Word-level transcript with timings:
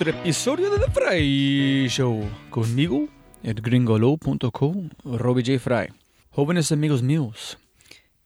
otro 0.00 0.18
episodio 0.18 0.70
de 0.70 0.78
The 0.78 0.90
Fry 0.92 1.86
Show. 1.86 2.26
Conmigo, 2.48 3.06
el 3.42 3.60
gringolo.com, 3.60 4.88
Robbie 5.04 5.44
J. 5.44 5.58
Fry. 5.58 5.92
Jóvenes 6.30 6.72
amigos 6.72 7.02
míos, 7.02 7.58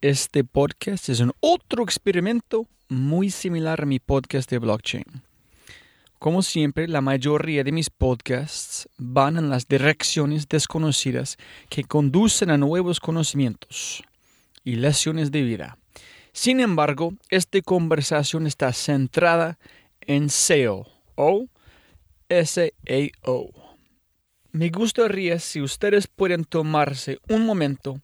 este 0.01 0.45
podcast 0.45 1.09
es 1.09 1.19
un 1.19 1.33
otro 1.41 1.83
experimento 1.83 2.69
muy 2.89 3.29
similar 3.29 3.83
a 3.83 3.87
mi 3.87 3.99
podcast 3.99 4.49
de 4.53 4.61
blockchain. 4.61 5.05
Como 6.21 6.43
siempre, 6.43 6.87
la 6.87 7.01
mayoría 7.01 7.65
de 7.65 7.73
mis 7.73 7.91
podcasts 7.91 8.89
van 8.97 9.37
en 9.37 9.51
las 9.51 9.67
direcciones 9.67 10.49
desconocidas 10.49 11.39
que 11.71 11.83
conducen 11.83 12.51
a 12.51 12.57
nuevos 12.57 13.01
conocimientos 13.01 14.05
y 14.63 14.77
lecciones 14.77 15.33
de 15.33 15.43
vida. 15.43 15.77
Sin 16.33 16.61
embargo, 16.61 17.15
esta 17.31 17.61
conversación 17.63 18.47
está 18.47 18.73
centrada 18.73 19.59
en 20.03 20.31
SEO 20.31 20.87
o 21.17 21.49
SAO. 22.43 23.51
Me 24.51 24.71
gustaría 24.71 25.39
si 25.39 25.61
ustedes 25.61 26.07
pueden 26.07 26.45
tomarse 26.45 27.19
un 27.29 27.45
momento 27.47 28.01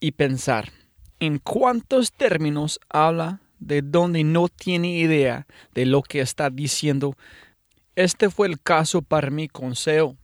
y 0.00 0.12
pensar 0.12 0.72
en 1.20 1.38
cuántos 1.38 2.12
términos 2.12 2.78
habla 2.88 3.40
de 3.58 3.82
donde 3.82 4.22
no 4.22 4.48
tiene 4.48 4.98
idea 4.98 5.46
de 5.74 5.86
lo 5.86 6.02
que 6.02 6.20
está 6.20 6.50
diciendo. 6.50 7.14
Este 7.96 8.30
fue 8.30 8.46
el 8.46 8.60
caso 8.60 9.02
para 9.02 9.30
mí 9.30 9.48
con 9.48 9.74
SEO. 9.74 10.16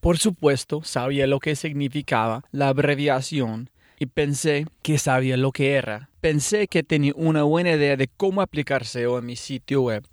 Por 0.00 0.18
supuesto, 0.18 0.82
sabía 0.82 1.26
lo 1.26 1.40
que 1.40 1.56
significaba 1.56 2.44
la 2.52 2.68
abreviación 2.68 3.70
y 3.98 4.06
pensé 4.06 4.66
que 4.82 4.98
sabía 4.98 5.36
lo 5.36 5.52
que 5.52 5.72
era. 5.72 6.08
Pensé 6.20 6.68
que 6.68 6.82
tenía 6.82 7.12
una 7.16 7.42
buena 7.42 7.72
idea 7.72 7.96
de 7.96 8.08
cómo 8.08 8.40
aplicar 8.40 8.84
SEO 8.84 9.18
en 9.18 9.26
mi 9.26 9.36
sitio 9.36 9.82
web 9.82 10.06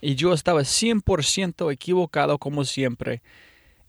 y 0.00 0.14
yo 0.14 0.32
estaba 0.32 0.60
100% 0.60 1.72
equivocado 1.72 2.38
como 2.38 2.64
siempre 2.64 3.22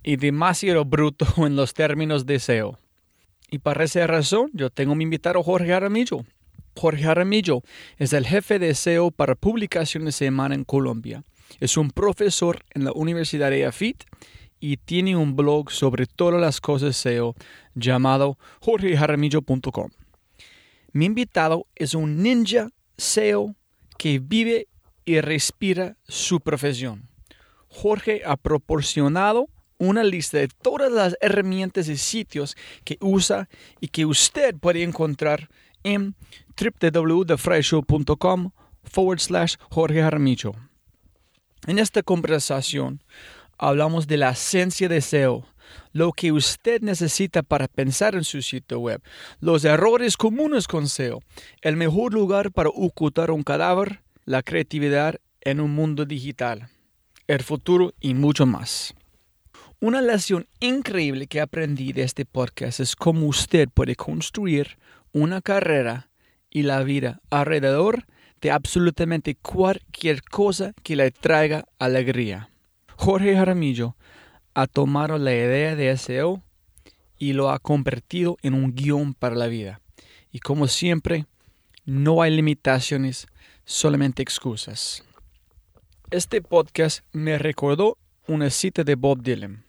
y 0.04 0.16
demasiado 0.16 0.86
bruto 0.86 1.26
en 1.46 1.56
los 1.56 1.74
términos 1.74 2.26
de 2.26 2.40
SEO. 2.40 2.78
Y 3.50 3.60
para 3.60 3.84
esa 3.84 4.08
razón 4.08 4.50
yo 4.54 4.70
tengo 4.70 4.96
mi 4.96 5.04
invitado 5.04 5.44
Jorge 5.44 5.74
Aramillo. 5.74 6.26
Jorge 6.76 7.06
Aramillo 7.06 7.64
es 7.98 8.14
el 8.14 8.26
jefe 8.26 8.60
de 8.60 8.74
SEO 8.74 9.12
para 9.12 9.36
publicaciones 9.36 10.06
de 10.06 10.26
semana 10.26 10.56
en 10.56 10.64
Colombia. 10.64 11.24
Es 11.60 11.76
un 11.76 11.92
profesor 11.92 12.64
en 12.74 12.86
la 12.86 12.94
Universidad 12.94 13.52
de 13.52 13.66
AFIT 13.66 14.06
y 14.62 14.78
tiene 14.78 15.18
un 15.18 15.36
blog 15.36 15.70
sobre 15.72 16.06
todas 16.06 16.40
las 16.40 16.62
cosas 16.62 16.96
SEO 16.96 17.36
llamado 17.76 18.38
jorgejaramillo.com. 18.62 19.90
Mi 20.94 21.06
invitado 21.06 21.68
es 21.76 21.94
un 21.94 22.22
ninja 22.24 22.70
SEO 22.98 23.56
que 23.98 24.20
vive 24.20 24.68
y 25.06 25.22
respira 25.22 25.98
su 26.08 26.40
profesión. 26.40 27.10
Jorge 27.68 28.22
ha 28.26 28.38
proporcionado 28.38 29.48
una 29.78 30.04
lista 30.04 30.38
de 30.38 30.48
todas 30.48 30.92
las 30.92 31.18
herramientas 31.22 31.88
y 31.88 31.98
sitios 31.98 32.56
que 32.84 32.98
usa 33.00 33.50
y 33.80 33.88
que 33.88 34.06
usted 34.06 34.56
puede 34.56 34.84
encontrar 34.84 35.50
en 35.84 36.16
www.thefryshow.com 36.56 38.52
forward 38.84 39.20
slash 39.20 39.56
Jorge 39.72 40.02
Jaramillo. 40.02 40.54
En 41.68 41.80
esta 41.80 42.04
conversación 42.04 43.04
hablamos 43.58 44.08
de 44.08 44.18
la 44.18 44.32
esencia 44.32 44.90
de 44.90 45.02
SEO, 45.02 45.46
lo 45.94 46.12
que 46.12 46.32
usted 46.32 46.82
necesita 46.82 47.44
para 47.44 47.68
pensar 47.68 48.16
en 48.16 48.24
su 48.24 48.42
sitio 48.42 48.80
web, 48.80 49.02
los 49.40 49.64
errores 49.66 50.18
comunes 50.18 50.68
con 50.68 50.88
SEO, 50.88 51.22
el 51.62 51.78
mejor 51.78 52.14
lugar 52.14 52.52
para 52.52 52.70
ocultar 52.70 53.32
un 53.32 53.44
cadáver, 53.44 54.02
la 54.32 54.44
creatividad 54.44 55.16
en 55.42 55.60
un 55.60 55.76
mundo 55.76 56.06
digital, 56.06 56.70
el 57.28 57.44
futuro 57.44 57.94
y 58.00 58.14
mucho 58.14 58.46
más. 58.46 58.94
Una 59.82 60.02
lección 60.02 60.48
increíble 60.62 61.28
que 61.28 61.42
aprendí 61.42 61.92
de 61.92 62.04
este 62.04 62.24
podcast 62.24 62.80
es 62.80 62.96
cómo 62.96 63.28
usted 63.28 63.68
puede 63.68 63.98
construir 63.98 64.78
una 65.12 65.42
carrera 65.42 66.08
y 66.50 66.62
la 66.62 66.82
vida 66.82 67.20
alrededor 67.30 68.06
de 68.40 68.52
absolutamente 68.52 69.36
cualquier 69.36 70.24
cosa 70.24 70.72
que 70.82 70.96
le 70.96 71.12
traiga 71.12 71.66
alegría. 71.78 72.50
Jorge 72.96 73.36
Jaramillo 73.36 73.98
ha 74.54 74.66
tomado 74.66 75.18
la 75.18 75.34
idea 75.34 75.76
de 75.76 75.98
SEO 75.98 76.42
y 77.18 77.34
lo 77.34 77.50
ha 77.50 77.60
convertido 77.60 78.38
en 78.44 78.54
un 78.54 78.74
guion 78.74 79.14
para 79.14 79.36
la 79.36 79.48
vida. 79.48 79.82
Y 80.32 80.40
como 80.40 80.70
siempre, 80.70 81.26
no 81.84 82.22
hay 82.22 82.34
limitaciones, 82.34 83.28
solamente 83.72 84.22
excusas. 84.22 85.04
Este 86.10 86.42
podcast 86.42 87.06
me 87.14 87.38
recordó 87.38 87.98
una 88.28 88.50
cita 88.50 88.84
de 88.84 88.96
Bob 88.96 89.24
Dylan. 89.24 89.64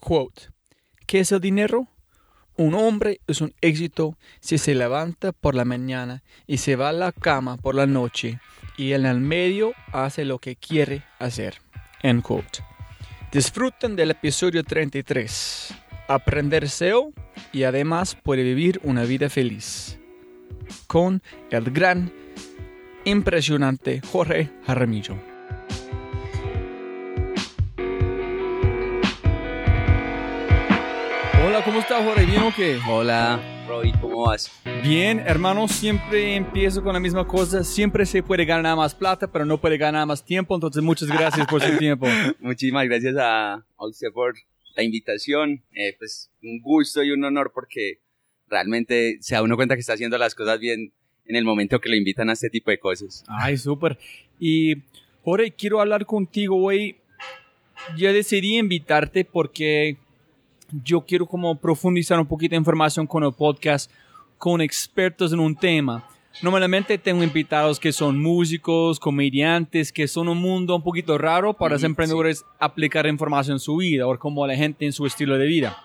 Quote, 0.00 0.48
¿qué 1.06 1.20
es 1.20 1.32
el 1.32 1.40
dinero? 1.40 1.86
Un 2.56 2.74
hombre 2.74 3.20
es 3.26 3.42
un 3.42 3.54
éxito 3.60 4.16
si 4.40 4.56
se 4.56 4.74
levanta 4.74 5.32
por 5.32 5.54
la 5.54 5.66
mañana 5.66 6.22
y 6.46 6.58
se 6.58 6.76
va 6.76 6.88
a 6.88 6.94
la 6.94 7.12
cama 7.12 7.58
por 7.58 7.74
la 7.74 7.86
noche 7.86 8.40
y 8.78 8.92
en 8.92 9.04
el 9.04 9.20
medio 9.20 9.74
hace 9.92 10.24
lo 10.24 10.38
que 10.38 10.56
quiere 10.56 11.04
hacer. 11.18 11.60
End 12.02 12.22
quote. 12.22 12.64
Disfruten 13.30 13.96
del 13.96 14.12
episodio 14.12 14.64
33. 14.64 15.74
Aprender 16.08 16.68
SEO 16.70 17.12
y 17.52 17.64
además 17.64 18.16
puede 18.22 18.42
vivir 18.42 18.80
una 18.82 19.04
vida 19.04 19.28
feliz. 19.28 19.98
Con 20.86 21.22
el 21.50 21.70
gran, 21.70 22.12
impresionante 23.04 24.00
Jorge 24.00 24.50
Jaramillo. 24.66 25.16
Hola, 31.44 31.64
¿cómo 31.64 31.80
estás, 31.80 32.04
Jorge? 32.04 32.24
¿Bien 32.24 32.42
o 32.42 32.54
qué? 32.54 32.78
Hola, 32.88 33.64
Roy, 33.68 33.92
¿cómo 34.00 34.26
vas? 34.26 34.50
Bien, 34.82 35.20
hermano, 35.20 35.68
siempre 35.68 36.36
empiezo 36.36 36.82
con 36.82 36.92
la 36.92 37.00
misma 37.00 37.26
cosa. 37.26 37.64
Siempre 37.64 38.06
se 38.06 38.22
puede 38.22 38.44
ganar 38.44 38.76
más 38.76 38.94
plata, 38.94 39.30
pero 39.30 39.44
no 39.44 39.60
puede 39.60 39.76
ganar 39.76 40.06
más 40.06 40.24
tiempo. 40.24 40.54
Entonces, 40.54 40.82
muchas 40.82 41.08
gracias 41.08 41.46
por 41.46 41.60
su 41.60 41.76
tiempo. 41.78 42.06
Muchísimas 42.40 42.84
gracias 42.86 43.16
a, 43.18 43.54
a 43.54 43.86
usted 43.86 44.08
por 44.14 44.34
la 44.76 44.82
invitación. 44.82 45.62
Eh, 45.72 45.94
pues 45.98 46.30
un 46.42 46.60
gusto 46.62 47.02
y 47.02 47.10
un 47.10 47.24
honor 47.24 47.52
porque 47.54 48.00
realmente 48.46 49.18
se 49.20 49.34
da 49.34 49.42
uno 49.42 49.56
cuenta 49.56 49.74
que 49.74 49.80
está 49.80 49.94
haciendo 49.94 50.18
las 50.18 50.34
cosas 50.34 50.58
bien 50.60 50.92
en 51.26 51.36
el 51.36 51.44
momento 51.44 51.80
que 51.80 51.88
le 51.88 51.96
invitan 51.96 52.30
a 52.30 52.32
este 52.32 52.50
tipo 52.50 52.70
de 52.70 52.78
cosas. 52.78 53.24
Ay, 53.28 53.56
súper. 53.56 53.98
Y 54.38 54.76
Jorge, 55.24 55.52
quiero 55.52 55.80
hablar 55.80 56.06
contigo 56.06 56.56
hoy. 56.56 56.96
Yo 57.96 58.12
decidí 58.12 58.58
invitarte 58.58 59.24
porque 59.24 59.96
yo 60.84 61.02
quiero 61.02 61.26
como 61.26 61.58
profundizar 61.58 62.18
un 62.18 62.26
poquito 62.26 62.52
de 62.52 62.58
información 62.58 63.06
con 63.06 63.24
el 63.24 63.32
podcast 63.32 63.90
con 64.38 64.60
expertos 64.60 65.32
en 65.32 65.40
un 65.40 65.54
tema. 65.54 66.08
Normalmente 66.40 66.96
tengo 66.96 67.22
invitados 67.22 67.78
que 67.78 67.92
son 67.92 68.20
músicos, 68.20 68.98
comediantes, 68.98 69.92
que 69.92 70.08
son 70.08 70.28
un 70.28 70.38
mundo 70.38 70.74
un 70.74 70.82
poquito 70.82 71.18
raro 71.18 71.52
para 71.52 71.74
los 71.74 71.84
emprendedores 71.84 72.44
aplicar 72.58 73.06
información 73.06 73.56
en 73.56 73.60
su 73.60 73.76
vida 73.76 74.06
o 74.06 74.18
como 74.18 74.46
la 74.46 74.56
gente 74.56 74.86
en 74.86 74.92
su 74.92 75.04
estilo 75.04 75.36
de 75.36 75.46
vida. 75.46 75.76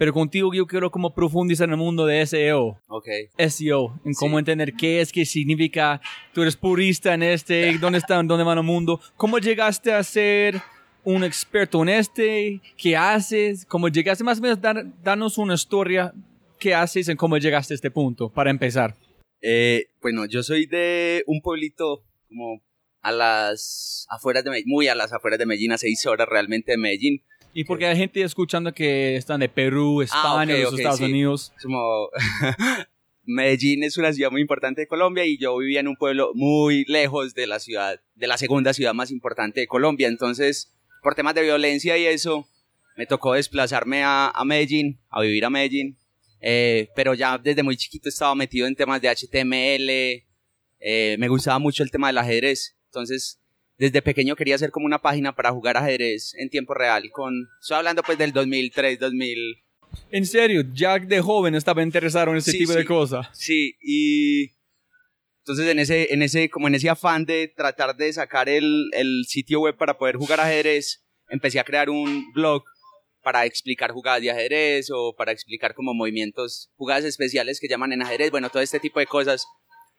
Pero 0.00 0.14
contigo 0.14 0.50
yo 0.54 0.66
quiero 0.66 0.90
como 0.90 1.14
profundizar 1.14 1.68
en 1.68 1.72
el 1.72 1.76
mundo 1.76 2.06
de 2.06 2.24
SEO. 2.24 2.80
Ok. 2.88 3.06
SEO, 3.36 4.00
en 4.02 4.14
cómo 4.14 4.38
entender 4.38 4.72
qué 4.72 5.02
es, 5.02 5.12
qué 5.12 5.26
significa. 5.26 6.00
Tú 6.32 6.40
eres 6.40 6.56
purista 6.56 7.12
en 7.12 7.22
este, 7.22 7.76
dónde 7.78 7.98
está, 7.98 8.14
dónde 8.14 8.42
va 8.42 8.54
el 8.54 8.62
mundo. 8.62 8.98
¿Cómo 9.18 9.36
llegaste 9.36 9.92
a 9.92 10.02
ser 10.02 10.62
un 11.04 11.22
experto 11.22 11.82
en 11.82 11.90
este? 11.90 12.62
¿Qué 12.78 12.96
haces? 12.96 13.66
¿Cómo 13.66 13.88
llegaste? 13.88 14.24
Más 14.24 14.38
o 14.38 14.40
menos, 14.40 14.58
dar, 14.58 14.86
danos 15.02 15.36
una 15.36 15.52
historia. 15.52 16.14
¿Qué 16.58 16.74
haces 16.74 17.06
en 17.10 17.18
cómo 17.18 17.36
llegaste 17.36 17.74
a 17.74 17.76
este 17.76 17.90
punto, 17.90 18.30
para 18.30 18.48
empezar? 18.48 18.96
Eh, 19.42 19.88
bueno, 20.00 20.24
yo 20.24 20.42
soy 20.42 20.64
de 20.64 21.24
un 21.26 21.42
pueblito 21.42 22.06
como 22.26 22.62
a 23.02 23.12
las 23.12 24.06
afueras 24.08 24.44
de 24.44 24.50
Medellín, 24.50 24.70
muy 24.70 24.88
a 24.88 24.94
las 24.94 25.12
afueras 25.12 25.38
de 25.38 25.44
Medellín, 25.44 25.72
a 25.72 25.78
seis 25.78 26.06
horas 26.06 26.26
realmente 26.26 26.72
de 26.72 26.78
Medellín. 26.78 27.22
Y 27.52 27.64
porque 27.64 27.86
hay 27.86 27.96
gente 27.96 28.22
escuchando 28.22 28.72
que 28.72 29.16
están 29.16 29.40
de 29.40 29.48
Perú, 29.48 30.02
España, 30.02 30.54
Ah, 30.54 30.56
ok, 30.56 30.62
los 30.62 30.72
ok, 30.72 30.78
Estados 30.78 30.98
sí. 30.98 31.04
Unidos. 31.04 31.52
Como 31.62 32.08
Medellín 33.24 33.84
es 33.84 33.96
una 33.96 34.12
ciudad 34.12 34.30
muy 34.30 34.40
importante 34.40 34.82
de 34.82 34.86
Colombia 34.86 35.24
y 35.24 35.38
yo 35.38 35.56
vivía 35.58 35.80
en 35.80 35.88
un 35.88 35.96
pueblo 35.96 36.30
muy 36.34 36.84
lejos 36.86 37.34
de 37.34 37.46
la 37.46 37.58
ciudad, 37.58 38.00
de 38.14 38.26
la 38.26 38.38
segunda 38.38 38.72
ciudad 38.72 38.94
más 38.94 39.10
importante 39.10 39.60
de 39.60 39.66
Colombia. 39.66 40.08
Entonces, 40.08 40.72
por 41.02 41.14
temas 41.14 41.34
de 41.34 41.42
violencia 41.42 41.96
y 41.98 42.06
eso, 42.06 42.46
me 42.96 43.06
tocó 43.06 43.34
desplazarme 43.34 44.02
a, 44.04 44.28
a 44.28 44.44
Medellín, 44.44 45.00
a 45.10 45.20
vivir 45.20 45.44
a 45.44 45.50
Medellín. 45.50 45.96
Eh, 46.40 46.88
pero 46.96 47.14
ya 47.14 47.36
desde 47.36 47.62
muy 47.62 47.76
chiquito 47.76 48.08
estaba 48.08 48.34
metido 48.34 48.66
en 48.66 48.74
temas 48.74 49.00
de 49.02 49.08
HTML, 49.08 50.24
eh, 50.80 51.16
me 51.18 51.28
gustaba 51.28 51.58
mucho 51.58 51.82
el 51.82 51.90
tema 51.90 52.06
del 52.08 52.18
ajedrez. 52.18 52.76
Entonces, 52.86 53.38
desde 53.80 54.02
pequeño 54.02 54.36
quería 54.36 54.56
hacer 54.56 54.70
como 54.70 54.84
una 54.84 55.00
página 55.00 55.34
para 55.34 55.52
jugar 55.52 55.78
ajedrez 55.78 56.34
en 56.34 56.50
tiempo 56.50 56.74
real. 56.74 57.10
Con, 57.12 57.48
estoy 57.62 57.78
hablando 57.78 58.02
pues 58.02 58.18
del 58.18 58.30
2003, 58.30 58.98
2000, 58.98 59.38
En 60.10 60.26
serio, 60.26 60.64
Jack 60.74 61.06
de 61.06 61.22
joven 61.22 61.54
estaba 61.54 61.82
interesado 61.82 62.30
en 62.30 62.36
ese 62.36 62.52
Sí, 62.52 62.58
tipo 62.58 62.74
de 62.74 62.84
cosas. 62.84 63.26
Sí, 63.32 63.76
y 63.80 64.50
entonces 65.38 65.66
en 65.66 65.78
ese, 65.78 66.12
en 66.12 66.22
ese, 66.22 66.50
como 66.50 66.68
en 66.68 66.74
ese 66.74 66.90
afán 66.90 67.24
de 67.24 67.48
tratar 67.48 67.96
de 67.96 68.12
sacar 68.12 68.50
el, 68.50 68.90
el 68.92 69.24
sitio 69.26 69.60
web 69.60 69.78
para 69.78 69.96
poder 69.96 70.16
jugar 70.16 70.40
ajedrez, 70.40 71.02
empecé 71.30 71.58
a 71.58 71.64
crear 71.64 71.88
un 71.88 72.30
blog 72.34 72.62
para 73.22 73.46
explicar 73.46 73.92
jugadas 73.92 74.20
de 74.20 74.30
ajedrez 74.30 74.90
o 74.92 75.14
para 75.16 75.32
explicar 75.32 75.72
como 75.72 75.94
movimientos, 75.94 76.70
jugadas 76.76 77.04
especiales 77.04 77.58
que 77.58 77.68
llaman 77.68 77.94
en 77.94 78.02
ajedrez, 78.02 78.30
bueno, 78.30 78.50
todo 78.50 78.62
este 78.62 78.78
tipo 78.78 79.00
de 79.00 79.06
cosas. 79.06 79.46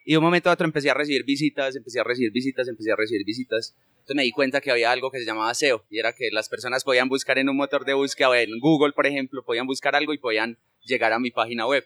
Y 0.03 0.13
de 0.13 0.17
un 0.17 0.23
momento 0.23 0.49
a 0.49 0.53
otro 0.53 0.65
empecé 0.65 0.89
a 0.89 0.93
recibir 0.93 1.23
visitas, 1.23 1.75
empecé 1.75 1.99
a 1.99 2.03
recibir 2.03 2.31
visitas, 2.31 2.67
empecé 2.67 2.91
a 2.91 2.95
recibir 2.95 3.25
visitas. 3.25 3.75
Entonces 3.91 4.15
me 4.15 4.23
di 4.23 4.31
cuenta 4.31 4.61
que 4.61 4.71
había 4.71 4.91
algo 4.91 5.11
que 5.11 5.19
se 5.19 5.25
llamaba 5.25 5.53
SEO 5.53 5.85
y 5.89 5.99
era 5.99 6.13
que 6.13 6.29
las 6.31 6.49
personas 6.49 6.83
podían 6.83 7.07
buscar 7.07 7.37
en 7.37 7.49
un 7.49 7.55
motor 7.55 7.85
de 7.85 7.93
búsqueda, 7.93 8.29
o 8.29 8.35
en 8.35 8.59
Google, 8.59 8.93
por 8.93 9.05
ejemplo, 9.05 9.43
podían 9.43 9.67
buscar 9.67 9.95
algo 9.95 10.13
y 10.13 10.17
podían 10.17 10.57
llegar 10.85 11.13
a 11.13 11.19
mi 11.19 11.29
página 11.29 11.67
web. 11.67 11.85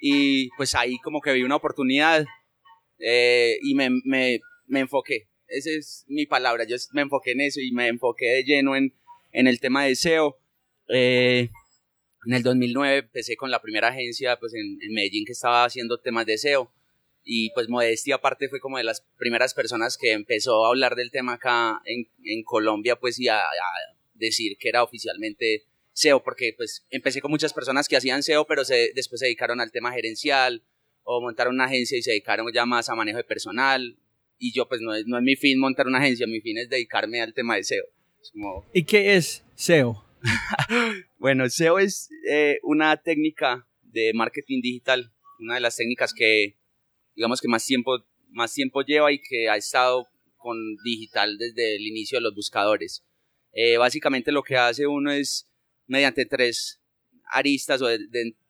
Y 0.00 0.50
pues 0.56 0.74
ahí 0.74 0.98
como 0.98 1.20
que 1.20 1.32
vi 1.32 1.42
una 1.42 1.56
oportunidad 1.56 2.26
eh, 2.98 3.56
y 3.62 3.74
me, 3.74 3.88
me, 4.04 4.40
me 4.66 4.80
enfoqué. 4.80 5.28
Esa 5.48 5.70
es 5.70 6.04
mi 6.08 6.26
palabra. 6.26 6.64
Yo 6.64 6.76
me 6.92 7.02
enfoqué 7.02 7.32
en 7.32 7.40
eso 7.40 7.60
y 7.60 7.72
me 7.72 7.88
enfoqué 7.88 8.26
de 8.26 8.44
lleno 8.44 8.76
en, 8.76 8.92
en 9.32 9.46
el 9.46 9.58
tema 9.58 9.84
de 9.84 9.96
SEO. 9.96 10.38
Eh, 10.88 11.48
en 12.26 12.34
el 12.34 12.42
2009 12.42 12.98
empecé 12.98 13.36
con 13.36 13.50
la 13.50 13.62
primera 13.62 13.88
agencia 13.88 14.38
pues 14.38 14.52
en, 14.54 14.78
en 14.82 14.92
Medellín 14.92 15.24
que 15.24 15.32
estaba 15.32 15.64
haciendo 15.64 15.98
temas 15.98 16.26
de 16.26 16.36
SEO 16.36 16.70
y 17.24 17.50
pues 17.50 17.68
Modestia 17.68 18.16
aparte 18.16 18.48
fue 18.48 18.60
como 18.60 18.78
de 18.78 18.84
las 18.84 19.06
primeras 19.18 19.54
personas 19.54 19.96
que 20.00 20.12
empezó 20.12 20.64
a 20.64 20.68
hablar 20.68 20.96
del 20.96 21.10
tema 21.10 21.34
acá 21.34 21.80
en, 21.84 22.08
en 22.24 22.42
Colombia 22.42 22.96
pues 22.96 23.18
y 23.20 23.28
a, 23.28 23.38
a 23.38 23.72
decir 24.14 24.56
que 24.58 24.68
era 24.68 24.82
oficialmente 24.82 25.64
SEO 25.92 26.22
porque 26.22 26.54
pues 26.56 26.86
empecé 26.90 27.20
con 27.20 27.30
muchas 27.30 27.52
personas 27.52 27.88
que 27.88 27.96
hacían 27.96 28.22
SEO 28.22 28.46
pero 28.46 28.64
se, 28.64 28.92
después 28.94 29.20
se 29.20 29.26
dedicaron 29.26 29.60
al 29.60 29.70
tema 29.70 29.92
gerencial 29.92 30.64
o 31.04 31.20
montaron 31.20 31.54
una 31.54 31.66
agencia 31.66 31.98
y 31.98 32.02
se 32.02 32.10
dedicaron 32.10 32.46
ya 32.52 32.66
más 32.66 32.88
a 32.88 32.94
manejo 32.94 33.18
de 33.18 33.24
personal 33.24 33.96
y 34.42 34.52
yo 34.52 34.68
pues 34.68 34.80
no 34.80 34.92
es, 34.92 35.06
no 35.06 35.18
es 35.18 35.22
mi 35.22 35.36
fin 35.36 35.58
montar 35.58 35.86
una 35.86 35.98
agencia, 35.98 36.26
mi 36.26 36.40
fin 36.40 36.58
es 36.58 36.68
dedicarme 36.68 37.20
al 37.20 37.32
tema 37.32 37.54
de 37.54 37.62
SEO. 37.62 37.84
Como, 38.32 38.66
¿Y 38.72 38.82
qué 38.84 39.14
es 39.14 39.44
SEO? 39.54 40.04
bueno, 41.18 41.48
SEO 41.48 41.78
es 41.78 42.10
eh, 42.28 42.58
una 42.64 42.96
técnica 42.96 43.68
de 43.82 44.10
marketing 44.14 44.60
digital, 44.60 45.12
una 45.38 45.54
de 45.54 45.60
las 45.60 45.76
técnicas 45.76 46.12
que, 46.12 46.56
digamos 47.14 47.40
que 47.40 47.48
más 47.48 47.64
tiempo, 47.64 48.04
más 48.30 48.52
tiempo 48.52 48.82
lleva 48.82 49.12
y 49.12 49.18
que 49.18 49.48
ha 49.48 49.56
estado 49.56 50.06
con 50.36 50.56
digital 50.84 51.38
desde 51.38 51.76
el 51.76 51.86
inicio 51.86 52.18
de 52.18 52.22
los 52.22 52.34
buscadores. 52.34 53.04
Eh, 53.52 53.76
básicamente 53.76 54.32
lo 54.32 54.42
que 54.42 54.56
hace 54.56 54.86
uno 54.86 55.12
es, 55.12 55.48
mediante 55.86 56.24
tres 56.26 56.80
aristas 57.30 57.82
o 57.82 57.88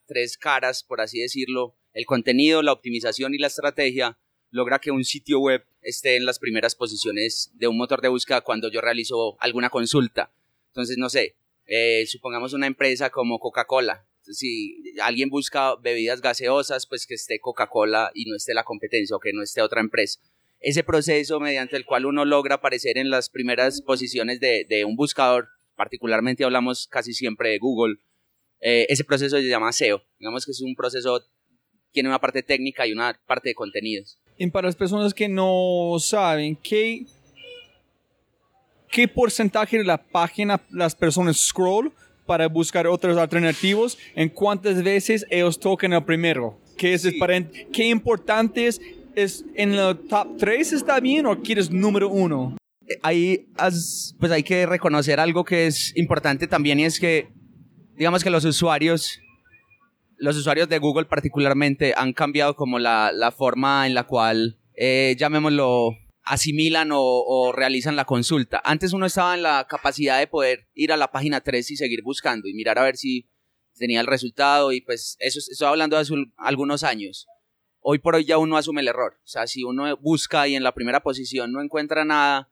tres 0.07 0.37
caras, 0.37 0.83
por 0.83 1.01
así 1.01 1.21
decirlo, 1.21 1.77
el 1.93 2.07
contenido, 2.07 2.63
la 2.63 2.73
optimización 2.73 3.35
y 3.35 3.39
la 3.39 3.49
estrategia, 3.49 4.19
logra 4.51 4.79
que 4.79 4.91
un 4.91 5.05
sitio 5.05 5.41
web 5.41 5.65
esté 5.81 6.17
en 6.17 6.27
las 6.27 6.39
primeras 6.39 6.75
posiciones 6.75 7.51
de 7.55 7.69
un 7.69 7.77
motor 7.77 8.01
de 8.01 8.09
búsqueda 8.09 8.43
cuando 8.43 8.71
yo 8.71 8.81
realizo 8.81 9.37
alguna 9.41 9.71
consulta. 9.71 10.31
Entonces, 10.69 10.97
no 10.99 11.09
sé, 11.09 11.37
eh, 11.67 12.07
supongamos 12.07 12.53
una 12.53 12.67
empresa 12.67 13.11
como 13.11 13.39
Coca-Cola. 13.39 14.07
Si 14.31 14.95
alguien 15.03 15.29
busca 15.29 15.75
bebidas 15.77 16.21
gaseosas, 16.21 16.87
pues 16.87 17.07
que 17.07 17.15
esté 17.15 17.41
Coca-Cola 17.41 18.11
y 18.15 18.25
no 18.27 18.37
esté 18.37 18.55
la 18.55 18.65
competencia 18.65 19.17
o 19.17 19.21
que 19.21 19.33
no 19.33 19.43
esté 19.43 19.63
otra 19.63 19.81
empresa. 19.81 20.21
Ese 20.61 20.85
proceso 20.85 21.41
mediante 21.41 21.77
el 21.77 21.85
cual 21.85 22.07
uno 22.07 22.25
logra 22.25 22.57
aparecer 22.57 22.99
en 22.99 23.11
las 23.11 23.29
primeras 23.29 23.83
posiciones 23.83 24.39
de, 24.39 24.65
de 24.69 24.85
un 24.85 24.95
buscador, 24.95 25.49
particularmente 25.75 26.45
hablamos 26.45 26.87
casi 26.87 27.13
siempre 27.13 27.51
de 27.51 27.59
Google, 27.59 27.97
eh, 28.63 28.87
ese 28.89 29.05
proceso 29.05 29.37
se 29.37 29.49
llama 29.49 29.73
SEO. 29.73 30.03
Digamos 30.19 30.47
que 30.47 30.53
es 30.53 30.61
un 30.61 30.75
proceso, 30.77 31.21
tiene 31.91 32.09
una 32.09 32.21
parte 32.21 32.43
técnica 32.45 32.87
y 32.87 32.93
una 32.93 33.21
parte 33.27 33.51
de 33.51 33.55
contenidos. 33.55 34.19
Y 34.39 34.47
para 34.51 34.69
las 34.69 34.77
personas 34.77 35.13
que 35.13 35.29
no 35.29 35.97
saben, 35.99 36.57
¿qué, 36.57 37.05
qué 38.89 39.09
porcentaje 39.09 39.79
de 39.79 39.85
la 39.85 40.03
página 40.03 40.65
las 40.71 40.95
personas 40.95 41.37
scroll 41.39 41.93
para 42.33 42.49
buscar 42.49 42.87
otros 42.87 43.19
alternativos? 43.19 43.99
¿En 44.15 44.31
cuántas 44.31 44.83
veces 44.83 45.27
ellos 45.29 45.61
tocan 45.61 45.93
el 45.93 46.03
primero? 46.03 46.59
¿Qué, 46.79 46.95
es 46.95 47.03
Sí. 47.03 47.19
para- 47.19 47.47
qué 47.71 47.85
importante 47.89 48.67
es 48.69 48.81
¿Es 49.15 49.45
en 49.55 49.75
el 49.75 49.99
top 50.09 50.39
3 50.39 50.73
está 50.73 50.99
bien 50.99 51.27
o 51.27 51.39
quieres 51.43 51.71
número 51.71 52.09
uno? 52.09 52.57
Ahí 53.03 53.45
has- 53.59 54.15
pues 54.19 54.33
hay 54.33 54.43
que 54.43 54.65
reconocer 54.65 55.21
algo 55.21 55.45
que 55.45 55.67
es 55.67 55.93
importante 55.97 56.47
también 56.47 56.81
y 56.81 56.85
es 56.87 56.99
que 56.99 57.29
digamos 57.99 58.25
que 58.25 58.31
los 58.31 58.47
usuarios 58.47 59.21
los 60.17 60.35
usuarios 60.39 60.67
de 60.71 60.79
Google 60.79 61.05
particularmente 61.05 61.93
han 61.95 62.15
cambiado 62.15 62.57
como 62.57 62.79
la, 62.79 63.13
la 63.13 63.31
forma 63.33 63.87
en 63.87 63.93
la 63.93 64.05
cual 64.05 64.57
eh, 64.77 65.15
llamémoslo 65.19 65.91
asimilan 66.25 66.93
o, 66.93 67.01
o 67.01 67.53
realizan 67.53 67.97
la 67.97 68.05
consulta. 68.05 68.61
Antes 68.65 68.93
uno 68.93 69.07
estaba 69.07 69.35
en 69.35 69.43
la 69.43 69.67
capacidad 69.69 70.19
de 70.19 70.27
poder 70.27 70.69
ir 70.75 70.93
a 70.93 70.97
la 70.97 71.11
página 71.11 71.41
3 71.41 71.71
y 71.71 71.77
seguir 71.77 72.03
buscando 72.03 72.49
y 72.49 72.55
mirar 72.55 72.79
a 72.79 72.85
ver 72.85 72.97
si 72.97 73.29
tenía 73.77 74.01
el 74.01 74.07
resultado 74.07 74.73
y 74.73 74.81
pues 74.83 75.17
eso 75.21 75.39
es- 75.39 75.49
estoy 75.49 75.67
hablando 75.69 75.97
de 75.97 76.03
hace 76.03 76.13
un- 76.13 76.33
algunos 76.37 76.85
años. 76.85 77.27
Hoy 77.81 77.99
por 77.99 78.15
hoy 78.15 78.25
ya 78.25 78.39
uno 78.39 78.57
asume 78.57 78.81
el 78.83 78.89
error. 78.89 79.15
O 79.25 79.27
sea, 79.27 79.47
si 79.47 79.65
uno 79.65 79.97
busca 79.97 80.47
y 80.47 80.55
en 80.55 80.63
la 80.63 80.73
primera 80.75 81.03
posición 81.03 81.51
no 81.53 81.61
encuentra 81.63 82.05
nada, 82.05 82.49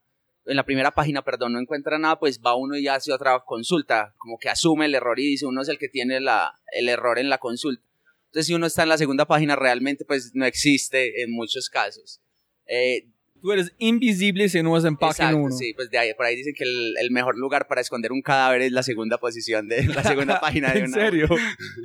en 0.47 0.57
la 0.57 0.65
primera 0.65 0.91
página, 0.91 1.23
perdón, 1.23 1.53
no 1.53 1.61
encuentra 1.61 1.99
nada, 1.99 2.19
pues 2.19 2.41
va 2.45 2.57
uno 2.57 2.77
y 2.77 2.89
hace 2.89 3.13
otra 3.13 3.41
consulta, 3.47 4.15
como 4.19 4.39
que 4.39 4.49
asume 4.49 4.87
el 4.87 4.95
error 4.95 5.21
y 5.21 5.27
dice 5.27 5.47
uno 5.47 5.63
es 5.63 5.69
el 5.69 5.79
que 5.79 5.89
tiene 5.89 6.19
la, 6.21 6.59
el 6.73 6.89
error 6.89 7.19
en 7.19 7.29
la 7.29 7.39
consulta. 7.39 7.85
Entonces, 8.27 8.47
si 8.47 8.55
uno 8.55 8.67
está 8.67 8.83
en 8.85 8.89
la 8.89 8.99
segunda 8.99 9.27
página, 9.27 9.55
realmente 9.55 10.05
pues 10.05 10.33
no 10.35 10.47
existe 10.47 11.23
en 11.23 11.31
muchos 11.33 11.69
casos. 11.69 12.21
Eh, 12.67 13.09
Tú 13.41 13.53
eres 13.53 13.73
invisible 13.79 14.49
si 14.49 14.63
no 14.63 14.77
es 14.77 14.85
en 14.85 14.95
exacto, 15.01 15.37
1. 15.37 15.57
sí, 15.57 15.73
pues 15.75 15.91
de 15.91 15.99
ahí, 15.99 16.15
por 16.15 16.27
ahí 16.27 16.37
dicen 16.37 16.55
que 16.57 16.65
el, 16.65 16.95
el 17.01 17.11
mejor 17.11 17.39
lugar 17.39 17.67
para 17.67 17.81
esconder 17.81 18.13
un 18.13 18.23
cadáver 18.23 18.63
es 18.63 18.73
la 18.73 18.83
segunda 18.83 19.19
posición 19.19 19.69
de 19.69 19.85
la 19.85 20.03
segunda 20.03 20.41
página 20.41 20.73
de 20.73 20.81
¿En 20.81 20.85
una 20.87 20.95
serio? 20.95 21.29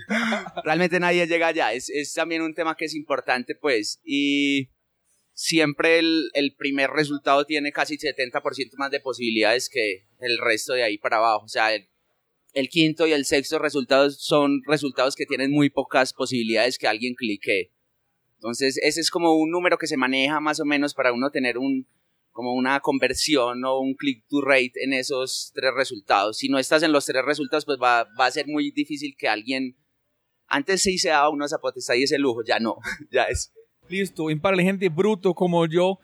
realmente 0.64 1.00
nadie 1.00 1.28
llega 1.28 1.48
allá. 1.48 1.74
Es, 1.74 1.90
es 1.90 2.14
también 2.14 2.42
un 2.42 2.54
tema 2.54 2.76
que 2.76 2.86
es 2.86 2.96
importante, 2.96 3.56
pues, 3.56 4.02
y 4.04 4.70
siempre 5.34 6.00
el, 6.00 6.30
el 6.34 6.56
primer 6.56 6.90
resultado 6.90 7.46
tiene 7.46 7.72
casi 7.72 7.98
70% 7.98 8.42
más 8.78 8.92
de 8.92 9.00
posibilidades 9.00 9.70
que 9.70 10.08
el 10.20 10.38
resto 10.38 10.74
de 10.74 10.84
ahí 10.84 10.98
para 10.98 11.18
abajo. 11.18 11.46
O 11.46 11.50
sea, 11.50 11.74
el, 11.74 11.88
el 12.54 12.70
quinto 12.70 13.06
y 13.06 13.12
el 13.12 13.26
sexto 13.26 13.60
resultados 13.60 14.24
son 14.24 14.62
resultados 14.66 15.16
que 15.16 15.26
tienen 15.26 15.52
muy 15.52 15.70
pocas 15.70 16.14
posibilidades 16.14 16.78
que 16.78 16.88
alguien 16.88 17.14
clique. 17.14 17.72
Entonces, 18.46 18.78
ese 18.84 19.02
es 19.02 19.10
como 19.10 19.34
un 19.34 19.50
número 19.50 19.80
que 19.80 19.88
se 19.88 19.98
maneja 19.98 20.40
más 20.40 20.60
o 20.60 20.66
menos 20.66 20.94
para 20.94 21.12
uno 21.12 21.32
tener 21.32 21.58
un 21.58 21.88
como 22.32 22.54
una 22.54 22.80
conversión 22.80 23.66
o 23.66 23.80
un 23.80 23.96
click 23.96 24.24
to 24.28 24.40
rate 24.40 24.74
en 24.84 24.94
esos 24.94 25.52
tres 25.56 25.74
resultados. 25.75 26.38
Si 26.38 26.48
no 26.48 26.60
estás 26.60 26.84
en 26.84 26.92
los 26.92 27.06
tres 27.06 27.25
resultados, 27.25 27.66
pues 27.66 27.80
va, 27.82 28.08
va 28.20 28.28
a 28.28 28.32
ser 28.32 28.46
muy 28.46 28.70
difícil 28.70 29.16
que 29.18 29.28
alguien 29.28 29.75
antes 30.46 30.84
sí 30.84 31.00
se 31.00 31.10
daba 31.10 31.30
uno 31.30 31.44
esa 31.44 31.58
potestad 31.58 31.96
y 31.96 32.04
ese 32.04 32.20
lujo, 32.20 32.44
ya 32.46 32.60
no, 32.60 32.75
ya 33.12 33.24
es. 33.24 33.52
Listo. 33.90 34.30
Y 34.30 34.36
para 34.36 34.56
la 34.56 34.62
gente 34.62 34.90
bruto 34.90 35.34
como 35.34 35.66
yo, 35.66 35.98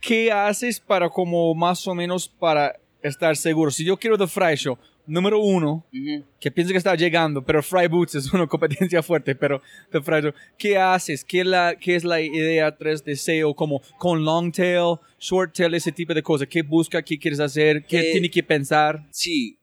¿qué 0.00 0.32
haces 0.32 0.80
para 0.80 1.08
como 1.08 1.54
más 1.54 1.86
o 1.86 1.94
menos 1.94 2.28
para 2.28 2.74
estar 3.02 3.36
seguro? 3.36 3.70
Si 3.70 3.84
yo 3.84 3.96
quiero 3.96 4.18
The 4.18 4.26
Fry 4.26 4.56
Show, 4.56 4.76
número 5.06 5.38
uno, 5.40 5.86
Ujú. 5.92 6.24
que 6.40 6.50
pienso 6.50 6.72
que 6.72 6.78
está 6.78 6.94
llegando, 6.94 7.44
pero 7.44 7.62
Fry 7.62 7.86
Boots 7.88 8.14
es 8.16 8.32
una 8.32 8.46
competencia 8.48 9.02
fuerte, 9.02 9.34
pero 9.34 9.60
The 9.90 10.00
Fry 10.00 10.32
¿qué 10.58 10.78
haces? 10.78 11.24
¿Qué, 11.24 11.44
la, 11.44 11.76
¿Qué 11.78 11.94
es 11.96 12.04
la 12.04 12.20
idea 12.20 12.76
3 12.76 13.04
de 13.04 13.16
SEO 13.16 13.54
como 13.54 13.80
con 13.98 14.24
long 14.24 14.50
tail, 14.52 14.96
short 15.18 15.54
tail, 15.54 15.74
ese 15.74 15.92
tipo 15.92 16.14
de 16.14 16.22
cosas? 16.22 16.48
¿Qué 16.48 16.62
busca? 16.62 17.02
¿Qué 17.02 17.18
quieres 17.18 17.40
hacer? 17.40 17.84
¿Qué 17.86 17.98
Eh, 17.98 18.12
tiene 18.12 18.30
que 18.30 18.42
pensar? 18.42 19.06
Sí, 19.10 19.58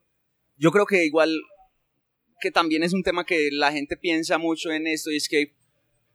yo 0.58 0.72
creo 0.72 0.86
que 0.86 1.06
igual 1.06 1.32
que 2.40 2.52
también 2.52 2.84
es 2.84 2.94
un 2.94 3.04
tema 3.04 3.24
que 3.26 3.50
la 3.52 3.72
gente 3.72 3.96
piensa 3.98 4.38
mucho 4.40 4.72
en 4.72 4.88
esto 4.88 5.12
y 5.12 5.18
es 5.18 5.28
que 5.30 5.54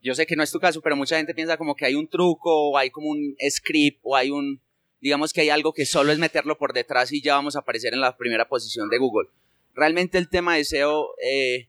yo 0.03 0.15
sé 0.15 0.27
que 0.27 0.37
no 0.37 0.43
es 0.43 0.51
tu 0.53 0.59
caso, 0.61 0.81
pero 0.83 0.97
mucha 0.97 1.17
gente 1.17 1.35
piensa 1.35 1.57
como 1.57 1.75
que 1.75 1.85
hay 1.85 1.95
un 1.95 2.09
truco 2.09 2.71
o 2.71 2.77
hay 2.77 2.91
como 2.91 3.09
un 3.11 3.35
script 3.49 4.01
o 4.03 4.15
hay 4.17 4.31
un, 4.31 4.61
digamos 5.07 5.33
que 5.33 5.43
hay 5.43 5.51
algo 5.51 5.73
que 5.73 5.87
solo 5.87 6.11
es 6.11 6.19
meterlo 6.19 6.59
por 6.59 6.73
detrás 6.73 7.13
y 7.13 7.23
ya 7.23 7.37
vamos 7.37 7.55
a 7.55 7.61
aparecer 7.61 7.95
en 7.95 8.01
la 8.01 8.17
primera 8.17 8.49
posición 8.49 8.89
de 8.89 8.99
Google. 8.99 9.29
Realmente 9.73 10.19
el 10.19 10.29
tema 10.29 10.57
de 10.57 10.65
SEO, 10.65 11.15
eh, 11.23 11.69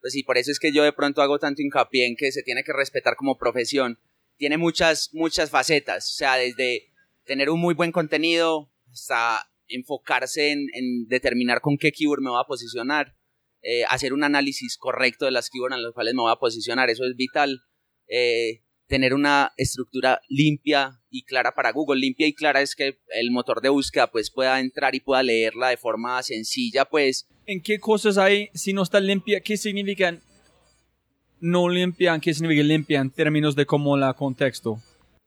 pues 0.00 0.14
sí, 0.14 0.22
por 0.22 0.38
eso 0.38 0.50
es 0.50 0.58
que 0.58 0.72
yo 0.72 0.82
de 0.82 0.94
pronto 0.94 1.20
hago 1.20 1.38
tanto 1.38 1.60
hincapié 1.60 2.06
en 2.06 2.16
que 2.16 2.32
se 2.32 2.42
tiene 2.42 2.64
que 2.64 2.72
respetar 2.72 3.14
como 3.14 3.36
profesión. 3.36 3.98
Tiene 4.38 4.56
muchas, 4.56 5.10
muchas 5.12 5.50
facetas, 5.50 6.10
o 6.12 6.16
sea, 6.16 6.36
desde 6.36 6.88
tener 7.26 7.50
un 7.50 7.60
muy 7.60 7.74
buen 7.74 7.92
contenido 7.92 8.72
hasta 8.90 9.46
enfocarse 9.68 10.52
en, 10.52 10.66
en 10.72 11.08
determinar 11.08 11.60
con 11.60 11.76
qué 11.76 11.92
keyword 11.92 12.22
me 12.22 12.30
voy 12.30 12.40
a 12.42 12.48
posicionar, 12.48 13.14
eh, 13.60 13.84
hacer 13.84 14.14
un 14.14 14.24
análisis 14.24 14.78
correcto 14.78 15.26
de 15.26 15.32
las 15.32 15.50
keywords 15.50 15.76
en 15.76 15.82
las 15.82 15.92
cuales 15.92 16.14
me 16.14 16.22
voy 16.22 16.32
a 16.32 16.40
posicionar, 16.40 16.88
eso 16.88 17.04
es 17.04 17.16
vital. 17.16 17.62
Eh, 18.08 18.62
tener 18.92 19.14
una 19.14 19.54
estructura 19.56 20.20
limpia 20.28 21.00
y 21.08 21.22
clara 21.22 21.54
para 21.54 21.72
Google. 21.72 21.98
Limpia 21.98 22.26
y 22.26 22.34
clara 22.34 22.60
es 22.60 22.76
que 22.76 22.98
el 23.14 23.30
motor 23.30 23.62
de 23.62 23.70
búsqueda 23.70 24.10
pues 24.10 24.30
pueda 24.30 24.60
entrar 24.60 24.94
y 24.94 25.00
pueda 25.00 25.22
leerla 25.22 25.70
de 25.70 25.78
forma 25.78 26.22
sencilla, 26.22 26.84
pues 26.84 27.26
¿En 27.46 27.62
qué 27.62 27.80
cosas 27.80 28.18
hay 28.18 28.50
si 28.52 28.74
no 28.74 28.82
está 28.82 29.00
limpia? 29.00 29.40
¿Qué 29.40 29.56
significan 29.56 30.20
no 31.40 31.70
limpian? 31.70 32.20
¿Qué 32.20 32.34
significa 32.34 32.62
limpia 32.64 33.00
en 33.00 33.10
términos 33.10 33.56
de 33.56 33.64
como 33.64 33.96
la 33.96 34.12
contexto? 34.12 34.78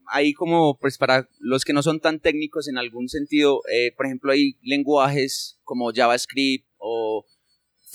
hay 0.08 0.34
como, 0.34 0.78
pues 0.78 1.00
para 1.00 1.28
los 1.40 1.66
que 1.66 1.74
no 1.74 1.82
son 1.82 2.00
tan 2.00 2.20
técnicos 2.20 2.68
en 2.68 2.78
algún 2.78 3.10
sentido, 3.10 3.62
eh, 3.74 3.92
por 3.98 4.06
ejemplo, 4.06 4.32
hay 4.32 4.56
lenguajes 4.62 5.60
como 5.64 5.92
JavaScript 5.92 6.68
o 6.78 7.26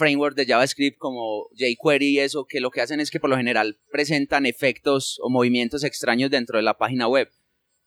framework 0.01 0.35
de 0.35 0.47
JavaScript 0.47 0.99
como 0.99 1.49
jQuery 1.55 2.09
y 2.09 2.19
eso, 2.19 2.47
que 2.49 2.61
lo 2.61 2.71
que 2.71 2.81
hacen 2.81 3.01
es 3.01 3.11
que 3.11 3.21
por 3.21 3.31
lo 3.31 3.37
general 3.37 3.79
presentan 3.93 4.47
efectos 4.47 5.19
o 5.23 5.31
movimientos 5.31 5.85
extraños 5.85 6.31
dentro 6.31 6.57
de 6.57 6.65
la 6.65 6.79
página 6.79 7.07
web. 7.07 7.29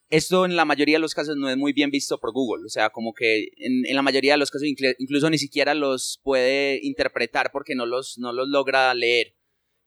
Esto 0.10 0.46
en 0.46 0.56
la 0.56 0.66
mayoría 0.66 0.98
de 0.98 1.02
los 1.02 1.16
casos 1.16 1.36
no 1.38 1.50
es 1.50 1.58
muy 1.58 1.74
bien 1.74 1.90
visto 1.90 2.20
por 2.20 2.32
Google, 2.32 2.66
o 2.66 2.70
sea, 2.70 2.92
como 2.92 3.14
que 3.14 3.50
en, 3.58 3.86
en 3.86 3.96
la 3.96 4.04
mayoría 4.04 4.34
de 4.34 4.38
los 4.38 4.52
casos 4.52 4.68
inclu- 4.68 4.96
incluso 5.00 5.30
ni 5.30 5.40
siquiera 5.40 5.74
los 5.74 6.20
puede 6.24 6.80
interpretar 6.84 7.52
porque 7.52 7.74
no 7.74 7.86
los, 7.86 8.18
no 8.20 8.32
los 8.32 8.48
logra 8.48 8.94
leer. 8.94 9.36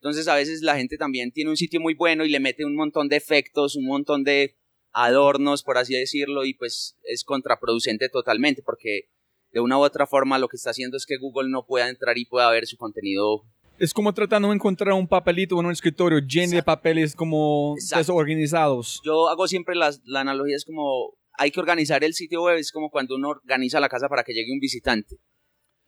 Entonces 0.00 0.26
a 0.28 0.34
veces 0.34 0.62
la 0.62 0.76
gente 0.76 0.96
también 0.98 1.32
tiene 1.32 1.50
un 1.50 1.56
sitio 1.56 1.80
muy 1.80 1.94
bueno 1.94 2.24
y 2.24 2.28
le 2.28 2.40
mete 2.40 2.64
un 2.64 2.74
montón 2.74 3.08
de 3.08 3.16
efectos, 3.16 3.76
un 3.76 3.86
montón 3.86 4.24
de 4.24 4.56
adornos, 4.92 5.62
por 5.62 5.78
así 5.78 5.94
decirlo, 5.94 6.44
y 6.44 6.54
pues 6.54 6.96
es 7.04 7.22
contraproducente 7.22 8.08
totalmente 8.08 8.62
porque 8.62 9.10
de 9.56 9.60
una 9.62 9.78
u 9.78 9.80
otra 9.80 10.06
forma 10.06 10.38
lo 10.38 10.48
que 10.48 10.56
está 10.58 10.68
haciendo 10.68 10.98
es 10.98 11.06
que 11.06 11.16
Google 11.16 11.48
no 11.48 11.64
pueda 11.64 11.88
entrar 11.88 12.18
y 12.18 12.26
pueda 12.26 12.50
ver 12.50 12.66
su 12.66 12.76
contenido. 12.76 13.42
Es 13.78 13.94
como 13.94 14.12
tratando 14.12 14.48
de 14.48 14.54
encontrar 14.54 14.92
un 14.92 15.08
papelito 15.08 15.58
en 15.58 15.64
un 15.64 15.72
escritorio 15.72 16.18
lleno 16.18 16.56
de 16.56 16.62
papeles 16.62 17.16
como 17.16 17.74
Exacto. 17.78 18.00
desorganizados. 18.00 19.00
Yo 19.02 19.28
hago 19.30 19.48
siempre 19.48 19.74
las- 19.74 20.02
la 20.04 20.20
analogía, 20.20 20.56
es 20.56 20.66
como 20.66 21.14
hay 21.38 21.50
que 21.50 21.60
organizar 21.60 22.04
el 22.04 22.12
sitio 22.12 22.42
web, 22.42 22.58
es 22.58 22.70
como 22.70 22.90
cuando 22.90 23.14
uno 23.14 23.30
organiza 23.30 23.80
la 23.80 23.88
casa 23.88 24.08
para 24.10 24.24
que 24.24 24.34
llegue 24.34 24.52
un 24.52 24.58
visitante. 24.60 25.16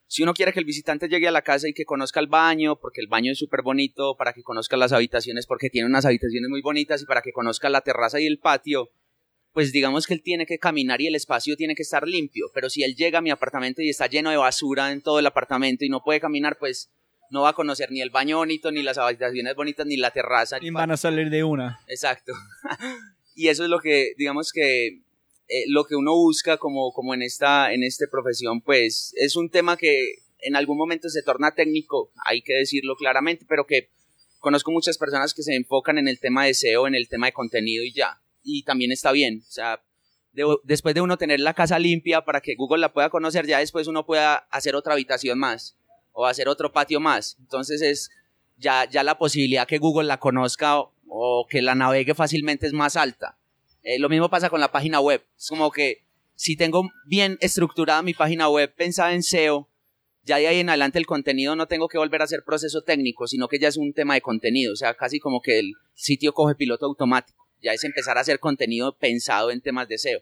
Si 0.07 0.23
uno 0.23 0.33
quiere 0.33 0.55
que 0.55 0.61
el 0.61 0.65
visitante 0.65 1.07
llegue 1.07 1.29
a 1.29 1.31
la 1.31 1.43
casa 1.43 1.69
y 1.69 1.75
que 1.75 1.85
conozca 1.85 2.21
el 2.21 2.27
baño, 2.29 2.77
porque 2.81 3.03
el 3.03 3.09
baño 3.09 3.33
es 3.33 3.39
súper 3.39 3.61
bonito, 3.63 4.17
para 4.17 4.33
que 4.33 4.43
conozca 4.43 4.79
las 4.79 4.93
habitaciones, 4.93 5.47
porque 5.47 5.69
tiene 5.69 5.87
unas 5.89 6.07
habitaciones 6.07 6.49
muy 6.49 6.63
bonitas, 6.63 7.03
y 7.03 7.05
para 7.05 7.21
que 7.21 7.33
conozca 7.33 7.69
la 7.69 7.83
terraza 7.83 8.19
y 8.19 8.27
el 8.27 8.39
patio, 8.39 8.89
pues 9.53 9.73
digamos 9.73 10.07
que 10.07 10.15
él 10.15 10.23
tiene 10.23 10.47
que 10.47 10.59
caminar 10.59 11.01
y 11.01 11.07
el 11.07 11.15
espacio 11.15 11.57
tiene 11.57 11.75
que 11.75 11.83
estar 11.83 12.07
limpio. 12.07 12.47
Pero 12.55 12.71
si 12.71 12.83
él 12.83 12.95
llega 12.95 13.19
a 13.19 13.23
mi 13.23 13.31
apartamento 13.31 13.83
y 13.83 13.91
está 13.91 14.07
lleno 14.07 14.31
de 14.31 14.37
basura 14.37 14.93
en 14.93 15.03
todo 15.03 15.19
el 15.19 15.27
apartamento 15.27 15.85
y 15.85 15.89
no 15.89 16.03
puede 16.03 16.21
caminar, 16.21 16.59
pues 16.59 16.91
no 17.31 17.43
va 17.43 17.51
a 17.51 17.55
conocer 17.55 17.91
ni 17.91 18.01
el 18.01 18.11
baño 18.11 18.39
bonito, 18.39 18.71
ni 18.71 18.83
las 18.83 18.99
habitaciones 18.99 19.55
bonitas, 19.55 19.87
ni 19.87 19.97
la 19.97 20.11
terraza. 20.11 20.59
Y 20.61 20.71
van 20.71 20.91
a 20.91 20.97
salir 20.97 21.31
de 21.31 21.45
una. 21.45 21.81
Exacto. 21.89 22.33
y 23.35 23.49
eso 23.49 23.65
es 23.65 23.71
lo 23.71 23.81
que, 23.81 24.15
digamos 24.17 24.53
que, 24.53 24.87
eh, 24.87 25.65
lo 25.69 25.85
que 25.85 25.97
uno 25.97 26.15
busca 26.15 26.57
como, 26.57 26.93
como 26.93 27.15
en 27.15 27.23
esta, 27.23 27.73
en 27.73 27.83
esta 27.83 28.07
profesión, 28.11 28.61
pues 28.61 29.13
es 29.17 29.37
un 29.37 29.51
tema 29.51 29.77
que 29.77 30.17
en 30.41 30.57
algún 30.57 30.79
momento 30.79 31.09
se 31.09 31.23
torna 31.23 31.55
técnico, 31.55 32.13
hay 32.25 32.43
que 32.43 32.55
decirlo 32.55 32.97
claramente, 32.97 33.45
pero 33.49 33.67
que 33.67 33.91
conozco 34.39 34.71
muchas 34.71 34.99
personas 34.99 35.35
que 35.35 35.43
se 35.43 35.55
enfocan 35.55 35.99
en 35.99 36.09
el 36.09 36.21
tema 36.21 36.45
de 36.45 36.55
SEO, 36.55 36.87
en 36.87 36.95
el 36.95 37.09
tema 37.09 37.27
de 37.27 37.33
contenido 37.33 37.85
y 37.85 37.93
ya. 37.93 38.21
Y 38.51 38.63
también 38.63 38.93
está 38.93 39.13
bien. 39.13 39.43
O 39.47 39.51
sea, 39.51 39.83
de- 40.33 40.57
después 40.65 40.95
de 40.95 41.01
uno 41.01 41.17
tener 41.19 41.41
la 41.41 41.55
casa 41.55 41.79
limpia 41.79 42.23
para 42.25 42.41
que 42.41 42.55
Google 42.57 42.81
la 42.81 42.93
pueda 42.93 43.11
conocer, 43.11 43.47
ya 43.47 43.59
después 43.59 43.87
uno 43.87 44.07
pueda 44.07 44.37
hacer 44.51 44.75
otra 44.75 44.93
habitación 44.95 45.39
más 45.39 45.77
o 46.13 46.27
hacer 46.27 46.49
otro 46.49 46.73
patio 46.73 47.01
más. 47.01 47.37
Entonces 47.41 47.83
es 47.83 48.11
ya, 48.57 48.89
ya 48.89 49.03
la 49.03 49.19
posibilidad 49.19 49.67
que 49.67 49.79
Google 49.79 50.07
la 50.09 50.19
conozca 50.19 50.79
o, 50.81 50.93
o 51.09 51.47
que 51.49 51.63
la 51.63 51.75
navegue 51.75 52.15
fácilmente 52.15 52.67
es 52.67 52.73
más 52.73 52.97
alta. 52.97 53.37
Eh, 53.83 53.99
lo 53.99 54.09
mismo 54.09 54.29
pasa 54.29 54.51
con 54.51 54.61
la 54.61 54.73
página 54.73 55.01
web. 55.01 55.23
Es 55.39 55.49
como 55.49 55.71
que 55.71 56.05
si 56.35 56.57
tengo 56.57 56.89
bien 57.07 57.37
estructurada 57.41 58.03
mi 58.03 58.15
página 58.15 58.49
web 58.49 58.73
pensada 58.75 59.13
en 59.13 59.23
SEO, 59.23 59.69
ya 60.25 60.37
de 60.37 60.47
ahí 60.47 60.61
en 60.61 60.69
adelante 60.69 60.99
el 60.99 61.07
contenido 61.07 61.57
no 61.57 61.67
tengo 61.67 61.89
que 61.89 61.99
volver 61.99 62.21
a 62.21 62.25
hacer 62.25 62.43
proceso 62.45 62.83
técnico, 62.83 63.27
sino 63.27 63.49
que 63.49 63.59
ya 63.59 63.69
es 63.69 63.77
un 63.77 63.93
tema 63.93 64.15
de 64.15 64.21
contenido. 64.21 64.73
O 64.73 64.77
sea, 64.77 64.95
casi 64.95 65.19
como 65.21 65.41
que 65.41 65.59
el 65.59 65.73
sitio 65.95 66.33
coge 66.35 66.55
piloto 66.55 66.87
automático. 66.87 67.48
Ya 67.63 67.73
es 67.73 67.85
empezar 67.85 68.19
a 68.19 68.21
hacer 68.21 68.39
contenido 68.39 68.97
pensado 68.97 69.51
en 69.51 69.61
temas 69.61 69.89
de 69.89 69.99
SEO. 69.99 70.21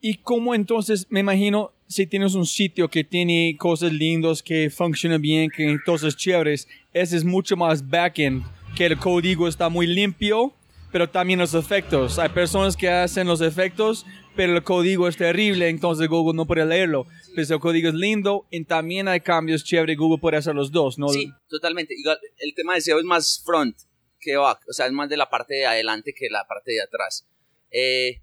¿Y 0.00 0.16
cómo 0.16 0.54
entonces, 0.54 1.06
me 1.10 1.20
imagino, 1.20 1.72
si 1.86 2.06
tienes 2.06 2.34
un 2.34 2.44
sitio 2.44 2.88
que 2.88 3.04
tiene 3.04 3.56
cosas 3.56 3.92
lindas, 3.92 4.42
que 4.42 4.68
funciona 4.68 5.16
bien, 5.16 5.48
que 5.48 5.64
entonces 5.64 6.16
chéveres, 6.16 6.66
ese 6.92 7.16
es 7.16 7.24
mucho 7.24 7.56
más 7.56 7.88
backend, 7.88 8.42
que 8.76 8.86
el 8.86 8.98
código 8.98 9.46
está 9.46 9.68
muy 9.68 9.86
limpio, 9.86 10.52
pero 10.90 11.08
también 11.08 11.38
los 11.38 11.54
efectos. 11.54 12.18
Hay 12.18 12.30
personas 12.30 12.76
que 12.76 12.88
hacen 12.88 13.28
los 13.28 13.40
efectos, 13.40 14.04
pero 14.34 14.56
el 14.56 14.62
código 14.64 15.06
es 15.06 15.16
terrible, 15.16 15.68
entonces 15.68 16.08
Google 16.08 16.36
no 16.36 16.46
puede 16.46 16.66
leerlo. 16.66 17.06
Pero 17.34 17.46
si 17.46 17.52
el 17.52 17.60
código 17.60 17.88
es 17.88 17.94
lindo, 17.94 18.46
y 18.50 18.64
también 18.64 19.06
hay 19.06 19.20
cambios 19.20 19.62
chéveres, 19.62 19.96
Google 19.96 20.20
puede 20.20 20.36
hacer 20.36 20.54
los 20.54 20.72
dos, 20.72 20.98
¿no? 20.98 21.08
Sí, 21.10 21.30
totalmente. 21.48 21.94
El 22.38 22.54
tema 22.54 22.74
de 22.74 22.80
SEO 22.80 22.98
es 22.98 23.04
más 23.04 23.40
front 23.46 23.76
que 24.22 24.36
back, 24.36 24.60
o 24.68 24.72
sea, 24.72 24.86
es 24.86 24.92
más 24.92 25.08
de 25.08 25.16
la 25.16 25.28
parte 25.28 25.54
de 25.54 25.66
adelante 25.66 26.14
que 26.16 26.28
la 26.30 26.46
parte 26.46 26.72
de 26.72 26.82
atrás. 26.82 27.26
Eh, 27.70 28.22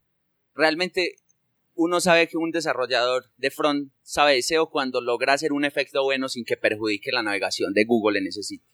realmente 0.56 1.16
uno 1.76 2.02
sabe 2.02 2.28
que 2.28 2.38
un 2.38 2.52
desarrollador 2.52 3.26
de 3.38 3.52
front 3.52 3.92
sabe 4.02 4.42
SEO 4.42 4.70
cuando 4.70 5.02
logra 5.02 5.34
hacer 5.34 5.54
un 5.54 5.66
efecto 5.66 6.04
bueno 6.04 6.28
sin 6.28 6.44
que 6.44 6.58
perjudique 6.58 7.12
la 7.12 7.24
navegación 7.24 7.74
de 7.74 7.86
Google 7.86 8.20
en 8.20 8.28
ese 8.28 8.44
sitio. 8.44 8.68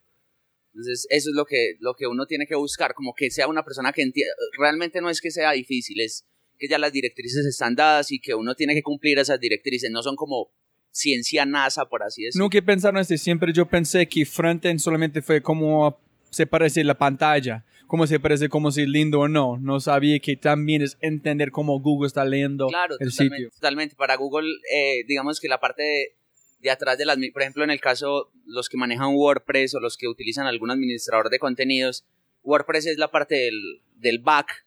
Entonces, 0.73 1.07
eso 1.09 1.29
es 1.29 1.35
lo 1.35 1.45
que, 1.45 1.75
lo 1.79 1.93
que 1.93 2.07
uno 2.07 2.25
tiene 2.25 2.47
que 2.47 2.55
buscar, 2.55 2.93
como 2.93 3.13
que 3.13 3.31
sea 3.31 3.47
una 3.47 3.63
persona 3.63 3.93
que 3.93 4.01
entienda, 4.01 4.33
realmente 4.57 5.01
no 5.01 5.09
es 5.09 5.21
que 5.21 5.31
sea 5.31 5.51
difícil, 5.51 6.01
es 6.01 6.25
que 6.57 6.67
ya 6.67 6.77
las 6.77 6.91
directrices 6.91 7.45
están 7.45 7.75
dadas 7.75 8.11
y 8.11 8.19
que 8.19 8.33
uno 8.33 8.55
tiene 8.55 8.73
que 8.73 8.81
cumplir 8.81 9.19
esas 9.19 9.39
directrices, 9.39 9.89
no 9.91 10.03
son 10.03 10.15
como 10.15 10.51
ciencia 10.91 11.45
NASA, 11.45 11.85
por 11.85 12.03
así 12.03 12.23
decirlo. 12.23 12.45
Nunca 12.45 12.57
en 12.57 12.97
esto, 12.97 13.17
siempre 13.17 13.53
yo 13.53 13.65
pensé 13.67 14.07
que 14.07 14.25
frontend 14.25 14.79
solamente 14.79 15.21
fue 15.21 15.41
como 15.41 15.99
se 16.35 16.45
parece 16.45 16.83
la 16.83 16.97
pantalla, 16.97 17.63
cómo 17.87 18.07
se 18.07 18.19
parece, 18.19 18.49
como 18.49 18.69
si 18.69 18.81
es 18.81 18.89
lindo 18.89 19.21
o 19.21 19.27
no. 19.29 19.57
No 19.57 19.79
sabía 19.79 20.19
que 20.19 20.35
también 20.35 20.81
es 20.81 20.97
entender 20.99 21.49
cómo 21.49 21.79
Google 21.79 22.07
está 22.07 22.25
leyendo 22.25 22.67
claro, 22.67 22.97
el 22.99 23.09
totalmente, 23.09 23.37
sitio. 23.37 23.51
Totalmente, 23.51 23.95
para 23.95 24.17
Google, 24.17 24.49
eh, 24.69 25.05
digamos 25.07 25.39
que 25.39 25.47
la 25.47 25.61
parte 25.61 25.81
de, 25.81 26.15
de 26.59 26.71
atrás 26.71 26.97
de 26.97 27.05
las, 27.05 27.17
por 27.31 27.41
ejemplo, 27.41 27.63
en 27.63 27.69
el 27.69 27.79
caso, 27.79 28.33
los 28.45 28.67
que 28.67 28.75
manejan 28.75 29.15
WordPress 29.15 29.75
o 29.75 29.79
los 29.79 29.95
que 29.95 30.09
utilizan 30.09 30.45
algún 30.45 30.71
administrador 30.71 31.29
de 31.29 31.39
contenidos, 31.39 32.03
WordPress 32.43 32.87
es 32.87 32.97
la 32.97 33.11
parte 33.11 33.35
del, 33.35 33.81
del 33.95 34.19
back 34.19 34.65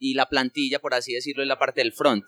y 0.00 0.14
la 0.14 0.28
plantilla, 0.28 0.80
por 0.80 0.94
así 0.94 1.14
decirlo, 1.14 1.44
es 1.44 1.48
la 1.48 1.60
parte 1.60 1.80
del 1.80 1.92
front. 1.92 2.24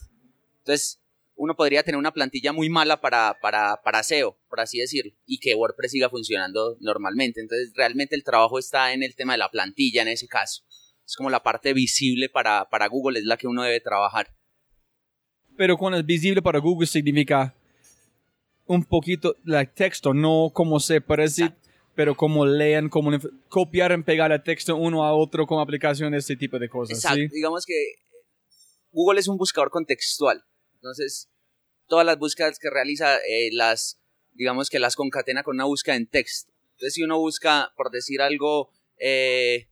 Entonces, 0.59 1.01
uno 1.37 1.55
podría 1.55 1.83
tener 1.83 1.99
una 1.99 2.13
plantilla 2.13 2.53
muy 2.53 2.69
mala 2.69 3.01
para, 3.01 3.39
para, 3.41 3.81
para 3.85 4.03
SEO, 4.03 4.39
por 4.49 4.61
así 4.61 4.79
decirlo, 4.79 5.13
y 5.27 5.39
que 5.39 5.55
WordPress 5.55 5.93
siga 5.93 6.09
funcionando 6.09 6.77
normalmente. 6.81 7.41
Entonces, 7.41 7.73
realmente 7.77 8.17
el 8.17 8.25
trabajo 8.25 8.59
está 8.59 8.93
en 8.93 9.03
el 9.03 9.15
tema 9.15 9.35
de 9.35 9.39
la 9.39 9.51
plantilla 9.51 10.03
en 10.03 10.09
ese 10.09 10.27
caso. 10.27 10.65
Es 11.05 11.15
como 11.15 11.31
la 11.31 11.43
parte 11.43 11.73
visible 11.75 12.29
para, 12.29 12.69
para 12.69 12.89
Google, 12.89 13.21
es 13.21 13.27
la 13.27 13.37
que 13.37 13.47
uno 13.47 13.63
debe 13.63 13.81
trabajar. 13.81 14.35
Pero 15.57 15.77
cuando 15.77 15.99
es 15.99 16.07
visible 16.07 16.43
para 16.43 16.59
Google 16.59 16.87
significa 16.87 17.55
un 18.67 18.85
poquito 18.85 19.37
de 19.45 19.67
texto, 19.67 20.13
no 20.13 20.51
como 20.53 20.81
se 20.81 21.01
parece, 21.01 21.45
Exacto. 21.45 21.69
pero 21.95 22.17
como 22.17 22.45
lean, 22.45 22.89
como 22.89 23.13
copiar 23.49 23.93
y 23.93 24.03
pegar 24.03 24.33
el 24.33 24.43
texto 24.43 24.75
uno 24.75 25.05
a 25.05 25.15
otro 25.15 25.47
con 25.47 25.61
aplicaciones, 25.61 26.25
ese 26.25 26.37
tipo 26.37 26.59
de 26.59 26.69
cosas. 26.69 26.99
Exacto. 26.99 27.21
¿sí? 27.21 27.29
Digamos 27.29 27.65
que 27.65 27.75
Google 28.91 29.21
es 29.21 29.29
un 29.29 29.37
buscador 29.37 29.71
contextual. 29.71 30.43
Entonces, 30.77 31.29
todas 31.87 32.07
las 32.07 32.19
búsquedas 32.19 32.59
que 32.59 32.71
realiza, 32.71 33.17
eh, 33.17 33.51
las, 33.53 34.01
digamos 34.33 34.71
que 34.71 34.79
las 34.79 34.97
concatena 34.97 35.43
con 35.43 35.57
una 35.57 35.65
búsqueda 35.65 35.97
en 35.97 36.07
texto. 36.07 36.53
Entonces, 36.73 36.95
si 36.95 37.03
uno 37.03 37.19
busca, 37.19 37.73
por 37.77 37.91
decir 37.91 38.21
algo, 38.21 38.71
eh, 38.99 39.69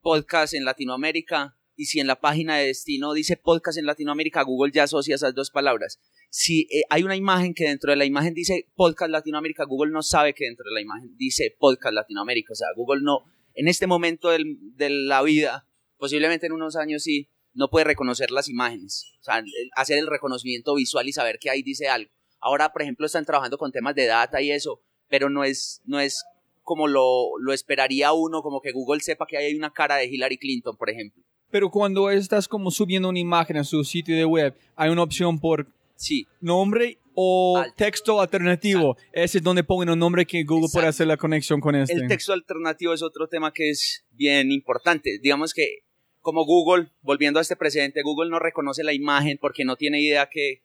podcast 0.00 0.54
en 0.54 0.64
Latinoamérica, 0.64 1.56
y 1.76 1.86
si 1.86 2.00
en 2.00 2.06
la 2.06 2.20
página 2.20 2.56
de 2.56 2.68
destino 2.68 3.12
dice 3.12 3.36
podcast 3.36 3.78
en 3.78 3.84
Latinoamérica, 3.84 4.42
Google 4.42 4.72
ya 4.72 4.84
asocia 4.84 5.14
esas 5.14 5.34
dos 5.34 5.50
palabras. 5.50 6.00
Si 6.30 6.62
eh, 6.62 6.82
hay 6.88 7.02
una 7.02 7.16
imagen 7.16 7.52
que 7.52 7.64
dentro 7.64 7.90
de 7.90 7.96
la 7.96 8.06
imagen 8.06 8.32
dice 8.32 8.66
podcast 8.74 9.10
Latinoamérica, 9.10 9.64
Google 9.64 9.92
no 9.92 10.02
sabe 10.02 10.32
que 10.32 10.46
dentro 10.46 10.64
de 10.64 10.74
la 10.74 10.80
imagen 10.80 11.14
dice 11.18 11.54
podcast 11.58 11.94
Latinoamérica. 11.94 12.54
O 12.54 12.56
sea, 12.56 12.68
Google 12.74 13.02
no, 13.02 13.24
en 13.54 13.68
este 13.68 13.86
momento 13.86 14.30
del, 14.30 14.56
de 14.74 14.88
la 14.88 15.22
vida, 15.22 15.68
posiblemente 15.98 16.46
en 16.46 16.52
unos 16.52 16.76
años 16.76 17.02
sí, 17.02 17.28
no 17.56 17.68
puede 17.68 17.84
reconocer 17.84 18.30
las 18.30 18.48
imágenes. 18.48 19.12
O 19.20 19.24
sea, 19.24 19.42
hacer 19.74 19.98
el 19.98 20.06
reconocimiento 20.06 20.74
visual 20.74 21.08
y 21.08 21.12
saber 21.12 21.38
que 21.40 21.50
ahí 21.50 21.62
dice 21.62 21.88
algo. 21.88 22.10
Ahora, 22.40 22.72
por 22.72 22.82
ejemplo, 22.82 23.06
están 23.06 23.24
trabajando 23.24 23.58
con 23.58 23.72
temas 23.72 23.94
de 23.94 24.06
data 24.06 24.40
y 24.40 24.50
eso, 24.52 24.80
pero 25.08 25.30
no 25.30 25.42
es, 25.42 25.80
no 25.84 25.98
es 25.98 26.24
como 26.62 26.86
lo, 26.86 27.38
lo 27.40 27.52
esperaría 27.52 28.12
uno, 28.12 28.42
como 28.42 28.60
que 28.60 28.72
Google 28.72 29.00
sepa 29.00 29.26
que 29.26 29.36
ahí 29.36 29.46
hay 29.46 29.54
una 29.54 29.72
cara 29.72 29.96
de 29.96 30.06
Hillary 30.06 30.36
Clinton, 30.36 30.76
por 30.76 30.90
ejemplo. 30.90 31.22
Pero 31.50 31.70
cuando 31.70 32.10
estás 32.10 32.46
como 32.46 32.70
subiendo 32.70 33.08
una 33.08 33.18
imagen 33.18 33.56
a 33.56 33.64
su 33.64 33.82
sitio 33.84 34.16
de 34.16 34.24
web, 34.24 34.54
hay 34.74 34.90
una 34.90 35.02
opción 35.02 35.38
por 35.40 35.66
Sí, 35.96 36.26
nombre 36.42 36.98
o 37.14 37.56
Alt. 37.56 37.74
texto 37.74 38.20
alternativo. 38.20 38.96
Ese 39.12 39.38
es 39.38 39.44
donde 39.44 39.64
ponen 39.64 39.88
un 39.88 39.98
nombre 39.98 40.26
que 40.26 40.44
Google 40.44 40.68
puede 40.70 40.86
hacer 40.86 41.06
la 41.06 41.16
conexión 41.16 41.58
con 41.60 41.74
este. 41.74 41.94
el 41.94 42.06
texto 42.06 42.34
alternativo 42.34 42.92
es 42.92 43.02
otro 43.02 43.26
tema 43.28 43.50
que 43.52 43.70
es 43.70 44.04
bien 44.10 44.52
importante. 44.52 45.18
Digamos 45.22 45.54
que 45.54 45.85
como 46.26 46.44
Google, 46.44 46.88
volviendo 47.02 47.38
a 47.38 47.42
este 47.42 47.54
precedente, 47.54 48.02
Google 48.02 48.30
no 48.30 48.40
reconoce 48.40 48.82
la 48.82 48.92
imagen 48.92 49.38
porque 49.40 49.64
no 49.64 49.76
tiene 49.76 50.02
idea 50.02 50.28
qué, 50.28 50.60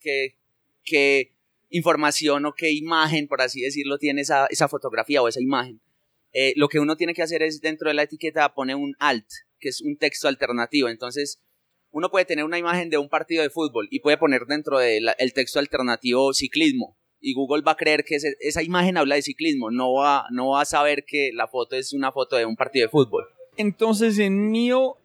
qué, 0.83 1.33
información 1.69 2.47
o 2.47 2.55
qué 2.57 2.71
imagen, 2.71 3.27
por 3.27 3.43
así 3.43 3.61
decirlo, 3.61 3.99
tiene 3.99 4.21
esa, 4.21 4.47
esa 4.47 4.67
fotografía 4.67 5.21
o 5.21 5.27
esa 5.27 5.39
imagen. 5.39 5.79
Eh, 6.33 6.53
lo 6.55 6.67
que 6.67 6.79
uno 6.79 6.95
tiene 6.97 7.13
que 7.13 7.21
hacer 7.21 7.43
es 7.43 7.61
dentro 7.61 7.89
de 7.89 7.93
la 7.93 8.01
etiqueta 8.01 8.55
poner 8.55 8.75
un 8.75 8.95
alt, 8.97 9.27
que 9.59 9.69
es 9.69 9.81
un 9.81 9.97
texto 9.97 10.27
alternativo. 10.27 10.89
Entonces, 10.89 11.43
uno 11.91 12.09
puede 12.09 12.25
tener 12.25 12.43
una 12.43 12.57
imagen 12.57 12.89
de 12.89 12.97
un 12.97 13.07
partido 13.07 13.43
de 13.43 13.51
fútbol 13.51 13.87
y 13.91 13.99
puede 13.99 14.17
poner 14.17 14.47
dentro 14.47 14.79
del 14.79 15.13
texto 15.35 15.59
alternativo 15.59 16.33
ciclismo. 16.33 16.97
Y 17.19 17.35
Google 17.35 17.61
va 17.61 17.73
a 17.73 17.77
creer 17.77 18.03
que 18.03 18.15
esa 18.15 18.63
imagen 18.63 18.97
habla 18.97 19.13
de 19.13 19.21
ciclismo, 19.21 19.69
no 19.69 19.93
va, 19.93 20.25
no 20.31 20.53
va 20.53 20.63
a 20.63 20.65
saber 20.65 21.03
que 21.05 21.29
la 21.35 21.47
foto 21.47 21.75
es 21.75 21.93
una 21.93 22.11
foto 22.11 22.35
de 22.35 22.47
un 22.47 22.55
partido 22.55 22.87
de 22.87 22.89
fútbol. 22.89 23.25
Entonces, 23.57 24.17
en 24.17 24.49
mío, 24.49 24.97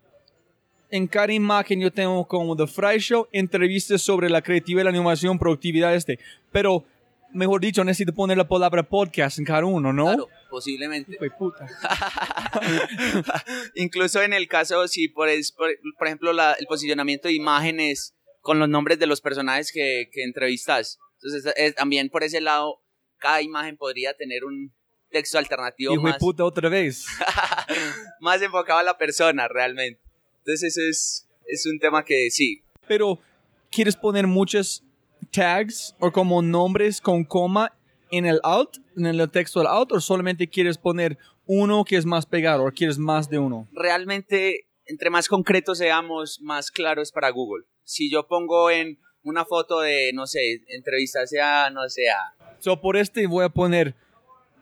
en 0.90 1.06
cada 1.06 1.32
imagen 1.32 1.80
yo 1.80 1.90
tengo 1.90 2.26
como 2.26 2.56
The 2.56 2.66
Fry 2.66 2.98
Show, 2.98 3.28
entrevistas 3.32 4.02
sobre 4.02 4.28
la 4.30 4.42
creatividad, 4.42 4.84
la 4.84 4.90
animación, 4.90 5.38
productividad, 5.38 5.94
este. 5.94 6.18
Pero, 6.52 6.84
mejor 7.32 7.60
dicho, 7.60 7.84
necesito 7.84 8.12
poner 8.14 8.36
la 8.36 8.48
palabra 8.48 8.82
podcast 8.82 9.38
en 9.38 9.44
cada 9.44 9.64
uno, 9.64 9.92
¿no? 9.92 10.04
Claro, 10.04 10.28
posiblemente. 10.50 11.16
De 11.20 11.30
puta. 11.30 11.66
Incluso 13.74 14.22
en 14.22 14.32
el 14.32 14.48
caso, 14.48 14.86
si 14.88 15.08
por, 15.08 15.28
es- 15.28 15.52
por, 15.52 15.70
ejemplo 16.06 16.32
la- 16.32 16.54
el 16.54 16.66
posicionamiento 16.66 17.28
de 17.28 17.34
imágenes 17.34 18.14
con 18.40 18.58
los 18.58 18.68
nombres 18.68 18.98
de 18.98 19.06
los 19.06 19.20
personajes 19.20 19.70
que, 19.72 20.08
que 20.12 20.22
entrevistas. 20.22 20.98
Entonces, 21.20 21.52
eh, 21.56 21.72
también 21.72 22.08
por 22.10 22.22
ese 22.22 22.40
lado, 22.40 22.76
cada 23.18 23.42
imagen 23.42 23.76
podría 23.76 24.14
tener 24.14 24.44
un 24.44 24.72
texto 25.10 25.38
alternativo 25.38 25.94
Hijo 25.94 26.02
de 26.04 26.10
más, 26.12 26.18
puta 26.18 26.44
otra 26.44 26.68
vez. 26.68 27.06
más 28.20 28.40
enfocado 28.42 28.78
a 28.78 28.82
la 28.82 28.98
persona, 28.98 29.48
realmente. 29.48 30.00
Entonces, 30.46 30.76
eso 30.76 30.88
es, 30.88 31.28
es 31.46 31.66
un 31.66 31.80
tema 31.80 32.04
que 32.04 32.30
sí. 32.30 32.62
Pero, 32.86 33.18
¿quieres 33.68 33.96
poner 33.96 34.28
muchos 34.28 34.84
tags 35.32 35.96
o 35.98 36.12
como 36.12 36.40
nombres 36.40 37.00
con 37.00 37.24
coma 37.24 37.76
en 38.12 38.26
el 38.26 38.38
alt, 38.44 38.76
en 38.96 39.06
el 39.06 39.28
texto 39.28 39.58
del 39.58 39.66
alt, 39.66 39.90
o 39.90 40.00
solamente 40.00 40.48
quieres 40.48 40.78
poner 40.78 41.18
uno 41.46 41.84
que 41.84 41.96
es 41.96 42.06
más 42.06 42.26
pegado 42.26 42.64
o 42.64 42.70
quieres 42.70 42.96
más 42.96 43.28
de 43.28 43.40
uno? 43.40 43.66
Realmente, 43.72 44.68
entre 44.84 45.10
más 45.10 45.26
concretos 45.26 45.78
seamos, 45.78 46.40
más 46.40 46.70
claro 46.70 47.02
es 47.02 47.10
para 47.10 47.30
Google. 47.30 47.64
Si 47.82 48.08
yo 48.08 48.28
pongo 48.28 48.70
en 48.70 49.00
una 49.24 49.44
foto 49.44 49.80
de, 49.80 50.12
no 50.14 50.28
sé, 50.28 50.62
entrevistas 50.68 51.32
a, 51.42 51.70
no 51.70 51.88
sé, 51.88 52.08
a 52.08 52.36
So, 52.60 52.80
por 52.80 52.96
este 52.96 53.26
voy 53.26 53.44
a 53.44 53.48
poner 53.48 53.96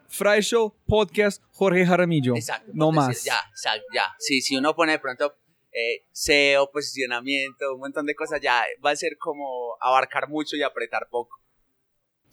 Fry 0.07 0.41
Show 0.41 0.73
Podcast 0.87 1.43
Jorge 1.51 1.85
Jaramillo. 1.85 2.35
Exacto. 2.35 2.71
No 2.73 2.91
más. 2.91 3.23
Ya, 3.23 3.37
exacto, 3.51 3.85
ya. 3.93 4.15
Sí, 4.17 4.41
si 4.41 4.57
uno 4.57 4.75
pone 4.75 4.93
de 4.93 4.99
pronto 4.99 5.35
eh, 5.75 6.05
SEO, 6.11 6.71
posicionamiento, 6.71 7.73
un 7.73 7.81
montón 7.81 8.05
de 8.05 8.15
cosas, 8.15 8.39
ya 8.41 8.63
va 8.83 8.91
a 8.91 8.95
ser 8.95 9.17
como 9.17 9.75
abarcar 9.81 10.29
mucho 10.29 10.55
y 10.55 10.63
apretar 10.63 11.07
poco. 11.09 11.37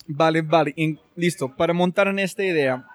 Vale, 0.06 0.42
vale. 0.42 0.72
Y 0.76 0.98
listo. 1.16 1.54
Para 1.54 1.72
montar 1.72 2.08
en 2.08 2.18
esta 2.18 2.44
idea, 2.44 2.86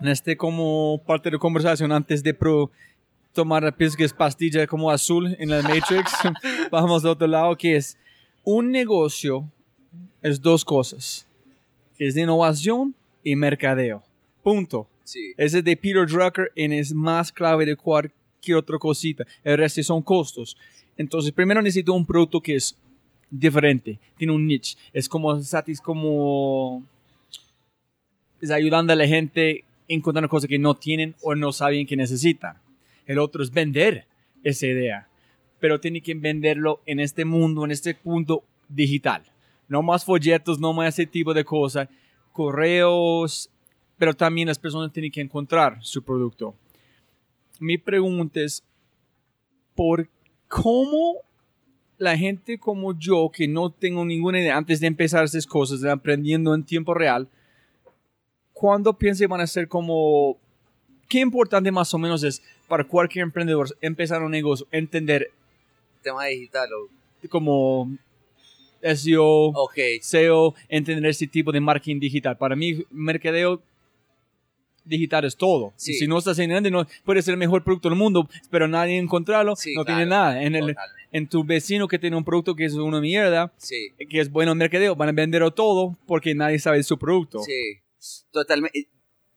en 0.00 0.08
este 0.08 0.36
como 0.36 1.02
parte 1.04 1.30
de 1.30 1.38
conversación 1.38 1.92
antes 1.92 2.22
de 2.22 2.34
pro 2.34 2.70
tomar 3.32 3.74
que 3.76 4.04
es 4.04 4.12
pastilla 4.12 4.66
como 4.66 4.90
azul 4.90 5.36
en 5.38 5.50
la 5.50 5.62
Matrix, 5.62 6.12
vamos 6.70 7.02
de 7.02 7.08
otro 7.08 7.26
lado 7.26 7.56
que 7.56 7.76
es 7.76 7.96
un 8.44 8.70
negocio 8.70 9.50
es 10.22 10.40
dos 10.40 10.64
cosas. 10.64 11.26
Es 11.98 12.14
de 12.14 12.22
innovación 12.22 12.94
y 13.22 13.36
mercadeo. 13.36 14.02
Punto. 14.42 14.88
Sí. 15.04 15.34
Ese 15.36 15.62
de 15.62 15.76
Peter 15.76 16.06
Drucker 16.06 16.52
en 16.54 16.72
es 16.72 16.92
más 16.92 17.32
clave 17.32 17.66
de 17.66 17.76
cualquier 18.40 18.56
otra 18.56 18.78
cosita. 18.78 19.26
El 19.44 19.58
resto 19.58 19.82
son 19.82 20.02
costos. 20.02 20.56
Entonces, 20.96 21.32
primero 21.32 21.62
necesito 21.62 21.92
un 21.92 22.06
producto 22.06 22.40
que 22.40 22.56
es 22.56 22.76
diferente, 23.30 23.98
tiene 24.16 24.32
un 24.32 24.46
niche. 24.46 24.76
Es 24.92 25.08
como 25.08 25.40
satis, 25.42 25.80
como 25.80 26.82
es 28.40 28.50
ayudando 28.50 28.92
a 28.92 28.96
la 28.96 29.06
gente 29.06 29.64
encontrando 29.88 30.28
cosas 30.28 30.48
que 30.48 30.58
no 30.58 30.74
tienen 30.74 31.14
o 31.22 31.34
no 31.34 31.52
saben 31.52 31.86
que 31.86 31.96
necesitan. 31.96 32.56
El 33.06 33.18
otro 33.18 33.42
es 33.42 33.50
vender 33.50 34.06
esa 34.42 34.66
idea, 34.66 35.08
pero 35.58 35.80
tiene 35.80 36.00
que 36.00 36.14
venderlo 36.14 36.80
en 36.86 37.00
este 37.00 37.24
mundo, 37.24 37.64
en 37.64 37.70
este 37.70 37.94
punto 37.94 38.44
digital. 38.68 39.22
No 39.68 39.82
más 39.82 40.04
folletos, 40.04 40.58
no 40.58 40.72
más 40.72 40.94
ese 40.94 41.06
tipo 41.06 41.34
de 41.34 41.44
cosas, 41.44 41.88
correos, 42.32 43.50
pero 43.98 44.14
también 44.14 44.48
las 44.48 44.58
personas 44.58 44.92
tienen 44.92 45.12
que 45.12 45.20
encontrar 45.20 45.78
su 45.82 46.02
producto. 46.02 46.54
Mi 47.60 47.78
pregunta 47.78 48.40
es, 48.40 48.64
por 49.76 50.08
cómo 50.48 51.16
la 51.98 52.16
gente 52.16 52.58
como 52.58 52.98
yo, 52.98 53.30
que 53.32 53.46
no 53.46 53.70
tengo 53.70 54.04
ninguna 54.04 54.40
idea 54.40 54.56
antes 54.56 54.80
de 54.80 54.86
empezar 54.86 55.24
estas 55.24 55.46
cosas, 55.46 55.80
de 55.80 55.90
aprendiendo 55.90 56.54
en 56.54 56.64
tiempo 56.64 56.94
real, 56.94 57.28
cuando 58.52 58.96
piense 58.96 59.26
van 59.26 59.42
a 59.42 59.46
ser 59.46 59.68
como, 59.68 60.38
qué 61.08 61.20
importante 61.20 61.70
más 61.70 61.92
o 61.94 61.98
menos 61.98 62.24
es 62.24 62.42
para 62.66 62.84
cualquier 62.84 63.24
emprendedor 63.24 63.68
empezar 63.80 64.22
un 64.22 64.30
negocio, 64.30 64.66
entender 64.72 65.30
Tema 66.02 66.24
digital 66.26 66.70
o... 66.72 67.28
como 67.28 67.90
SEO, 68.82 69.52
SEO, 70.00 70.54
entender 70.68 71.10
este 71.10 71.26
tipo 71.26 71.52
de 71.52 71.60
marketing 71.60 72.00
digital. 72.00 72.38
Para 72.38 72.56
mí, 72.56 72.84
mercadeo 72.90 73.60
digital 74.84 75.24
es 75.24 75.36
todo. 75.36 75.72
Sí. 75.76 75.94
Si 75.94 76.06
no 76.06 76.18
estás 76.18 76.38
en 76.38 76.50
grande, 76.50 76.70
no 76.70 76.86
puede 77.04 77.22
ser 77.22 77.32
el 77.32 77.38
mejor 77.38 77.62
producto 77.64 77.88
del 77.88 77.98
mundo, 77.98 78.28
pero 78.50 78.66
nadie 78.68 78.98
encontrarlo, 78.98 79.56
Sí, 79.56 79.74
no 79.74 79.84
claro. 79.84 79.98
tiene 79.98 80.10
nada. 80.10 80.42
En, 80.42 80.54
el, 80.54 80.76
en 81.12 81.28
tu 81.28 81.44
vecino 81.44 81.88
que 81.88 81.98
tiene 81.98 82.16
un 82.16 82.24
producto 82.24 82.54
que 82.54 82.64
es 82.64 82.74
una 82.74 83.00
mierda, 83.00 83.52
Sí, 83.56 83.92
que 84.08 84.20
es 84.20 84.30
bueno 84.30 84.52
en 84.52 84.58
mercadeo, 84.58 84.96
van 84.96 85.08
a 85.10 85.12
venderlo 85.12 85.52
todo 85.52 85.98
porque 86.06 86.34
nadie 86.34 86.58
sabe 86.58 86.78
de 86.78 86.82
su 86.84 86.98
producto. 86.98 87.40
sí, 87.42 87.80
totalmente. 88.32 88.88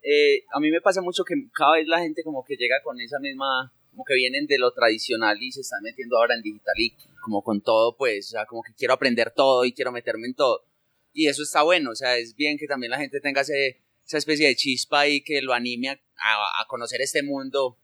Eh, 0.06 0.44
a 0.54 0.60
mí 0.60 0.70
me 0.70 0.82
pasa 0.82 1.02
mucho 1.02 1.24
que 1.24 1.34
cada 1.54 1.74
vez 1.76 1.88
la 1.88 2.00
gente 2.00 2.24
como 2.24 2.44
que 2.44 2.56
llega 2.58 2.76
con 2.84 3.00
esa 3.00 3.20
misma, 3.20 3.72
como 3.92 4.04
que 4.04 4.16
vienen 4.16 4.48
de 4.48 4.58
lo 4.60 4.72
tradicional 4.74 5.38
y 5.42 5.52
se 5.54 5.62
están 5.62 5.80
metiendo 5.82 6.18
ahora 6.18 6.36
en 6.36 6.42
digital 6.42 6.74
y 6.78 6.94
como 7.22 7.42
con 7.42 7.62
todo, 7.62 7.96
pues, 7.96 8.28
o 8.28 8.32
sea, 8.32 8.46
como 8.46 8.64
que 8.64 8.74
quiero 8.74 8.94
aprender 8.94 9.32
todo 9.34 9.64
y 9.64 9.72
quiero 9.72 9.94
meterme 9.94 10.28
en 10.28 10.36
todo. 10.36 10.66
Y 11.14 11.28
eso 11.28 11.42
está 11.44 11.62
bueno, 11.64 11.92
o 11.92 11.96
sea, 11.96 12.18
es 12.18 12.36
bien 12.36 12.58
que 12.58 12.68
también 12.68 12.92
la 12.92 12.98
gente 12.98 13.22
tenga 13.22 13.42
ese, 13.42 13.82
esa 14.06 14.18
especie 14.18 14.48
de 14.48 14.56
chispa 14.56 15.08
y 15.08 15.22
que 15.22 15.42
lo 15.42 15.54
anime 15.54 15.90
a, 15.90 15.94
a- 15.94 16.62
a 16.62 16.68
conocer 16.68 17.02
este 17.02 17.24
mundo 17.24 17.78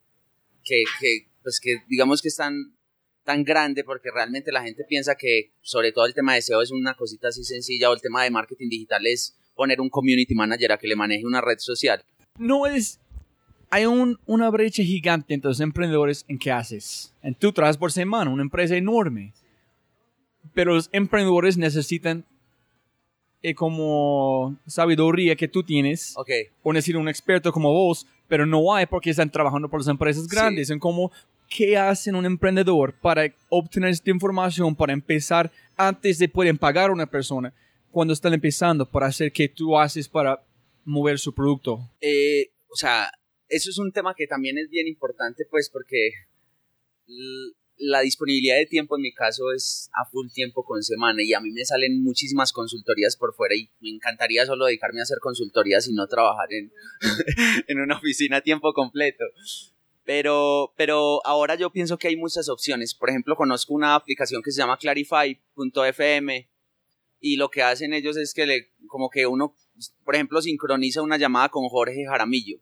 que, 0.64 0.84
que, 1.00 1.28
pues 1.44 1.60
que 1.60 1.78
digamos 1.88 2.22
que 2.22 2.28
es 2.28 2.36
tan, 2.36 2.76
tan 3.24 3.44
grande 3.44 3.84
porque 3.84 4.10
realmente 4.14 4.52
la 4.52 4.62
gente 4.64 4.84
piensa 4.88 5.16
que 5.16 5.54
sobre 5.62 5.92
todo 5.92 6.06
el 6.06 6.14
tema 6.14 6.36
de 6.36 6.42
SEO 6.42 6.62
es 6.62 6.72
una 6.72 6.96
cosita 6.96 7.30
así 7.30 7.44
sencilla 7.44 7.90
o 7.90 7.94
el 7.94 8.02
tema 8.02 8.24
de 8.24 8.32
marketing 8.32 8.70
digital 8.70 9.06
es 9.08 9.36
poner 9.56 9.80
un 9.82 9.90
community 9.90 10.36
manager 10.36 10.72
a 10.74 10.78
que 10.78 10.88
le 10.88 10.96
maneje 10.96 11.26
una 11.26 11.42
red 11.42 11.58
social. 11.60 12.04
No 12.38 12.66
es... 12.68 13.00
Hay 13.72 13.86
un- 13.86 14.20
una 14.26 14.50
brecha 14.50 14.82
gigante 14.84 15.34
entre 15.36 15.50
los 15.50 15.60
emprendedores 15.60 16.26
en 16.28 16.40
qué 16.40 16.52
haces. 16.52 17.14
En 17.22 17.36
tu 17.36 17.52
trabajas 17.54 17.78
por 17.78 17.92
semana, 17.92 18.32
una 18.32 18.42
empresa 18.42 18.76
enorme. 18.76 19.34
Pero 20.54 20.74
los 20.74 20.90
emprendedores 20.92 21.58
necesitan 21.58 22.26
eh, 23.42 23.54
como 23.56 24.58
sabiduría 24.68 25.36
que 25.36 25.48
tú 25.48 25.64
tienes 25.64 26.14
Ok, 26.18 26.30
o 26.64 26.74
necesito 26.74 27.00
un 27.00 27.08
experto 27.10 27.52
como 27.52 27.72
vos, 27.72 28.06
pero 28.28 28.46
no 28.46 28.74
hay 28.76 28.86
porque 28.86 29.10
están 29.12 29.32
trabajando 29.32 29.70
por 29.70 29.80
las 29.80 29.88
empresas 29.88 30.24
Sí. 30.24 30.36
grandes. 30.36 30.70
En 30.70 30.80
cómo, 30.80 31.12
¿qué 31.50 31.78
hacen 31.78 32.16
un 32.16 32.26
emprendedor 32.26 32.94
para 33.00 33.24
obtener 33.50 33.90
esta 33.92 34.12
información, 34.12 34.76
para 34.76 34.94
empezar 34.94 35.52
antes 35.78 36.20
de 36.20 36.28
poder 36.30 36.58
pagar 36.58 36.90
a 36.90 36.94
una 36.94 37.06
persona 37.06 37.54
cuando 37.92 38.14
están 38.14 38.34
empezando, 38.34 38.86
para 38.86 39.08
hacer 39.08 39.32
que 39.32 39.48
tú 39.50 39.78
haces 39.78 40.08
para 40.10 40.44
mover 40.86 41.18
su 41.18 41.34
producto? 41.34 41.80
Eh, 42.02 42.52
o 42.72 42.76
sea, 42.76 43.10
eso 43.48 43.70
es 43.72 43.80
un 43.80 43.92
tema 43.92 44.14
que 44.16 44.28
también 44.28 44.58
es 44.60 44.70
bien 44.70 44.88
importante, 44.88 45.46
pues, 45.50 45.70
porque 45.72 46.12
la 47.80 48.02
disponibilidad 48.02 48.58
de 48.58 48.66
tiempo 48.66 48.98
en 48.98 49.04
mi 49.04 49.14
caso 49.14 49.54
es 49.54 49.90
a 49.94 50.06
full 50.06 50.28
tiempo 50.34 50.64
con 50.64 50.84
semana 50.84 51.24
y 51.24 51.34
a 51.34 51.40
mí 51.40 51.50
me 51.52 51.64
salen 51.64 52.04
muchísimas 52.04 52.52
consultorías 52.52 53.16
por 53.16 53.34
fuera 53.34 53.56
y 53.56 53.70
me 53.80 53.90
encantaría 53.90 54.46
solo 54.46 54.66
dedicarme 54.66 55.00
a 55.00 55.04
hacer 55.04 55.20
consultorías 55.20 55.88
y 55.88 55.94
no 55.94 56.06
trabajar 56.08 56.48
en, 56.52 56.72
en 57.68 57.80
una 57.80 57.98
oficina 57.98 58.38
a 58.38 58.42
tiempo 58.42 58.74
completo. 58.74 59.24
Pero, 60.04 60.74
pero 60.76 61.26
ahora 61.26 61.56
yo 61.56 61.72
pienso 61.72 61.98
que 61.98 62.10
hay 62.10 62.18
muchas 62.18 62.50
opciones. 62.50 62.94
Por 62.94 63.10
ejemplo, 63.10 63.36
conozco 63.36 63.74
una 63.74 63.96
aplicación 63.96 64.42
que 64.44 64.52
se 64.52 64.58
llama 64.58 64.78
Clarify.fm 64.78 66.50
y 67.22 67.38
lo 67.38 67.50
que 67.50 67.64
hacen 67.64 67.94
ellos 67.94 68.18
es 68.18 68.34
que 68.34 68.46
le, 68.46 68.72
como 68.88 69.10
que 69.10 69.26
uno, 69.26 69.56
por 70.04 70.16
ejemplo, 70.16 70.42
sincroniza 70.42 71.02
una 71.02 71.18
llamada 71.18 71.50
con 71.50 71.68
Jorge 71.70 72.06
Jaramillo 72.06 72.60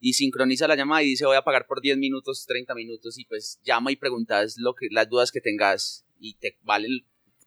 y 0.00 0.12
sincroniza 0.14 0.68
la 0.68 0.76
llamada 0.76 1.02
y 1.02 1.06
dice 1.08 1.24
voy 1.26 1.36
a 1.36 1.42
pagar 1.42 1.66
por 1.66 1.80
10 1.80 1.96
minutos, 1.98 2.44
30 2.46 2.74
minutos 2.74 3.18
y 3.18 3.24
pues 3.24 3.60
llama 3.64 3.90
y 3.92 3.96
preguntas 3.96 4.56
lo 4.58 4.74
que, 4.74 4.88
las 4.90 5.08
dudas 5.08 5.30
que 5.32 5.40
tengas 5.40 6.04
y 6.18 6.34
te 6.34 6.58
vale, 6.62 6.88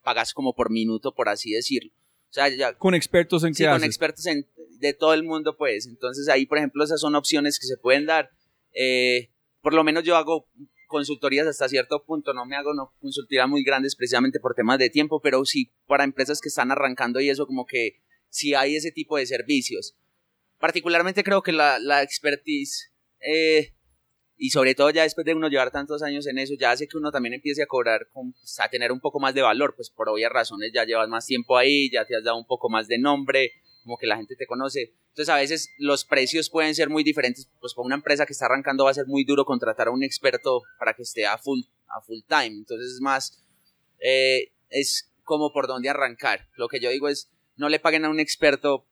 pagas 0.04 0.34
como 0.34 0.54
por 0.56 0.70
minuto, 0.72 1.14
por 1.14 1.30
así 1.30 1.52
decirlo. 1.52 1.92
O 2.30 2.34
sea, 2.34 2.48
ya 2.50 2.74
Con 2.78 2.94
expertos 2.94 3.44
en 3.44 3.54
sí, 3.56 3.64
qué 3.64 3.68
con 3.68 3.76
haces. 3.78 3.88
expertos 3.88 4.26
en- 4.28 4.48
de 4.80 4.94
todo 4.94 5.14
el 5.14 5.24
mundo, 5.24 5.58
pues. 5.58 5.88
Entonces 5.88 6.30
ahí, 6.30 6.46
por 6.46 6.58
ejemplo, 6.58 6.84
esas 6.84 7.02
son 7.02 7.16
opciones 7.16 7.60
que 7.60 7.68
se 7.68 7.76
pueden 7.78 8.06
dar. 8.06 8.30
Eh, 8.74 9.30
por 9.62 9.74
lo 9.74 9.84
menos 9.84 10.04
yo 10.04 10.16
hago 10.16 10.48
consultorías 10.88 11.46
hasta 11.48 11.68
cierto 11.70 12.04
punto, 12.06 12.34
no 12.34 12.46
me 12.46 12.56
hago 12.56 12.74
no, 12.74 12.94
consultorías 13.00 13.48
muy 13.48 13.64
grandes 13.64 13.96
precisamente 13.96 14.40
por 14.40 14.56
temas 14.56 14.80
de 14.80 14.90
tiempo, 14.90 15.22
pero 15.22 15.44
sí 15.46 15.72
para 15.86 16.04
empresas 16.04 16.40
que 16.42 16.50
están 16.50 16.72
arrancando 16.72 17.20
y 17.20 17.30
eso 17.30 17.46
como 17.46 17.66
que 17.66 18.00
sí 18.30 18.54
hay 18.56 18.76
ese 18.76 18.92
tipo 18.92 19.18
de 19.18 19.26
servicios. 19.26 19.96
Particularmente 20.60 21.24
creo 21.24 21.42
que 21.42 21.52
la, 21.52 21.80
la 21.80 22.04
expertise 22.04 22.92
eh, 23.22 23.74
y 24.42 24.52
sobre 24.52 24.74
todo 24.74 24.90
ya 24.90 25.04
después 25.04 25.26
de 25.26 25.34
uno 25.34 25.50
llevar 25.50 25.70
tantos 25.70 26.02
años 26.02 26.26
en 26.26 26.40
eso, 26.40 26.54
ya 26.58 26.72
hace 26.72 26.88
que 26.88 26.98
uno 26.98 27.12
también 27.12 27.34
empiece 27.34 27.62
a 27.62 27.68
cobrar, 27.68 28.08
pues, 28.14 28.60
a 28.60 28.70
tener 28.70 28.94
un 28.94 29.02
poco 29.02 29.20
más 29.20 29.34
de 29.34 29.42
valor, 29.42 29.76
pues 29.76 29.90
por 29.90 30.08
obvias 30.08 30.32
razones 30.32 30.72
ya 30.74 30.86
llevas 30.86 31.10
más 31.10 31.26
tiempo 31.26 31.58
ahí, 31.58 31.92
ya 31.92 32.06
te 32.06 32.16
has 32.16 32.24
dado 32.24 32.38
un 32.38 32.48
poco 32.48 32.70
más 32.70 32.88
de 32.88 32.98
nombre, 33.00 33.52
como 33.84 33.98
que 33.98 34.08
la 34.08 34.16
gente 34.16 34.38
te 34.38 34.48
conoce. 34.48 34.94
Entonces 35.10 35.30
a 35.30 35.36
veces 35.36 35.70
los 35.78 36.06
precios 36.06 36.50
pueden 36.50 36.74
ser 36.74 36.90
muy 36.90 37.04
diferentes, 37.04 37.50
pues 37.60 37.74
para 37.74 37.86
una 37.86 37.96
empresa 37.96 38.26
que 38.26 38.32
está 38.32 38.46
arrancando 38.46 38.86
va 38.86 38.92
a 38.92 38.94
ser 38.94 39.08
muy 39.08 39.26
duro 39.26 39.44
contratar 39.44 39.90
a 39.90 39.92
un 39.92 40.04
experto 40.04 40.62
para 40.78 40.94
que 40.94 41.04
esté 41.04 41.26
a 41.26 41.38
full, 41.38 41.60
a 41.90 42.00
full 42.00 42.20
time. 42.26 42.60
Entonces 42.60 42.94
es 42.94 43.02
más, 43.02 43.44
eh, 44.00 44.54
es 44.70 45.12
como 45.26 45.52
por 45.52 45.68
dónde 45.68 45.90
arrancar. 45.90 46.48
Lo 46.56 46.70
que 46.70 46.80
yo 46.80 46.90
digo 46.90 47.10
es, 47.10 47.30
no 47.58 47.68
le 47.68 47.82
paguen 47.82 48.06
a 48.06 48.10
un 48.10 48.22
experto 48.22 48.88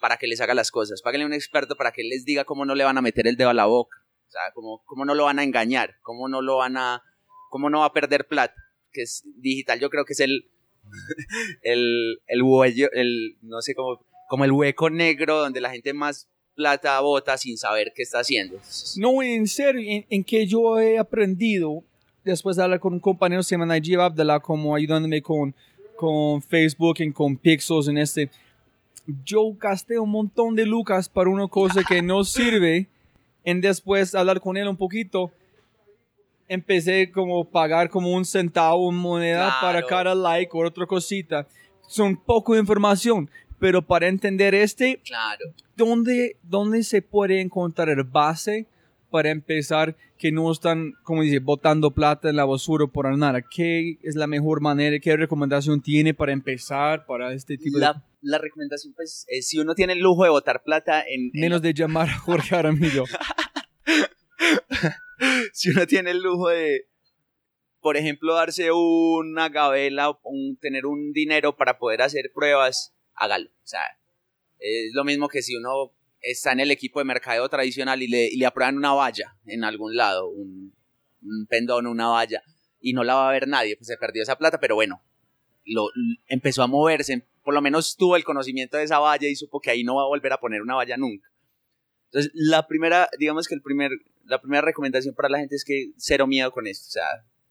para 0.00 0.16
que 0.16 0.26
les 0.26 0.40
haga 0.40 0.54
las 0.54 0.70
cosas, 0.70 1.02
páguenle 1.02 1.24
a 1.24 1.26
un 1.26 1.34
experto 1.34 1.76
para 1.76 1.92
que 1.92 2.02
les 2.02 2.24
diga 2.24 2.44
cómo 2.44 2.64
no 2.64 2.74
le 2.74 2.84
van 2.84 2.98
a 2.98 3.02
meter 3.02 3.26
el 3.26 3.36
dedo 3.36 3.50
a 3.50 3.54
la 3.54 3.66
boca. 3.66 3.98
O 4.26 4.30
sea, 4.30 4.42
cómo, 4.54 4.82
cómo 4.86 5.04
no 5.04 5.14
lo 5.14 5.24
van 5.24 5.38
a 5.38 5.44
engañar, 5.44 5.96
cómo 6.02 6.28
no 6.28 6.40
lo 6.40 6.56
van 6.58 6.76
a, 6.76 7.02
cómo 7.50 7.68
no 7.68 7.80
va 7.80 7.86
a 7.86 7.92
perder 7.92 8.26
plata, 8.26 8.54
que 8.92 9.02
es 9.02 9.24
digital, 9.36 9.80
yo 9.80 9.90
creo 9.90 10.04
que 10.04 10.12
es 10.12 10.20
el, 10.20 10.50
el, 11.62 12.20
el 12.26 12.42
huello, 12.42 12.88
el, 12.92 13.36
no 13.42 13.60
sé 13.60 13.74
cómo, 13.74 14.06
como 14.28 14.44
el 14.44 14.52
hueco 14.52 14.88
negro 14.88 15.38
donde 15.38 15.60
la 15.60 15.70
gente 15.70 15.92
más 15.92 16.28
plata 16.54 17.00
bota 17.00 17.36
sin 17.38 17.56
saber 17.56 17.92
qué 17.94 18.02
está 18.02 18.20
haciendo. 18.20 18.60
No, 18.96 19.22
en 19.22 19.46
serio, 19.48 19.82
en, 19.84 20.06
en 20.08 20.24
que 20.24 20.46
yo 20.46 20.78
he 20.78 20.98
aprendido 20.98 21.84
después 22.24 22.56
de 22.56 22.62
hablar 22.62 22.80
con 22.80 22.92
un 22.92 23.00
compañero 23.00 23.42
se 23.42 23.54
llama 23.54 23.66
Najib 23.66 24.00
Abdallah 24.00 24.40
como 24.40 24.74
ayudándome 24.74 25.22
con, 25.22 25.54
con 25.96 26.42
Facebook 26.42 26.96
y 26.98 27.12
con 27.12 27.36
Pixels 27.36 27.88
en 27.88 27.98
este. 27.98 28.30
Yo 29.24 29.52
gasté 29.58 29.98
un 29.98 30.10
montón 30.10 30.54
de 30.54 30.66
lucas 30.66 31.08
para 31.08 31.30
una 31.30 31.48
cosa 31.48 31.82
que 31.86 32.02
no 32.02 32.24
sirve. 32.24 32.88
En 33.44 33.60
después 33.60 34.12
de 34.12 34.18
hablar 34.18 34.40
con 34.40 34.56
él 34.56 34.68
un 34.68 34.76
poquito, 34.76 35.30
empecé 36.48 37.10
como 37.10 37.44
pagar 37.44 37.88
como 37.90 38.12
un 38.12 38.24
centavo 38.24 38.90
en 38.90 38.96
moneda 38.96 39.46
Claro. 39.46 39.60
para 39.60 39.86
cada 39.86 40.14
like 40.14 40.50
o 40.54 40.66
otra 40.66 40.86
cosita. 40.86 41.46
Son 41.88 42.16
poco 42.16 42.54
de 42.54 42.60
información, 42.60 43.30
pero 43.58 43.82
para 43.82 44.08
entender 44.08 44.54
este, 44.54 45.00
Claro. 45.04 45.52
¿dónde, 45.76 46.36
¿dónde 46.42 46.82
se 46.82 47.02
puede 47.02 47.40
encontrar 47.40 47.88
el 47.88 48.02
base 48.04 48.66
para 49.10 49.30
empezar 49.30 49.96
que 50.18 50.32
no 50.32 50.50
están, 50.50 50.92
como 51.02 51.22
dice, 51.22 51.40
botando 51.40 51.90
plata 51.90 52.30
en 52.30 52.36
la 52.36 52.44
basura 52.44 52.86
por 52.86 53.16
nada? 53.16 53.42
¿Qué 53.42 53.98
es 54.02 54.14
la 54.14 54.26
mejor 54.26 54.60
manera? 54.60 54.98
¿Qué 54.98 55.16
recomendación 55.16 55.82
tiene 55.82 56.14
para 56.14 56.32
empezar 56.32 57.06
para 57.06 57.32
este 57.32 57.58
tipo 57.58 57.78
de... 57.78 57.84
La, 57.84 58.04
la 58.22 58.38
recomendación, 58.38 58.94
pues, 58.94 59.24
es 59.28 59.48
si 59.48 59.58
uno 59.58 59.74
tiene 59.74 59.94
el 59.94 60.00
lujo 60.00 60.24
de 60.24 60.30
botar 60.30 60.62
plata 60.62 61.02
en, 61.02 61.30
en 61.32 61.40
Menos 61.40 61.62
de 61.62 61.74
llamar 61.74 62.08
a 62.08 62.18
Jorge 62.18 62.54
Aramillo. 62.54 63.04
si 65.52 65.70
uno 65.70 65.86
tiene 65.86 66.10
el 66.10 66.22
lujo 66.22 66.48
de, 66.48 66.88
por 67.80 67.96
ejemplo, 67.96 68.34
darse 68.34 68.70
una 68.72 69.48
gabela, 69.48 70.18
un, 70.22 70.56
tener 70.58 70.86
un 70.86 71.12
dinero 71.12 71.56
para 71.56 71.78
poder 71.78 72.02
hacer 72.02 72.30
pruebas, 72.34 72.94
hágalo. 73.14 73.48
O 73.48 73.66
sea, 73.66 73.82
es 74.58 74.92
lo 74.94 75.04
mismo 75.04 75.28
que 75.28 75.42
si 75.42 75.56
uno 75.56 75.92
está 76.20 76.52
en 76.52 76.60
el 76.60 76.70
equipo 76.70 77.00
de 77.00 77.04
mercadeo 77.04 77.48
tradicional 77.48 78.02
y 78.02 78.08
le, 78.08 78.46
aprueban 78.46 78.76
una 78.76 78.92
valla 78.92 79.36
en 79.46 79.64
algún 79.64 79.96
lado, 79.96 80.28
un, 80.28 80.74
un 81.22 81.46
pendón, 81.46 81.86
una 81.86 82.08
valla, 82.08 82.42
y 82.80 82.92
no 82.92 83.04
la 83.04 83.14
va 83.14 83.28
a 83.28 83.32
ver 83.32 83.48
nadie, 83.48 83.76
pues 83.76 83.88
se 83.88 83.96
perdió 83.96 84.22
esa 84.22 84.36
plata, 84.36 84.58
pero 84.58 84.74
bueno, 84.74 85.02
lo, 85.64 85.88
empezó 86.26 86.62
a 86.62 86.66
moverse, 86.66 87.26
por 87.42 87.54
lo 87.54 87.62
menos 87.62 87.96
tuvo 87.96 88.16
el 88.16 88.24
conocimiento 88.24 88.76
de 88.76 88.84
esa 88.84 88.98
valla 88.98 89.28
y 89.28 89.36
supo 89.36 89.60
que 89.60 89.70
ahí 89.70 89.84
no 89.84 89.96
va 89.96 90.02
a 90.02 90.08
volver 90.08 90.32
a 90.32 90.40
poner 90.40 90.62
una 90.62 90.74
valla 90.74 90.96
nunca. 90.96 91.28
Entonces, 92.06 92.32
la 92.34 92.66
primera, 92.66 93.08
digamos 93.18 93.46
que 93.46 93.54
el 93.54 93.62
primer, 93.62 93.92
la 94.24 94.40
primera 94.40 94.62
recomendación 94.62 95.14
para 95.14 95.28
la 95.28 95.38
gente 95.38 95.54
es 95.54 95.64
que 95.64 95.92
cero 95.96 96.26
miedo 96.26 96.50
con 96.50 96.66
esto. 96.66 96.86
O 96.88 96.90
sea, 96.90 97.04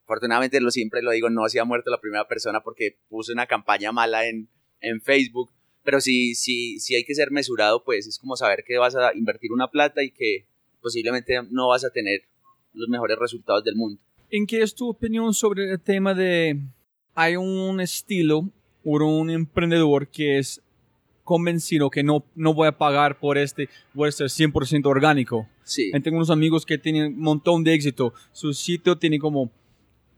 afortunadamente 0.04 0.60
lo 0.60 0.70
siempre 0.70 1.02
lo 1.02 1.12
digo, 1.12 1.30
no 1.30 1.48
se 1.48 1.60
ha 1.60 1.66
muerto 1.66 1.90
la 1.92 2.02
primera 2.02 2.28
persona 2.28 2.62
porque 2.62 2.98
puso 3.08 3.32
una 3.32 3.48
campaña 3.48 3.92
mala 3.92 4.28
en, 4.28 4.50
en 4.82 5.02
Facebook. 5.02 5.52
Pero 5.90 6.02
si, 6.02 6.36
si, 6.36 6.78
si 6.80 6.94
hay 6.94 7.04
que 7.04 7.16
ser 7.16 7.32
mesurado, 7.32 7.84
pues 7.84 8.06
es 8.06 8.20
como 8.20 8.36
saber 8.36 8.64
que 8.64 8.78
vas 8.78 8.96
a 8.96 9.12
invertir 9.16 9.52
una 9.52 9.70
plata 9.70 10.04
y 10.04 10.12
que 10.12 10.46
posiblemente 10.84 11.34
no 11.50 11.70
vas 11.70 11.84
a 11.84 11.90
tener 11.90 12.22
los 12.76 12.88
mejores 12.90 13.18
resultados 13.18 13.64
del 13.64 13.76
mundo. 13.76 14.00
¿En 14.30 14.46
qué 14.46 14.62
es 14.62 14.76
tu 14.76 14.88
opinión 14.88 15.34
sobre 15.34 15.72
el 15.72 15.80
tema 15.80 16.14
de 16.14 16.60
hay 17.16 17.38
un 17.38 17.82
estilo 17.82 18.52
o 18.86 19.04
un 19.04 19.32
emprendedor 19.32 20.08
que 20.08 20.38
es 20.38 20.62
convencido 21.24 21.90
que 21.90 22.04
no, 22.04 22.24
no 22.36 22.54
voy 22.54 22.68
a 22.68 22.78
pagar 22.78 23.18
por 23.18 23.40
este, 23.40 23.68
voy 23.92 24.10
a 24.10 24.12
ser 24.12 24.28
100% 24.28 24.86
orgánico? 24.86 25.50
Sí. 25.64 25.90
Tengo 26.04 26.18
unos 26.18 26.30
amigos 26.30 26.68
que 26.68 26.78
tienen 26.78 27.16
un 27.16 27.20
montón 27.20 27.64
de 27.64 27.74
éxito. 27.74 28.14
Su 28.32 28.54
sitio 28.54 28.96
tiene 28.96 29.18
como 29.18 29.50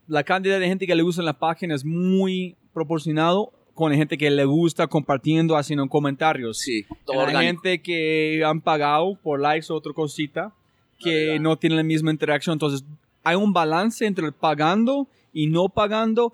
la 0.10 0.25
cantidad 0.25 0.60
de 0.60 0.67
gente 0.67 0.86
que 0.86 0.95
le 0.95 1.01
gusta 1.01 1.21
en 1.21 1.27
la 1.27 1.39
página 1.39 1.75
es 1.75 1.86
muy 1.86 2.57
proporcionado 2.73 3.53
con 3.82 3.94
gente 3.96 4.15
que 4.15 4.30
le 4.30 4.46
gusta 4.46 4.86
compartiendo, 4.86 5.58
haciendo 5.58 5.88
comentarios. 5.89 6.60
Sí, 6.60 6.86
todo 7.04 7.26
gente 7.26 7.82
que 7.82 8.44
han 8.46 8.62
pagado 8.62 9.15
por 9.24 9.39
likes 9.41 9.74
o 9.74 9.76
otra 9.76 9.91
cosita 9.91 10.54
que 11.00 11.39
no 11.39 11.58
tienen 11.58 11.78
la 11.78 11.84
misma 11.84 12.12
interacción. 12.12 12.54
Entonces, 12.54 12.86
hay 13.24 13.36
un 13.36 13.54
balance 13.54 14.06
entre 14.06 14.28
el 14.28 14.34
pagando 14.34 15.08
y 15.34 15.48
no 15.48 15.67
pagando 15.70 16.32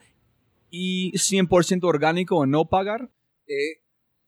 y 0.70 1.14
100% 1.14 1.86
orgánico 1.86 2.36
o 2.36 2.46
no 2.46 2.66
pagar. 2.66 3.10
Eh, 3.48 3.80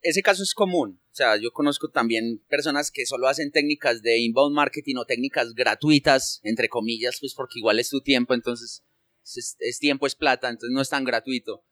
ese 0.02 0.22
caso 0.22 0.42
es 0.42 0.54
común. 0.54 1.02
O 1.12 1.16
sea, 1.16 1.36
yo 1.36 1.52
conozco 1.52 1.90
también 1.90 2.42
personas 2.48 2.90
que 2.90 3.06
solo 3.06 3.28
hacen 3.28 3.52
técnicas 3.52 4.02
de 4.02 4.18
inbound 4.20 4.56
marketing 4.56 4.96
o 4.96 5.04
técnicas 5.06 5.54
gratuitas, 5.56 6.40
entre 6.44 6.70
comillas, 6.70 7.18
pues 7.20 7.34
porque 7.34 7.60
igual 7.60 7.80
es 7.80 7.90
tu 7.90 8.00
tiempo, 8.00 8.34
entonces 8.34 8.86
es, 9.26 9.58
es 9.60 9.80
tiempo, 9.80 10.08
es 10.08 10.16
plata, 10.16 10.48
entonces 10.48 10.74
no 10.74 10.82
es 10.82 10.90
tan 10.90 11.04
gratuito. 11.04 11.66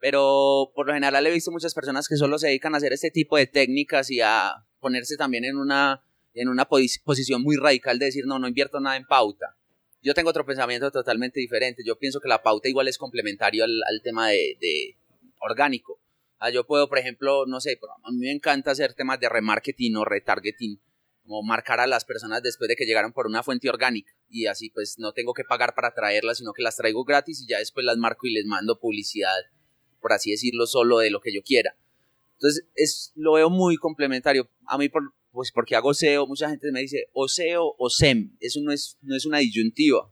Pero 0.00 0.72
por 0.74 0.86
lo 0.86 0.94
general 0.94 1.26
he 1.26 1.30
visto 1.30 1.50
muchas 1.50 1.74
personas 1.74 2.08
que 2.08 2.16
solo 2.16 2.38
se 2.38 2.46
dedican 2.48 2.74
a 2.74 2.78
hacer 2.78 2.92
este 2.92 3.10
tipo 3.10 3.36
de 3.36 3.46
técnicas 3.46 4.10
y 4.10 4.20
a 4.20 4.66
ponerse 4.80 5.16
también 5.16 5.44
en 5.44 5.56
una, 5.58 6.02
en 6.34 6.48
una 6.48 6.66
posi- 6.68 7.02
posición 7.04 7.42
muy 7.42 7.56
radical 7.56 7.98
de 7.98 8.06
decir, 8.06 8.24
no, 8.26 8.38
no 8.38 8.48
invierto 8.48 8.80
nada 8.80 8.96
en 8.96 9.04
pauta. 9.06 9.56
Yo 10.02 10.14
tengo 10.14 10.30
otro 10.30 10.46
pensamiento 10.46 10.90
totalmente 10.90 11.38
diferente. 11.40 11.82
Yo 11.86 11.98
pienso 11.98 12.20
que 12.20 12.28
la 12.28 12.42
pauta 12.42 12.68
igual 12.68 12.88
es 12.88 12.96
complementario 12.96 13.64
al, 13.64 13.70
al 13.86 14.00
tema 14.02 14.28
de, 14.28 14.56
de 14.58 14.96
orgánico. 15.40 16.00
Ah, 16.38 16.48
yo 16.48 16.66
puedo, 16.66 16.88
por 16.88 16.98
ejemplo, 16.98 17.44
no 17.46 17.60
sé, 17.60 17.78
a 18.02 18.10
mí 18.10 18.16
me 18.18 18.32
encanta 18.32 18.70
hacer 18.70 18.94
temas 18.94 19.20
de 19.20 19.28
remarketing 19.28 19.94
o 19.96 20.06
retargeting, 20.06 20.80
como 21.22 21.42
marcar 21.42 21.80
a 21.80 21.86
las 21.86 22.06
personas 22.06 22.42
después 22.42 22.68
de 22.68 22.76
que 22.76 22.86
llegaron 22.86 23.12
por 23.12 23.26
una 23.26 23.42
fuente 23.42 23.68
orgánica 23.68 24.10
y 24.30 24.46
así 24.46 24.70
pues 24.70 24.98
no 24.98 25.12
tengo 25.12 25.34
que 25.34 25.44
pagar 25.44 25.74
para 25.74 25.92
traerlas, 25.92 26.38
sino 26.38 26.54
que 26.54 26.62
las 26.62 26.76
traigo 26.76 27.04
gratis 27.04 27.42
y 27.42 27.46
ya 27.46 27.58
después 27.58 27.84
las 27.84 27.98
marco 27.98 28.26
y 28.26 28.32
les 28.32 28.46
mando 28.46 28.80
publicidad, 28.80 29.36
por 30.00 30.12
así 30.12 30.30
decirlo, 30.30 30.66
solo 30.66 30.98
de 30.98 31.10
lo 31.10 31.20
que 31.20 31.32
yo 31.34 31.42
quiera. 31.42 31.76
Entonces, 32.34 32.64
es, 32.74 33.12
lo 33.14 33.34
veo 33.34 33.50
muy 33.50 33.76
complementario. 33.76 34.48
A 34.66 34.78
mí, 34.78 34.88
por, 34.88 35.12
pues 35.32 35.52
porque 35.52 35.76
hago 35.76 35.92
SEO, 35.94 36.26
mucha 36.26 36.48
gente 36.48 36.72
me 36.72 36.80
dice 36.80 37.08
o 37.12 37.28
SEO 37.28 37.74
o 37.78 37.90
SEM. 37.90 38.36
Eso 38.40 38.60
no 38.62 38.72
es, 38.72 38.98
no 39.02 39.14
es 39.16 39.26
una 39.26 39.38
disyuntiva. 39.38 40.10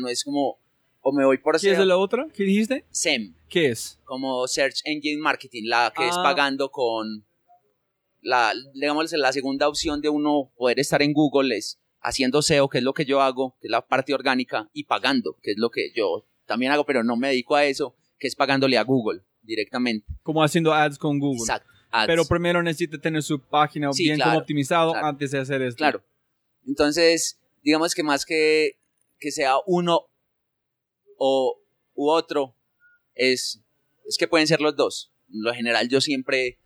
No 0.00 0.08
es 0.08 0.24
como, 0.24 0.58
o 1.00 1.12
me 1.12 1.24
voy 1.24 1.38
por 1.38 1.60
¿Qué 1.60 1.70
es 1.70 1.76
SEO, 1.76 1.84
la 1.84 1.96
otra? 1.98 2.28
¿Qué 2.32 2.44
dijiste? 2.44 2.84
SEM 2.90 3.34
¿Qué 3.48 3.66
es? 3.70 3.98
como 4.04 4.46
Search 4.48 4.80
Engine 4.84 5.20
Marketing, 5.20 5.64
la 5.66 5.92
que 5.96 6.06
es 6.08 6.14
Ah. 6.16 6.22
pagando 6.22 6.70
con 6.70 7.24
la, 8.20 8.52
digamos, 8.74 9.12
la 9.12 9.32
segunda 9.32 9.68
opción 9.68 10.00
de 10.00 10.08
uno 10.08 10.50
poder 10.56 10.80
estar 10.80 11.02
en 11.02 11.12
Google 11.12 11.56
es 11.56 11.78
haciendo 12.00 12.42
SEO, 12.42 12.68
que 12.68 12.78
es 12.78 12.84
lo 12.84 12.92
que 12.94 13.04
yo 13.04 13.20
hago, 13.20 13.56
que 13.60 13.68
es 13.68 13.70
la 13.70 13.86
parte 13.86 14.14
orgánica, 14.14 14.68
y 14.72 14.84
pagando, 14.84 15.36
que 15.42 15.52
es 15.52 15.58
lo 15.58 15.70
que 15.70 15.92
yo 15.94 16.24
también 16.44 16.72
hago, 16.72 16.84
pero 16.84 17.02
no 17.04 17.16
me 17.16 17.28
dedico 17.28 17.56
a 17.56 17.64
eso, 17.64 17.96
que 18.18 18.26
es 18.28 18.34
pagándole 18.34 18.78
a 18.78 18.82
Google 18.82 19.22
directamente. 19.42 20.06
Como 20.22 20.42
haciendo 20.42 20.72
ads 20.72 20.98
con 20.98 21.18
Google. 21.18 21.40
Exacto. 21.40 21.70
Ads. 21.90 22.06
Pero 22.06 22.24
primero 22.24 22.62
necesita 22.62 22.98
tener 22.98 23.22
su 23.22 23.40
página 23.40 23.92
Sí, 23.92 24.04
bien 24.04 24.16
claro, 24.16 24.32
como 24.32 24.40
optimizado 24.40 24.92
claro. 24.92 25.06
antes 25.06 25.30
de 25.30 25.38
hacer 25.38 25.62
esto. 25.62 25.78
Claro. 25.78 26.04
Entonces, 26.66 27.40
digamos 27.62 27.94
que 27.94 28.02
más 28.02 28.24
que, 28.24 28.78
que 29.18 29.30
sea 29.30 29.54
uno 29.66 30.06
o 31.18 31.62
u 31.94 32.10
otro, 32.10 32.54
es, 33.14 33.62
es 34.06 34.18
que 34.18 34.28
pueden 34.28 34.46
ser 34.46 34.60
los 34.60 34.76
dos. 34.76 35.12
En 35.32 35.42
lo 35.42 35.54
general, 35.54 35.88
yo 35.88 36.00
siempre, 36.00 36.58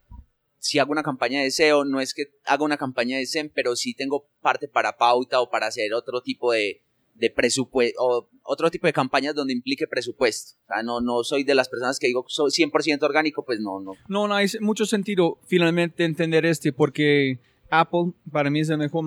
si 0.58 0.78
hago 0.78 0.92
una 0.92 1.02
campaña 1.02 1.40
de 1.40 1.50
SEO, 1.50 1.84
no 1.84 2.00
es 2.00 2.14
que 2.14 2.24
haga 2.44 2.64
una 2.64 2.76
campaña 2.76 3.16
de 3.18 3.26
SEM, 3.26 3.50
pero 3.54 3.76
sí 3.76 3.94
tengo 3.94 4.28
parte 4.40 4.68
para 4.68 4.96
pauta 4.96 5.40
o 5.40 5.50
para 5.50 5.68
hacer 5.68 5.94
otro 5.94 6.22
tipo 6.22 6.52
de, 6.52 6.82
de 7.20 7.30
presupuesto, 7.30 8.00
o 8.02 8.28
otro 8.42 8.70
tipo 8.70 8.86
de 8.86 8.92
campañas 8.92 9.34
donde 9.34 9.52
implique 9.52 9.86
presupuesto. 9.86 10.58
O 10.64 10.66
sea, 10.74 10.82
no, 10.82 11.00
no 11.00 11.22
soy 11.22 11.44
de 11.44 11.54
las 11.54 11.68
personas 11.68 11.98
que 11.98 12.06
digo, 12.06 12.24
soy 12.28 12.50
100% 12.50 13.02
orgánico, 13.02 13.44
pues 13.44 13.60
no, 13.60 13.80
no. 13.80 13.92
No, 14.08 14.26
no 14.26 14.34
hay 14.34 14.46
mucho 14.60 14.86
sentido 14.86 15.38
finalmente 15.46 16.04
entender 16.04 16.46
este 16.46 16.72
porque 16.72 17.38
Apple 17.70 18.12
para 18.32 18.50
mí 18.50 18.60
es 18.60 18.70
el 18.70 18.78
mejor, 18.78 19.04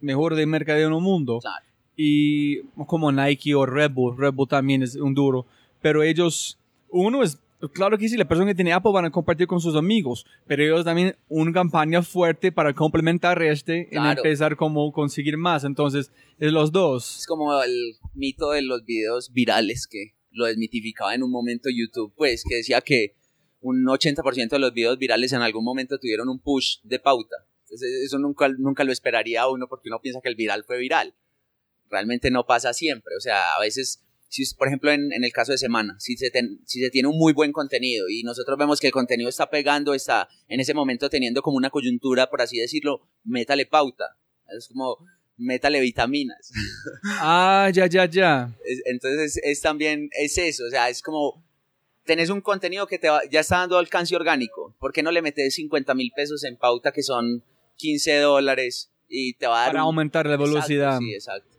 mejor 0.00 0.34
de 0.34 0.46
mercadeo 0.46 0.88
en 0.88 0.94
el 0.94 1.00
mundo. 1.00 1.38
Claro. 1.40 1.64
Y 1.96 2.62
como 2.86 3.10
Nike 3.10 3.54
o 3.54 3.66
Red 3.66 3.92
Bull, 3.92 4.16
Red 4.16 4.34
Bull 4.34 4.48
también 4.48 4.82
es 4.82 4.96
un 4.96 5.14
duro. 5.14 5.46
Pero 5.80 6.02
ellos, 6.02 6.58
uno 6.88 7.22
es, 7.22 7.38
claro 7.72 7.98
que 7.98 8.08
sí, 8.08 8.16
la 8.16 8.26
persona 8.26 8.50
que 8.50 8.54
tiene 8.54 8.72
Apple 8.72 8.92
van 8.92 9.04
a 9.04 9.10
compartir 9.10 9.46
con 9.46 9.60
sus 9.60 9.76
amigos, 9.76 10.24
pero 10.46 10.62
ellos 10.62 10.84
también 10.84 11.16
una 11.28 11.52
campaña 11.52 12.02
fuerte 12.02 12.52
para 12.52 12.72
complementar 12.74 13.42
este 13.42 13.82
en 13.82 14.00
Claro. 14.02 14.20
empezar 14.20 14.56
como 14.56 14.92
conseguir 14.92 15.36
más. 15.36 15.64
Entonces, 15.64 16.10
es 16.38 16.52
los 16.52 16.72
dos. 16.72 17.20
Es 17.20 17.26
como 17.26 17.62
el 17.62 17.96
mito 18.14 18.50
de 18.50 18.62
los 18.62 18.84
videos 18.84 19.32
virales 19.32 19.86
que 19.86 20.14
lo 20.30 20.46
desmitificaba 20.46 21.14
en 21.14 21.22
un 21.22 21.30
momento 21.30 21.68
YouTube, 21.74 22.12
pues 22.16 22.42
que 22.48 22.56
decía 22.56 22.80
que 22.80 23.16
un 23.60 23.84
80% 23.86 24.50
de 24.50 24.58
los 24.58 24.74
videos 24.74 24.98
virales 24.98 25.32
en 25.32 25.40
algún 25.40 25.64
momento 25.64 25.98
tuvieron 25.98 26.28
un 26.28 26.40
push 26.40 26.80
de 26.82 26.98
pauta. 26.98 27.36
Entonces, 27.62 28.02
eso 28.04 28.18
nunca, 28.18 28.48
nunca 28.48 28.84
lo 28.84 28.92
esperaría 28.92 29.48
uno 29.48 29.66
porque 29.68 29.88
uno 29.88 30.00
piensa 30.02 30.20
que 30.22 30.28
el 30.28 30.36
viral 30.36 30.64
fue 30.64 30.78
viral. 30.78 31.14
Realmente 31.88 32.30
no 32.30 32.44
pasa 32.44 32.72
siempre. 32.74 33.14
O 33.16 33.20
sea, 33.20 33.54
a 33.54 33.60
veces, 33.60 34.03
si, 34.34 34.54
por 34.54 34.68
ejemplo, 34.68 34.90
en, 34.90 35.12
en 35.12 35.22
el 35.24 35.32
caso 35.32 35.52
de 35.52 35.58
Semana, 35.58 35.94
si 35.98 36.16
se, 36.16 36.30
ten- 36.30 36.60
si 36.64 36.80
se 36.80 36.90
tiene 36.90 37.08
un 37.08 37.16
muy 37.18 37.32
buen 37.32 37.52
contenido 37.52 38.08
y 38.08 38.22
nosotros 38.22 38.58
vemos 38.58 38.80
que 38.80 38.88
el 38.88 38.92
contenido 38.92 39.28
está 39.28 39.48
pegando, 39.50 39.94
está 39.94 40.28
en 40.48 40.60
ese 40.60 40.74
momento 40.74 41.08
teniendo 41.10 41.42
como 41.42 41.56
una 41.56 41.70
coyuntura, 41.70 42.28
por 42.30 42.40
así 42.42 42.58
decirlo, 42.58 43.08
métale 43.24 43.66
pauta. 43.66 44.04
Es 44.56 44.68
como, 44.68 44.98
métale 45.36 45.80
vitaminas. 45.80 46.50
Ah, 47.20 47.70
ya, 47.72 47.86
ya, 47.86 48.04
ya. 48.06 48.54
Es- 48.64 48.82
Entonces 48.86 49.36
es, 49.36 49.42
es 49.44 49.60
también, 49.60 50.08
es 50.20 50.36
eso, 50.38 50.64
o 50.66 50.70
sea, 50.70 50.88
es 50.88 51.00
como, 51.02 51.44
tenés 52.04 52.28
un 52.30 52.40
contenido 52.40 52.86
que 52.86 52.98
te 52.98 53.08
va- 53.08 53.22
ya 53.30 53.40
está 53.40 53.58
dando 53.58 53.78
alcance 53.78 54.14
orgánico, 54.16 54.74
¿por 54.80 54.92
qué 54.92 55.02
no 55.02 55.10
le 55.10 55.22
metes 55.22 55.54
50 55.54 55.94
mil 55.94 56.10
pesos 56.14 56.44
en 56.44 56.56
pauta 56.56 56.92
que 56.92 57.02
son 57.02 57.42
15 57.76 58.18
dólares 58.18 58.90
y 59.08 59.34
te 59.34 59.46
va 59.46 59.56
a 59.58 59.60
dar... 59.64 59.68
Para 59.72 59.82
un- 59.84 59.88
aumentar 59.88 60.26
la 60.26 60.34
Exacto, 60.34 60.52
velocidad. 60.52 60.98
sí, 60.98 61.12
exacto. 61.14 61.53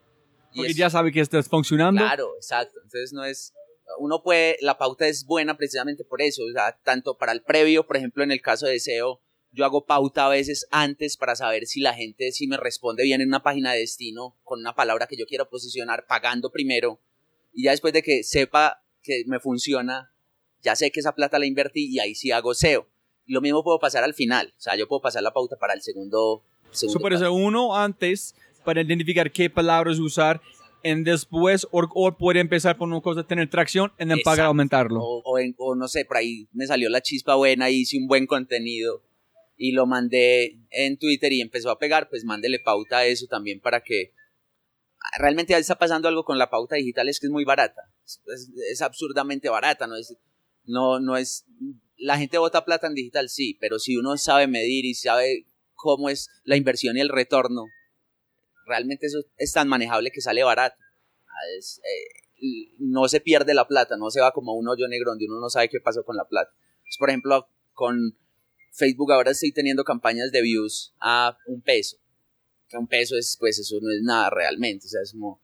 Y 0.56 0.60
Porque 0.60 0.74
ya 0.74 0.90
sabe 0.90 1.12
que 1.12 1.20
está 1.20 1.44
funcionando. 1.44 2.02
Claro, 2.02 2.34
exacto. 2.36 2.80
Entonces 2.82 3.14
no 3.14 3.24
es, 3.26 3.54
uno 4.00 4.24
puede, 4.24 4.58
la 4.62 4.78
pauta 4.78 5.08
es 5.08 5.26
buena 5.26 5.58
precisamente 5.58 6.04
por 6.04 6.22
eso, 6.22 6.44
o 6.44 6.52
sea, 6.52 6.78
tanto 6.84 7.18
para 7.18 7.32
el 7.32 7.42
previo, 7.42 7.86
por 7.86 7.98
ejemplo, 7.98 8.24
en 8.24 8.32
el 8.32 8.42
caso 8.42 8.66
de 8.66 8.80
SEO, 8.80 9.22
yo 9.52 9.66
hago 9.66 9.86
pauta 9.86 10.26
a 10.26 10.30
veces 10.30 10.68
antes 10.72 11.18
para 11.18 11.36
saber 11.36 11.66
si 11.66 11.80
la 11.82 11.94
gente, 11.94 12.32
si 12.32 12.48
me 12.48 12.58
responde 12.58 13.04
bien 13.04 13.22
en 13.22 13.30
una 13.30 13.44
página 13.44 13.74
de 13.74 13.80
destino 13.80 14.38
con 14.44 14.60
una 14.60 14.76
palabra 14.76 15.08
que 15.08 15.18
yo 15.18 15.26
quiero 15.26 15.50
posicionar, 15.50 16.06
pagando 16.08 16.52
primero, 16.52 17.00
y 17.54 17.64
ya 17.64 17.72
después 17.72 17.94
de 17.94 18.02
que 18.02 18.24
sepa 18.24 18.84
que 19.02 19.24
me 19.28 19.40
funciona, 19.40 20.14
ya 20.62 20.76
sé 20.76 20.92
que 20.92 21.00
esa 21.00 21.14
plata 21.14 21.40
la 21.40 21.46
invertí 21.46 21.88
y 21.90 22.00
ahí 22.00 22.16
sí 22.16 22.32
hago 22.32 22.54
SEO. 22.54 22.88
Lo 23.28 23.42
mismo 23.42 23.64
puedo 23.64 23.80
pasar 23.80 24.04
al 24.04 24.14
final, 24.14 24.54
o 24.58 24.62
sea, 24.62 24.76
yo 24.76 24.88
puedo 24.88 25.02
pasar 25.02 25.24
la 25.24 25.34
pauta 25.34 25.56
para 25.58 25.74
el 25.74 25.82
segundo. 25.82 26.44
segundo 26.72 27.00
Super 27.00 27.14
paso. 27.14 27.34
uno 27.34 27.76
antes 27.76 28.36
para 28.66 28.82
identificar 28.82 29.32
qué 29.32 29.50
palabras 29.50 30.00
usar 30.00 30.42
en 30.84 31.04
después 31.04 31.66
o, 31.72 31.88
o 31.94 32.18
puede 32.18 32.40
empezar 32.42 32.78
por 32.78 32.88
una 32.90 33.00
cosa 33.02 33.26
tener 33.26 33.50
tracción 33.50 33.92
y 33.96 34.06
then 34.06 34.20
pagar 34.24 34.48
aumentarlo. 34.48 35.00
O, 35.02 35.22
o 35.24 35.40
en- 35.40 35.56
o 35.58 35.76
no 35.76 35.88
sé, 35.88 36.04
por 36.06 36.18
ahí 36.18 36.48
me 36.52 36.68
salió 36.68 36.90
la 36.90 37.02
chispa 37.02 37.36
buena, 37.36 37.70
hice 37.70 37.98
un 37.98 38.08
buen 38.08 38.28
contenido 38.28 39.02
y 39.58 39.72
lo 39.72 39.86
mandé 39.88 40.60
en 40.72 40.98
Twitter 40.98 41.32
y 41.32 41.42
empezó 41.42 41.70
a 41.72 41.80
pegar, 41.80 42.10
pues 42.10 42.26
mándele 42.26 42.60
pauta 42.60 42.98
a 43.00 43.06
eso 43.06 43.26
también 43.28 43.62
para 43.62 43.82
que 43.82 44.12
realmente 45.20 45.52
ya 45.54 45.58
está 45.60 45.76
pasando 45.78 46.08
algo 46.08 46.24
con 46.26 46.38
la 46.38 46.50
pauta 46.50 46.76
digital, 46.76 47.08
es 47.10 47.20
que 47.20 47.28
es 47.28 47.32
muy 47.32 47.46
barata, 47.46 47.82
es, 48.06 48.22
es- 48.72 48.82
absurdamente 48.82 49.50
barata, 49.50 49.88
no 49.88 49.96
es, 49.96 50.16
no, 50.66 51.00
no 51.00 51.16
es, 51.18 51.46
la 51.98 52.18
gente 52.18 52.38
bota 52.38 52.66
plata 52.66 52.88
en 52.88 52.96
digital, 52.96 53.30
sí, 53.30 53.58
pero 53.62 53.80
si 53.80 53.98
uno 53.98 54.18
sabe 54.18 54.48
medir 54.48 54.86
y 54.86 54.94
sabe 54.94 55.46
cómo 55.74 56.10
es 56.10 56.30
la 56.44 56.58
inversión 56.58 56.98
y 56.98 57.02
el 57.02 57.10
retorno, 57.10 57.66
realmente 58.66 59.08
eso 59.08 59.20
es 59.38 59.52
tan 59.52 59.68
manejable 59.68 60.12
que 60.12 60.22
sale 60.22 60.44
barato. 60.44 60.76
Ah, 61.28 61.58
es, 61.58 61.80
eh, 61.80 62.26
no 62.80 63.08
se 63.08 63.22
pierde 63.22 63.54
la 63.54 63.68
plata, 63.68 63.98
no 63.98 64.10
se 64.10 64.22
va 64.22 64.32
como 64.32 64.54
un 64.54 64.68
hoyo 64.68 64.88
negro 64.88 65.12
donde 65.12 65.26
uno 65.26 65.40
no 65.40 65.50
sabe 65.50 65.70
qué 65.70 65.80
pasó 65.80 66.04
con 66.04 66.16
la 66.16 66.26
plata. 66.26 66.52
Pues, 66.82 66.98
por 66.98 67.10
ejemplo, 67.10 67.48
con 67.74 68.18
Facebook 68.72 69.12
ahora 69.12 69.32
estoy 69.32 69.52
teniendo 69.52 69.84
campañas 69.84 70.32
de 70.32 70.42
views 70.42 70.94
a 71.00 71.38
un 71.48 71.62
peso. 71.62 71.98
Que 72.68 72.78
un 72.78 72.88
peso 72.88 73.18
es, 73.18 73.38
pues 73.40 73.60
eso 73.60 73.78
no 73.82 73.92
es 73.92 74.02
nada 74.02 74.30
realmente, 74.30 74.88
o 74.88 74.90
sea, 74.90 75.02
es 75.02 75.12
como, 75.12 75.40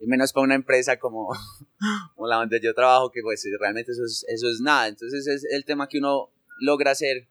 menos 0.00 0.32
para 0.32 0.44
una 0.44 0.54
empresa 0.54 0.98
como, 0.98 1.28
como 2.14 2.26
la 2.26 2.36
donde 2.36 2.60
yo 2.62 2.74
trabajo, 2.74 3.10
que 3.10 3.20
pues 3.22 3.46
realmente 3.60 3.92
eso 3.92 4.04
es, 4.04 4.24
eso 4.28 4.50
es 4.50 4.60
nada. 4.60 4.88
Entonces 4.88 5.26
es 5.26 5.44
el 5.50 5.64
tema 5.64 5.88
que 5.88 5.98
uno 5.98 6.30
logra 6.60 6.92
hacer 6.92 7.28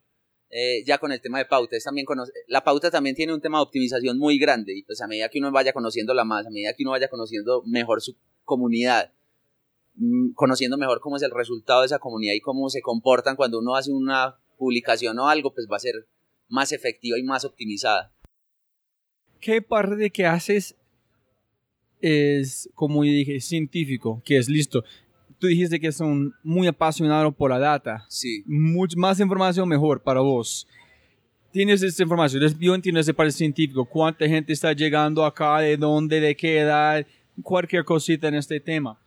eh, 0.50 0.84
ya 0.84 0.98
con 0.98 1.10
el 1.12 1.20
tema 1.20 1.38
de 1.38 1.46
pauta. 1.46 1.76
Es 1.76 1.84
también 1.84 2.04
cono- 2.06 2.24
la 2.48 2.62
pauta 2.64 2.90
también 2.90 3.16
tiene 3.16 3.34
un 3.34 3.40
tema 3.40 3.58
de 3.58 3.62
optimización 3.64 4.18
muy 4.18 4.38
grande 4.38 4.76
y 4.76 4.82
pues 4.82 5.00
a 5.00 5.06
medida 5.06 5.28
que 5.28 5.38
uno 5.38 5.50
vaya 5.50 5.72
conociéndola 5.72 6.24
más, 6.24 6.46
a 6.46 6.50
medida 6.50 6.72
que 6.76 6.82
uno 6.84 6.92
vaya 6.92 7.08
conociendo 7.08 7.62
mejor 7.66 8.00
su 8.02 8.16
comunidad, 8.44 9.12
mm, 9.96 10.32
conociendo 10.34 10.76
mejor 10.78 11.00
cómo 11.00 11.16
es 11.16 11.22
el 11.22 11.30
resultado 11.32 11.80
de 11.80 11.86
esa 11.86 11.98
comunidad 11.98 12.34
y 12.34 12.40
cómo 12.40 12.68
se 12.70 12.80
comportan 12.82 13.36
cuando 13.36 13.58
uno 13.58 13.74
hace 13.74 13.90
una 13.92 14.36
publicación 14.58 15.18
o 15.18 15.28
algo, 15.28 15.52
pues 15.52 15.66
va 15.70 15.76
a 15.76 15.80
ser 15.80 16.06
más 16.48 16.72
efectiva 16.72 17.18
y 17.18 17.22
más 17.22 17.44
optimizada. 17.44 18.12
¿Qué 19.40 19.60
parte 19.60 20.10
que 20.10 20.24
haces 20.26 20.76
es, 22.00 22.68
como 22.74 23.02
dije, 23.02 23.40
científico, 23.40 24.22
que 24.24 24.36
es 24.38 24.48
listo? 24.48 24.84
Tú 25.38 25.46
dijiste 25.46 25.78
que 25.80 25.92
son 25.92 26.34
muy 26.42 26.66
apasionados 26.66 27.34
por 27.34 27.50
la 27.50 27.58
data. 27.58 28.04
Sí. 28.08 28.42
Much 28.46 28.96
más 28.96 29.20
información 29.20 29.68
mejor 29.68 30.02
para 30.02 30.20
vos. 30.20 30.66
Tienes 31.52 31.82
esta 31.82 32.02
información, 32.02 32.42
yo 32.58 32.74
entiendo 32.74 33.00
ese 33.00 33.14
parte 33.14 33.30
científico, 33.30 33.84
cuánta 33.84 34.26
gente 34.26 34.52
está 34.52 34.72
llegando 34.72 35.24
acá, 35.24 35.60
de 35.60 35.76
dónde, 35.76 36.18
de 36.18 36.34
qué 36.34 36.58
edad, 36.58 37.06
cualquier 37.42 37.84
cosita 37.84 38.26
en 38.26 38.34
este 38.34 38.58
tema. 38.58 38.98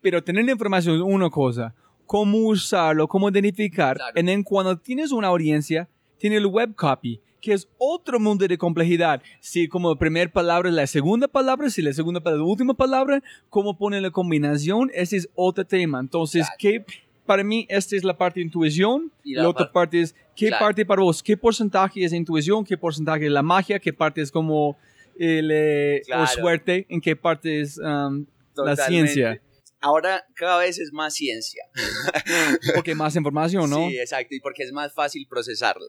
Pero 0.00 0.24
tener 0.24 0.44
la 0.46 0.52
información 0.52 0.96
es 0.96 1.02
una 1.02 1.28
cosa, 1.28 1.74
cómo 2.06 2.38
usarlo, 2.38 3.06
cómo 3.06 3.28
identificar. 3.28 3.96
Claro. 3.96 4.12
Y 4.16 4.30
en 4.30 4.42
cuando 4.42 4.78
tienes 4.78 5.12
una 5.12 5.28
audiencia, 5.28 5.86
tiene 6.18 6.36
el 6.36 6.46
web 6.46 6.74
copy, 6.74 7.20
que 7.44 7.52
es 7.52 7.68
otro 7.78 8.18
mundo 8.18 8.46
de 8.48 8.56
complejidad. 8.56 9.22
Si 9.40 9.68
como 9.68 9.96
primera 9.96 10.30
palabra 10.32 10.68
es 10.70 10.74
la 10.74 10.86
segunda 10.86 11.28
palabra, 11.28 11.68
si 11.68 11.82
la 11.82 11.92
segunda 11.92 12.20
palabra 12.20 12.42
la 12.44 12.50
última 12.50 12.74
palabra, 12.74 13.22
cómo 13.50 13.76
poner 13.76 14.00
la 14.02 14.10
combinación, 14.10 14.90
ese 14.94 15.18
es 15.18 15.28
otro 15.34 15.64
tema. 15.66 16.00
Entonces, 16.00 16.46
Claro. 16.46 16.56
¿qué? 16.58 16.84
Para 17.26 17.42
mí, 17.44 17.66
esta 17.70 17.96
es 17.96 18.04
la 18.04 18.16
parte 18.16 18.40
de 18.40 18.46
intuición. 18.46 19.10
Y 19.22 19.34
la 19.34 19.42
la 19.42 19.48
otra 19.50 19.66
par- 19.66 19.72
parte 19.72 20.00
es, 20.00 20.14
¿qué 20.36 20.48
Claro. 20.48 20.64
parte 20.64 20.84
para 20.86 21.02
vos? 21.02 21.22
¿Qué 21.22 21.36
porcentaje 21.36 22.04
es 22.04 22.12
intuición? 22.12 22.64
¿Qué 22.64 22.76
porcentaje 22.78 23.26
es 23.26 23.32
la 23.32 23.42
magia? 23.42 23.78
¿Qué 23.78 23.92
parte 23.92 24.20
es 24.22 24.30
como 24.30 24.76
el, 25.18 25.50
eh, 25.52 26.02
Claro. 26.06 26.26
suerte? 26.26 26.86
¿En 26.88 27.00
qué 27.00 27.14
parte 27.16 27.60
es 27.60 27.78
um, 27.78 28.26
la 28.56 28.74
ciencia? 28.76 29.40
Ahora 29.80 30.24
cada 30.34 30.58
vez 30.58 30.78
es 30.78 30.92
más 30.92 31.12
ciencia. 31.14 31.62
Porque 32.74 32.94
más 32.94 33.14
información, 33.16 33.68
¿no? 33.70 33.88
Sí, 33.88 33.98
exacto, 33.98 34.34
y 34.34 34.40
porque 34.40 34.62
es 34.62 34.72
más 34.72 34.92
fácil 34.94 35.26
procesarla. 35.28 35.86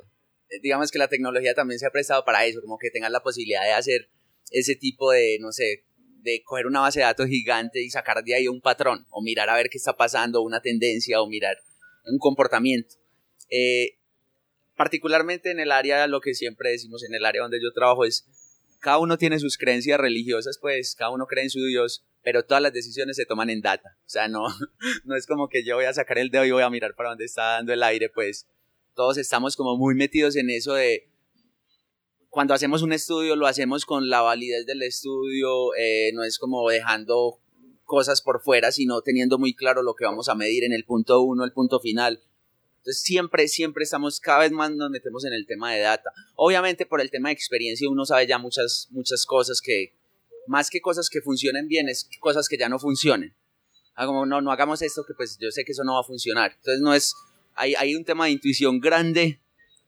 Eh, 0.49 0.59
Digamos 0.61 0.91
que 0.91 0.99
la 0.99 1.07
tecnología 1.07 1.53
también 1.53 1.79
se 1.79 1.85
ha 1.85 1.91
prestado 1.91 2.25
para 2.25 2.45
eso, 2.45 2.61
como 2.61 2.77
que 2.77 2.91
tengas 2.91 3.11
la 3.11 3.21
posibilidad 3.21 3.63
de 3.63 3.73
hacer 3.73 4.09
ese 4.51 4.75
tipo 4.75 5.11
de, 5.11 5.37
no 5.39 5.51
sé, 5.51 5.85
de 6.21 6.41
coger 6.43 6.65
una 6.65 6.81
base 6.81 6.99
de 6.99 7.05
datos 7.05 7.27
gigante 7.27 7.81
y 7.83 7.89
sacar 7.89 8.23
de 8.23 8.35
ahí 8.35 8.47
un 8.47 8.61
patrón, 8.61 9.05
o 9.09 9.21
mirar 9.21 9.49
a 9.49 9.55
ver 9.55 9.69
qué 9.69 9.77
está 9.77 9.95
pasando, 9.95 10.41
una 10.41 10.61
tendencia, 10.61 11.21
o 11.21 11.27
mirar 11.27 11.57
un 12.05 12.17
comportamiento. 12.19 12.95
Eh, 13.49 13.97
particularmente 14.75 15.51
en 15.51 15.59
el 15.59 15.71
área, 15.71 16.07
lo 16.07 16.21
que 16.21 16.33
siempre 16.33 16.71
decimos 16.71 17.03
en 17.03 17.13
el 17.13 17.25
área 17.25 17.43
donde 17.43 17.61
yo 17.61 17.71
trabajo 17.73 18.05
es, 18.05 18.25
cada 18.81 18.97
uno 18.99 19.17
tiene 19.17 19.39
sus 19.39 19.57
creencias 19.57 19.99
religiosas, 19.99 20.57
pues 20.59 20.95
cada 20.95 21.11
uno 21.11 21.25
cree 21.25 21.43
en 21.43 21.49
su 21.49 21.63
Dios, 21.63 22.05
pero 22.23 22.43
todas 22.43 22.61
las 22.61 22.73
decisiones 22.73 23.15
se 23.15 23.25
toman 23.25 23.49
en 23.49 23.61
data. 23.61 23.97
O 24.05 24.09
sea, 24.09 24.27
no, 24.27 24.45
no 25.05 25.15
es 25.15 25.25
como 25.27 25.47
que 25.47 25.63
yo 25.63 25.75
voy 25.75 25.85
a 25.85 25.93
sacar 25.93 26.17
el 26.17 26.29
dedo 26.29 26.45
y 26.45 26.51
voy 26.51 26.63
a 26.63 26.69
mirar 26.69 26.95
para 26.95 27.09
dónde 27.09 27.25
está 27.25 27.53
dando 27.53 27.73
el 27.73 27.83
aire, 27.83 28.09
pues 28.09 28.47
todos 28.95 29.17
estamos 29.17 29.55
como 29.55 29.77
muy 29.77 29.93
metidos 29.93 30.35
en 30.35 30.49
eso 30.49 30.73
de 30.73 31.09
cuando 32.29 32.53
hacemos 32.53 32.81
un 32.81 32.91
estudio 32.91 33.35
lo 33.35 33.47
hacemos 33.47 33.85
con 33.85 34.09
la 34.09 34.21
validez 34.21 34.65
del 34.65 34.81
estudio, 34.83 35.73
eh, 35.75 36.11
no 36.13 36.23
es 36.23 36.37
como 36.37 36.67
dejando 36.69 37.39
cosas 37.85 38.21
por 38.21 38.41
fuera, 38.41 38.71
sino 38.71 39.01
teniendo 39.01 39.37
muy 39.37 39.53
claro 39.53 39.83
lo 39.83 39.93
que 39.93 40.05
vamos 40.05 40.27
a 40.27 40.35
medir 40.35 40.63
en 40.63 40.73
el 40.73 40.83
punto 40.83 41.21
uno, 41.21 41.45
el 41.45 41.53
punto 41.53 41.79
final. 41.79 42.21
Entonces 42.79 43.03
siempre, 43.03 43.47
siempre 43.47 43.83
estamos, 43.83 44.19
cada 44.19 44.39
vez 44.39 44.51
más 44.51 44.71
nos 44.71 44.89
metemos 44.89 45.23
en 45.25 45.33
el 45.33 45.45
tema 45.45 45.73
de 45.73 45.81
data. 45.81 46.11
Obviamente 46.35 46.85
por 46.85 46.99
el 46.99 47.09
tema 47.09 47.29
de 47.29 47.33
experiencia 47.33 47.89
uno 47.89 48.05
sabe 48.05 48.27
ya 48.27 48.37
muchas, 48.37 48.89
muchas 48.91 49.25
cosas 49.25 49.61
que, 49.61 49.93
más 50.47 50.69
que 50.69 50.81
cosas 50.81 51.09
que 51.09 51.21
funcionen 51.21 51.67
bien, 51.67 51.87
es 51.87 52.09
cosas 52.19 52.49
que 52.49 52.57
ya 52.57 52.69
no 52.69 52.79
funcionen. 52.79 53.33
Ah, 53.95 54.05
como 54.05 54.25
no, 54.25 54.41
no 54.41 54.51
hagamos 54.51 54.81
esto 54.81 55.05
que 55.07 55.13
pues 55.13 55.37
yo 55.39 55.49
sé 55.51 55.63
que 55.63 55.71
eso 55.71 55.83
no 55.85 55.93
va 55.93 56.01
a 56.01 56.03
funcionar. 56.03 56.51
Entonces 56.57 56.81
no 56.81 56.93
es, 56.93 57.15
hay, 57.55 57.75
hay 57.75 57.95
un 57.95 58.05
tema 58.05 58.25
de 58.25 58.31
intuición 58.31 58.79
grande, 58.79 59.39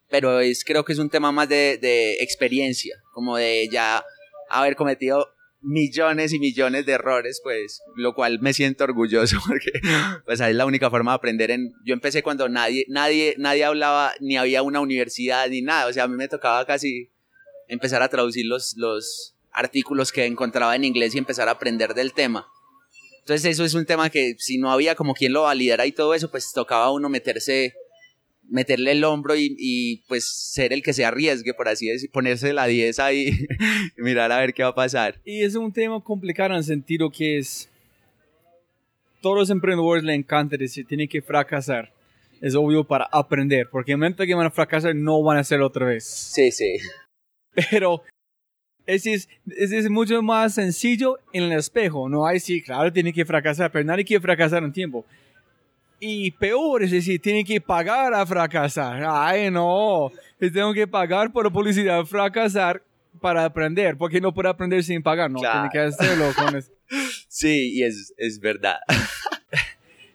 pero 0.10 0.39
es, 0.39 0.63
creo 0.63 0.86
que 0.86 0.93
es 0.93 0.99
un 0.99 1.10
tema 1.10 1.32
más 1.32 1.49
de, 1.49 1.77
de 1.77 2.15
experiencia, 2.21 2.95
como 3.13 3.38
de 3.38 3.67
ya 3.71 4.03
haber 4.49 4.75
cometido 4.75 5.27
millones 5.62 6.34
y 6.34 6.39
millones 6.39 6.86
de 6.86 6.93
errores, 6.93 7.41
pues, 7.43 7.82
lo 7.95 8.13
cual 8.13 8.39
me 8.39 8.53
siento 8.53 8.84
orgulloso 8.84 9.38
porque, 9.47 9.71
pues, 10.25 10.39
es 10.39 10.56
la 10.56 10.65
única 10.65 10.89
forma 10.89 11.12
de 11.12 11.15
aprender 11.15 11.51
en, 11.51 11.73
yo 11.84 11.93
empecé 11.93 12.23
cuando 12.23 12.47
nadie, 12.49 12.86
nadie, 12.88 13.36
nadie 13.38 13.65
hablaba, 13.65 14.13
ni 14.19 14.38
había 14.38 14.62
una 14.62 14.80
universidad, 14.80 15.49
ni 15.49 15.62
nada, 15.62 15.88
o 15.88 15.93
sea, 15.93 16.03
a 16.03 16.08
mí 16.08 16.15
me 16.15 16.27
tocaba 16.27 16.65
casi 16.65 17.10
empezar 17.67 18.01
a 18.01 18.10
traducir 18.10 18.45
los, 18.45 18.75
los 18.77 19.36
artículos 19.51 20.12
que 20.12 20.25
encontraba 20.25 20.75
en 20.75 20.84
inglés 20.84 21.15
y 21.15 21.17
empezar 21.17 21.49
a 21.49 21.51
aprender 21.51 21.93
del 21.93 22.13
tema. 22.13 22.47
Entonces 23.28 23.52
eso 23.52 23.66
es 23.66 23.74
un 23.74 23.86
tema 23.86 24.10
que 24.10 24.36
si 24.38 24.58
no 24.58 24.72
había 24.72 24.96
como 24.96 25.13
quien 25.13 25.34
lo 25.34 25.42
validara 25.42 25.86
y 25.86 25.92
todo 25.92 26.13
eso, 26.13 26.32
pues 26.32 26.54
tocaba 26.54 26.86
a 26.86 26.92
uno 26.94 27.10
meterse, 27.10 27.74
meterle 28.48 28.94
el 28.94 29.04
hombro 29.04 29.36
y, 29.36 29.54
y, 29.60 29.98
pues 30.08 30.26
ser 30.26 30.72
el 30.72 30.82
que 30.82 30.94
se 30.94 31.04
arriesgue, 31.04 31.54
por 31.54 31.68
así 31.68 31.88
decir, 31.88 32.10
ponerse 32.10 32.54
la 32.54 32.68
10 32.68 33.00
ahí 33.00 33.28
y 33.98 34.02
mirar 34.02 34.32
a 34.32 34.40
ver 34.40 34.54
qué 34.54 34.63
va 34.63 34.70
a 34.70 34.76
pasar. 34.76 35.20
Y 35.26 35.44
es 35.44 35.56
un 35.56 35.74
tema 35.74 36.02
complicado 36.02 36.52
en 36.52 36.60
el 36.60 36.63
sentido 36.63 37.12
que 37.12 37.40
es, 37.40 37.70
todos 39.22 39.36
los 39.36 39.50
emprendedores 39.50 40.06
le 40.06 40.13
encanta 40.13 40.56
decir, 40.56 40.88
tienen 40.88 41.10
que 41.10 41.22
fracasar. 41.22 41.92
Es 42.40 42.56
obvio 42.56 42.86
para 42.86 43.10
aprender, 43.12 43.68
porque 43.70 43.92
el 43.92 43.98
momento 43.98 44.24
que 44.24 44.36
van 44.36 44.48
a 44.48 44.52
fracasar 44.52 44.96
no 44.96 45.22
van 45.22 45.36
a 45.36 45.42
hacerlo 45.42 45.68
otra 45.68 45.88
vez. 45.88 46.06
Sí, 46.06 46.50
sí. 46.50 46.78
Pero 47.72 48.04
es, 48.88 49.06
ese 49.06 49.78
es 49.78 49.89
mucho 49.89 50.21
más 50.23 50.56
sencillo 50.56 51.19
en 51.34 51.43
el 51.43 51.52
espejo. 51.60 52.08
No 52.10 52.26
hay, 52.26 52.39
sí, 52.39 52.62
claro, 52.62 52.91
tiene 52.91 53.13
que 53.13 53.26
fracasar, 53.26 53.71
pero 53.71 53.86
nadie 53.86 54.06
quiere 54.06 54.21
fracasar 54.21 54.63
en 54.63 54.71
tiempo. 54.71 55.06
Y 56.00 56.32
peor 56.32 56.84
es 56.84 56.91
decir, 56.91 57.19
tiene 57.21 57.43
que 57.43 57.60
pagar 57.60 58.13
a 58.13 58.26
fracasar. 58.26 59.04
Ay, 59.08 59.50
no. 59.52 60.12
Tengo 60.39 60.73
que 60.73 60.88
pagar 60.88 61.32
por 61.32 61.52
publicidad, 61.52 62.04
fracasar 62.06 62.82
para 63.19 63.45
aprender. 63.45 63.97
Porque 63.97 64.21
no 64.21 64.32
puedo 64.34 64.47
aprender 64.50 64.84
sin 64.84 65.02
pagar. 65.02 65.30
No, 65.32 65.39
Claro. 65.39 65.69
tiene 65.69 65.69
que 65.71 65.80
hacerlo 65.80 66.32
con 66.36 66.56
eso. 66.56 66.71
Sí, 67.28 67.73
y 67.78 67.84
es, 67.84 68.13
es 68.17 68.39
verdad. 68.39 68.78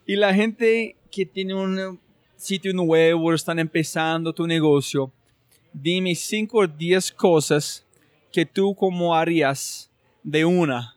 Y 0.05 0.17
la 0.17 0.35
gente 0.35 0.97
que 1.13 1.25
tiene 1.25 1.55
un 1.55 1.99
sitio 2.37 2.73
nuevo, 2.75 3.33
están 3.33 3.61
empezando 3.61 4.33
tu 4.33 4.47
negocio, 4.49 5.13
dime 5.73 6.15
5 6.17 6.59
o 6.59 6.67
10 6.67 7.13
cosas 7.13 7.87
que 8.33 8.47
tú 8.47 8.75
como 8.75 9.15
harías 9.15 9.91
de 10.23 10.45
una. 10.45 10.97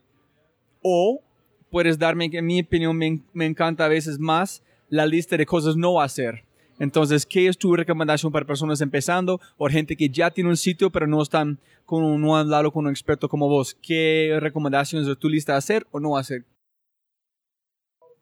O 0.81 1.21
puedes 1.69 1.99
darme, 1.99 2.29
en 2.31 2.45
mi 2.45 2.61
opinión 2.61 2.97
me, 2.97 3.21
me 3.33 3.45
encanta 3.45 3.85
a 3.85 3.89
veces 3.89 4.17
más 4.19 4.63
la 4.89 5.05
lista 5.05 5.37
de 5.37 5.45
cosas 5.45 5.75
no 5.75 6.01
hacer. 6.01 6.43
Entonces, 6.79 7.25
¿qué 7.25 7.47
es 7.47 7.57
tu 7.57 7.75
recomendación 7.75 8.31
para 8.31 8.45
personas 8.45 8.81
empezando 8.81 9.39
o 9.57 9.69
gente 9.69 9.95
que 9.95 10.09
ya 10.09 10.29
tiene 10.31 10.49
un 10.49 10.57
sitio 10.57 10.89
pero 10.91 11.07
no 11.07 11.21
están 11.21 11.59
con 11.85 12.19
no 12.21 12.35
han 12.35 12.47
hablado 12.47 12.71
con 12.71 12.85
un 12.85 12.91
experto 12.91 13.29
como 13.29 13.47
vos? 13.47 13.77
¿Qué 13.81 14.37
recomendaciones 14.41 15.07
de 15.07 15.15
tu 15.15 15.29
lista 15.29 15.55
hacer 15.55 15.87
o 15.91 15.99
no 15.99 16.17
hacer? 16.17 16.45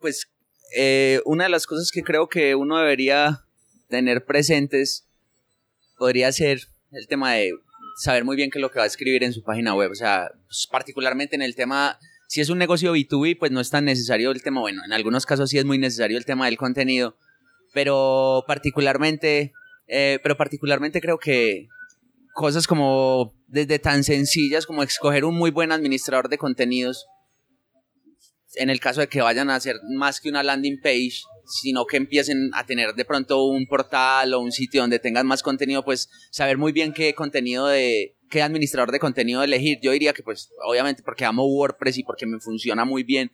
Pues 0.00 0.28
eh, 0.76 1.20
una 1.24 1.44
de 1.44 1.50
las 1.50 1.66
cosas 1.66 1.90
que 1.90 2.02
creo 2.02 2.28
que 2.28 2.54
uno 2.54 2.78
debería 2.78 3.44
tener 3.88 4.24
presentes 4.24 5.06
podría 5.98 6.30
ser 6.32 6.60
el 6.92 7.06
tema 7.08 7.32
de 7.32 7.52
saber 7.96 8.24
muy 8.24 8.36
bien 8.36 8.50
qué 8.50 8.58
es 8.58 8.62
lo 8.62 8.70
que 8.70 8.78
va 8.78 8.84
a 8.84 8.88
escribir 8.88 9.22
en 9.24 9.32
su 9.32 9.42
página 9.42 9.74
web. 9.74 9.90
O 9.90 9.94
sea, 9.94 10.30
pues, 10.46 10.68
particularmente 10.70 11.36
en 11.36 11.42
el 11.42 11.54
tema, 11.54 11.98
si 12.28 12.40
es 12.40 12.48
un 12.48 12.58
negocio 12.58 12.94
B2B, 12.94 13.38
pues 13.38 13.52
no 13.52 13.60
es 13.60 13.70
tan 13.70 13.84
necesario 13.84 14.30
el 14.30 14.42
tema, 14.42 14.60
bueno, 14.60 14.82
en 14.84 14.92
algunos 14.92 15.26
casos 15.26 15.50
sí 15.50 15.58
es 15.58 15.64
muy 15.64 15.78
necesario 15.78 16.18
el 16.18 16.24
tema 16.24 16.46
del 16.46 16.56
contenido, 16.56 17.16
pero 17.72 18.44
particularmente, 18.46 19.52
eh, 19.86 20.18
pero 20.22 20.36
particularmente 20.36 21.00
creo 21.00 21.18
que 21.18 21.68
cosas 22.32 22.66
como 22.66 23.34
desde 23.46 23.78
tan 23.78 24.02
sencillas 24.02 24.66
como 24.66 24.82
escoger 24.82 25.24
un 25.24 25.36
muy 25.36 25.50
buen 25.50 25.70
administrador 25.70 26.28
de 26.28 26.38
contenidos, 26.38 27.06
en 28.56 28.70
el 28.70 28.80
caso 28.80 29.00
de 29.00 29.08
que 29.08 29.22
vayan 29.22 29.50
a 29.50 29.56
hacer 29.56 29.76
más 29.96 30.20
que 30.20 30.28
una 30.28 30.42
landing 30.42 30.80
page, 30.80 31.22
sino 31.46 31.86
que 31.86 31.96
empiecen 31.96 32.50
a 32.54 32.64
tener 32.64 32.94
de 32.94 33.04
pronto 33.04 33.44
un 33.44 33.66
portal 33.66 34.34
o 34.34 34.40
un 34.40 34.52
sitio 34.52 34.80
donde 34.80 34.98
tengan 34.98 35.26
más 35.26 35.42
contenido, 35.42 35.84
pues 35.84 36.08
saber 36.30 36.58
muy 36.58 36.72
bien 36.72 36.92
qué 36.92 37.14
contenido 37.14 37.66
de, 37.66 38.16
qué 38.30 38.42
administrador 38.42 38.92
de 38.92 38.98
contenido 38.98 39.42
elegir. 39.42 39.78
Yo 39.82 39.92
diría 39.92 40.12
que 40.12 40.22
pues 40.22 40.50
obviamente 40.66 41.02
porque 41.02 41.24
amo 41.24 41.46
WordPress 41.46 41.98
y 41.98 42.02
porque 42.04 42.26
me 42.26 42.40
funciona 42.40 42.84
muy 42.84 43.02
bien, 43.02 43.30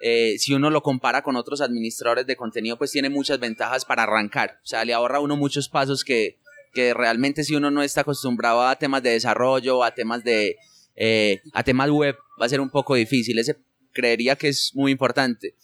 eh, 0.00 0.36
si 0.38 0.52
uno 0.52 0.70
lo 0.70 0.82
compara 0.82 1.22
con 1.22 1.36
otros 1.36 1.60
administradores 1.60 2.26
de 2.26 2.36
contenido, 2.36 2.76
pues 2.76 2.92
tiene 2.92 3.08
muchas 3.08 3.38
ventajas 3.40 3.84
para 3.84 4.02
arrancar. 4.02 4.58
O 4.62 4.66
sea, 4.66 4.84
le 4.84 4.92
ahorra 4.92 5.20
uno 5.20 5.36
muchos 5.36 5.68
pasos 5.68 6.04
que, 6.04 6.38
que 6.74 6.92
realmente 6.92 7.44
si 7.44 7.54
uno 7.54 7.70
no 7.70 7.82
está 7.82 8.02
acostumbrado 8.02 8.62
a 8.66 8.76
temas 8.76 9.02
de 9.02 9.10
desarrollo, 9.10 9.82
a 9.82 9.94
temas 9.94 10.22
de, 10.22 10.56
eh, 10.96 11.40
a 11.52 11.62
temas 11.62 11.90
web, 11.90 12.16
va 12.40 12.46
a 12.46 12.48
ser 12.48 12.60
un 12.60 12.70
poco 12.70 12.94
difícil. 12.94 13.38
Ese 13.38 13.56
creería 13.92 14.36
que 14.36 14.48
es 14.48 14.72
muy 14.74 14.92
importante. 14.92 15.54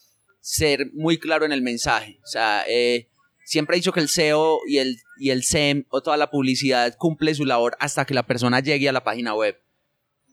Ser 0.43 0.93
muy 0.93 1.17
claro 1.17 1.47
en 1.47 1.53
el 1.53 1.63
mensaje. 1.63 2.21
O 2.23 2.27
sea, 2.27 2.65
eh, 2.69 3.09
siempre 3.45 3.77
he 3.77 3.79
dicho 3.79 3.93
que 3.93 4.01
el 4.01 4.11
SEO 4.11 4.59
y 4.69 4.79
el, 4.79 4.99
y 5.19 5.31
el 5.31 5.45
SEM 5.45 5.85
o 5.89 6.03
toda 6.03 6.19
la 6.19 6.31
publicidad 6.31 6.95
cumple 6.99 7.35
su 7.35 7.47
labor 7.47 7.77
hasta 7.81 8.05
que 8.05 8.13
la 8.13 8.27
persona 8.27 8.61
llegue 8.61 8.89
a 8.89 8.93
la 8.93 9.05
página 9.05 9.35
web. 9.35 9.59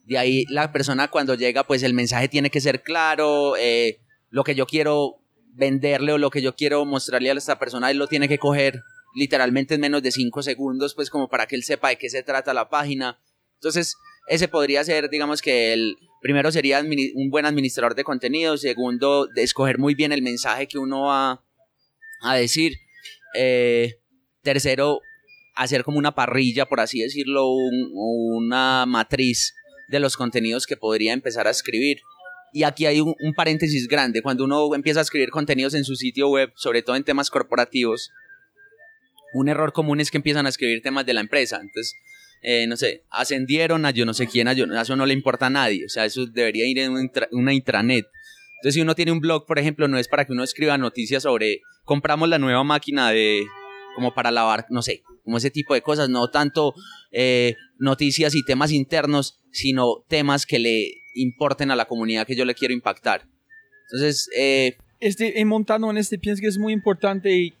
De 0.04 0.18
ahí 0.18 0.44
la 0.50 0.72
persona 0.72 1.08
cuando 1.08 1.34
llega, 1.34 1.64
pues 1.64 1.82
el 1.82 1.94
mensaje 1.94 2.28
tiene 2.28 2.50
que 2.50 2.60
ser 2.60 2.82
claro, 2.82 3.56
eh, 3.56 4.00
lo 4.28 4.44
que 4.44 4.54
yo 4.54 4.66
quiero 4.66 5.22
venderle 5.52 6.12
o 6.12 6.18
lo 6.18 6.30
que 6.30 6.42
yo 6.42 6.54
quiero 6.54 6.84
mostrarle 6.84 7.30
a 7.30 7.34
esta 7.34 7.58
persona, 7.58 7.90
él 7.90 7.98
lo 7.98 8.08
tiene 8.08 8.28
que 8.28 8.38
coger 8.38 8.82
literalmente 9.14 9.74
en 9.74 9.80
menos 9.80 10.02
de 10.02 10.12
cinco 10.12 10.42
segundos, 10.42 10.94
pues 10.94 11.10
como 11.10 11.28
para 11.28 11.46
que 11.46 11.56
él 11.56 11.64
sepa 11.64 11.88
de 11.88 11.96
qué 11.96 12.08
se 12.08 12.22
trata 12.22 12.54
la 12.54 12.68
página. 12.68 13.20
Entonces, 13.54 13.96
ese 14.28 14.48
podría 14.48 14.84
ser, 14.84 15.10
digamos 15.10 15.42
que 15.42 15.72
el 15.72 15.96
primero 16.20 16.52
sería 16.52 16.80
un 16.80 17.30
buen 17.30 17.46
administrador 17.46 17.94
de 17.94 18.04
contenido, 18.04 18.56
segundo, 18.56 19.26
de 19.26 19.42
escoger 19.42 19.78
muy 19.78 19.94
bien 19.94 20.12
el 20.12 20.22
mensaje 20.22 20.68
que 20.68 20.78
uno 20.78 21.02
va 21.02 21.44
a 22.22 22.34
decir, 22.36 22.76
eh, 23.34 24.00
tercero, 24.42 25.00
hacer 25.56 25.84
como 25.84 25.98
una 25.98 26.14
parrilla, 26.14 26.66
por 26.66 26.80
así 26.80 27.00
decirlo, 27.00 27.48
una 27.50 28.86
matriz 28.86 29.54
de 29.88 30.00
los 30.00 30.16
contenidos 30.16 30.66
que 30.66 30.76
podría 30.76 31.12
empezar 31.12 31.46
a 31.46 31.50
escribir. 31.50 32.00
Y 32.52 32.64
aquí 32.64 32.86
hay 32.86 33.00
un, 33.00 33.14
paréntesis 33.36 33.86
grande. 33.86 34.22
Cuando 34.22 34.44
uno 34.44 34.74
empieza 34.74 35.00
a 35.00 35.02
escribir 35.02 35.30
contenidos 35.30 35.74
en 35.74 35.84
su 35.84 35.94
sitio 35.94 36.28
web, 36.28 36.52
sobre 36.56 36.82
todo 36.82 36.96
en 36.96 37.04
temas 37.04 37.30
corporativos, 37.30 38.10
un 39.32 39.48
error 39.48 39.72
común 39.72 40.00
es 40.00 40.10
que 40.10 40.18
empiezan 40.18 40.46
a 40.46 40.48
escribir 40.48 40.82
temas 40.82 41.06
de 41.06 41.14
la 41.14 41.20
empresa. 41.20 41.56
Entonces, 41.56 41.94
eh, 42.42 42.66
no 42.66 42.76
sé, 42.76 43.04
ascendieron 43.10 43.84
a 43.84 43.90
yo 43.90 44.06
no 44.06 44.14
sé 44.14 44.26
quién, 44.26 44.48
a, 44.48 44.52
yo, 44.52 44.64
eso 44.64 44.96
no 44.96 45.06
le 45.06 45.14
importa 45.14 45.46
a 45.46 45.50
nadie. 45.50 45.84
O 45.84 45.88
sea, 45.88 46.04
eso 46.04 46.26
debería 46.26 46.66
ir 46.66 46.78
en 46.78 47.10
una, 47.32 47.52
intranet. 47.52 48.06
Entonces, 48.56 48.74
si 48.74 48.80
uno 48.80 48.94
tiene 48.94 49.12
un 49.12 49.20
blog, 49.20 49.46
por 49.46 49.58
ejemplo, 49.58 49.88
no 49.88 49.98
es 49.98 50.08
para 50.08 50.24
que 50.24 50.32
uno 50.32 50.42
escriba 50.42 50.76
noticias 50.78 51.22
sobre 51.22 51.60
compramos 51.84 52.28
la 52.28 52.38
nueva 52.38 52.64
máquina 52.64 53.10
de 53.10 53.42
como 53.94 54.14
para 54.14 54.30
lavar, 54.30 54.66
no 54.70 54.82
sé, 54.82 55.02
como 55.24 55.36
ese 55.36 55.50
tipo 55.50 55.74
de 55.74 55.82
cosas, 55.82 56.08
no 56.08 56.30
tanto 56.30 56.74
eh, 57.10 57.56
noticias 57.78 58.34
y 58.34 58.44
temas 58.44 58.70
internos, 58.70 59.40
sino 59.50 60.04
temas 60.08 60.46
que 60.46 60.58
le 60.58 61.02
importen 61.14 61.70
a 61.70 61.76
la 61.76 61.86
comunidad 61.86 62.26
que 62.26 62.36
yo 62.36 62.44
le 62.44 62.54
quiero 62.54 62.72
impactar. 62.72 63.26
Entonces, 63.90 64.28
eh, 64.36 64.76
este, 65.00 65.44
montando 65.44 65.90
en 65.90 65.98
este, 65.98 66.18
pienso 66.18 66.40
que 66.40 66.46
es 66.46 66.58
muy 66.58 66.72
importante 66.72 67.32
y 67.36 67.54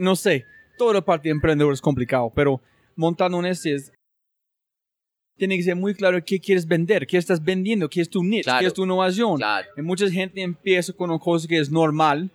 no 0.00 0.16
sé, 0.16 0.46
toda 0.78 0.94
la 0.94 1.04
parte 1.04 1.28
de 1.28 1.32
emprendedor 1.32 1.72
es 1.72 1.80
complicado, 1.80 2.32
pero 2.34 2.62
montando 2.96 3.38
en 3.38 3.46
este 3.46 3.74
es, 3.74 3.92
tiene 5.36 5.56
que 5.56 5.62
ser 5.64 5.76
muy 5.76 5.94
claro 5.94 6.22
qué 6.24 6.40
quieres 6.40 6.66
vender, 6.66 7.06
qué 7.06 7.16
estás 7.16 7.42
vendiendo, 7.42 7.88
qué 7.88 8.00
es 8.00 8.08
tu 8.08 8.22
niche, 8.22 8.50
qué 8.60 8.66
es 8.66 8.74
tu 8.74 8.84
innovación. 8.84 9.40
Y 9.76 9.82
mucha 9.82 10.08
gente 10.10 10.42
empieza 10.42 10.92
con 10.92 11.10
una 11.10 11.18
cosa 11.18 11.48
que 11.48 11.58
es 11.58 11.70
normal, 11.70 12.30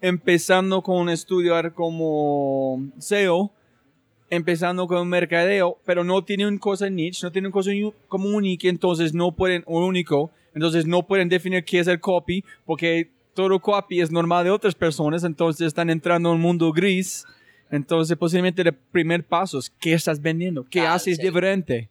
empezando 0.00 0.82
con 0.82 1.08
estudiar 1.08 1.72
como 1.72 2.82
SEO, 2.98 3.50
empezando 4.28 4.86
con 4.86 5.08
mercadeo, 5.08 5.78
pero 5.84 6.04
no 6.04 6.22
tiene 6.22 6.46
una 6.46 6.58
cosa 6.58 6.90
niche, 6.90 7.20
no 7.22 7.32
tiene 7.32 7.48
una 7.48 7.52
cosa 7.52 7.70
como 8.08 8.28
única, 8.28 8.68
entonces 8.68 9.14
no 9.14 9.32
pueden, 9.32 9.64
único, 9.66 10.30
entonces 10.54 10.86
no 10.86 11.06
pueden 11.06 11.28
definir 11.28 11.64
qué 11.64 11.78
es 11.78 11.86
el 11.86 12.00
copy, 12.00 12.44
porque 12.66 13.10
todo 13.34 13.58
copy 13.60 14.00
es 14.00 14.10
normal 14.10 14.44
de 14.44 14.50
otras 14.50 14.74
personas, 14.74 15.24
entonces 15.24 15.66
están 15.66 15.90
entrando 15.90 16.30
en 16.30 16.36
un 16.36 16.40
mundo 16.42 16.72
gris. 16.72 17.26
Entonces, 17.70 18.16
posiblemente 18.16 18.62
el 18.62 18.72
primer 18.72 19.24
paso 19.24 19.58
es 19.58 19.70
qué 19.70 19.94
estás 19.94 20.20
vendiendo, 20.20 20.64
qué 20.68 20.80
ah, 20.80 20.94
haces 20.94 21.18
diferente. 21.18 21.90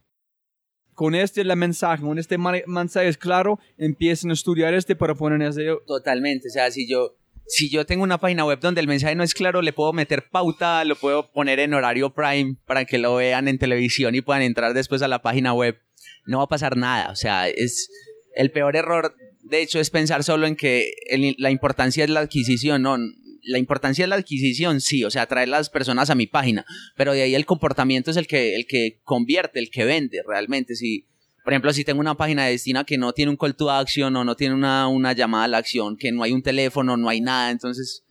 Con 0.94 1.16
este 1.16 1.44
la 1.44 1.56
mensaje, 1.56 2.04
con 2.04 2.20
este 2.20 2.38
mensaje 2.38 3.08
es 3.08 3.18
claro, 3.18 3.60
empiecen 3.78 4.30
a 4.30 4.34
estudiar 4.34 4.74
este 4.74 4.96
para 4.96 5.16
poner 5.16 5.42
ese. 5.42 5.66
Totalmente, 5.88 6.50
o 6.50 6.52
sea, 6.52 6.70
si 6.70 6.88
yo 6.88 7.16
si 7.48 7.70
yo 7.70 7.86
tengo 7.86 8.04
una 8.04 8.20
página 8.20 8.46
web 8.46 8.60
donde 8.60 8.82
el 8.82 8.88
mensaje 8.88 9.16
no 9.16 9.24
es 9.24 9.34
claro, 9.34 9.62
le 9.62 9.74
puedo 9.74 9.92
meter 9.94 10.30
pauta, 10.30 10.86
lo 10.86 10.96
puedo 10.96 11.32
poner 11.32 11.60
en 11.60 11.74
horario 11.74 12.14
prime 12.14 12.56
para 12.66 12.86
que 12.86 12.98
lo 12.98 13.16
vean 13.16 13.48
en 13.48 13.58
televisión 13.58 14.16
y 14.16 14.22
puedan 14.22 14.44
entrar 14.44 14.74
después 14.74 15.02
a 15.02 15.08
la 15.08 15.22
página 15.22 15.54
web. 15.54 15.80
No 16.26 16.38
va 16.38 16.46
a 16.46 16.48
pasar 16.48 16.78
nada. 16.78 17.12
O 17.12 17.16
sea, 17.16 17.50
es 17.50 17.90
el 18.36 18.52
peor 18.52 18.76
error, 18.76 19.16
de 19.42 19.62
hecho, 19.62 19.80
es 19.80 19.90
pensar 19.90 20.24
solo 20.24 20.48
en 20.48 20.56
que 20.56 20.94
la 21.38 21.52
importancia 21.52 22.04
es 22.04 22.10
la 22.10 22.22
adquisición. 22.22 22.82
No, 22.82 22.98
la 23.44 23.60
importancia 23.60 24.04
es 24.04 24.10
la 24.10 24.16
adquisición, 24.16 24.82
sí, 24.82 25.04
o 25.04 25.12
sea, 25.12 25.28
traer 25.28 25.50
las 25.50 25.70
personas 25.70 26.10
a 26.10 26.16
mi 26.16 26.28
página, 26.28 26.66
pero 26.96 27.14
de 27.14 27.22
ahí 27.22 27.36
el 27.36 27.46
comportamiento 27.46 28.12
es 28.12 28.18
el 28.18 28.28
que, 28.28 28.56
el 28.56 28.66
que 28.66 29.02
convierte, 29.04 29.60
el 29.60 29.70
que 29.70 29.86
vende 29.86 30.22
realmente. 30.26 30.76
Si, 30.76 31.08
por 31.44 31.54
ejemplo, 31.54 31.74
si 31.74 31.84
tengo 31.84 32.00
una 32.00 32.16
página 32.16 32.46
de 32.46 32.52
destino 32.52 32.86
que 32.86 32.98
no 32.98 33.14
tiene 33.14 33.32
un 33.32 33.38
call 33.38 33.56
to 33.56 33.70
action 33.70 34.16
o 34.16 34.24
no 34.24 34.36
tiene 34.36 34.56
una, 34.56 34.88
una 34.88 35.14
llamada 35.14 35.46
a 35.46 35.48
la 35.50 35.58
acción, 35.58 35.98
que 35.98 36.12
no 36.12 36.24
hay 36.24 36.32
un 36.32 36.42
teléfono, 36.42 36.96
no 36.98 37.10
hay 37.10 37.22
nada, 37.22 37.52
entonces 37.52 38.04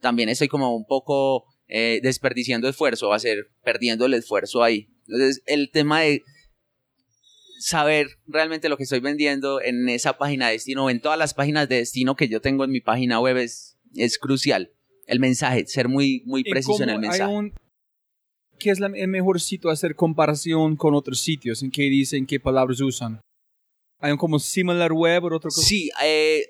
también 0.00 0.28
estoy 0.28 0.48
como 0.48 0.74
un 0.74 0.86
poco 0.86 1.44
eh, 1.68 2.00
desperdiciando 2.02 2.68
esfuerzo, 2.68 3.08
va 3.08 3.16
a 3.16 3.20
ser 3.20 3.50
perdiendo 3.62 4.06
el 4.06 4.14
esfuerzo 4.14 4.62
ahí. 4.62 4.88
Entonces, 5.06 5.42
el 5.46 5.70
tema 5.70 6.00
de 6.00 6.22
saber 7.60 8.08
realmente 8.26 8.68
lo 8.68 8.76
que 8.76 8.84
estoy 8.84 9.00
vendiendo 9.00 9.60
en 9.60 9.88
esa 9.88 10.16
página 10.16 10.46
de 10.46 10.54
destino 10.54 10.86
o 10.86 10.90
en 10.90 11.00
todas 11.00 11.18
las 11.18 11.34
páginas 11.34 11.68
de 11.68 11.76
destino 11.76 12.16
que 12.16 12.28
yo 12.28 12.40
tengo 12.40 12.64
en 12.64 12.70
mi 12.70 12.80
página 12.80 13.20
web 13.20 13.36
es, 13.36 13.78
es 13.94 14.18
crucial. 14.18 14.72
El 15.10 15.20
mensaje, 15.20 15.66
ser 15.66 15.88
muy, 15.88 16.22
muy 16.24 16.44
preciso 16.44 16.82
en 16.82 16.90
el 16.90 16.98
mensaje. 17.00 17.52
¿qué 18.60 18.70
es 18.70 18.78
el 18.78 19.08
mejor 19.08 19.40
sitio 19.40 19.70
a 19.70 19.72
hacer 19.72 19.96
comparación 19.96 20.76
con 20.76 20.94
otros 20.94 21.20
sitios? 21.20 21.62
¿En 21.64 21.72
qué 21.72 21.82
dicen, 21.84 22.26
qué 22.26 22.38
palabras 22.38 22.80
usan? 22.80 23.20
¿Hay 23.98 24.12
un 24.12 24.18
como 24.18 24.38
similar 24.38 24.92
web 24.92 25.24
o 25.24 25.34
otra 25.34 25.48
cosa? 25.48 25.62
Sí, 25.62 25.90
eh, 26.04 26.46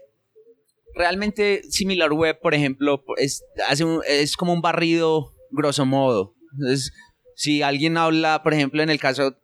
realmente 0.94 1.62
similar 1.70 2.12
web, 2.12 2.38
por 2.40 2.54
ejemplo, 2.54 3.02
es, 3.16 3.42
hace 3.66 3.84
es 4.06 4.36
como 4.36 4.52
un 4.52 4.60
barrido 4.60 5.32
grosso 5.50 5.86
modo. 5.86 6.34
Entonces, 6.52 6.92
si 7.34 7.62
alguien 7.62 7.96
habla, 7.96 8.42
por 8.42 8.52
ejemplo, 8.52 8.82
en 8.82 8.90
el 8.90 9.00
caso, 9.00 9.36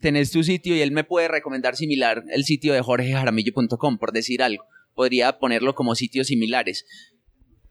tenés 0.00 0.32
tu 0.32 0.42
sitio 0.42 0.74
y 0.74 0.80
él 0.80 0.90
me 0.90 1.04
puede 1.04 1.28
recomendar 1.28 1.76
similar 1.76 2.24
el 2.30 2.44
sitio 2.44 2.72
de 2.72 2.80
jorgejaramillo.com, 2.80 3.98
por 3.98 4.12
decir 4.12 4.42
algo. 4.42 4.64
Podría 4.94 5.38
ponerlo 5.38 5.74
como 5.74 5.94
sitios 5.94 6.26
similares 6.26 6.84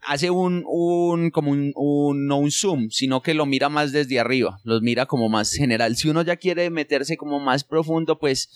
hace 0.02 0.30
un, 0.30 0.64
un 0.66 1.30
como 1.30 1.50
un, 1.50 2.26
no 2.26 2.38
un 2.38 2.50
zoom, 2.50 2.90
sino 2.90 3.22
que 3.22 3.34
lo 3.34 3.46
mira 3.46 3.68
más 3.68 3.92
desde 3.92 4.20
arriba, 4.20 4.58
los 4.64 4.82
mira 4.82 5.06
como 5.06 5.28
más 5.28 5.52
general. 5.52 5.96
Si 5.96 6.08
uno 6.08 6.22
ya 6.22 6.36
quiere 6.36 6.70
meterse 6.70 7.16
como 7.16 7.40
más 7.40 7.64
profundo, 7.64 8.18
pues 8.18 8.50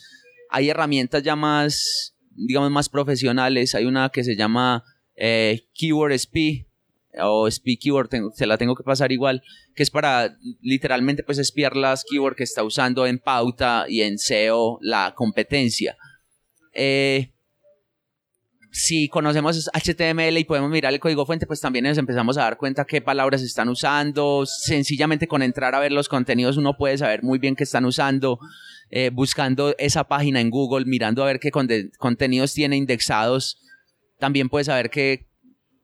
hay 0.51 0.68
herramientas 0.68 1.22
ya 1.22 1.36
más, 1.36 2.14
digamos, 2.30 2.70
más 2.70 2.88
profesionales. 2.88 3.74
Hay 3.74 3.84
una 3.84 4.09
que 4.11 4.24
se 4.24 4.36
llama 4.36 4.84
eh, 5.16 5.68
Keyword 5.74 6.12
SP 6.12 6.66
o 7.22 7.47
SP 7.47 7.78
Keyword, 7.78 8.11
se 8.34 8.47
la 8.47 8.59
tengo 8.59 8.74
que 8.74 8.82
pasar 8.82 9.12
igual, 9.12 9.42
que 9.74 9.82
es 9.82 9.90
para 9.90 10.36
literalmente 10.61 11.22
pues 11.22 11.38
espiar 11.38 11.76
las 11.76 12.05
keywords 12.05 12.36
que 12.36 12.45
está 12.45 12.64
usando 12.64 13.07
en 13.07 13.18
pauta 13.18 13.86
y 13.88 14.03
en 14.03 14.18
SEO 14.18 14.78
la 14.80 15.14
competencia. 15.14 15.97
Eh, 16.72 17.34
si 18.75 19.09
conocemos 19.09 19.70
HTML 19.72 20.37
y 20.37 20.45
podemos 20.45 20.68
mirar 20.68 20.93
el 20.93 20.99
código 20.99 21.25
fuente, 21.25 21.47
pues 21.47 21.61
también 21.61 21.85
nos 21.85 21.97
empezamos 21.97 22.37
a 22.37 22.43
dar 22.43 22.57
cuenta 22.57 22.85
qué 22.85 23.01
palabras 23.01 23.41
están 23.41 23.68
usando. 23.68 24.45
Sencillamente 24.47 25.29
con 25.29 25.43
entrar 25.43 25.77
a 25.77 25.79
ver 25.79 25.93
los 25.93 26.09
contenidos 26.09 26.57
uno 26.57 26.77
puede 26.77 26.99
saber 26.99 27.22
muy 27.22 27.39
bien 27.39 27.55
qué 27.55 27.62
están 27.62 27.85
usando. 27.85 28.41
Eh, 28.91 29.11
buscando 29.12 29.77
esa 29.79 30.05
página 30.05 30.41
en 30.41 30.51
Google, 30.51 30.87
mirando 30.87 31.22
a 31.22 31.27
ver 31.27 31.39
qué 31.39 31.51
contenidos 31.51 32.53
tiene 32.53 32.77
indexados, 32.77 33.59
también 34.18 34.49
puede 34.49 34.64
saber 34.64 34.91
qué, 34.91 35.29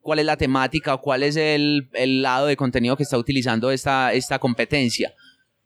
cuál 0.01 0.19
es 0.19 0.25
la 0.25 0.37
temática 0.37 0.93
o 0.93 1.01
cuál 1.01 1.23
es 1.23 1.35
el, 1.37 1.89
el, 1.93 2.21
lado 2.21 2.47
de 2.47 2.55
contenido 2.55 2.95
que 2.97 3.03
está 3.03 3.17
utilizando 3.17 3.71
esta, 3.71 4.13
esta 4.13 4.37
competencia. 4.37 5.13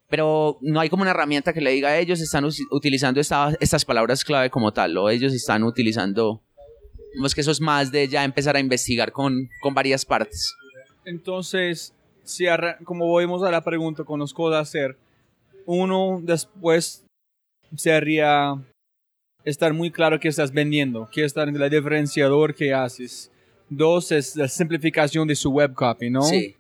Pero 0.10 0.60
no 0.62 0.80
hay 0.80 0.90
como 0.90 1.02
una 1.02 1.12
herramienta 1.12 1.54
que 1.54 1.62
le 1.62 1.72
diga 1.72 1.98
ellos 1.98 2.22
están 2.22 2.46
utilizando 2.72 3.20
estas 3.20 3.86
palabras 3.86 4.24
clave 4.24 4.50
como 4.50 4.72
tal, 4.74 4.96
o 4.98 5.10
ellos 5.10 5.34
están 5.34 5.64
utilizando 5.64 6.42
Vemos 7.16 7.34
que 7.34 7.42
eso 7.42 7.52
es 7.52 7.62
más 7.62 7.92
de 7.92 8.08
ya 8.08 8.24
empezar 8.24 8.56
a 8.56 8.60
investigar 8.60 9.12
con, 9.12 9.50
con 9.62 9.74
varias 9.74 10.06
partes. 10.06 10.54
Entonces, 11.06 11.94
si 12.24 12.46
como 12.84 13.08
volvemos 13.08 13.42
a 13.44 13.52
la 13.52 13.64
pregunta, 13.64 14.04
conozco 14.04 14.50
de 14.50 14.58
hacer, 14.58 14.98
uno 15.66 16.20
después 16.22 17.06
sería 17.78 18.56
estar 19.46 19.74
muy 19.74 19.92
claro 19.92 20.20
qué 20.20 20.28
estás 20.28 20.52
vendiendo, 20.52 21.08
qué 21.12 21.24
está 21.24 21.44
en 21.44 21.56
el 21.56 21.70
diferenciador 21.70 22.54
que 22.54 22.74
haces. 22.74 23.32
Dos 23.70 24.12
es 24.12 24.36
la 24.36 24.48
simplificación 24.48 25.28
de 25.28 25.36
su 25.36 25.52
web 25.52 25.74
copy, 25.74 26.10
¿no? 26.10 26.22
Sí. 26.24 26.56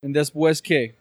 ¿Y 0.00 0.12
después 0.12 0.62
qué? 0.62 0.96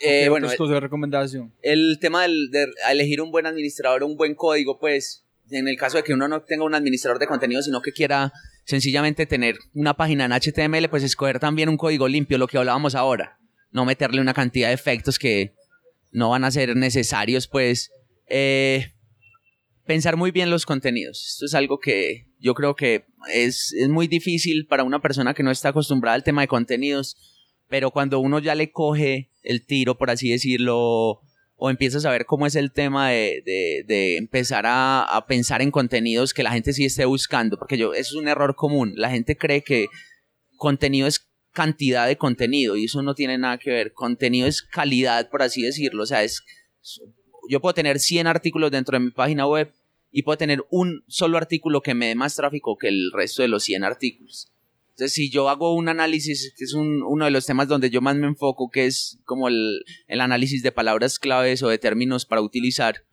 Eh, 0.00 0.28
bueno, 0.28 0.48
de 0.48 0.80
recomendación? 0.80 1.52
El 1.62 1.98
tema 2.00 2.26
de 2.26 2.66
elegir 2.90 3.20
un 3.20 3.30
buen 3.30 3.46
administrador, 3.46 4.02
un 4.02 4.16
buen 4.16 4.34
código, 4.34 4.78
pues 4.78 5.24
en 5.50 5.68
el 5.68 5.76
caso 5.76 5.96
de 5.96 6.02
que 6.02 6.14
uno 6.14 6.28
no 6.28 6.42
tenga 6.42 6.64
un 6.64 6.74
administrador 6.74 7.18
de 7.18 7.26
contenido, 7.26 7.62
sino 7.62 7.82
que 7.82 7.92
quiera 7.92 8.32
sencillamente 8.64 9.26
tener 9.26 9.56
una 9.74 9.94
página 9.94 10.24
en 10.24 10.32
HTML, 10.32 10.88
pues 10.88 11.02
escoger 11.02 11.38
también 11.38 11.68
un 11.68 11.76
código 11.76 12.08
limpio, 12.08 12.38
lo 12.38 12.46
que 12.46 12.58
hablábamos 12.58 12.94
ahora. 12.94 13.38
No 13.70 13.84
meterle 13.84 14.20
una 14.20 14.34
cantidad 14.34 14.68
de 14.68 14.74
efectos 14.74 15.18
que 15.18 15.54
no 16.12 16.30
van 16.30 16.44
a 16.44 16.50
ser 16.50 16.76
necesarios, 16.76 17.46
pues 17.46 17.90
eh, 18.28 18.92
pensar 19.86 20.16
muy 20.16 20.30
bien 20.30 20.50
los 20.50 20.66
contenidos. 20.66 21.26
Esto 21.32 21.46
es 21.46 21.54
algo 21.54 21.78
que 21.78 22.26
yo 22.38 22.54
creo 22.54 22.74
que 22.74 23.06
es, 23.32 23.72
es 23.72 23.88
muy 23.88 24.08
difícil 24.08 24.66
para 24.66 24.84
una 24.84 25.00
persona 25.00 25.34
que 25.34 25.42
no 25.42 25.50
está 25.50 25.70
acostumbrada 25.70 26.14
al 26.14 26.24
tema 26.24 26.42
de 26.42 26.48
contenidos, 26.48 27.16
pero 27.68 27.90
cuando 27.90 28.18
uno 28.20 28.38
ya 28.38 28.54
le 28.54 28.70
coge 28.70 29.30
el 29.42 29.64
tiro, 29.64 29.96
por 29.98 30.10
así 30.10 30.30
decirlo, 30.30 31.22
o 31.62 31.68
empiezas 31.68 32.06
a 32.06 32.10
ver 32.10 32.24
cómo 32.24 32.46
es 32.46 32.56
el 32.56 32.72
tema 32.72 33.10
de, 33.10 33.42
de, 33.44 33.84
de 33.86 34.16
empezar 34.16 34.64
a, 34.64 35.02
a, 35.02 35.26
pensar 35.26 35.60
en 35.60 35.70
contenidos 35.70 36.32
que 36.32 36.42
la 36.42 36.52
gente 36.52 36.72
sí 36.72 36.86
esté 36.86 37.04
buscando, 37.04 37.58
porque 37.58 37.76
yo, 37.76 37.92
eso 37.92 38.16
es 38.16 38.22
un 38.22 38.28
error 38.28 38.56
común. 38.56 38.94
La 38.96 39.10
gente 39.10 39.36
cree 39.36 39.62
que 39.62 39.88
contenido 40.56 41.06
es 41.06 41.28
cantidad 41.52 42.06
de 42.06 42.16
contenido 42.16 42.76
y 42.76 42.86
eso 42.86 43.02
no 43.02 43.14
tiene 43.14 43.36
nada 43.36 43.58
que 43.58 43.70
ver. 43.70 43.92
Contenido 43.92 44.46
es 44.46 44.62
calidad, 44.62 45.28
por 45.28 45.42
así 45.42 45.60
decirlo. 45.60 46.04
O 46.04 46.06
sea, 46.06 46.22
es, 46.22 46.42
yo 47.50 47.60
puedo 47.60 47.74
tener 47.74 47.98
100 47.98 48.26
artículos 48.26 48.70
dentro 48.70 48.98
de 48.98 49.04
mi 49.04 49.10
página 49.10 49.46
web 49.46 49.70
y 50.10 50.22
puedo 50.22 50.38
tener 50.38 50.64
un 50.70 51.04
solo 51.08 51.36
artículo 51.36 51.82
que 51.82 51.92
me 51.94 52.06
dé 52.06 52.14
más 52.14 52.36
tráfico 52.36 52.78
que 52.78 52.88
el 52.88 53.10
resto 53.12 53.42
de 53.42 53.48
los 53.48 53.64
100 53.64 53.84
artículos. 53.84 54.49
Entonces, 55.00 55.14
si 55.14 55.30
yo 55.30 55.48
hago 55.48 55.74
un 55.74 55.88
análisis, 55.88 56.52
que 56.58 56.64
es 56.64 56.74
un, 56.74 57.02
uno 57.02 57.24
de 57.24 57.30
los 57.30 57.46
temas 57.46 57.68
donde 57.68 57.88
yo 57.88 58.02
más 58.02 58.16
me 58.16 58.26
enfoco, 58.26 58.68
que 58.68 58.84
es 58.84 59.18
como 59.24 59.48
el, 59.48 59.82
el 60.08 60.20
análisis 60.20 60.62
de 60.62 60.72
palabras 60.72 61.18
claves 61.18 61.62
o 61.62 61.70
de 61.70 61.78
términos 61.78 62.26
para 62.26 62.42
utilizar, 62.42 63.06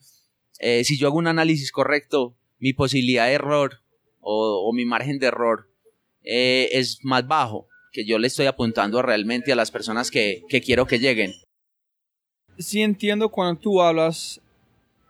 eh, 0.60 0.84
si 0.84 0.98
yo 0.98 1.08
hago 1.08 1.18
un 1.18 1.28
análisis 1.28 1.72
correcto, 1.72 2.36
mi 2.60 2.74
posibilidad 2.74 3.28
de 3.28 3.36
error 3.36 3.80
o, 4.20 4.68
o 4.68 4.74
mi 4.74 4.84
margen 4.84 5.18
de 5.18 5.28
error 5.28 5.72
eh, 6.24 6.68
es 6.74 7.00
más 7.04 7.26
bajo, 7.26 7.70
que 7.94 8.06
yo 8.06 8.20
le 8.20 8.28
estoy 8.28 8.48
apuntando 8.48 9.02
realmente 9.02 9.54
a 9.54 9.56
las 9.56 9.72
personas 9.72 10.12
que, 10.12 10.42
que 10.50 10.60
quiero 10.60 10.88
que 10.88 11.00
lleguen. 11.00 11.32
Sí 12.58 12.82
entiendo 12.82 13.30
cuando 13.30 13.62
tú 13.62 13.82
hablas 13.82 14.42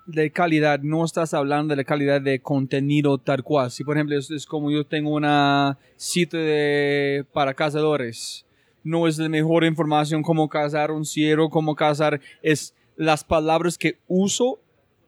de 0.08 0.32
calidad, 0.32 0.80
no 0.80 1.03
estás 1.03 1.34
hablando 1.34 1.74
de 1.74 1.78
la 1.78 1.84
calidad 1.84 2.22
de 2.22 2.39
contenido 2.39 3.18
tal 3.18 3.43
cual. 3.43 3.70
Si 3.70 3.84
por 3.84 3.97
ejemplo 3.97 4.18
es, 4.18 4.32
es 4.32 4.45
como 4.45 4.72
yo 4.72 4.86
tengo 4.86 5.12
una 5.12 5.78
sitio 5.97 6.39
de, 6.39 7.26
para 7.34 7.53
cazadores, 7.53 8.45
no 8.84 9.08
es 9.08 9.18
la 9.18 9.28
mejor 9.28 9.66
información 9.66 10.24
cómo 10.24 10.47
cazar 10.47 10.91
un 10.91 11.05
ciervo, 11.05 11.49
cómo 11.49 11.76
cazar, 11.76 12.22
es 12.41 12.74
las 12.95 13.24
palabras 13.24 13.78
que 13.78 13.99
uso 14.08 14.60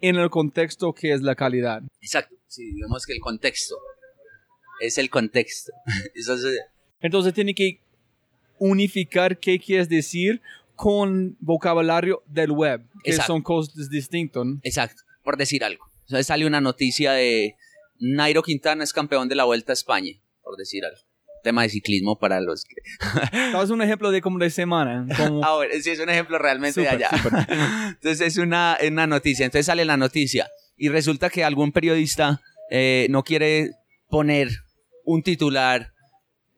en 0.02 0.18
el 0.18 0.30
contexto 0.30 0.94
que 0.94 1.14
es 1.14 1.22
la 1.22 1.36
calidad. 1.36 1.82
Exacto, 2.02 2.36
sí, 2.48 2.74
digamos 2.74 3.06
que 3.06 3.14
el 3.14 3.20
contexto 3.20 3.76
es 4.82 4.98
el 4.98 5.10
contexto. 5.10 5.72
Entonces, 6.14 6.60
Entonces 7.00 7.34
tiene 7.34 7.54
que 7.54 7.82
unificar 8.60 9.40
qué 9.40 9.60
quieres 9.60 9.88
decir 9.88 10.42
con 10.80 11.36
vocabulario 11.42 12.24
del 12.26 12.52
web, 12.52 12.82
que 13.04 13.12
Exacto. 13.12 13.34
son 13.34 13.42
cosas 13.42 13.90
distintas. 13.90 14.46
¿no? 14.46 14.60
Exacto, 14.64 15.02
por 15.26 15.36
decir 15.36 15.62
algo. 15.66 15.84
Entonces 16.04 16.28
sale 16.28 16.46
una 16.46 16.62
noticia 16.62 17.12
de 17.12 17.58
Nairo 18.00 18.42
Quintana 18.44 18.86
es 18.86 18.94
campeón 18.94 19.28
de 19.28 19.36
la 19.36 19.44
Vuelta 19.44 19.74
a 19.74 19.76
España, 19.76 20.14
por 20.42 20.56
decir 20.56 20.86
algo. 20.86 20.98
Tema 21.44 21.64
de 21.64 21.70
ciclismo 21.70 22.18
para 22.18 22.40
los 22.40 22.64
que... 22.64 22.76
Dame 23.52 23.74
un 23.74 23.82
ejemplo 23.82 24.10
de 24.10 24.22
como 24.22 24.40
de 24.40 24.50
semana. 24.50 25.06
Como... 25.18 25.44
Ah, 25.44 25.58
bueno, 25.58 25.74
sí, 25.82 25.90
es 25.90 26.00
un 26.00 26.10
ejemplo 26.10 26.38
realmente 26.38 26.82
Súper, 26.82 26.98
de 26.98 27.06
allá. 27.06 27.18
súper. 27.22 27.34
Entonces 27.50 28.22
es 28.22 28.38
una, 28.38 28.78
una 28.88 29.06
noticia. 29.06 29.46
Entonces 29.46 29.66
sale 29.66 29.84
la 29.84 29.98
noticia 29.98 30.50
y 30.78 30.88
resulta 30.88 31.30
que 31.30 31.44
algún 31.44 31.74
periodista 31.74 32.40
eh, 32.72 33.08
no 33.10 33.24
quiere 33.24 33.72
poner 34.08 34.48
un 35.04 35.24
titular 35.24 35.92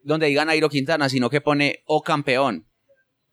donde 0.04 0.28
diga 0.28 0.46
Nairo 0.46 0.70
Quintana, 0.70 1.10
sino 1.10 1.32
que 1.32 1.42
pone 1.42 1.82
O 1.86 2.04
campeón. 2.04 2.68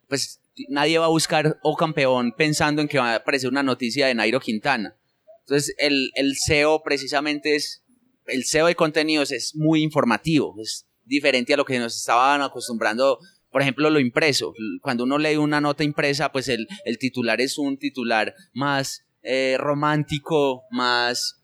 Pues 0.08 0.40
nadie 0.68 0.98
va 0.98 1.06
a 1.06 1.08
buscar 1.08 1.58
O 1.62 1.76
campeón 1.76 2.32
pensando 2.32 2.82
en 2.82 2.88
que 2.88 2.98
va 2.98 3.12
a 3.12 3.16
aparecer 3.16 3.48
una 3.50 3.62
noticia 3.62 4.06
de 4.06 4.14
Nairo 4.14 4.40
Quintana. 4.40 4.96
Entonces 5.40 5.74
el, 5.78 6.10
el 6.14 6.36
SEO 6.36 6.82
precisamente 6.82 7.56
es, 7.56 7.84
el 8.26 8.44
SEO 8.44 8.66
de 8.66 8.74
contenidos 8.74 9.32
es 9.32 9.54
muy 9.54 9.82
informativo, 9.82 10.54
es 10.60 10.86
diferente 11.04 11.54
a 11.54 11.56
lo 11.56 11.64
que 11.64 11.78
nos 11.78 11.96
estaban 11.96 12.42
acostumbrando, 12.42 13.18
por 13.50 13.62
ejemplo, 13.62 13.88
lo 13.88 13.98
impreso. 13.98 14.52
Cuando 14.82 15.04
uno 15.04 15.16
lee 15.16 15.36
una 15.36 15.60
nota 15.60 15.84
impresa, 15.84 16.30
pues 16.30 16.48
el, 16.48 16.68
el 16.84 16.98
titular 16.98 17.40
es 17.40 17.56
un 17.56 17.78
titular 17.78 18.34
más 18.52 19.06
eh, 19.22 19.56
romántico, 19.58 20.64
más, 20.70 21.42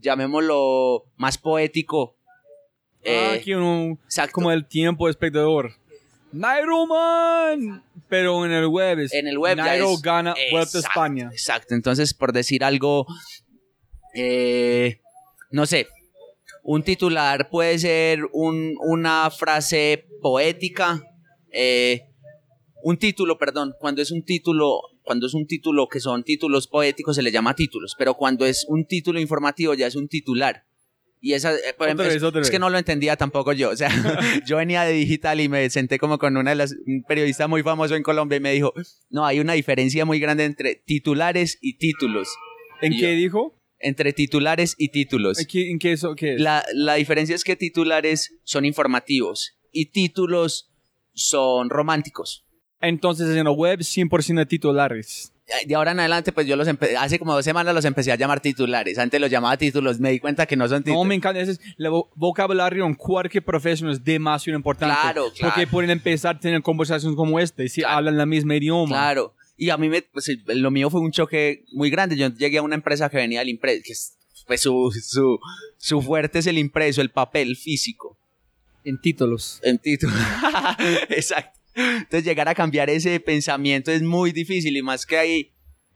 llamémoslo, 0.00 1.04
más 1.16 1.38
poético. 1.38 2.16
Ah, 2.18 3.02
Eh, 3.04 3.38
aquí 3.40 3.52
uno, 3.52 3.98
exacto. 4.04 4.32
como 4.32 4.52
el 4.52 4.64
tiempo 4.66 5.08
espectador. 5.08 5.72
Nairo 6.32 6.86
man, 6.86 7.82
pero 8.12 8.44
en 8.44 8.52
el 8.52 8.66
web 8.66 8.98
es 8.98 9.14
En 9.14 9.26
el 9.26 9.38
web 9.38 9.56
Nairo 9.56 9.94
es- 9.94 10.02
gana 10.02 10.34
Vuelta 10.50 10.76
a 10.76 10.80
España. 10.82 11.30
Exacto, 11.32 11.74
entonces 11.74 12.12
por 12.12 12.34
decir 12.34 12.62
algo, 12.62 13.06
eh, 14.14 15.00
no 15.50 15.64
sé, 15.64 15.86
un 16.62 16.82
titular 16.82 17.48
puede 17.48 17.78
ser 17.78 18.20
un- 18.34 18.74
una 18.86 19.30
frase 19.30 20.04
poética, 20.20 21.02
eh, 21.52 22.02
un 22.82 22.98
título, 22.98 23.38
perdón, 23.38 23.72
cuando 23.80 24.02
es 24.02 24.10
un 24.10 24.22
título, 24.24 24.80
cuando 25.04 25.26
es 25.26 25.32
un 25.32 25.46
título 25.46 25.88
que 25.88 25.98
son 26.00 26.22
títulos 26.22 26.68
poéticos 26.68 27.16
se 27.16 27.22
le 27.22 27.32
llama 27.32 27.54
títulos, 27.54 27.94
pero 27.98 28.12
cuando 28.14 28.44
es 28.44 28.66
un 28.68 28.84
título 28.86 29.20
informativo 29.20 29.72
ya 29.72 29.86
es 29.86 29.96
un 29.96 30.08
titular. 30.08 30.64
Y 31.24 31.34
esa, 31.34 31.54
eh, 31.54 31.72
por 31.78 31.86
ejemplo, 31.86 32.04
vez, 32.04 32.20
es, 32.20 32.50
que 32.50 32.58
no 32.58 32.68
lo 32.68 32.78
entendía 32.78 33.16
tampoco 33.16 33.52
yo. 33.52 33.70
O 33.70 33.76
sea, 33.76 33.88
yo 34.46 34.56
venía 34.56 34.82
de 34.82 34.92
digital 34.92 35.40
y 35.40 35.48
me 35.48 35.70
senté 35.70 35.96
como 36.00 36.18
con 36.18 36.36
una 36.36 36.50
de 36.50 36.56
las, 36.56 36.74
un 36.84 37.04
periodista 37.04 37.46
muy 37.46 37.62
famoso 37.62 37.94
en 37.94 38.02
Colombia 38.02 38.38
y 38.38 38.40
me 38.40 38.52
dijo, 38.52 38.74
no, 39.08 39.24
hay 39.24 39.38
una 39.38 39.52
diferencia 39.52 40.04
muy 40.04 40.18
grande 40.18 40.44
entre 40.44 40.74
titulares 40.74 41.58
y 41.60 41.78
títulos. 41.78 42.28
¿En 42.80 42.94
Y 42.94 42.96
qué 43.00 43.12
yo- 43.14 43.18
dijo? 43.18 43.62
Entre 43.78 44.12
titulares 44.12 44.74
y 44.78 44.88
títulos. 44.88 45.38
¿En 45.38 45.46
qué, 45.46 45.70
en 45.70 45.78
qué 45.78 45.92
eso 45.92 46.14
qué 46.16 46.34
es? 46.34 46.40
La, 46.40 46.64
la 46.74 46.94
diferencia 46.96 47.36
es 47.36 47.44
que 47.44 47.54
titulares 47.54 48.34
son 48.42 48.64
informativos 48.64 49.56
y 49.70 49.92
títulos 49.92 50.72
son 51.14 51.70
románticos. 51.70 52.44
Entonces 52.80 53.28
en 53.36 53.44
la 53.44 53.52
web 53.52 53.78
100% 53.78 54.38
de 54.38 54.46
titulares. 54.46 55.32
De 55.66 55.74
ahora 55.74 55.92
en 55.92 56.00
adelante, 56.00 56.32
pues 56.32 56.46
yo 56.46 56.56
los 56.56 56.66
empe- 56.68 56.96
hace 56.96 57.18
como 57.18 57.34
dos 57.34 57.44
semanas 57.44 57.74
los 57.74 57.84
empecé 57.84 58.10
a 58.12 58.16
llamar 58.16 58.40
titulares. 58.40 58.98
Antes 58.98 59.20
los 59.20 59.30
llamaba 59.30 59.56
títulos, 59.56 60.00
me 60.00 60.10
di 60.10 60.18
cuenta 60.20 60.46
que 60.46 60.56
no 60.56 60.66
son 60.68 60.78
No, 60.78 60.84
títulos. 60.84 61.06
me 61.06 61.14
encanta. 61.14 61.40
Ese 61.40 61.52
es, 61.52 61.60
el 61.78 61.86
vo- 61.86 62.08
vocabulario 62.14 62.86
en 62.86 62.94
cualquier 62.94 63.44
profesión 63.44 63.90
es 63.90 64.02
demasiado 64.02 64.56
importante. 64.56 64.94
Claro, 65.00 65.26
claro. 65.36 65.54
Porque 65.54 65.66
pueden 65.66 65.90
empezar 65.90 66.36
a 66.36 66.40
tener 66.40 66.62
conversaciones 66.62 67.16
como 67.16 67.38
este 67.40 67.68
si 67.68 67.80
Claro. 67.82 67.98
hablan 67.98 68.16
la 68.16 68.26
misma 68.26 68.56
idioma. 68.56 68.88
Claro. 68.96 69.34
Y 69.56 69.70
a 69.70 69.76
mí 69.76 69.88
me, 69.88 70.02
pues, 70.02 70.30
lo 70.46 70.70
mío 70.70 70.90
fue 70.90 71.00
un 71.00 71.12
choque 71.12 71.64
muy 71.72 71.90
grande. 71.90 72.16
Yo 72.16 72.28
llegué 72.28 72.58
a 72.58 72.62
una 72.62 72.74
empresa 72.74 73.08
que 73.10 73.18
venía 73.18 73.40
del 73.40 73.50
impreso, 73.50 73.82
que 73.84 73.92
es, 73.92 74.14
pues 74.46 74.60
su, 74.62 74.90
su, 75.02 75.38
su 75.76 76.02
fuerte 76.02 76.38
es 76.40 76.46
el 76.46 76.58
impreso, 76.58 77.00
el 77.00 77.10
papel 77.10 77.56
físico. 77.56 78.16
En 78.84 79.00
títulos. 79.00 79.60
En 79.62 79.78
título. 79.78 80.12
Exacto. 81.10 81.60
Entonces 81.74 82.24
llegar 82.24 82.48
a 82.48 82.54
cambiar 82.54 82.90
ese 82.90 83.18
pensamiento 83.20 83.90
es 83.90 84.02
muy 84.02 84.32
difícil 84.32 84.76
y 84.76 84.82
más 84.82 85.06
que 85.06 85.16
hay, 85.18 85.52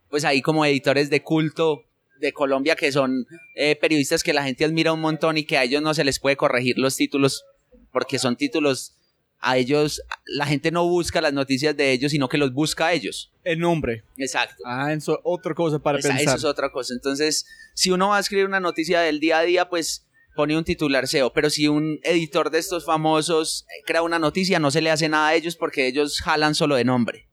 pues 0.09 0.25
hay 0.25 0.41
como 0.43 0.65
editores 0.65 1.11
de 1.11 1.23
culto 1.23 1.83
de 2.21 2.33
Colombia 2.33 2.77
que 2.77 2.91
son 2.93 3.27
eh, 3.55 3.77
periodistas 3.77 4.23
que 4.23 4.33
la 4.33 4.43
gente 4.45 4.65
admira 4.65 4.93
un 4.93 5.01
montón 5.01 5.37
y 5.37 5.45
que 5.45 5.59
a 5.59 5.65
ellos 5.65 5.83
no 5.83 5.93
se 5.93 6.05
les 6.05 6.19
puede 6.19 6.37
corregir 6.37 6.79
los 6.79 6.97
títulos 6.97 7.45
porque 7.93 8.19
son 8.19 8.37
títulos 8.37 8.95
a 9.39 9.59
ellos, 9.59 10.03
la 10.25 10.47
gente 10.47 10.71
no 10.71 10.89
busca 10.89 11.21
las 11.21 11.33
noticias 11.35 11.77
de 11.77 11.93
ellos, 11.93 12.11
sino 12.11 12.27
que 12.29 12.39
los 12.39 12.55
busca 12.55 12.87
a 12.87 12.93
ellos. 12.95 13.31
El 13.45 13.59
nombre. 13.59 14.03
Exacto. 14.17 14.63
Ah, 14.65 14.93
eso 14.95 15.13
es 15.13 15.21
otra 15.25 15.55
cosa 15.55 15.79
para 15.79 15.99
Esa- 15.99 16.09
pensar. 16.09 16.27
eso 16.29 16.37
es 16.37 16.45
otra 16.45 16.73
cosa. 16.73 16.95
Entonces, 16.95 17.47
si 17.75 17.91
uno 17.91 18.09
va 18.09 18.17
a 18.17 18.21
escribir 18.21 18.47
una 18.47 18.61
noticia 18.61 19.01
del 19.01 19.21
día 19.21 19.39
a 19.39 19.43
día, 19.43 19.69
pues 19.69 20.06
pone 20.37 20.57
un 20.57 20.63
titular 20.63 21.09
SEO. 21.09 21.33
Pero 21.33 21.51
si 21.51 21.67
un 21.67 21.99
editor 22.05 22.51
de 22.51 22.59
estos 22.59 22.85
famosos 22.85 23.67
eh, 23.69 23.83
crea 23.85 24.03
una 24.03 24.21
noticia, 24.21 24.61
no 24.61 24.71
se 24.71 24.81
le 24.81 24.91
hace 24.91 25.09
nada 25.09 25.29
a 25.29 25.35
ellos 25.35 25.57
porque 25.57 25.89
ellos 25.89 26.21
jalan 26.21 26.55
solo 26.55 26.77
de 26.77 26.85
nombre, 26.85 27.29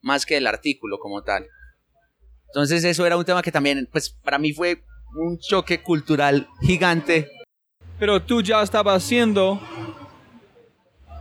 más 0.00 0.26
que 0.26 0.34
del 0.34 0.48
artículo 0.48 0.98
como 0.98 1.22
tal. 1.22 1.46
Entonces, 2.48 2.84
eso 2.84 3.06
era 3.06 3.16
un 3.16 3.24
tema 3.24 3.42
que 3.42 3.52
también, 3.52 3.88
pues 3.90 4.10
para 4.10 4.38
mí 4.38 4.52
fue 4.52 4.82
un 5.16 5.38
choque 5.38 5.80
cultural 5.82 6.48
gigante. 6.60 7.28
Pero 7.98 8.20
tú 8.20 8.42
ya 8.42 8.62
estabas 8.62 9.04
haciendo 9.04 9.60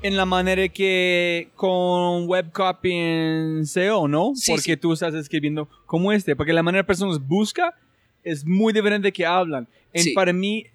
en 0.02 0.18
la 0.18 0.26
manera 0.26 0.68
que 0.68 1.50
con 1.56 2.28
web 2.28 2.52
copy 2.52 2.92
en 2.92 3.66
SEO, 3.66 4.08
¿no? 4.08 4.32
Sí, 4.36 4.52
porque 4.52 4.74
sí. 4.74 4.78
tú 4.78 4.94
estás 4.94 5.14
escribiendo 5.14 5.70
como 5.86 6.12
este. 6.12 6.36
Porque 6.36 6.54
la 6.54 6.64
manera 6.64 6.84
que 6.84 6.88
personas 6.88 7.20
busca 7.20 7.76
es 8.24 8.46
muy 8.46 8.74
diferente 8.74 9.12
que 9.12 9.26
hablan. 9.26 9.68
Sí. 9.94 10.14
Para 10.14 10.34
mí, 10.34 10.66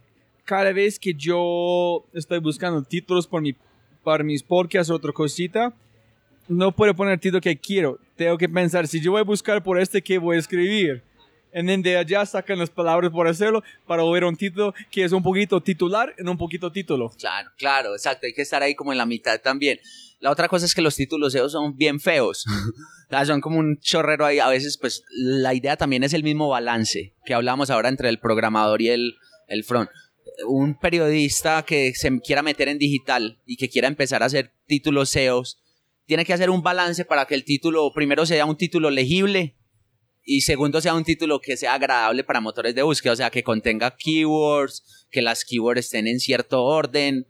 cada 0.46 0.72
vez 0.72 0.98
que 0.98 1.12
yo 1.12 2.06
estoy 2.14 2.38
buscando 2.38 2.82
títulos 2.82 3.26
por 3.26 3.42
mi, 3.42 3.54
para 4.02 4.24
mis 4.24 4.42
podcasts 4.42 4.90
o 4.90 4.94
otra 4.94 5.12
cosita, 5.12 5.74
no 6.48 6.72
puedo 6.72 6.94
poner 6.94 7.14
el 7.14 7.20
título 7.20 7.40
que 7.40 7.58
quiero. 7.58 7.98
Tengo 8.14 8.38
que 8.38 8.48
pensar, 8.48 8.86
si 8.86 9.00
yo 9.00 9.10
voy 9.10 9.20
a 9.20 9.24
buscar 9.24 9.62
por 9.62 9.78
este, 9.78 10.00
¿qué 10.00 10.16
voy 10.16 10.36
a 10.36 10.38
escribir? 10.38 11.02
Y 11.52 11.82
de 11.82 11.96
allá 11.96 12.24
sacan 12.26 12.58
las 12.58 12.70
palabras 12.70 13.10
por 13.10 13.26
hacerlo 13.26 13.62
para 13.86 14.04
ver 14.04 14.24
un 14.24 14.36
título 14.36 14.74
que 14.90 15.04
es 15.04 15.12
un 15.12 15.22
poquito 15.22 15.60
titular 15.60 16.14
en 16.18 16.28
un 16.28 16.36
poquito 16.36 16.70
título. 16.70 17.10
Claro, 17.18 17.50
claro, 17.56 17.94
exacto. 17.94 18.26
Hay 18.26 18.34
que 18.34 18.42
estar 18.42 18.62
ahí 18.62 18.74
como 18.74 18.92
en 18.92 18.98
la 18.98 19.06
mitad 19.06 19.40
también. 19.40 19.80
La 20.20 20.30
otra 20.30 20.48
cosa 20.48 20.66
es 20.66 20.74
que 20.74 20.82
los 20.82 20.94
títulos 20.94 21.32
SEO 21.32 21.48
son 21.48 21.76
bien 21.76 21.98
feos. 21.98 22.44
Son 23.24 23.40
como 23.40 23.58
un 23.58 23.78
chorrero 23.78 24.26
ahí. 24.26 24.40
A 24.40 24.48
veces, 24.48 24.76
pues, 24.78 25.04
la 25.10 25.54
idea 25.54 25.76
también 25.76 26.02
es 26.02 26.12
el 26.12 26.24
mismo 26.24 26.48
balance 26.48 27.14
que 27.24 27.34
hablamos 27.34 27.70
ahora 27.70 27.88
entre 27.88 28.08
el 28.08 28.18
programador 28.18 28.82
y 28.82 28.88
el, 28.88 29.14
el 29.46 29.62
front. 29.62 29.88
Un 30.46 30.78
periodista 30.78 31.64
que 31.64 31.94
se 31.94 32.20
quiera 32.20 32.42
meter 32.42 32.68
en 32.68 32.78
digital 32.78 33.40
y 33.46 33.56
que 33.56 33.68
quiera 33.68 33.88
empezar 33.88 34.22
a 34.22 34.26
hacer 34.26 34.52
títulos 34.66 35.10
SEOs, 35.10 35.58
tiene 36.06 36.24
que 36.24 36.32
hacer 36.32 36.50
un 36.50 36.62
balance 36.62 37.04
para 37.04 37.26
que 37.26 37.34
el 37.34 37.44
título 37.44 37.92
primero 37.92 38.26
sea 38.26 38.46
un 38.46 38.56
título 38.56 38.90
legible 38.90 39.56
y 40.26 40.40
segundo 40.40 40.80
sea 40.80 40.94
un 40.94 41.04
título 41.04 41.40
que 41.40 41.56
sea 41.56 41.74
agradable 41.74 42.24
para 42.24 42.40
motores 42.40 42.74
de 42.74 42.82
búsqueda, 42.82 43.12
o 43.12 43.16
sea, 43.16 43.30
que 43.30 43.44
contenga 43.44 43.96
keywords, 43.96 45.06
que 45.10 45.22
las 45.22 45.44
keywords 45.44 45.80
estén 45.80 46.08
en 46.08 46.18
cierto 46.18 46.64
orden, 46.64 47.26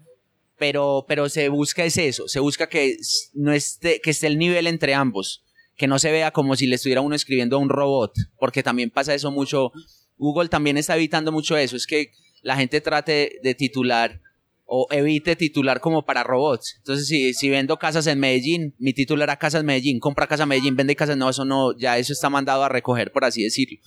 pero, 0.58 1.04
pero 1.06 1.28
se 1.28 1.50
busca 1.50 1.84
es 1.84 1.98
eso, 1.98 2.26
se 2.26 2.40
busca 2.40 2.68
que 2.68 2.96
no 3.34 3.52
esté, 3.52 4.00
que 4.00 4.10
esté 4.10 4.26
el 4.26 4.38
nivel 4.38 4.66
entre 4.66 4.94
ambos, 4.94 5.44
que 5.76 5.86
no 5.86 5.98
se 5.98 6.10
vea 6.10 6.30
como 6.30 6.56
si 6.56 6.66
le 6.66 6.76
estuviera 6.76 7.02
uno 7.02 7.14
escribiendo 7.14 7.56
a 7.56 7.60
un 7.60 7.68
robot, 7.68 8.14
porque 8.38 8.62
también 8.62 8.90
pasa 8.90 9.14
eso 9.14 9.30
mucho, 9.30 9.72
Google 10.16 10.48
también 10.48 10.78
está 10.78 10.96
evitando 10.96 11.32
mucho 11.32 11.56
eso, 11.58 11.76
es 11.76 11.86
que 11.86 12.12
la 12.46 12.54
gente 12.54 12.80
trate 12.80 13.40
de 13.42 13.54
titular 13.56 14.20
o 14.66 14.86
evite 14.92 15.34
titular 15.34 15.80
como 15.80 16.04
para 16.04 16.22
robots. 16.22 16.76
Entonces, 16.78 17.08
si, 17.08 17.34
si 17.34 17.50
vendo 17.50 17.76
casas 17.76 18.06
en 18.06 18.20
Medellín, 18.20 18.72
mi 18.78 18.92
título 18.92 19.24
era 19.24 19.36
Casas 19.36 19.64
Medellín, 19.64 19.98
compra 19.98 20.28
casa 20.28 20.46
Medellín, 20.46 20.76
vende 20.76 20.94
casas, 20.94 21.16
no, 21.16 21.28
eso 21.28 21.44
no, 21.44 21.76
ya 21.76 21.98
eso 21.98 22.12
está 22.12 22.30
mandado 22.30 22.62
a 22.62 22.68
recoger, 22.68 23.10
por 23.10 23.24
así 23.24 23.42
decirlo. 23.42 23.80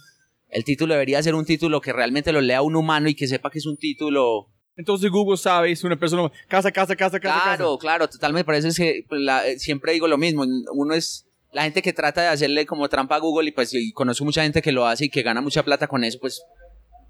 El 0.49 0.65
título 0.65 0.93
debería 0.93 1.23
ser 1.23 1.35
un 1.35 1.45
título 1.45 1.79
que 1.79 1.93
realmente 1.93 2.33
lo 2.33 2.41
lea 2.41 2.61
un 2.61 2.75
humano 2.75 3.07
y 3.07 3.15
que 3.15 3.27
sepa 3.27 3.49
que 3.49 3.59
es 3.59 3.65
un 3.65 3.77
título. 3.77 4.49
Entonces 4.75 5.09
Google 5.09 5.37
sabe, 5.37 5.71
es 5.71 5.85
una 5.85 5.97
persona, 5.97 6.29
casa, 6.49 6.69
casa, 6.69 6.97
casa, 6.97 7.17
casa. 7.17 7.41
Claro, 7.41 7.77
claro, 7.77 8.09
totalmente. 8.09 8.51
Que 8.75 9.05
pues, 9.07 9.21
siempre 9.61 9.93
digo 9.93 10.09
lo 10.09 10.17
mismo. 10.17 10.43
Uno 10.73 10.93
es 10.93 11.25
la 11.53 11.63
gente 11.63 11.81
que 11.81 11.93
trata 11.93 12.23
de 12.23 12.27
hacerle 12.27 12.65
como 12.65 12.89
trampa 12.89 13.15
a 13.15 13.19
Google 13.19 13.47
y 13.47 13.51
pues 13.53 13.73
y 13.73 13.93
conozco 13.93 14.25
mucha 14.25 14.43
gente 14.43 14.61
que 14.61 14.73
lo 14.73 14.85
hace 14.85 15.05
y 15.05 15.09
que 15.09 15.21
gana 15.21 15.39
mucha 15.39 15.63
plata 15.63 15.87
con 15.87 16.03
eso, 16.03 16.19
pues 16.19 16.41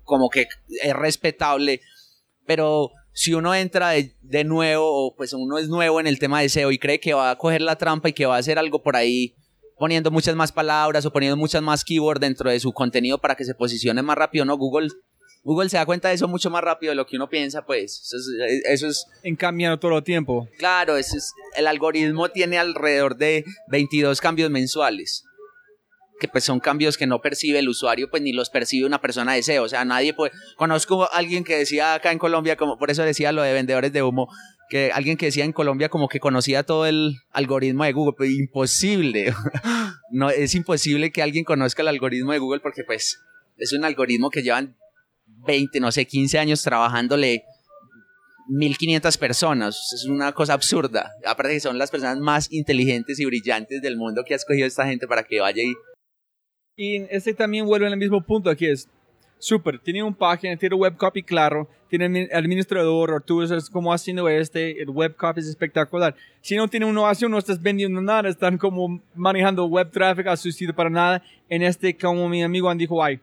como 0.10 0.30
que 0.30 0.48
es 0.84 0.94
respetable. 0.94 1.82
Pero 2.46 2.92
si 3.14 3.34
uno 3.34 3.56
entra 3.56 3.92
de, 3.92 4.44
nuevo, 4.44 5.16
pues 5.16 5.32
uno 5.34 5.58
es 5.58 5.70
nuevo 5.70 6.00
en 6.00 6.08
el 6.08 6.20
tema 6.20 6.42
de 6.42 6.50
SEO 6.50 6.72
y 6.72 6.80
cree 6.80 7.00
que 7.00 7.14
va 7.14 7.32
a 7.32 7.38
coger 7.38 7.62
la 7.62 7.78
trampa 7.78 8.10
y 8.10 8.14
que 8.14 8.26
va 8.26 8.36
a 8.36 8.40
hacer 8.40 8.58
algo 8.60 8.82
por 8.82 8.98
ahí 8.98 9.36
poniendo 9.78 10.12
muchas 10.12 10.36
más 10.36 10.52
palabras 10.52 11.06
o 11.06 11.14
poniendo 11.14 11.38
muchas 11.38 11.62
más 11.62 11.86
keywords 11.86 12.20
dentro 12.20 12.50
de 12.50 12.60
su 12.60 12.74
contenido 12.74 13.18
para 13.18 13.36
que 13.36 13.46
se 13.46 13.56
posicione 13.56 14.02
más 14.02 14.18
rápido, 14.18 14.44
¿no? 14.44 14.58
Google, 14.58 14.90
Google 15.44 15.70
se 15.70 15.78
da 15.78 15.86
cuenta 15.86 16.10
de 16.10 16.16
eso 16.16 16.28
mucho 16.28 16.50
más 16.50 16.62
rápido 16.62 16.92
de 16.92 16.96
lo 16.96 17.06
que 17.06 17.16
uno 17.16 17.30
piensa, 17.30 17.66
pues. 17.66 18.12
Eso 18.66 18.88
es. 18.88 19.06
en 19.24 19.38
cambiando 19.38 19.80
todo 19.80 19.98
el 19.98 20.04
tiempo. 20.04 20.50
Claro, 20.58 20.98
eso 20.98 21.16
es, 21.16 21.32
el 21.56 21.68
algoritmo 21.68 22.30
tiene 22.30 22.58
alrededor 22.58 23.16
de 23.16 23.46
22 23.70 24.20
cambios 24.20 24.50
mensuales 24.50 25.24
que 26.20 26.28
pues 26.28 26.44
son 26.44 26.60
cambios 26.60 26.98
que 26.98 27.08
no 27.08 27.22
percibe 27.22 27.60
el 27.60 27.70
usuario, 27.70 28.10
pues 28.10 28.22
ni 28.22 28.34
los 28.34 28.50
percibe 28.50 28.86
una 28.86 29.02
persona 29.02 29.34
de 29.34 29.44
SEO. 29.44 29.64
O 29.64 29.70
sea, 29.70 29.86
nadie 29.86 30.14
puede. 30.14 30.32
Conozco 30.56 31.04
a 31.04 31.08
alguien 31.08 31.44
que 31.44 31.56
decía 31.56 31.96
acá 31.96 32.12
en 32.12 32.20
Colombia, 32.20 32.56
como 32.56 32.78
por 32.78 32.92
eso 32.92 33.04
decía 33.04 33.32
lo 33.32 33.42
de 33.42 33.54
vendedores 33.54 33.94
de 33.94 34.04
humo, 34.04 34.28
que 34.70 34.92
alguien 34.92 35.18
que 35.18 35.28
decía 35.28 35.46
en 35.46 35.54
Colombia 35.54 35.90
como 35.90 36.08
que 36.08 36.20
conocía 36.20 36.64
todo 36.64 36.86
el 36.86 37.16
algoritmo 37.32 37.84
de 37.86 37.94
Google, 37.94 38.16
pero 38.18 38.30
imposible. 38.30 39.34
no, 40.12 40.30
es 40.30 40.54
imposible 40.56 41.12
que 41.12 41.22
alguien 41.24 41.44
conozca 41.44 41.82
el 41.82 41.88
algoritmo 41.88 42.34
de 42.34 42.40
Google 42.40 42.60
porque 42.60 42.84
pues 42.84 43.20
es 43.58 43.74
un 43.74 43.86
algoritmo 43.86 44.30
que 44.30 44.44
llevan 44.44 44.76
20, 45.48 45.80
no 45.80 45.92
sé, 45.92 46.06
15 46.06 46.38
años 46.38 46.62
trabajándole 46.62 47.44
1500 48.50 49.18
personas. 49.18 49.94
Es 49.94 50.06
una 50.06 50.34
cosa 50.34 50.54
absurda. 50.54 51.12
Aparte 51.26 51.54
que 51.54 51.60
son 51.60 51.78
las 51.78 51.92
personas 51.92 52.20
más 52.20 52.52
inteligentes 52.52 53.20
y 53.20 53.26
brillantes 53.26 53.82
del 53.82 53.96
mundo 53.98 54.24
que 54.26 54.34
ha 54.34 54.38
escogido 54.38 54.68
esta 54.68 54.86
gente 54.86 55.08
para 55.08 55.24
que 55.24 55.40
vaya 55.40 55.62
y 55.64 55.74
y 56.80 57.06
este 57.10 57.34
también 57.34 57.66
vuelve 57.66 57.88
al 57.88 57.98
mismo 57.98 58.22
punto 58.22 58.50
aquí 58.50 58.66
es 58.66 58.88
súper, 59.38 59.80
tiene 59.80 60.02
un 60.02 60.14
página, 60.14 60.56
tiene 60.56 60.78
web 60.78 60.96
copy 60.96 61.22
claro, 61.22 61.68
tiene 61.90 62.30
administrador, 62.32 63.12
o 63.12 63.20
tú 63.20 63.42
estás 63.42 63.70
como 63.70 63.92
haciendo 63.92 64.30
este, 64.30 64.82
el 64.82 64.90
web 64.90 65.14
copy 65.18 65.42
es 65.42 65.48
espectacular. 65.48 66.16
Si 66.40 66.56
no 66.56 66.70
tiene 66.70 66.88
innovación, 66.88 67.32
no 67.32 67.38
estás 67.38 67.62
vendiendo 67.62 68.02
nada, 68.02 68.30
están 68.30 68.58
como 68.58 69.02
manejando 69.14 69.66
web 69.66 69.92
traffic 69.92 70.28
a 70.28 70.38
su 70.38 70.54
sitio 70.54 70.74
para 70.74 70.90
nada. 70.90 71.22
En 71.50 71.64
este, 71.64 71.94
como 71.98 72.30
mi 72.30 72.44
amigo 72.44 72.74
dijo, 72.76 73.04
ay, 73.04 73.20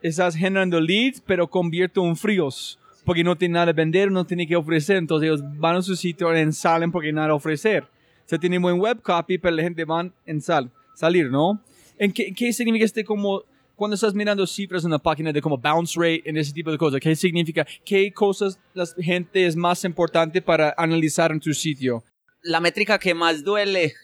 estás 0.00 0.34
generando 0.34 0.80
leads, 0.80 1.20
pero 1.20 1.46
convierto 1.46 2.02
en 2.02 2.16
fríos, 2.16 2.78
porque 3.04 3.22
no 3.22 3.36
tiene 3.36 3.52
nada 3.52 3.66
de 3.66 3.72
vender, 3.74 4.10
no 4.10 4.24
tiene 4.24 4.46
que 4.46 4.56
ofrecer, 4.56 4.96
entonces 4.96 5.26
ellos 5.28 5.42
van 5.58 5.76
a 5.76 5.82
su 5.82 5.96
sitio 5.96 6.34
y 6.34 6.52
salen 6.54 6.90
porque 6.90 7.12
nada 7.12 7.28
a 7.28 7.34
ofrecer. 7.34 7.84
Se 8.24 8.38
tiene 8.38 8.58
buen 8.58 8.80
web 8.80 9.02
copy, 9.02 9.36
pero 9.36 9.54
la 9.54 9.62
gente 9.62 9.84
va 9.84 10.08
en 10.24 10.40
sal, 10.40 10.70
salir, 10.94 11.30
¿no? 11.30 11.60
¿En 11.98 12.12
qué, 12.12 12.32
qué 12.34 12.52
significa 12.52 12.84
este 12.84 13.04
como 13.04 13.42
cuando 13.76 13.94
estás 13.94 14.14
mirando 14.14 14.46
cifras 14.46 14.84
en 14.84 14.90
la 14.90 14.98
página 14.98 15.32
de 15.32 15.40
como 15.40 15.58
bounce 15.58 15.98
rate 15.98 16.22
en 16.24 16.36
ese 16.36 16.52
tipo 16.52 16.70
de 16.70 16.78
cosas? 16.78 17.00
¿Qué 17.00 17.14
significa? 17.16 17.66
¿Qué 17.84 18.12
cosas 18.12 18.58
la 18.72 18.86
gente 18.98 19.46
es 19.46 19.56
más 19.56 19.84
importante 19.84 20.42
para 20.42 20.74
analizar 20.76 21.32
en 21.32 21.40
tu 21.40 21.52
sitio? 21.52 22.04
La 22.42 22.60
métrica 22.60 22.98
que 22.98 23.14
más 23.14 23.42
duele 23.42 23.94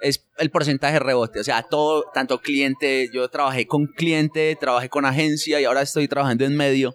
es 0.00 0.24
el 0.38 0.50
porcentaje 0.50 0.94
de 0.94 1.00
rebote. 1.00 1.40
O 1.40 1.44
sea, 1.44 1.62
todo, 1.62 2.04
tanto 2.14 2.40
cliente, 2.40 3.10
yo 3.12 3.28
trabajé 3.28 3.66
con 3.66 3.86
cliente, 3.86 4.56
trabajé 4.58 4.88
con 4.88 5.04
agencia 5.04 5.60
y 5.60 5.64
ahora 5.64 5.82
estoy 5.82 6.08
trabajando 6.08 6.44
en 6.44 6.56
medio. 6.56 6.94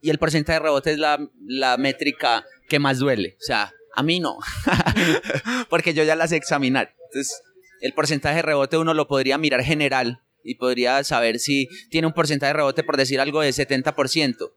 Y 0.00 0.10
el 0.10 0.18
porcentaje 0.18 0.58
de 0.58 0.64
rebote 0.64 0.92
es 0.92 0.98
la, 0.98 1.18
la 1.46 1.76
métrica 1.76 2.44
que 2.68 2.78
más 2.78 2.98
duele. 2.98 3.36
O 3.40 3.44
sea, 3.44 3.72
a 3.94 4.02
mí 4.02 4.20
no. 4.20 4.38
Porque 5.70 5.94
yo 5.94 6.02
ya 6.04 6.16
las 6.16 6.30
sé 6.30 6.36
examinar. 6.36 6.94
Entonces, 7.06 7.42
el 7.82 7.94
porcentaje 7.94 8.36
de 8.36 8.42
rebote 8.42 8.78
uno 8.78 8.94
lo 8.94 9.08
podría 9.08 9.38
mirar 9.38 9.62
general 9.62 10.22
y 10.44 10.54
podría 10.54 11.02
saber 11.04 11.38
si 11.40 11.68
tiene 11.90 12.06
un 12.06 12.12
porcentaje 12.12 12.50
de 12.50 12.58
rebote, 12.58 12.84
por 12.84 12.96
decir 12.96 13.20
algo, 13.20 13.40
de 13.40 13.50
70%. 13.50 14.52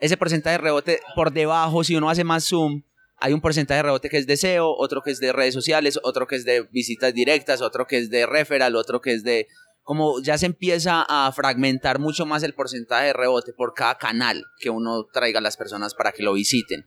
Ese 0.00 0.16
porcentaje 0.16 0.58
de 0.58 0.62
rebote 0.62 1.00
por 1.14 1.32
debajo, 1.32 1.84
si 1.84 1.96
uno 1.96 2.10
hace 2.10 2.24
más 2.24 2.44
zoom, 2.44 2.82
hay 3.16 3.32
un 3.32 3.40
porcentaje 3.40 3.78
de 3.78 3.82
rebote 3.84 4.08
que 4.08 4.18
es 4.18 4.26
de 4.26 4.36
SEO, 4.36 4.74
otro 4.76 5.02
que 5.02 5.12
es 5.12 5.20
de 5.20 5.32
redes 5.32 5.54
sociales, 5.54 5.98
otro 6.02 6.26
que 6.26 6.36
es 6.36 6.44
de 6.44 6.62
visitas 6.70 7.14
directas, 7.14 7.62
otro 7.62 7.86
que 7.86 7.98
es 7.98 8.10
de 8.10 8.26
referral, 8.26 8.76
otro 8.76 9.00
que 9.00 9.12
es 9.12 9.22
de... 9.22 9.46
Como 9.82 10.20
ya 10.20 10.36
se 10.36 10.46
empieza 10.46 11.04
a 11.08 11.32
fragmentar 11.32 11.98
mucho 11.98 12.26
más 12.26 12.42
el 12.42 12.54
porcentaje 12.54 13.06
de 13.06 13.12
rebote 13.14 13.52
por 13.52 13.72
cada 13.72 13.96
canal 13.96 14.44
que 14.60 14.68
uno 14.68 15.06
traiga 15.12 15.38
a 15.38 15.42
las 15.42 15.56
personas 15.56 15.94
para 15.94 16.12
que 16.12 16.22
lo 16.22 16.34
visiten. 16.34 16.86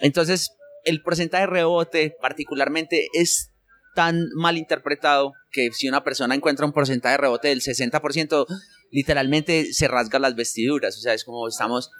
Entonces, 0.00 0.50
el 0.84 1.00
porcentaje 1.02 1.44
de 1.44 1.50
rebote 1.50 2.16
particularmente 2.20 3.08
es 3.14 3.52
tan 3.96 4.28
mal 4.34 4.58
interpretado 4.58 5.32
que 5.50 5.70
si 5.72 5.88
una 5.88 6.04
persona 6.04 6.36
encuentra 6.36 6.66
un 6.66 6.72
porcentaje 6.72 7.14
de 7.14 7.18
rebote 7.18 7.48
del 7.48 7.62
60%, 7.62 8.46
literalmente 8.92 9.72
se 9.72 9.88
rasga 9.88 10.20
las 10.20 10.36
vestiduras. 10.36 10.96
O 10.96 11.00
sea, 11.00 11.14
es 11.14 11.24
como 11.24 11.48
estamos... 11.48 11.90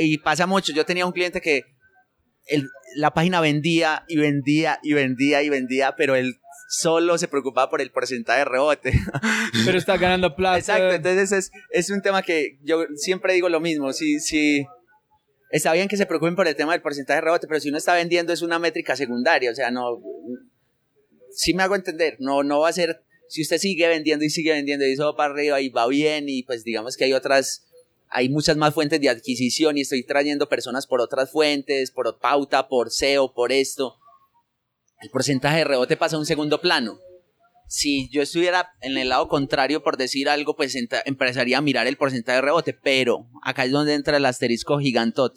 y 0.00 0.18
pasa 0.18 0.46
mucho. 0.46 0.72
Yo 0.72 0.84
tenía 0.84 1.06
un 1.06 1.12
cliente 1.12 1.40
que 1.40 1.62
la 2.96 3.14
página 3.14 3.40
vendía 3.40 4.04
y 4.08 4.16
vendía 4.16 4.78
y 4.82 4.92
vendía 4.92 5.42
y 5.42 5.48
vendía, 5.48 5.94
pero 5.96 6.16
él 6.16 6.40
solo 6.68 7.18
se 7.18 7.28
preocupaba 7.28 7.70
por 7.70 7.80
el 7.80 7.92
porcentaje 7.92 8.40
de 8.40 8.44
rebote. 8.46 8.92
Pero 9.66 9.76
está 9.76 9.98
ganando 9.98 10.34
plata. 10.34 10.58
Exacto, 10.58 10.90
entonces 10.90 11.30
es, 11.32 11.50
es 11.70 11.90
un 11.90 12.00
tema 12.00 12.22
que 12.22 12.58
yo 12.62 12.86
siempre 12.96 13.34
digo 13.34 13.50
lo 13.50 13.60
mismo. 13.60 13.92
Si, 13.92 14.20
si, 14.20 14.64
está 15.50 15.74
bien 15.74 15.86
que 15.86 15.98
se 15.98 16.06
preocupen 16.06 16.34
por 16.34 16.48
el 16.48 16.56
tema 16.56 16.72
del 16.72 16.80
porcentaje 16.80 17.18
de 17.18 17.24
rebote, 17.26 17.46
pero 17.46 17.60
si 17.60 17.68
uno 17.68 17.76
está 17.76 17.94
vendiendo 17.94 18.32
es 18.32 18.40
una 18.40 18.58
métrica 18.58 18.96
secundaria, 18.96 19.50
o 19.50 19.54
sea, 19.54 19.70
no, 19.70 20.00
si 21.34 21.54
me 21.54 21.62
hago 21.62 21.74
entender, 21.74 22.16
no, 22.18 22.42
no 22.42 22.60
va 22.60 22.68
a 22.68 22.72
ser, 22.72 23.02
si 23.28 23.42
usted 23.42 23.58
sigue 23.58 23.88
vendiendo 23.88 24.24
y 24.24 24.30
sigue 24.30 24.52
vendiendo 24.52 24.86
y 24.86 24.92
eso 24.92 25.04
va 25.04 25.16
para 25.16 25.32
arriba 25.32 25.60
y 25.60 25.68
va 25.68 25.86
bien 25.86 26.28
y 26.28 26.42
pues 26.42 26.64
digamos 26.64 26.96
que 26.96 27.04
hay 27.04 27.12
otras, 27.12 27.66
hay 28.08 28.28
muchas 28.28 28.56
más 28.56 28.74
fuentes 28.74 29.00
de 29.00 29.08
adquisición 29.08 29.78
y 29.78 29.82
estoy 29.82 30.04
trayendo 30.04 30.48
personas 30.48 30.86
por 30.86 31.00
otras 31.00 31.30
fuentes, 31.30 31.90
por 31.90 32.18
pauta, 32.18 32.68
por 32.68 32.90
SEO, 32.90 33.32
por 33.32 33.52
esto, 33.52 33.98
el 35.02 35.10
porcentaje 35.10 35.58
de 35.58 35.64
rebote 35.64 35.96
pasa 35.96 36.14
a 36.14 36.20
un 36.20 36.26
segundo 36.26 36.60
plano. 36.60 37.00
Si 37.66 38.08
yo 38.10 38.22
estuviera 38.22 38.70
en 38.82 38.96
el 38.96 39.08
lado 39.08 39.26
contrario, 39.26 39.82
por 39.82 39.96
decir 39.96 40.28
algo, 40.28 40.54
pues 40.54 40.76
empezaría 41.04 41.58
a 41.58 41.62
mirar 41.62 41.88
el 41.88 41.96
porcentaje 41.96 42.36
de 42.36 42.42
rebote, 42.42 42.72
pero 42.72 43.26
acá 43.42 43.64
es 43.64 43.72
donde 43.72 43.94
entra 43.94 44.16
el 44.16 44.26
asterisco 44.26 44.78
gigantot. 44.78 45.34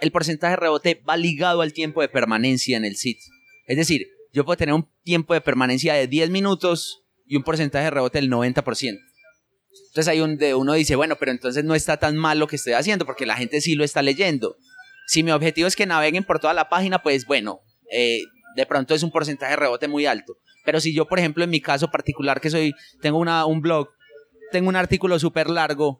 El 0.00 0.12
porcentaje 0.12 0.52
de 0.52 0.56
rebote 0.56 1.02
va 1.08 1.16
ligado 1.16 1.62
al 1.62 1.72
tiempo 1.72 2.00
de 2.00 2.08
permanencia 2.08 2.76
en 2.76 2.84
el 2.84 2.96
sitio. 2.96 3.32
Es 3.66 3.76
decir, 3.76 4.06
yo 4.32 4.44
puedo 4.44 4.56
tener 4.56 4.74
un 4.74 4.88
tiempo 5.02 5.34
de 5.34 5.40
permanencia 5.40 5.94
de 5.94 6.06
10 6.06 6.30
minutos 6.30 7.04
y 7.26 7.36
un 7.36 7.42
porcentaje 7.42 7.84
de 7.84 7.90
rebote 7.90 8.18
del 8.20 8.30
90%. 8.30 8.98
Entonces 9.88 10.08
hay 10.08 10.20
un 10.20 10.36
de 10.36 10.54
uno 10.54 10.74
dice, 10.74 10.96
bueno, 10.96 11.16
pero 11.16 11.32
entonces 11.32 11.64
no 11.64 11.74
está 11.74 11.96
tan 11.96 12.16
mal 12.16 12.38
lo 12.38 12.46
que 12.46 12.56
estoy 12.56 12.74
haciendo 12.74 13.06
porque 13.06 13.26
la 13.26 13.36
gente 13.36 13.60
sí 13.60 13.74
lo 13.74 13.84
está 13.84 14.02
leyendo. 14.02 14.56
Si 15.06 15.22
mi 15.22 15.30
objetivo 15.30 15.66
es 15.66 15.76
que 15.76 15.86
naveguen 15.86 16.24
por 16.24 16.38
toda 16.38 16.54
la 16.54 16.68
página, 16.68 17.02
pues 17.02 17.26
bueno, 17.26 17.60
eh, 17.90 18.20
de 18.56 18.66
pronto 18.66 18.94
es 18.94 19.02
un 19.02 19.10
porcentaje 19.10 19.52
de 19.52 19.56
rebote 19.56 19.88
muy 19.88 20.06
alto. 20.06 20.36
Pero 20.64 20.80
si 20.80 20.94
yo, 20.94 21.06
por 21.06 21.18
ejemplo, 21.18 21.42
en 21.42 21.50
mi 21.50 21.60
caso 21.60 21.90
particular, 21.90 22.40
que 22.40 22.50
soy, 22.50 22.74
tengo 23.00 23.18
una, 23.18 23.46
un 23.46 23.60
blog, 23.60 23.88
tengo 24.52 24.68
un 24.68 24.76
artículo 24.76 25.18
súper 25.18 25.50
largo, 25.50 25.98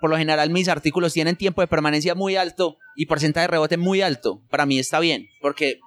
por 0.00 0.10
lo 0.10 0.16
general 0.16 0.50
mis 0.50 0.68
artículos 0.68 1.12
tienen 1.12 1.36
tiempo 1.36 1.60
de 1.60 1.66
permanencia 1.66 2.14
muy 2.14 2.36
alto 2.36 2.78
y 2.96 3.06
porcentaje 3.06 3.44
de 3.44 3.48
rebote 3.48 3.76
muy 3.76 4.00
alto. 4.00 4.42
Para 4.50 4.66
mí 4.66 4.78
está 4.78 5.00
bien, 5.00 5.28
porque 5.40 5.80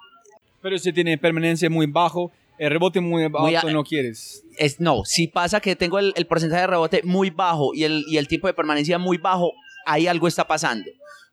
pero 0.62 0.78
si 0.78 0.92
tiene 0.92 1.18
permanencia 1.18 1.68
muy 1.68 1.86
bajo, 1.86 2.32
el 2.58 2.70
rebote 2.70 3.00
muy 3.00 3.26
bajo, 3.28 3.70
no 3.70 3.84
quieres. 3.84 4.44
Es, 4.56 4.78
no, 4.78 5.02
si 5.04 5.26
pasa 5.26 5.60
que 5.60 5.74
tengo 5.74 5.98
el, 5.98 6.26
porcentaje 6.26 6.62
de 6.62 6.66
rebote 6.68 7.02
muy 7.02 7.30
bajo 7.30 7.74
y 7.74 7.84
el, 7.84 8.04
y 8.06 8.18
el 8.18 8.28
tiempo 8.28 8.46
de 8.46 8.54
permanencia 8.54 8.98
muy 8.98 9.18
bajo, 9.18 9.52
ahí 9.86 10.06
algo 10.06 10.28
está 10.28 10.46
pasando. 10.46 10.88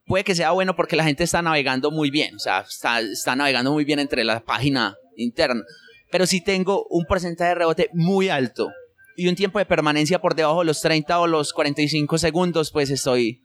Puede 0.05 0.23
que 0.23 0.33
sea 0.33 0.51
bueno 0.51 0.75
porque 0.75 0.95
la 0.95 1.03
gente 1.03 1.23
está 1.23 1.41
navegando 1.41 1.91
muy 1.91 2.09
bien, 2.09 2.35
o 2.35 2.39
sea, 2.39 2.61
está, 2.61 2.99
está 2.99 3.35
navegando 3.35 3.71
muy 3.71 3.85
bien 3.85 3.99
entre 3.99 4.23
la 4.23 4.39
página 4.39 4.95
interna. 5.17 5.63
Pero 6.11 6.25
si 6.25 6.41
tengo 6.41 6.87
un 6.89 7.05
porcentaje 7.05 7.49
de 7.49 7.55
rebote 7.55 7.89
muy 7.93 8.29
alto 8.29 8.69
y 9.15 9.27
un 9.27 9.35
tiempo 9.35 9.59
de 9.59 9.65
permanencia 9.65 10.19
por 10.19 10.33
debajo 10.33 10.61
de 10.61 10.65
los 10.65 10.81
30 10.81 11.19
o 11.19 11.27
los 11.27 11.53
45 11.53 12.17
segundos, 12.17 12.71
pues 12.71 12.89
estoy, 12.89 13.41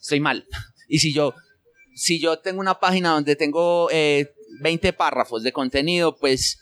estoy 0.00 0.20
mal. 0.20 0.46
Y 0.88 0.98
si 0.98 1.14
yo, 1.14 1.32
si 1.94 2.20
yo 2.20 2.38
tengo 2.40 2.60
una 2.60 2.78
página 2.78 3.12
donde 3.12 3.34
tengo 3.34 3.88
eh, 3.90 4.34
20 4.60 4.92
párrafos 4.92 5.42
de 5.42 5.52
contenido, 5.52 6.16
pues 6.16 6.58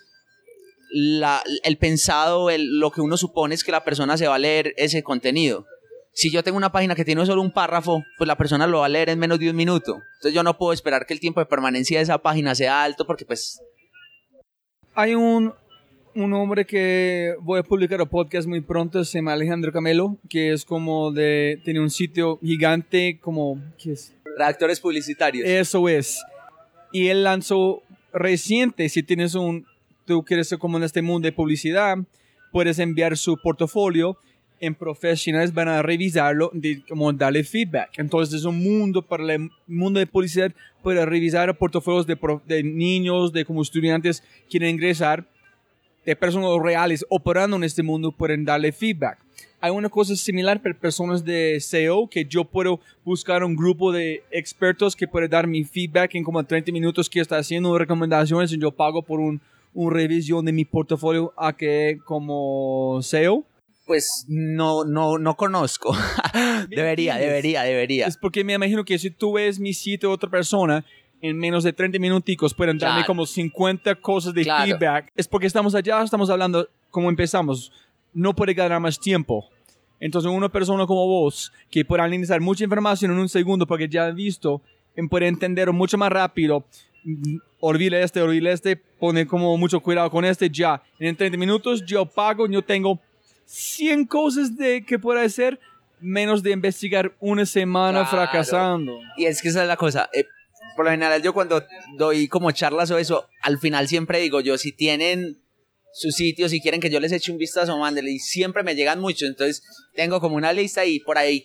la, 0.91 1.43
el 1.62 1.78
pensado, 1.78 2.51
el, 2.51 2.78
lo 2.78 2.91
que 2.91 3.01
uno 3.01 3.16
supone 3.16 3.55
es 3.55 3.64
que 3.64 3.72
la 3.72 3.84
persona 3.84 4.16
se 4.16 4.26
va 4.26 4.34
a 4.34 4.38
leer 4.38 4.74
ese 4.76 5.03
contenido. 5.03 5.66
Si 6.12 6.30
yo 6.30 6.43
tengo 6.43 6.59
una 6.59 6.72
página 6.72 6.95
que 6.95 7.05
tiene 7.05 7.24
solo 7.24 7.41
un 7.41 7.53
párrafo, 7.53 8.03
pues 8.18 8.26
la 8.26 8.36
persona 8.36 8.66
lo 8.66 8.80
va 8.80 8.86
a 8.86 8.88
leer 8.88 9.11
en 9.11 9.18
menos 9.18 9.38
de 9.38 9.49
un 9.49 9.57
minuto. 9.57 9.95
Entonces 10.16 10.34
yo 10.34 10.43
no 10.43 10.59
puedo 10.59 10.72
esperar 10.72 11.07
que 11.07 11.14
el 11.14 11.20
tiempo 11.20 11.41
de 11.41 11.47
permanencia 11.47 11.99
de 11.99 12.03
esa 12.03 12.18
página 12.18 12.55
sea 12.55 12.82
alto 12.82 13.07
porque 13.07 13.24
pues... 13.24 13.61
Hay 14.95 15.14
un, 15.14 15.55
un 16.14 16.32
hombre 16.34 16.66
que 16.66 17.34
voy 17.41 17.61
a 17.61 17.62
publicar 17.62 18.03
un 18.03 18.09
podcast 18.09 18.49
muy 18.49 18.61
pronto, 18.61 19.05
se 19.05 19.18
llama 19.18 19.34
Alejandro 19.34 19.72
Camelo, 19.72 20.18
que 20.28 20.53
es 20.53 20.64
como 20.64 21.12
de... 21.12 21.61
tiene 21.64 21.80
un 21.80 21.91
sitio 21.91 22.38
gigante 22.43 23.20
como... 23.20 23.62
¿qué 23.78 23.93
es? 23.93 24.12
Redactores 24.36 24.80
publicitarios. 24.80 25.49
Eso 25.49 25.88
es. 25.88 26.20
Y 26.93 27.09
él 27.09 27.24
lanzó 27.24 27.82
reciente, 28.12 28.88
si 28.88 29.03
tienes 29.03 29.34
un, 29.34 29.66
tú 30.05 30.24
quieres 30.24 30.49
ser 30.49 30.59
como 30.59 30.76
en 30.76 30.84
este 30.84 31.03
mundo 31.03 31.26
de 31.26 31.32
publicidad, 31.32 31.99
puedes 32.53 32.78
enviar 32.78 33.16
su 33.16 33.36
portafolio 33.36 34.18
en 34.61 34.74
profesionales 34.74 35.55
van 35.55 35.68
a 35.68 35.82
revisarlo, 35.82 36.51
de, 36.53 36.82
como 36.86 37.12
darle 37.12 37.43
feedback. 37.45 37.99
Entonces 37.99 38.41
es 38.41 38.45
un 38.45 38.62
mundo 38.62 39.03
para 39.03 39.34
el 39.34 39.51
mundo 39.66 39.99
de 39.99 40.07
publicidad 40.07 40.53
para 40.82 41.07
revisar 41.07 41.57
portafolios 41.57 42.07
de, 42.07 42.16
de 42.47 42.62
niños, 42.62 43.32
de 43.32 43.45
como 43.45 43.62
estudiantes 43.62 44.22
quieren 44.49 44.70
ingresar, 44.70 45.26
de 46.05 46.16
personas 46.16 46.51
reales 46.62 47.05
operando 47.09 47.57
en 47.57 47.64
este 47.64 47.82
mundo 47.82 48.12
pueden 48.12 48.45
darle 48.45 48.72
feedback. 48.72 49.18
Hay 49.61 49.71
una 49.71 49.89
cosa 49.89 50.17
similar 50.17 50.63
para 50.63 50.75
personas 50.75 51.25
de 51.25 51.59
SEO 51.61 52.09
que 52.09 52.25
yo 52.25 52.45
puedo 52.45 52.81
buscar 53.05 53.45
un 53.45 53.55
grupo 53.55 53.93
de 53.93 54.23
expertos 54.31 54.97
que 54.97 55.07
puede 55.07 55.29
dar 55.29 55.47
mi 55.47 55.65
feedback 55.65 56.15
en 56.15 56.25
como 56.25 56.43
30 56.43 56.73
minutos 56.73 57.11
que 57.11 57.21
está 57.21 57.37
haciendo 57.37 57.77
recomendaciones 57.77 58.53
y 58.53 58.59
yo 58.59 58.71
pago 58.71 59.03
por 59.03 59.21
un, 59.21 59.41
un 59.75 59.93
revisión 59.93 60.45
de 60.47 60.53
mi 60.53 60.65
portafolio 60.65 61.33
a 61.37 61.53
que 61.55 61.99
como 62.07 63.01
SEO 63.03 63.45
pues 63.87 64.25
no, 64.29 64.85
no, 64.85 65.19
no 65.19 65.35
conozco. 65.37 65.97
debería, 66.69 67.17
debería, 67.17 67.63
debería. 67.65 68.07
Es 68.07 68.17
porque 68.17 68.45
me 68.45 68.53
imagino 68.55 68.85
que 68.85 68.97
si 69.01 69.11
tú 69.11 69.33
ves 69.33 69.59
mi 69.59 69.75
sitio 69.75 70.11
de 70.11 70.15
otra 70.15 70.31
persona, 70.31 70.85
en 71.21 71.37
menos 71.37 71.65
de 71.65 71.73
30 71.73 71.99
minuticos 71.99 72.55
pueden 72.55 72.79
darme 72.79 72.99
Claro. 73.01 73.07
como 73.09 73.27
50 73.27 73.97
cosas 73.97 74.33
de 74.33 74.43
Claro. 74.45 74.65
feedback. 74.65 75.11
Es 75.17 75.27
porque 75.27 75.49
estamos 75.49 75.75
allá, 75.75 76.01
estamos 76.05 76.31
hablando, 76.31 76.69
como 76.91 77.11
empezamos, 77.11 77.73
no 78.13 78.35
puede 78.35 78.55
ganar 78.55 78.81
más 78.81 78.99
tiempo. 78.99 79.49
Entonces 80.01 80.31
una 80.31 80.49
persona 80.49 80.87
como 80.87 81.07
vos, 81.07 81.53
que 81.71 81.85
puede 81.85 82.03
analizar 82.03 82.41
mucha 82.41 82.65
información 82.65 83.11
en 83.13 83.19
un 83.19 83.29
segundo 83.29 83.67
porque 83.67 83.89
ya 83.89 84.07
ha 84.07 84.11
visto, 84.11 84.63
y 84.97 85.07
puede 85.09 85.27
entender 85.29 85.71
mucho 85.73 85.99
más 85.99 86.11
rápido, 86.11 86.65
mm, 87.05 87.37
olvide 87.61 88.03
este, 88.03 88.21
olvide 88.23 88.53
este, 88.53 88.77
pone 88.77 89.27
como 89.27 89.57
mucho 89.57 89.81
cuidado 89.81 90.11
con 90.11 90.25
este, 90.25 90.49
ya. 90.51 90.83
En 90.99 91.15
30 91.17 91.37
minutos 91.39 91.85
yo 91.85 92.07
pago, 92.07 92.47
yo 92.49 92.63
tengo 92.63 92.99
100 93.45 94.07
cosas 94.07 94.57
de 94.57 94.85
que 94.85 94.99
pueda 94.99 95.23
hacer, 95.23 95.61
menos 96.01 96.43
de 96.43 96.53
investigar 96.53 97.15
una 97.21 97.45
semana 97.45 98.01
Claro. 98.09 98.11
fracasando. 98.11 99.01
Y 99.19 99.27
es 99.27 99.43
que 99.43 99.49
esa 99.49 99.63
es 99.63 99.69
la 99.69 99.77
cosa. 99.77 100.09
eh, 100.15 100.25
por 100.77 100.85
lo 100.87 100.93
general, 100.93 101.21
yo 101.23 101.35
cuando 101.35 101.63
doy 101.99 102.27
como 102.29 102.51
charlas 102.53 102.91
o 102.91 102.97
eso, 102.97 103.29
al 103.43 103.59
final 103.59 103.87
siempre 103.87 104.19
digo 104.21 104.41
yo, 104.41 104.57
si 104.57 104.73
tienen 104.73 105.37
su 105.93 106.11
sitio, 106.11 106.49
si 106.49 106.61
quieren 106.61 106.80
que 106.80 106.91
yo 106.91 107.01
les 107.01 107.12
eche 107.12 107.32
un 107.32 107.38
vistazo, 107.38 107.76
mándenle. 107.78 108.12
Y 108.12 108.18
siempre 108.18 108.62
me 108.62 108.74
llegan 108.74 109.01
muchos. 109.01 109.28
Entonces, 109.28 109.62
tengo 109.95 110.20
como 110.20 110.36
una 110.36 110.53
lista 110.53 110.84
y 110.86 111.01
por 111.01 111.18
ahí 111.18 111.45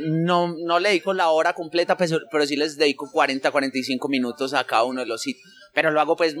no, 0.00 0.54
no 0.56 0.78
le 0.78 0.90
dedico 0.90 1.12
la 1.14 1.28
hora 1.30 1.54
completa, 1.54 1.96
pues, 1.96 2.12
pero 2.30 2.46
sí 2.46 2.56
les 2.56 2.76
dedico 2.76 3.10
40, 3.10 3.50
45 3.50 4.08
minutos 4.08 4.54
a 4.54 4.64
cada 4.64 4.84
uno 4.84 5.00
de 5.00 5.06
los 5.06 5.22
sitios. 5.22 5.44
Pero 5.74 5.90
lo 5.90 6.00
hago 6.00 6.16
pues 6.16 6.34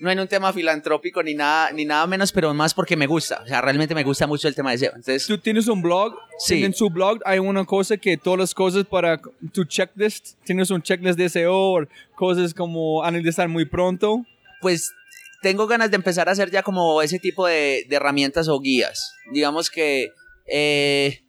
no 0.00 0.10
en 0.10 0.18
un 0.18 0.28
tema 0.28 0.50
filantrópico 0.52 1.22
ni 1.22 1.34
nada, 1.34 1.72
ni 1.72 1.84
nada 1.84 2.06
menos, 2.06 2.32
pero 2.32 2.54
más 2.54 2.72
porque 2.72 2.96
me 2.96 3.06
gusta. 3.06 3.42
O 3.44 3.46
sea, 3.46 3.60
realmente 3.60 3.94
me 3.94 4.02
gusta 4.02 4.26
mucho 4.26 4.48
el 4.48 4.54
tema 4.54 4.70
de 4.70 4.78
SEO. 4.78 4.90
Entonces, 4.96 5.26
Tú 5.26 5.36
tienes 5.36 5.68
un 5.68 5.82
blog, 5.82 6.14
Sí. 6.38 6.64
en 6.64 6.72
su 6.72 6.88
blog 6.88 7.20
hay 7.26 7.38
una 7.38 7.64
cosa 7.66 7.96
que 7.98 8.16
todas 8.16 8.38
las 8.40 8.54
cosas 8.54 8.84
para 8.86 9.20
tu 9.52 9.64
checklist, 9.64 10.36
tienes 10.44 10.70
un 10.70 10.80
checklist 10.80 11.18
de 11.18 11.28
SEO 11.28 11.54
o 11.54 11.86
cosas 12.14 12.54
como 12.54 13.02
analizar 13.04 13.48
muy 13.48 13.64
pronto. 13.66 14.24
pues 14.62 14.92
tengo 15.42 15.66
ganas 15.66 15.90
de 15.90 15.96
empezar 15.96 16.28
a 16.28 16.32
hacer 16.32 16.50
ya 16.50 16.62
como 16.62 17.02
ese 17.02 17.18
tipo 17.18 17.46
de, 17.46 17.84
de 17.88 17.96
herramientas 17.96 18.48
o 18.48 18.60
guías. 18.60 19.12
Digamos 19.32 19.70
que, 19.70 20.10
eh, 20.46 21.24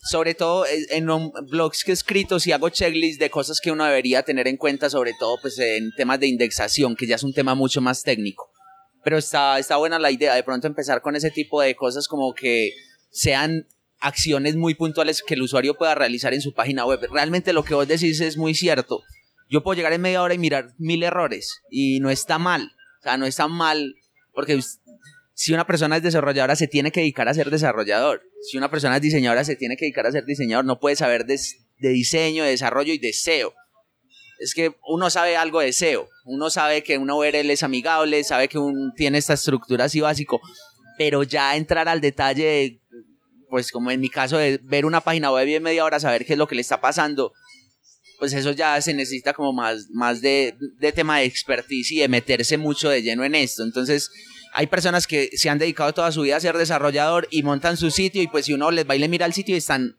sobre 0.00 0.34
todo 0.34 0.64
en 0.66 1.06
blogs 1.50 1.84
que 1.84 1.90
he 1.90 1.94
escrito, 1.94 2.38
si 2.38 2.52
hago 2.52 2.68
checklists 2.68 3.18
de 3.18 3.30
cosas 3.30 3.60
que 3.60 3.72
uno 3.72 3.84
debería 3.84 4.22
tener 4.22 4.46
en 4.46 4.56
cuenta, 4.56 4.88
sobre 4.88 5.12
todo 5.18 5.38
pues 5.40 5.58
en 5.58 5.90
temas 5.96 6.20
de 6.20 6.28
indexación, 6.28 6.96
que 6.96 7.06
ya 7.06 7.16
es 7.16 7.22
un 7.22 7.34
tema 7.34 7.54
mucho 7.54 7.80
más 7.80 8.02
técnico. 8.02 8.50
Pero 9.02 9.18
está, 9.18 9.58
está 9.58 9.76
buena 9.76 9.98
la 9.98 10.10
idea 10.10 10.34
de 10.34 10.42
pronto 10.42 10.66
empezar 10.66 11.02
con 11.02 11.16
ese 11.16 11.30
tipo 11.30 11.60
de 11.60 11.74
cosas 11.74 12.08
como 12.08 12.34
que 12.34 12.72
sean 13.10 13.66
acciones 14.00 14.54
muy 14.56 14.74
puntuales 14.74 15.22
que 15.26 15.34
el 15.34 15.42
usuario 15.42 15.74
pueda 15.76 15.94
realizar 15.94 16.32
en 16.32 16.40
su 16.40 16.54
página 16.54 16.86
web. 16.86 17.00
Realmente 17.10 17.52
lo 17.52 17.64
que 17.64 17.74
vos 17.74 17.88
decís 17.88 18.20
es 18.20 18.36
muy 18.36 18.54
cierto. 18.54 19.02
Yo 19.50 19.62
puedo 19.62 19.76
llegar 19.76 19.92
en 19.92 20.02
media 20.02 20.22
hora 20.22 20.34
y 20.34 20.38
mirar 20.38 20.74
mil 20.78 21.02
errores 21.02 21.62
y 21.70 22.00
no 22.00 22.10
está 22.10 22.38
mal. 22.38 22.72
O 23.00 23.02
sea, 23.02 23.16
no 23.16 23.26
está 23.26 23.48
mal 23.48 23.94
porque 24.38 24.60
si 25.34 25.52
una 25.52 25.66
persona 25.66 25.96
es 25.96 26.02
desarrolladora 26.04 26.54
se 26.54 26.68
tiene 26.68 26.92
que 26.92 27.00
dedicar 27.00 27.28
a 27.28 27.34
ser 27.34 27.50
desarrollador. 27.50 28.22
Si 28.40 28.56
una 28.56 28.70
persona 28.70 28.94
es 28.94 29.02
diseñadora 29.02 29.42
se 29.42 29.56
tiene 29.56 29.76
que 29.76 29.84
dedicar 29.84 30.06
a 30.06 30.12
ser 30.12 30.24
diseñador. 30.24 30.64
No 30.64 30.78
puede 30.78 30.94
saber 30.94 31.26
de, 31.26 31.40
diseño, 31.78 32.44
de 32.44 32.50
desarrollo 32.50 32.92
y 32.92 32.98
de 32.98 33.12
SEO. 33.12 33.52
Es 34.38 34.54
que 34.54 34.76
uno 34.86 35.10
sabe 35.10 35.36
algo 35.36 35.58
de 35.58 35.72
SEO. 35.72 36.08
Uno 36.24 36.50
sabe 36.50 36.84
que 36.84 36.98
una 36.98 37.16
URL 37.16 37.50
es 37.50 37.64
amigable, 37.64 38.22
sabe 38.22 38.46
que 38.46 38.58
un, 38.58 38.94
tiene 38.94 39.18
esta 39.18 39.34
estructura 39.34 39.86
así 39.86 40.00
básico. 40.00 40.40
Pero 40.98 41.24
ya 41.24 41.56
entrar 41.56 41.88
al 41.88 42.00
detalle 42.00 42.44
de, 42.44 42.80
pues 43.50 43.72
como 43.72 43.90
en 43.90 44.00
mi 44.00 44.08
caso, 44.08 44.38
de 44.38 44.60
ver 44.62 44.86
una 44.86 45.00
página 45.00 45.32
web 45.32 45.48
y 45.48 45.56
en 45.56 45.64
media 45.64 45.84
hora 45.84 45.98
saber 45.98 46.24
qué 46.24 46.34
es 46.34 46.38
lo 46.38 46.46
que 46.46 46.54
le 46.54 46.60
está 46.60 46.80
pasando, 46.80 47.32
pues 48.18 48.32
eso 48.32 48.52
ya 48.52 48.80
se 48.80 48.94
necesita 48.94 49.32
como 49.32 49.52
más, 49.52 49.88
más 49.90 50.20
de, 50.20 50.54
de 50.78 50.92
tema 50.92 51.18
de 51.18 51.24
expertise 51.24 51.92
y 51.92 51.98
de 52.00 52.08
meterse 52.08 52.58
mucho 52.58 52.90
de 52.90 53.02
lleno 53.02 53.24
en 53.24 53.34
esto. 53.34 53.62
Entonces, 53.62 54.10
hay 54.52 54.66
personas 54.66 55.06
que 55.06 55.30
se 55.34 55.48
han 55.48 55.58
dedicado 55.58 55.92
toda 55.92 56.10
su 56.12 56.22
vida 56.22 56.36
a 56.36 56.40
ser 56.40 56.56
desarrollador 56.56 57.28
y 57.30 57.42
montan 57.42 57.76
su 57.76 57.90
sitio 57.90 58.22
y 58.22 58.26
pues 58.26 58.46
si 58.46 58.54
uno 58.54 58.70
les 58.70 58.88
va 58.88 58.96
y 58.96 58.98
le 58.98 59.08
mira 59.08 59.26
el 59.26 59.32
sitio 59.32 59.54
y 59.54 59.58
están 59.58 59.96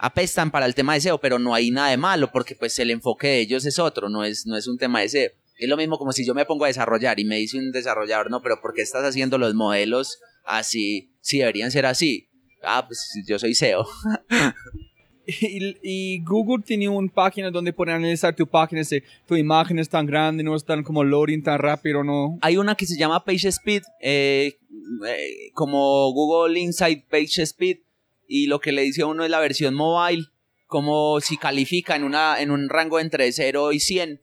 apestan 0.00 0.50
para 0.50 0.64
el 0.64 0.74
tema 0.74 0.94
de 0.94 1.02
SEO, 1.02 1.20
pero 1.20 1.38
no 1.38 1.54
hay 1.54 1.70
nada 1.70 1.90
de 1.90 1.98
malo 1.98 2.30
porque 2.32 2.54
pues 2.54 2.78
el 2.78 2.90
enfoque 2.90 3.26
de 3.26 3.40
ellos 3.40 3.66
es 3.66 3.78
otro, 3.78 4.08
no 4.08 4.24
es, 4.24 4.46
no 4.46 4.56
es 4.56 4.66
un 4.66 4.78
tema 4.78 5.00
de 5.00 5.08
SEO. 5.10 5.30
Es 5.58 5.68
lo 5.68 5.76
mismo 5.76 5.98
como 5.98 6.12
si 6.12 6.24
yo 6.24 6.32
me 6.34 6.46
pongo 6.46 6.64
a 6.64 6.68
desarrollar 6.68 7.20
y 7.20 7.26
me 7.26 7.36
dice 7.36 7.58
un 7.58 7.70
desarrollador, 7.70 8.30
no, 8.30 8.40
pero 8.40 8.62
¿por 8.62 8.72
qué 8.72 8.80
estás 8.80 9.04
haciendo 9.04 9.36
los 9.36 9.54
modelos 9.54 10.18
así? 10.44 11.12
Si 11.20 11.38
deberían 11.38 11.70
ser 11.70 11.84
así. 11.84 12.30
Ah, 12.62 12.86
pues 12.86 13.06
yo 13.26 13.38
soy 13.38 13.54
SEO. 13.54 13.86
Y, 15.40 15.76
y 15.82 16.24
Google 16.24 16.64
tiene 16.64 16.88
una 16.88 17.12
página 17.12 17.50
donde 17.50 17.72
pueden 17.72 17.94
analizar 17.94 18.34
tu 18.34 18.46
página, 18.46 18.82
si 18.84 19.02
tu 19.26 19.36
imagen 19.36 19.78
es 19.78 19.88
tan 19.88 20.06
grande, 20.06 20.42
no 20.42 20.56
es 20.56 20.64
tan 20.64 20.82
como 20.82 21.04
loading 21.04 21.42
tan 21.42 21.58
rápido, 21.58 22.02
no. 22.02 22.38
Hay 22.42 22.56
una 22.56 22.74
que 22.74 22.86
se 22.86 22.98
llama 22.98 23.24
PageSpeed, 23.24 23.82
eh, 24.00 24.58
eh, 25.06 25.50
como 25.54 26.12
Google 26.12 26.58
Insight 26.58 27.06
PageSpeed, 27.08 27.78
y 28.26 28.46
lo 28.46 28.60
que 28.60 28.72
le 28.72 28.82
dice 28.82 29.02
a 29.02 29.06
uno 29.06 29.24
es 29.24 29.30
la 29.30 29.40
versión 29.40 29.74
mobile, 29.74 30.24
como 30.66 31.20
si 31.20 31.36
califica 31.36 31.96
en, 31.96 32.04
una, 32.04 32.40
en 32.40 32.50
un 32.50 32.68
rango 32.68 33.00
entre 33.00 33.30
0 33.32 33.72
y 33.72 33.80
100. 33.80 34.20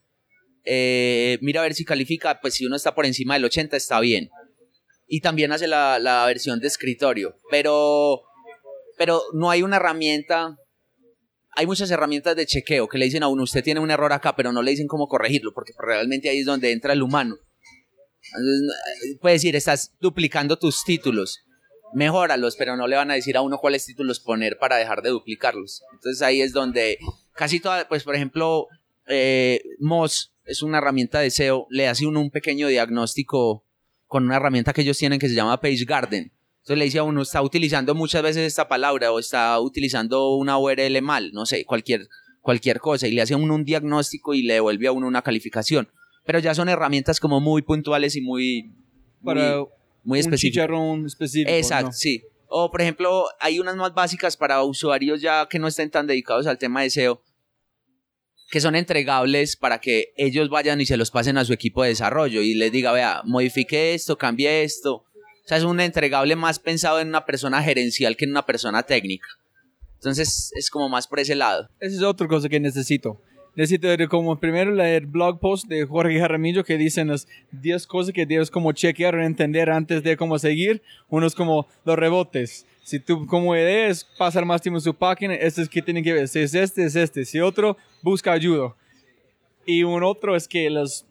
eh, 0.65 1.37
mira 1.41 1.61
a 1.61 1.63
ver 1.63 1.73
si 1.73 1.85
califica, 1.85 2.39
pues 2.41 2.55
si 2.55 2.65
uno 2.65 2.75
está 2.75 2.93
por 2.93 3.05
encima 3.05 3.35
del 3.35 3.45
80 3.45 3.77
está 3.77 3.99
bien. 3.99 4.29
Y 5.07 5.21
también 5.21 5.51
hace 5.53 5.67
la, 5.67 5.99
la 5.99 6.25
versión 6.25 6.59
de 6.59 6.67
escritorio, 6.67 7.35
pero, 7.49 8.21
pero 8.97 9.21
no 9.33 9.49
hay 9.49 9.63
una 9.63 9.77
herramienta 9.77 10.57
hay 11.57 11.65
muchas 11.65 11.89
herramientas 11.89 12.35
de 12.35 12.45
chequeo 12.45 12.87
que 12.87 12.99
le 12.99 13.05
dicen 13.05 13.23
a 13.23 13.27
uno, 13.27 13.41
usted 13.41 13.63
tiene 13.63 13.79
un 13.79 13.89
error 13.89 14.13
acá, 14.13 14.35
pero 14.35 14.51
no 14.51 14.61
le 14.61 14.69
dicen 14.69 14.87
cómo 14.87 15.07
corregirlo, 15.07 15.55
porque 15.55 15.73
realmente 15.79 16.29
ahí 16.29 16.41
es 16.41 16.45
donde 16.45 16.71
entra 16.71 16.93
el 16.93 17.01
humano. 17.01 17.35
Entonces, 18.37 19.17
Puede 19.19 19.33
decir, 19.33 19.55
estás 19.55 19.95
duplicando 19.99 20.59
tus 20.59 20.83
títulos, 20.83 21.39
mejóralos, 21.95 22.55
pero 22.57 22.77
no 22.77 22.85
le 22.85 22.95
van 22.95 23.09
a 23.09 23.15
decir 23.15 23.35
a 23.37 23.41
uno 23.41 23.57
cuáles 23.57 23.87
títulos 23.87 24.19
poner 24.19 24.59
para 24.59 24.75
dejar 24.75 25.01
de 25.01 25.09
duplicarlos. 25.09 25.81
Entonces 25.93 26.21
ahí 26.21 26.41
es 26.41 26.53
donde 26.53 26.99
casi 27.33 27.59
toda, 27.59 27.87
pues 27.87 28.03
por 28.03 28.15
ejemplo, 28.15 28.67
eh, 29.07 29.63
Moz 29.79 30.31
es 30.45 30.61
una 30.61 30.77
herramienta 30.77 31.21
de 31.21 31.31
SEO, 31.31 31.65
le 31.71 31.87
hace 31.87 32.05
uno 32.05 32.21
un 32.21 32.29
pequeño 32.29 32.67
diagnóstico 32.67 33.65
con 34.05 34.25
una 34.25 34.35
herramienta 34.35 34.73
que 34.73 34.81
ellos 34.81 34.99
tienen 34.99 35.17
que 35.17 35.27
se 35.27 35.33
llama 35.33 35.59
Page 35.59 35.85
Garden. 35.85 36.31
Entonces 36.67 36.79
le 36.79 36.85
dice 36.85 36.97
a 36.97 37.03
uno, 37.03 37.21
está 37.21 37.41
utilizando 37.41 37.95
muchas 37.95 38.21
veces 38.21 38.45
esta 38.45 38.67
palabra 38.67 39.13
o 39.13 39.19
está 39.19 39.57
utilizando 39.57 40.35
una 40.35 40.57
URL 40.57 41.01
mal, 41.01 41.31
no 41.31 41.45
sé, 41.45 41.63
cualquier, 41.63 42.09
cualquier 42.41 42.81
cosa, 42.81 43.07
y 43.07 43.13
le 43.13 43.21
hace 43.21 43.35
a 43.35 43.37
uno 43.37 43.55
un 43.55 43.63
diagnóstico 43.63 44.33
y 44.33 44.43
le 44.43 44.55
devuelve 44.55 44.87
a 44.87 44.91
uno 44.91 45.07
una 45.07 45.21
calificación. 45.21 45.87
Pero 46.25 46.39
ya 46.39 46.53
son 46.53 46.67
herramientas 46.67 47.21
como 47.21 47.39
muy 47.39 47.61
puntuales 47.61 48.17
y 48.17 48.21
muy, 48.21 48.75
Para 49.23 49.59
muy, 49.59 49.67
muy 50.03 50.19
un 50.19 50.25
específicas. 50.25 50.41
chicharrón 50.41 51.05
específico. 51.05 51.49
Exacto, 51.49 51.85
¿no? 51.85 51.93
sí. 51.93 52.21
O, 52.49 52.69
por 52.69 52.81
ejemplo, 52.81 53.27
hay 53.39 53.59
unas 53.59 53.77
más 53.77 53.93
básicas 53.93 54.35
para 54.35 54.61
usuarios 54.61 55.21
ya 55.21 55.47
que 55.49 55.59
no 55.59 55.69
estén 55.69 55.89
tan 55.89 56.05
dedicados 56.05 56.47
al 56.47 56.57
tema 56.57 56.81
de 56.81 56.89
SEO, 56.89 57.23
que 58.51 58.59
son 58.59 58.75
entregables 58.75 59.55
para 59.55 59.79
que 59.79 60.11
ellos 60.17 60.49
vayan 60.49 60.81
y 60.81 60.85
se 60.85 60.97
los 60.97 61.11
pasen 61.11 61.37
a 61.37 61.45
su 61.45 61.53
equipo 61.53 61.83
de 61.83 61.89
desarrollo 61.89 62.41
y 62.41 62.55
les 62.55 62.73
diga, 62.73 62.91
vea, 62.91 63.21
modifique 63.23 63.93
esto, 63.93 64.17
cambie 64.17 64.63
esto. 64.63 65.05
Sea, 65.47 65.57
es 65.57 65.63
un 65.63 65.79
entregable 65.79 66.35
más 66.35 66.59
pensado 66.59 66.99
en 66.99 67.07
una 67.07 67.25
persona 67.25 67.63
gerencial 67.63 68.17
que 68.17 68.25
en 68.25 68.31
una 68.31 68.45
persona 68.45 68.83
técnica. 68.83 69.27
Entonces, 69.95 70.51
es 70.55 70.69
como 70.69 70.89
más 70.89 71.07
por 71.07 71.21
ese 71.21 71.35
lado. 71.35 71.69
Esa 71.79 71.95
es 71.95 72.03
otra 72.03 72.27
cosa 72.27 72.49
que 72.49 72.59
necesito. 72.59 73.21
Necesito 73.55 73.87
como 74.09 74.37
primero 74.39 74.71
leer 74.71 75.05
blog 75.05 75.39
post 75.39 75.65
de 75.67 75.85
Jorge 75.85 76.19
Jaramillo 76.19 76.65
que 76.65 76.77
dicen 76.77 77.07
las 77.07 77.27
10 77.53 77.87
cosas 77.87 78.13
que 78.13 78.25
debes 78.25 78.51
como 78.51 78.73
chequear 78.73 79.15
o 79.15 79.23
entender 79.23 79.71
antes 79.71 80.03
de 80.03 80.17
cómo 80.17 80.37
seguir. 80.37 80.83
Uno 81.07 81.25
es 81.25 81.33
como 81.33 81.65
los 81.85 81.97
rebotes. 81.97 82.65
Si 82.83 82.99
tú 82.99 83.25
como 83.25 83.55
eres 83.55 84.03
pasar 84.17 84.45
más 84.45 84.61
tiempo 84.61 84.77
en 84.77 84.83
su 84.83 84.93
página, 84.93 85.33
este 85.33 85.61
es 85.61 85.69
que 85.69 85.81
tienen 85.81 86.03
que 86.03 86.13
ver. 86.13 86.27
Si 86.27 86.39
es 86.39 86.53
este, 86.53 86.85
es 86.85 86.95
este. 86.95 87.23
Si 87.23 87.39
otro, 87.39 87.77
busca 88.03 88.33
ayuda. 88.33 88.75
Y 89.65 89.83
un 89.83 90.03
otro 90.03 90.35
es 90.35 90.47
que 90.47 90.69
los 90.69 91.05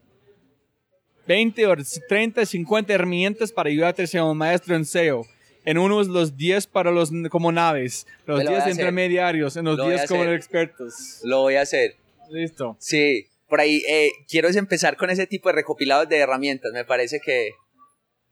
20 1.27 1.67
o 1.67 1.77
30, 2.09 2.47
50 2.47 2.93
herramientas 2.93 3.53
para 3.53 3.69
ayudarte 3.69 4.03
a 4.03 4.07
ser 4.07 4.23
un 4.23 4.37
maestro 4.37 4.77
en 4.77 4.85
SEO. 4.85 5.27
En 5.65 5.79
uno 5.79 6.01
es 6.01 6.07
los 6.07 6.37
10 6.37 6.69
para 6.69 6.93
los 6.93 7.11
como 7.31 7.51
naves, 7.51 8.07
los 8.25 8.41
10 8.41 8.69
intermediarios, 8.69 9.57
en 9.57 9.65
los 9.65 9.85
10 9.85 10.07
como 10.07 10.25
expertos. 10.25 11.21
Lo 11.25 11.43
voy 11.43 11.57
a 11.57 11.63
hacer. 11.63 11.97
Listo. 12.31 12.77
Sí, 12.79 13.27
por 13.49 13.61
ahí 13.61 13.83
eh, 13.89 14.11
quiero 14.29 14.49
empezar 14.49 14.97
con 14.97 15.11
ese 15.11 15.27
tipo 15.27 15.49
de 15.49 15.57
recopilados 15.57 16.09
de 16.09 16.19
herramientas. 16.19 16.73
Me 16.73 16.85
parece 16.85 17.21
que 17.25 17.51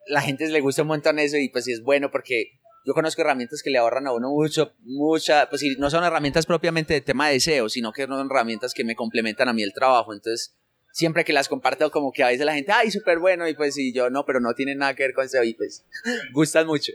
la 0.06 0.20
gente 0.20 0.46
le 0.48 0.60
gusta 0.60 0.82
un 0.82 0.88
montón 0.88 1.18
eso 1.18 1.36
y 1.36 1.48
pues 1.48 1.66
es 1.66 1.82
bueno 1.82 2.10
porque 2.10 2.52
yo 2.86 2.92
conozco 2.92 3.22
herramientas 3.22 3.62
que 3.62 3.70
le 3.70 3.78
ahorran 3.78 4.06
a 4.06 4.12
uno 4.12 4.30
mucho, 4.30 4.72
mucha, 4.82 5.48
pues 5.48 5.62
no 5.78 5.90
son 5.90 6.04
herramientas 6.04 6.44
propiamente 6.44 6.94
de 6.94 7.00
tema 7.00 7.30
de 7.30 7.40
SEO, 7.40 7.68
sino 7.68 7.92
que 7.92 8.06
son 8.06 8.26
herramientas 8.26 8.74
que 8.74 8.84
me 8.84 8.94
complementan 8.94 9.48
a 9.48 9.52
mí 9.54 9.62
el 9.62 9.72
trabajo. 9.72 10.12
Entonces, 10.12 10.54
siempre 10.94 11.24
que 11.24 11.32
las 11.32 11.48
comparto, 11.48 11.90
como 11.90 12.12
que 12.12 12.22
a 12.22 12.28
veces 12.28 12.46
la 12.46 12.54
gente, 12.54 12.70
ay, 12.70 12.88
súper 12.90 13.18
bueno, 13.18 13.48
y 13.48 13.54
pues 13.54 13.74
sí, 13.74 13.92
yo 13.92 14.10
no, 14.10 14.24
pero 14.24 14.38
no 14.38 14.54
tiene 14.54 14.76
nada 14.76 14.94
que 14.94 15.02
ver 15.02 15.12
con 15.12 15.28
SEO 15.28 15.42
y 15.42 15.54
pues 15.54 15.84
gustan 16.32 16.66
mucho. 16.66 16.92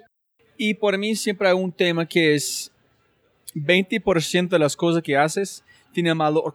Y 0.57 0.73
por 0.73 0.97
mí 0.97 1.15
siempre 1.15 1.49
hay 1.49 1.53
un 1.53 1.71
tema 1.71 2.07
que 2.07 2.33
es 2.33 2.71
20% 3.53 4.47
de 4.47 4.59
las 4.59 4.75
cosas 4.75 5.03
que 5.03 5.17
haces 5.17 5.63
tiene 5.91 6.13
un 6.13 6.17
valor, 6.17 6.53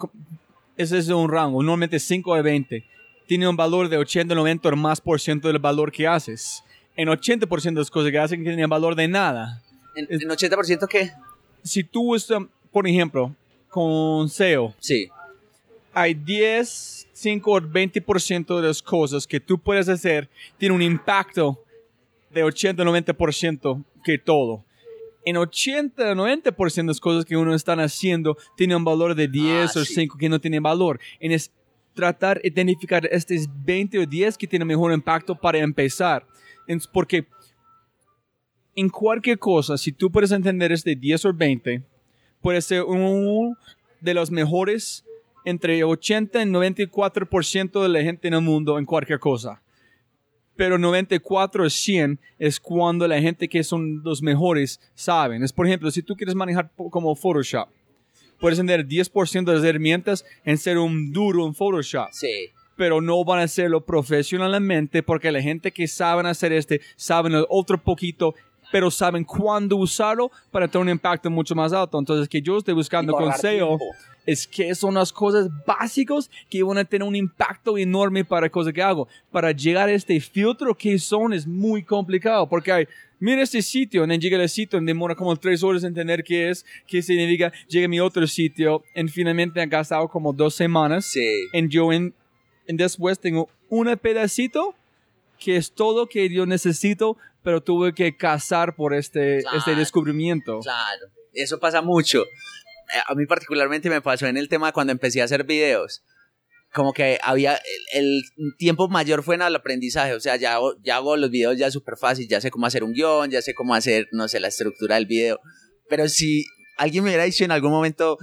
ese 0.76 0.96
es 0.96 1.08
un 1.08 1.28
rango, 1.30 1.62
normalmente 1.62 1.98
5 1.98 2.34
de 2.36 2.42
20, 2.42 2.84
tiene 3.26 3.46
un 3.46 3.56
valor 3.56 3.90
de 3.90 3.98
80, 3.98 4.34
90 4.34 4.68
o 4.70 4.76
más 4.76 5.00
por 5.00 5.20
ciento 5.20 5.48
del 5.48 5.58
valor 5.58 5.92
que 5.92 6.06
haces. 6.06 6.62
En 6.96 7.08
80% 7.08 7.62
de 7.62 7.80
las 7.80 7.90
cosas 7.90 8.10
que 8.10 8.18
hacen 8.18 8.42
tienen 8.42 8.70
valor 8.70 8.94
de 8.94 9.08
nada. 9.08 9.60
¿En, 9.96 10.06
80% 10.06 10.86
qué? 10.88 11.10
Si 11.62 11.82
tú, 11.84 12.16
por 12.70 12.86
ejemplo, 12.86 13.34
con 13.68 14.28
SEO, 14.28 14.74
sí. 14.78 15.08
Hay 15.94 16.14
10, 16.14 17.08
5 17.12 17.52
o 17.52 17.60
20% 17.60 18.60
de 18.60 18.68
las 18.68 18.82
cosas 18.82 19.26
que 19.26 19.40
tú 19.40 19.58
puedes 19.58 19.88
hacer 19.88 20.28
tiene 20.58 20.74
un 20.74 20.82
impacto 20.82 21.62
de 22.30 22.42
80, 22.42 22.82
90% 22.82 23.84
que 24.02 24.18
todo 24.18 24.64
en 25.24 25.36
80, 25.36 26.14
90% 26.14 26.74
de 26.74 26.82
las 26.84 27.00
cosas 27.00 27.24
que 27.24 27.36
uno 27.36 27.54
está 27.54 27.72
haciendo 27.74 28.36
tiene 28.56 28.76
un 28.76 28.84
valor 28.84 29.14
de 29.14 29.28
10 29.28 29.76
ah, 29.76 29.80
o 29.80 29.84
5 29.84 30.18
que 30.18 30.28
no 30.28 30.40
tiene 30.40 30.60
valor. 30.60 31.00
En 31.18 31.32
es 31.32 31.50
tratar 31.94 32.40
de 32.40 32.48
identificar 32.48 33.06
estos 33.10 33.48
20 33.64 34.00
o 34.00 34.06
10 34.06 34.36
que 34.36 34.46
tienen 34.46 34.68
mejor 34.68 34.92
impacto 34.92 35.34
para 35.34 35.58
empezar. 35.58 36.26
Es 36.66 36.86
porque 36.86 37.26
en 38.76 38.88
cualquier 38.88 39.38
cosa, 39.38 39.78
si 39.78 39.92
tú 39.92 40.10
puedes 40.10 40.32
entender 40.32 40.72
este 40.72 40.94
10 40.94 41.24
o 41.26 41.32
20, 41.32 41.82
puede 42.40 42.60
ser 42.60 42.82
uno 42.82 43.56
de 44.00 44.14
los 44.14 44.30
mejores 44.30 45.04
entre 45.44 45.84
80 45.84 46.42
y 46.42 46.46
94% 46.46 47.82
de 47.82 47.88
la 47.88 48.02
gente 48.02 48.28
en 48.28 48.34
el 48.34 48.40
mundo 48.40 48.78
en 48.78 48.84
cualquier 48.84 49.18
cosa 49.18 49.60
pero 50.56 50.78
94 50.78 51.68
100 51.68 52.20
es 52.38 52.60
cuando 52.60 53.06
la 53.08 53.20
gente 53.20 53.48
que 53.48 53.64
son 53.64 54.02
los 54.04 54.22
mejores 54.22 54.80
saben. 54.94 55.42
Es 55.42 55.52
por 55.52 55.66
ejemplo, 55.66 55.90
si 55.90 56.02
tú 56.02 56.14
quieres 56.14 56.34
manejar 56.34 56.70
como 56.76 57.14
Photoshop, 57.14 57.68
puedes 58.38 58.58
tener 58.58 58.86
10% 58.86 59.44
de 59.44 59.54
las 59.54 59.64
herramientas 59.64 60.24
en 60.44 60.58
ser 60.58 60.78
un 60.78 61.12
duro 61.12 61.46
en 61.46 61.54
Photoshop. 61.54 62.08
Sí. 62.12 62.50
Pero 62.76 63.00
no 63.00 63.24
van 63.24 63.40
a 63.40 63.44
hacerlo 63.44 63.84
profesionalmente 63.84 65.02
porque 65.02 65.30
la 65.30 65.40
gente 65.40 65.70
que 65.72 65.86
saben 65.86 66.26
hacer 66.26 66.52
este 66.52 66.80
saben 66.96 67.32
otro 67.48 67.82
poquito 67.82 68.34
pero 68.74 68.90
saben 68.90 69.22
cuándo 69.22 69.76
usarlo 69.76 70.32
para 70.50 70.66
tener 70.66 70.82
un 70.82 70.88
impacto 70.88 71.30
mucho 71.30 71.54
más 71.54 71.72
alto. 71.72 71.96
Entonces, 71.96 72.28
que 72.28 72.42
yo 72.42 72.58
estoy 72.58 72.74
buscando 72.74 73.12
consejo 73.12 73.78
es 74.26 74.48
que 74.48 74.74
son 74.74 74.94
las 74.94 75.12
cosas 75.12 75.48
básicas 75.64 76.28
que 76.50 76.60
van 76.64 76.78
a 76.78 76.84
tener 76.84 77.06
un 77.06 77.14
impacto 77.14 77.78
enorme 77.78 78.24
para 78.24 78.50
cosas 78.50 78.72
que 78.72 78.82
hago. 78.82 79.06
Para 79.30 79.52
llegar 79.52 79.88
a 79.88 79.92
este 79.92 80.18
filtro 80.18 80.74
que 80.74 80.98
son 80.98 81.32
es 81.32 81.46
muy 81.46 81.84
complicado 81.84 82.48
porque 82.48 82.72
hay, 82.72 82.88
mira 83.20 83.42
este 83.42 83.62
sitio, 83.62 84.02
en 84.02 84.20
llega 84.20 84.42
el 84.42 84.48
sitio, 84.48 84.80
demora 84.80 85.14
como 85.14 85.36
tres 85.36 85.62
horas 85.62 85.84
en 85.84 85.90
entender 85.90 86.24
qué 86.24 86.50
es, 86.50 86.66
qué 86.88 87.00
significa, 87.00 87.52
llega 87.68 87.86
a 87.86 87.88
mi 87.88 88.00
otro 88.00 88.26
sitio, 88.26 88.82
y 88.96 89.06
finalmente 89.06 89.60
han 89.60 89.68
gastado 89.68 90.08
como 90.08 90.32
dos 90.32 90.56
semanas. 90.56 91.06
Sí. 91.06 91.46
Y 91.52 91.68
yo 91.68 91.92
en, 91.92 92.12
en 92.66 92.76
después 92.76 93.20
tengo 93.20 93.48
un 93.68 93.96
pedacito 93.98 94.74
que 95.38 95.56
es 95.56 95.72
todo 95.72 96.08
que 96.08 96.28
yo 96.28 96.46
necesito, 96.46 97.16
pero 97.44 97.62
tuve 97.62 97.94
que 97.94 98.16
cazar 98.16 98.74
por 98.74 98.94
este, 98.94 99.44
este 99.54 99.76
descubrimiento. 99.76 100.60
Claro, 100.60 101.06
eso 101.34 101.60
pasa 101.60 101.82
mucho. 101.82 102.22
Eh, 102.22 103.00
a 103.06 103.14
mí 103.14 103.26
particularmente 103.26 103.90
me 103.90 104.00
pasó 104.00 104.26
en 104.26 104.36
el 104.36 104.48
tema 104.48 104.72
cuando 104.72 104.92
empecé 104.92 105.20
a 105.20 105.24
hacer 105.24 105.44
videos. 105.44 106.02
Como 106.72 106.92
que 106.92 107.20
había, 107.22 107.60
el, 107.92 108.22
tiempo 108.58 108.88
mayor 108.88 109.22
fue 109.22 109.36
en 109.36 109.42
el 109.42 109.54
aprendizaje, 109.54 110.14
o 110.14 110.20
sea, 110.20 110.36
ya 110.36 110.58
ya 110.82 110.96
hago 110.96 111.16
los 111.16 111.30
videos 111.30 111.56
ya 111.56 111.70
súper 111.70 111.96
fácil, 111.96 112.26
ya 112.26 112.40
sé 112.40 112.50
cómo 112.50 112.66
hacer 112.66 112.82
un 112.82 112.92
guion, 112.92 113.30
ya 113.30 113.42
sé 113.42 113.54
cómo 113.54 113.74
hacer, 113.74 114.08
no 114.10 114.26
sé, 114.26 114.40
la 114.40 114.48
estructura 114.48 114.96
del 114.96 115.06
video. 115.06 115.38
Pero 115.88 116.08
si 116.08 116.44
alguien 116.78 117.04
me 117.04 117.10
hubiera 117.10 117.24
dicho 117.24 117.44
en 117.44 117.52
algún 117.52 117.70
momento, 117.70 118.18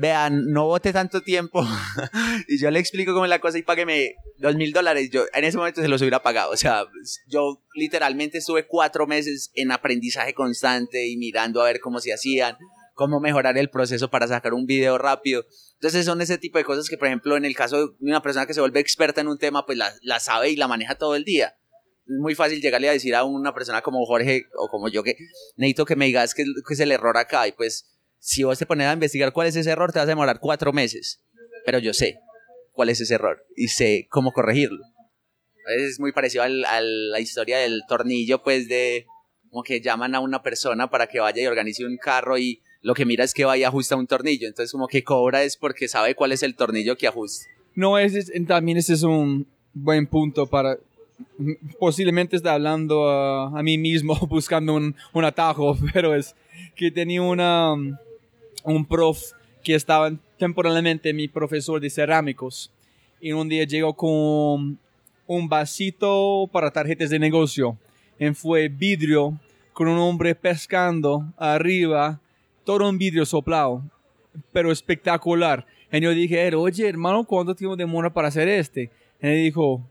vean, 0.00 0.46
no 0.50 0.66
vote 0.66 0.92
tanto 0.92 1.20
tiempo 1.22 1.66
y 2.48 2.58
yo 2.58 2.70
le 2.70 2.78
explico 2.78 3.12
cómo 3.12 3.26
es 3.26 3.30
la 3.30 3.40
cosa 3.40 3.58
y 3.58 3.62
págueme 3.62 4.14
dos 4.38 4.56
mil 4.56 4.72
dólares, 4.72 5.10
yo 5.10 5.24
en 5.34 5.44
ese 5.44 5.58
momento 5.58 5.82
se 5.82 5.88
los 5.88 6.00
hubiera 6.00 6.22
pagado. 6.22 6.50
O 6.52 6.56
sea, 6.56 6.84
yo 7.28 7.62
literalmente 7.74 8.38
estuve 8.38 8.66
cuatro 8.66 9.06
meses 9.06 9.50
en 9.54 9.72
aprendizaje 9.72 10.34
constante 10.34 11.06
y 11.08 11.16
mirando 11.16 11.60
a 11.60 11.66
ver 11.66 11.80
cómo 11.80 12.00
se 12.00 12.12
hacían 12.12 12.56
cómo 13.00 13.18
mejorar 13.18 13.56
el 13.56 13.70
proceso 13.70 14.10
para 14.10 14.28
sacar 14.28 14.52
un 14.52 14.66
video 14.66 14.98
rápido. 14.98 15.46
Entonces 15.76 16.04
son 16.04 16.20
ese 16.20 16.36
tipo 16.36 16.58
de 16.58 16.64
cosas 16.64 16.86
que, 16.90 16.98
por 16.98 17.08
ejemplo, 17.08 17.34
en 17.34 17.46
el 17.46 17.56
caso 17.56 17.78
de 17.78 17.92
una 18.00 18.20
persona 18.20 18.44
que 18.44 18.52
se 18.52 18.60
vuelve 18.60 18.78
experta 18.78 19.22
en 19.22 19.28
un 19.28 19.38
tema, 19.38 19.64
pues 19.64 19.78
la, 19.78 20.20
sabe 20.20 20.50
y 20.50 20.56
la 20.56 20.68
maneja 20.68 20.96
todo 20.96 21.16
el 21.16 21.24
día. 21.24 21.56
Es 22.06 22.18
muy 22.20 22.34
fácil 22.34 22.60
llegarle 22.60 22.90
a 22.90 22.92
decir 22.92 23.14
a 23.14 23.24
una 23.24 23.54
persona 23.54 23.80
como 23.80 24.04
Jorge 24.04 24.44
o 24.54 24.68
como 24.68 24.90
yo 24.90 25.02
que 25.02 25.16
necesito 25.56 25.86
que 25.86 25.96
me 25.96 26.04
digas 26.04 26.34
qué, 26.34 26.44
es 26.68 26.80
el 26.80 26.92
error 26.92 27.16
acá. 27.16 27.48
Y 27.48 27.52
pues 27.52 27.86
si 28.20 28.44
vos 28.44 28.58
te 28.58 28.66
pones 28.66 28.86
a 28.86 28.92
investigar 28.92 29.32
cuál 29.32 29.48
es 29.48 29.56
ese 29.56 29.70
error, 29.70 29.92
te 29.92 29.98
vas 29.98 30.06
a 30.06 30.10
demorar 30.10 30.38
cuatro 30.38 30.72
meses. 30.72 31.20
Pero 31.64 31.78
yo 31.78 31.92
sé 31.92 32.20
cuál 32.72 32.90
es 32.90 33.00
ese 33.00 33.14
error 33.14 33.44
y 33.56 33.68
sé 33.68 34.06
cómo 34.10 34.32
corregirlo. 34.32 34.84
Es 35.78 35.98
muy 35.98 36.12
parecido 36.12 36.44
a 36.44 36.48
la 36.48 37.20
historia 37.20 37.58
del 37.58 37.82
tornillo, 37.88 38.42
pues 38.42 38.68
de 38.68 39.06
como 39.50 39.62
que 39.62 39.80
llaman 39.80 40.14
a 40.14 40.20
una 40.20 40.42
persona 40.42 40.88
para 40.90 41.06
que 41.06 41.20
vaya 41.20 41.42
y 41.42 41.46
organice 41.46 41.84
un 41.84 41.96
carro 41.96 42.38
y 42.38 42.62
lo 42.82 42.94
que 42.94 43.04
mira 43.04 43.24
es 43.24 43.34
que 43.34 43.44
vaya 43.44 43.66
a 43.66 43.68
ajustar 43.68 43.98
un 43.98 44.06
tornillo. 44.06 44.46
Entonces, 44.46 44.72
como 44.72 44.86
que 44.86 45.02
cobra 45.02 45.42
es 45.42 45.56
porque 45.56 45.88
sabe 45.88 46.14
cuál 46.14 46.32
es 46.32 46.42
el 46.42 46.54
tornillo 46.54 46.96
que 46.96 47.06
ajusta. 47.06 47.46
No, 47.74 47.98
ese 47.98 48.22
también 48.44 48.78
ese 48.78 48.94
es 48.94 49.02
un 49.02 49.46
buen 49.72 50.06
punto 50.06 50.46
para. 50.46 50.78
Posiblemente 51.78 52.36
está 52.36 52.54
hablando 52.54 53.08
a, 53.08 53.62
mí 53.62 53.76
mismo 53.76 54.14
buscando 54.28 54.74
un, 54.74 54.94
un, 55.12 55.24
atajo, 55.24 55.76
pero 55.92 56.14
es 56.14 56.34
que 56.76 56.90
tenía 56.90 57.20
una, 57.20 57.74
un 58.64 58.84
prof 58.84 59.20
que 59.62 59.74
estaba 59.74 60.12
temporalmente 60.38 61.12
mi 61.12 61.28
profesor 61.28 61.80
de 61.80 61.90
cerámicos. 61.90 62.72
Y 63.20 63.32
un 63.32 63.48
día 63.48 63.64
llegó 63.64 63.94
con 63.94 64.78
un 65.26 65.48
vasito 65.48 66.48
para 66.52 66.70
tarjetas 66.70 67.10
de 67.10 67.18
negocio. 67.18 67.76
Y 68.18 68.30
fue 68.30 68.68
vidrio 68.68 69.38
con 69.72 69.88
un 69.88 69.98
hombre 69.98 70.34
pescando 70.34 71.24
arriba 71.36 72.20
todo 72.64 72.88
un 72.88 72.98
vidrio 72.98 73.24
soplado, 73.24 73.82
pero 74.52 74.70
espectacular. 74.70 75.66
Y 75.92 76.00
yo 76.00 76.10
dije, 76.10 76.54
oye, 76.54 76.88
hermano, 76.88 77.24
¿cuánto 77.24 77.54
tiempo 77.54 77.76
demora 77.76 78.12
para 78.12 78.28
hacer 78.28 78.48
este? 78.48 78.90
Y 79.20 79.26
él 79.26 79.44
dijo, 79.44 79.82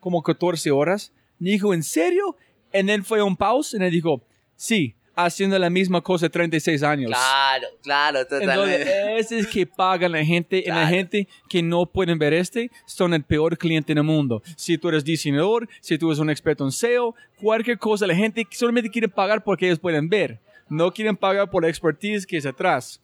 como 0.00 0.22
14 0.22 0.70
horas. 0.70 1.12
Y 1.38 1.52
dijo, 1.52 1.72
¿en 1.72 1.82
serio? 1.82 2.36
Y 2.72 2.90
él 2.90 3.04
fue 3.04 3.22
un 3.22 3.36
pause 3.36 3.74
y 3.74 3.82
él 3.82 3.90
dijo, 3.90 4.20
sí, 4.56 4.94
haciendo 5.24 5.58
la 5.58 5.70
misma 5.70 6.00
cosa 6.00 6.28
36 6.28 6.82
años. 6.82 7.10
Claro, 7.10 7.66
claro, 7.82 8.26
totalmente. 8.26 8.82
Entonces, 8.82 9.32
es 9.32 9.46
que 9.46 9.66
pagan 9.66 10.12
la 10.12 10.24
gente 10.24 10.62
y 10.64 10.68
la 10.68 10.86
gente 10.86 11.28
que 11.48 11.62
no 11.62 11.86
pueden 11.86 12.18
ver 12.18 12.32
este 12.32 12.70
son 12.86 13.14
el 13.14 13.22
peor 13.22 13.56
cliente 13.58 13.92
en 13.92 13.98
el 13.98 14.04
mundo. 14.04 14.42
Si 14.56 14.78
tú 14.78 14.88
eres 14.88 15.04
diseñador, 15.04 15.68
si 15.80 15.98
tú 15.98 16.08
eres 16.08 16.18
un 16.18 16.30
experto 16.30 16.64
en 16.64 16.72
SEO, 16.72 17.14
cualquier 17.40 17.78
cosa, 17.78 18.06
la 18.06 18.14
gente 18.14 18.46
solamente 18.50 18.90
quiere 18.90 19.08
pagar 19.08 19.42
porque 19.42 19.66
ellos 19.66 19.78
pueden 19.78 20.08
ver. 20.08 20.40
No 20.68 20.92
quieren 20.92 21.16
pagar 21.16 21.50
por 21.50 21.62
la 21.62 21.68
expertise 21.68 22.26
que 22.26 22.36
es 22.36 22.46
atrás. 22.46 23.00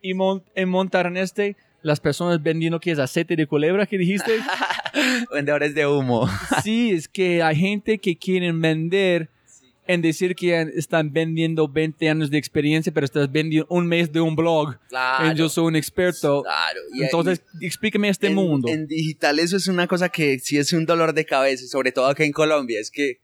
Y 0.00 0.12
en 0.54 0.68
montar 0.68 1.06
en 1.06 1.16
este, 1.16 1.56
las 1.82 2.00
personas 2.00 2.42
vendiendo 2.42 2.80
que 2.80 2.92
es 2.92 2.98
aceite 2.98 3.36
de 3.36 3.46
culebra 3.46 3.86
que 3.86 3.98
dijiste. 3.98 4.32
Vendedores 5.32 5.74
de 5.74 5.86
humo. 5.86 6.28
sí, 6.62 6.92
es 6.92 7.08
que 7.08 7.42
hay 7.42 7.56
gente 7.56 7.98
que 7.98 8.16
quieren 8.16 8.60
vender 8.60 9.28
en 9.88 10.02
decir 10.02 10.36
que 10.36 10.60
están 10.76 11.12
vendiendo 11.12 11.66
20 11.66 12.08
años 12.10 12.30
de 12.30 12.36
experiencia, 12.38 12.92
pero 12.92 13.04
estás 13.06 13.32
vendiendo 13.32 13.66
un 13.70 13.86
mes 13.86 14.12
de 14.12 14.20
un 14.20 14.36
blog. 14.36 14.78
Claro. 14.88 15.32
Y 15.32 15.34
yo 15.34 15.48
soy 15.48 15.64
un 15.64 15.76
experto. 15.76 16.42
Claro. 16.42 16.80
y- 16.94 17.02
Entonces, 17.02 17.42
explíqueme 17.60 18.08
este 18.10 18.26
en, 18.28 18.34
mundo. 18.34 18.68
En 18.68 18.86
digital 18.86 19.38
eso 19.38 19.56
es 19.56 19.66
una 19.66 19.86
cosa 19.86 20.10
que 20.10 20.38
sí 20.38 20.58
es 20.58 20.72
un 20.74 20.84
dolor 20.86 21.14
de 21.14 21.24
cabeza, 21.24 21.66
sobre 21.66 21.90
todo 21.90 22.06
acá 22.06 22.22
en 22.24 22.32
Colombia. 22.32 22.78
Es 22.78 22.90
que, 22.90 23.20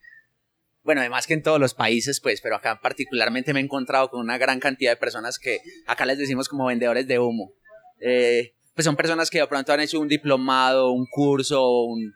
bueno, 0.82 1.02
además 1.02 1.26
que 1.26 1.34
en 1.34 1.42
todos 1.42 1.60
los 1.60 1.74
países, 1.74 2.18
pues, 2.20 2.40
pero 2.40 2.56
acá 2.56 2.80
particularmente 2.82 3.52
me 3.52 3.60
he 3.60 3.62
encontrado 3.62 4.08
con 4.08 4.20
una 4.20 4.38
gran 4.38 4.58
cantidad 4.58 4.92
de 4.92 4.96
personas 4.96 5.38
que 5.38 5.58
acá 5.86 6.06
les 6.06 6.16
decimos 6.18 6.48
como 6.48 6.66
vendedores 6.66 7.06
de 7.06 7.18
humo. 7.18 7.52
Eh, 8.00 8.54
pues 8.74 8.86
son 8.86 8.96
personas 8.96 9.28
que 9.30 9.38
de 9.38 9.46
pronto 9.46 9.72
han 9.72 9.80
hecho 9.80 10.00
un 10.00 10.08
diplomado, 10.08 10.90
un 10.92 11.06
curso, 11.10 11.82
un, 11.84 12.14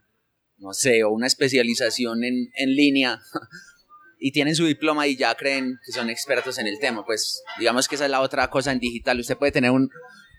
no 0.56 0.72
sé, 0.72 1.04
o 1.04 1.10
una 1.10 1.26
especialización 1.26 2.24
en, 2.24 2.48
en 2.56 2.74
línea. 2.74 3.20
Y 4.18 4.32
tienen 4.32 4.56
su 4.56 4.66
diploma 4.66 5.06
y 5.06 5.16
ya 5.16 5.34
creen 5.34 5.78
que 5.84 5.92
son 5.92 6.10
expertos 6.10 6.58
en 6.58 6.66
el 6.66 6.78
tema. 6.80 7.04
Pues 7.04 7.42
digamos 7.58 7.88
que 7.88 7.94
esa 7.94 8.06
es 8.06 8.10
la 8.10 8.20
otra 8.20 8.50
cosa 8.50 8.72
en 8.72 8.80
digital. 8.80 9.20
Usted 9.20 9.36
puede 9.36 9.52
tener 9.52 9.70
un, 9.70 9.90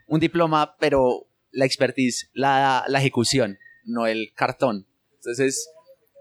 un 0.08 0.20
diploma, 0.20 0.76
pero 0.80 1.28
la 1.52 1.66
expertise, 1.66 2.30
la, 2.34 2.84
la 2.88 3.00
ejecución, 3.00 3.58
no 3.86 4.08
el 4.08 4.34
cartón. 4.36 4.86
Entonces, 5.16 5.70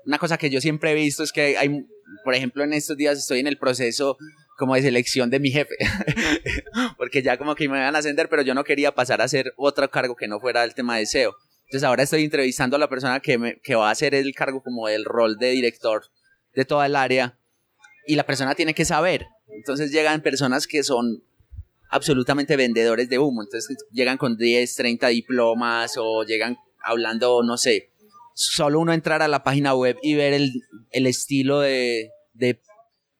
una 0.06 0.18
cosa 0.18 0.38
que 0.38 0.50
yo 0.50 0.60
siempre 0.60 0.92
he 0.92 0.94
visto 0.94 1.22
es 1.22 1.32
que 1.32 1.58
hay, 1.58 1.84
por 2.24 2.34
ejemplo, 2.34 2.64
en 2.64 2.72
estos 2.72 2.96
días 2.96 3.18
estoy 3.18 3.40
en 3.40 3.46
el 3.46 3.58
proceso 3.58 4.16
como 4.56 4.74
de 4.74 4.82
selección 4.82 5.30
de 5.30 5.38
mi 5.38 5.50
jefe, 5.50 5.76
porque 6.96 7.22
ya 7.22 7.38
como 7.38 7.54
que 7.54 7.68
me 7.68 7.78
iban 7.78 7.94
a 7.94 7.98
ascender, 7.98 8.28
pero 8.28 8.42
yo 8.42 8.54
no 8.54 8.64
quería 8.64 8.94
pasar 8.94 9.20
a 9.20 9.24
hacer 9.24 9.52
otro 9.56 9.88
cargo 9.90 10.16
que 10.16 10.26
no 10.26 10.40
fuera 10.40 10.64
el 10.64 10.74
tema 10.74 10.96
de 10.96 11.06
SEO. 11.06 11.36
Entonces 11.66 11.84
ahora 11.84 12.02
estoy 12.02 12.24
entrevistando 12.24 12.76
a 12.76 12.78
la 12.78 12.88
persona 12.88 13.20
que, 13.20 13.38
me, 13.38 13.60
que 13.60 13.74
va 13.74 13.88
a 13.88 13.92
hacer 13.92 14.14
el 14.14 14.34
cargo 14.34 14.62
como 14.62 14.88
del 14.88 15.04
rol 15.04 15.36
de 15.36 15.50
director 15.50 16.06
de 16.54 16.64
toda 16.64 16.86
el 16.86 16.96
área 16.96 17.38
y 18.08 18.16
la 18.16 18.24
persona 18.24 18.54
tiene 18.54 18.74
que 18.74 18.86
saber. 18.86 19.26
Entonces 19.48 19.92
llegan 19.92 20.22
personas 20.22 20.66
que 20.66 20.82
son 20.82 21.22
absolutamente 21.90 22.56
vendedores 22.56 23.10
de 23.10 23.18
humo. 23.18 23.42
Entonces 23.42 23.76
llegan 23.92 24.16
con 24.16 24.38
10, 24.38 24.74
30 24.74 25.08
diplomas 25.08 25.94
o 25.98 26.24
llegan 26.24 26.56
hablando, 26.82 27.42
no 27.42 27.58
sé, 27.58 27.90
solo 28.32 28.80
uno 28.80 28.94
entrar 28.94 29.20
a 29.20 29.28
la 29.28 29.44
página 29.44 29.74
web 29.74 29.98
y 30.02 30.14
ver 30.14 30.32
el, 30.32 30.62
el 30.90 31.06
estilo 31.06 31.60
de, 31.60 32.10
de, 32.32 32.62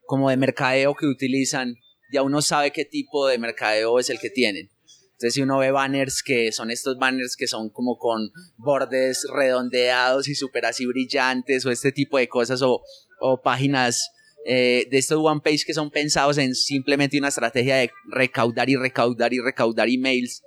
como 0.06 0.30
de 0.30 0.38
mercadeo 0.38 0.94
que 0.94 1.06
utilizan, 1.06 1.74
ya 2.10 2.22
uno 2.22 2.40
sabe 2.40 2.70
qué 2.70 2.86
tipo 2.86 3.28
de 3.28 3.36
mercadeo 3.36 3.98
es 3.98 4.08
el 4.08 4.18
que 4.18 4.30
tienen. 4.30 4.70
Entonces 5.04 5.34
si 5.34 5.42
uno 5.42 5.58
ve 5.58 5.70
banners 5.70 6.22
que 6.22 6.50
son 6.50 6.70
estos 6.70 6.96
banners 6.96 7.36
que 7.36 7.46
son 7.46 7.68
como 7.68 7.98
con 7.98 8.30
bordes 8.56 9.26
redondeados 9.34 10.28
y 10.28 10.34
súper 10.34 10.64
así 10.64 10.86
brillantes 10.86 11.66
o 11.66 11.70
este 11.70 11.92
tipo 11.92 12.16
de 12.16 12.28
cosas 12.28 12.62
o, 12.62 12.80
o 13.20 13.42
páginas 13.42 14.12
eh, 14.46 14.86
de 14.90 14.98
estos 14.98 15.18
one 15.22 15.40
page 15.42 15.64
que 15.66 15.74
son 15.74 15.90
pensados 15.90 16.38
en 16.38 16.54
simplemente 16.54 17.18
una 17.18 17.28
estrategia 17.28 17.76
de 17.76 17.90
recaudar 18.10 18.68
y 18.70 18.76
recaudar 18.76 19.32
y 19.34 19.40
recaudar 19.40 19.88
emails. 19.88 20.42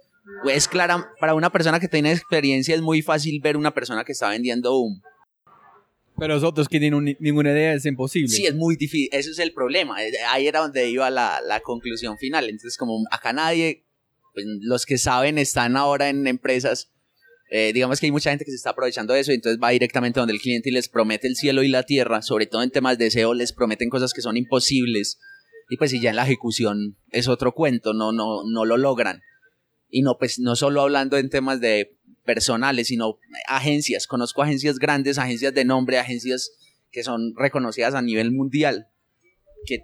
Es 0.48 0.68
clara, 0.68 1.12
para 1.20 1.34
una 1.34 1.52
persona 1.52 1.80
que 1.80 1.88
tiene 1.88 2.12
experiencia 2.12 2.74
es 2.76 2.82
muy 2.82 3.02
fácil 3.02 3.40
ver 3.42 3.58
una 3.58 3.74
persona 3.74 4.04
que 4.04 4.12
está 4.14 4.30
vendiendo 4.30 4.76
humo. 4.78 5.02
Pero 6.18 6.36
los 6.36 6.44
otros 6.44 6.68
que 6.70 6.80
tienen 6.80 6.94
un- 6.94 7.16
ninguna 7.20 7.52
idea 7.52 7.74
es 7.74 7.86
imposible. 7.86 8.28
Sí, 8.28 8.46
es 8.46 8.54
muy 8.54 8.76
difícil, 8.76 9.10
eso 9.12 9.32
es 9.32 9.40
el 9.40 9.54
problema. 9.54 10.04
Eh, 10.06 10.12
Ahí 10.30 10.46
era 10.48 10.60
donde 10.60 10.88
iba 10.90 11.10
la, 11.10 11.42
la 11.46 11.62
conclusión 11.62 12.18
final. 12.18 12.46
Entonces, 12.46 12.78
como 12.78 13.04
acá 13.10 13.34
nadie, 13.34 13.84
pues, 14.34 14.46
los 14.62 14.86
que 14.86 14.98
saben 15.00 15.38
están 15.40 15.76
ahora 15.78 16.10
en 16.10 16.28
empresas, 16.28 16.91
eh, 17.54 17.74
digamos 17.74 18.00
que 18.00 18.06
hay 18.06 18.12
mucha 18.14 18.30
gente 18.30 18.46
que 18.46 18.52
se 18.52 18.56
está 18.56 18.70
aprovechando 18.70 19.14
de 19.14 19.20
eso 19.20 19.34
y 19.34 19.36
entonces 19.36 19.60
va 19.62 19.72
directamente 19.72 20.22
donde 20.22 20.34
el 20.34 20.40
cliente 20.40 20.70
y 20.70 20.72
les 20.72 20.88
promete 20.88 21.28
el 21.28 21.36
cielo 21.36 21.64
y 21.64 21.68
la 21.68 21.84
tierra, 21.84 22.22
sobre 22.22 22.46
todo 22.46 22.64
en 22.64 22.72
temas 22.72 22.98
de 22.98 23.12
SEO, 23.12 23.34
les 23.34 23.52
prometen 23.52 23.90
cosas 23.90 24.14
que 24.14 24.22
son 24.22 24.38
imposibles. 24.38 25.20
Y 25.70 25.76
pues 25.76 25.92
si 25.92 26.00
ya 26.00 26.12
en 26.12 26.16
la 26.16 26.24
ejecución 26.24 26.96
es 27.12 27.28
otro 27.28 27.54
cuento, 27.54 27.94
no, 27.94 28.14
no, 28.14 28.46
no 28.46 28.64
lo 28.64 28.78
logran. 28.78 29.20
Y 29.90 30.02
no, 30.02 30.18
pues 30.18 30.40
no 30.40 30.56
solo 30.56 30.82
hablando 30.82 31.18
en 31.18 31.30
temas 31.30 31.60
de 31.60 31.98
personales, 32.24 32.88
sino 32.88 33.20
agencias. 33.50 34.08
Conozco 34.08 34.42
agencias 34.42 34.80
grandes, 34.80 35.18
agencias 35.18 35.54
de 35.54 35.66
nombre, 35.66 36.00
agencias 36.00 36.52
que 36.90 37.04
son 37.04 37.34
reconocidas 37.36 37.96
a 37.96 38.02
nivel 38.02 38.32
mundial, 38.32 38.88
que 39.66 39.80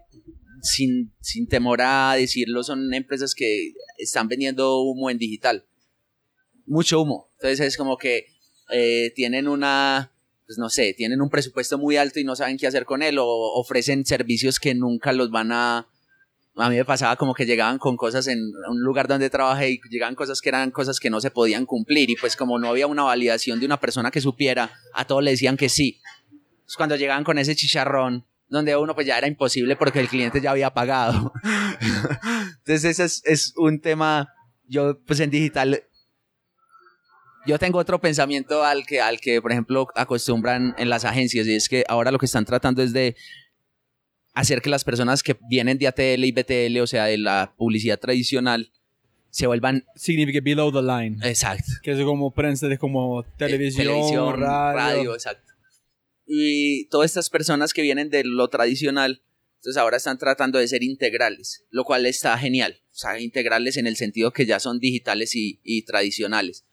sin, 0.62 1.14
sin 1.20 1.48
temor 1.48 1.82
a 1.82 2.14
decirlo 2.16 2.64
son 2.64 2.94
empresas 2.94 3.36
que 3.36 3.74
están 3.98 4.30
vendiendo 4.30 4.82
humo 4.84 5.10
en 5.10 5.18
digital. 5.18 5.66
Mucho 6.68 7.02
humo. 7.02 7.30
Entonces 7.40 7.60
es 7.62 7.78
como 7.78 7.98
que 7.98 8.28
eh, 8.70 9.12
tienen 9.16 9.48
una, 9.48 10.12
pues 10.46 10.58
no 10.58 10.70
sé, 10.70 10.94
tienen 10.94 11.22
un 11.22 11.30
presupuesto 11.30 11.78
muy 11.78 11.98
alto 11.98 12.20
y 12.20 12.24
no 12.24 12.36
saben 12.36 12.58
qué 12.58 12.68
hacer 12.68 12.86
con 12.86 13.02
él 13.02 13.18
o 13.20 13.26
ofrecen 13.26 14.06
servicios 14.06 14.60
que 14.60 14.76
nunca 14.76 15.14
los 15.14 15.32
van 15.32 15.52
a... 15.52 15.88
A 16.60 16.70
mí 16.70 16.76
me 16.76 16.86
pasaba 16.86 17.16
como 17.18 17.36
que 17.36 17.46
llegaban 17.46 17.78
con 17.78 17.98
cosas 17.98 18.28
en 18.28 18.40
un 18.68 18.82
lugar 18.82 19.08
donde 19.08 19.30
trabajé 19.30 19.70
y 19.70 19.80
llegaban 19.90 20.16
cosas 20.16 20.42
que 20.42 20.50
eran 20.50 20.72
cosas 20.72 21.00
que 21.00 21.12
no 21.12 21.22
se 21.22 21.30
podían 21.30 21.68
cumplir 21.68 22.10
y 22.10 22.16
pues 22.16 22.36
como 22.36 22.58
no 22.58 22.70
había 22.70 22.88
una 22.88 23.04
validación 23.04 23.60
de 23.60 23.68
una 23.68 23.80
persona 23.80 24.10
que 24.10 24.22
supiera, 24.22 24.72
a 24.94 25.06
todos 25.06 25.24
le 25.24 25.32
decían 25.32 25.56
que 25.56 25.70
sí. 25.70 26.02
Entonces, 26.32 26.76
cuando 26.76 26.96
llegaban 26.96 27.24
con 27.24 27.38
ese 27.38 27.56
chicharrón, 27.56 28.26
donde 28.50 28.76
uno 28.76 28.96
pues 28.96 29.06
ya 29.06 29.18
era 29.18 29.28
imposible 29.28 29.76
porque 29.76 30.00
el 30.00 30.08
cliente 30.08 30.42
ya 30.42 30.52
había 30.52 30.74
pagado. 30.74 31.32
Entonces 32.58 32.86
ese 32.86 33.04
es, 33.04 33.22
es 33.26 33.54
un 33.56 33.80
tema, 33.80 34.34
yo 34.68 35.00
pues 35.06 35.20
en 35.20 35.30
digital, 35.30 35.84
yo 37.48 37.58
tengo 37.58 37.80
otro 37.80 38.00
pensamiento 38.00 38.64
al 38.64 38.86
que, 38.86 39.02
al 39.02 39.20
que 39.20 39.42
por 39.42 39.52
ejemplo 39.52 39.88
acostumbran 39.96 40.76
en 40.78 40.90
las 40.90 41.06
agencias 41.06 41.48
y 41.48 41.56
es 41.56 41.70
que 41.70 41.84
ahora 41.88 42.12
lo 42.12 42.20
que 42.20 42.26
están 42.26 42.46
tratando 42.46 42.84
es 42.84 42.94
de 42.94 43.16
hacer 44.34 44.62
que 44.62 44.70
las 44.70 44.84
personas 44.84 45.24
que 45.24 45.36
vienen 45.50 45.80
de 45.80 45.88
ATL 45.88 46.24
y 46.24 46.32
BTL, 46.32 46.80
o 46.82 46.88
sea, 46.88 47.06
de 47.06 47.18
la 47.18 47.56
publicidad 47.58 48.00
tradicional, 48.00 48.72
se 49.32 49.48
vuelvan... 49.48 49.84
Significa 49.96 50.40
below 50.44 50.72
the 50.72 50.82
line. 50.82 51.18
Exacto. 51.28 51.66
Que 51.82 51.94
es 51.94 52.00
como 52.04 52.32
prensa, 52.34 52.72
es 52.72 52.78
como 52.78 53.24
televisión, 53.38 53.82
Eh, 53.88 53.90
televisión, 53.90 54.40
radio. 54.40 55.14
exacto. 55.16 55.54
Y 56.28 56.88
todas 56.90 57.10
estas 57.10 57.30
personas 57.32 57.74
que 57.74 57.82
vienen 57.82 58.10
de 58.10 58.24
lo 58.26 58.48
tradicional, 58.50 59.24
entonces 59.56 59.78
ahora 59.78 59.98
están 59.98 60.20
tratando 60.20 60.60
de 60.60 60.68
ser 60.68 60.84
integrales, 60.84 61.66
lo 61.72 61.84
cual 61.84 62.06
está 62.06 62.38
genial. 62.38 62.82
O 62.92 62.96
sea, 62.96 63.20
integrales 63.20 63.78
en 63.78 63.88
el 63.88 63.96
sentido 63.96 64.34
que 64.34 64.46
ya 64.46 64.60
son 64.60 64.80
digitales 64.80 65.36
y, 65.36 65.60
y 65.64 65.84
tradicionales. 65.86 66.67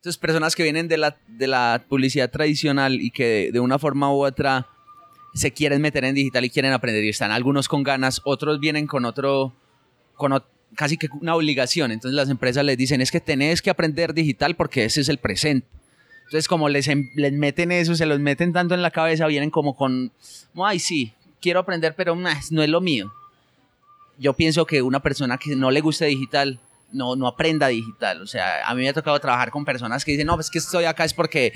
Entonces, 0.00 0.16
personas 0.18 0.56
que 0.56 0.62
vienen 0.62 0.88
de 0.88 0.96
la, 0.96 1.16
de 1.28 1.46
la 1.46 1.84
publicidad 1.86 2.30
tradicional 2.30 3.00
y 3.02 3.10
que 3.10 3.26
de, 3.26 3.52
de 3.52 3.60
una 3.60 3.78
forma 3.78 4.10
u 4.10 4.24
otra 4.24 4.66
se 5.34 5.52
quieren 5.52 5.82
meter 5.82 6.04
en 6.06 6.14
digital 6.14 6.42
y 6.44 6.48
quieren 6.50 6.72
aprender 6.72 7.04
y 7.04 7.10
están 7.10 7.30
algunos 7.30 7.68
con 7.68 7.82
ganas, 7.82 8.22
otros 8.24 8.60
vienen 8.60 8.86
con 8.86 9.04
otro, 9.04 9.52
con 10.14 10.32
ot- 10.32 10.46
casi 10.74 10.96
que 10.96 11.08
una 11.20 11.34
obligación. 11.36 11.90
Entonces 11.92 12.16
las 12.16 12.30
empresas 12.30 12.64
les 12.64 12.78
dicen 12.78 13.02
es 13.02 13.10
que 13.10 13.20
tenés 13.20 13.60
que 13.60 13.68
aprender 13.68 14.14
digital 14.14 14.56
porque 14.56 14.86
ese 14.86 15.02
es 15.02 15.10
el 15.10 15.18
presente. 15.18 15.68
Entonces 16.24 16.48
como 16.48 16.70
les, 16.70 16.88
em- 16.88 17.10
les 17.14 17.32
meten 17.34 17.70
eso, 17.70 17.94
se 17.94 18.06
los 18.06 18.20
meten 18.20 18.54
tanto 18.54 18.74
en 18.74 18.80
la 18.80 18.90
cabeza, 18.92 19.26
vienen 19.26 19.50
como 19.50 19.76
con, 19.76 20.12
ay 20.54 20.78
sí, 20.78 21.12
quiero 21.42 21.60
aprender 21.60 21.94
pero 21.94 22.16
no 22.16 22.28
es 22.30 22.50
lo 22.70 22.80
mío. 22.80 23.12
Yo 24.18 24.32
pienso 24.32 24.64
que 24.64 24.80
una 24.80 25.00
persona 25.00 25.36
que 25.36 25.54
no 25.56 25.70
le 25.70 25.82
guste 25.82 26.06
digital, 26.06 26.58
no, 26.92 27.16
no 27.16 27.26
aprenda 27.26 27.68
digital. 27.68 28.22
O 28.22 28.26
sea, 28.26 28.66
a 28.66 28.74
mí 28.74 28.82
me 28.82 28.88
ha 28.88 28.92
tocado 28.92 29.18
trabajar 29.18 29.50
con 29.50 29.64
personas 29.64 30.04
que 30.04 30.12
dicen, 30.12 30.26
no, 30.26 30.34
pues 30.34 30.50
que 30.50 30.58
estoy 30.58 30.84
acá 30.84 31.04
es 31.04 31.14
porque 31.14 31.52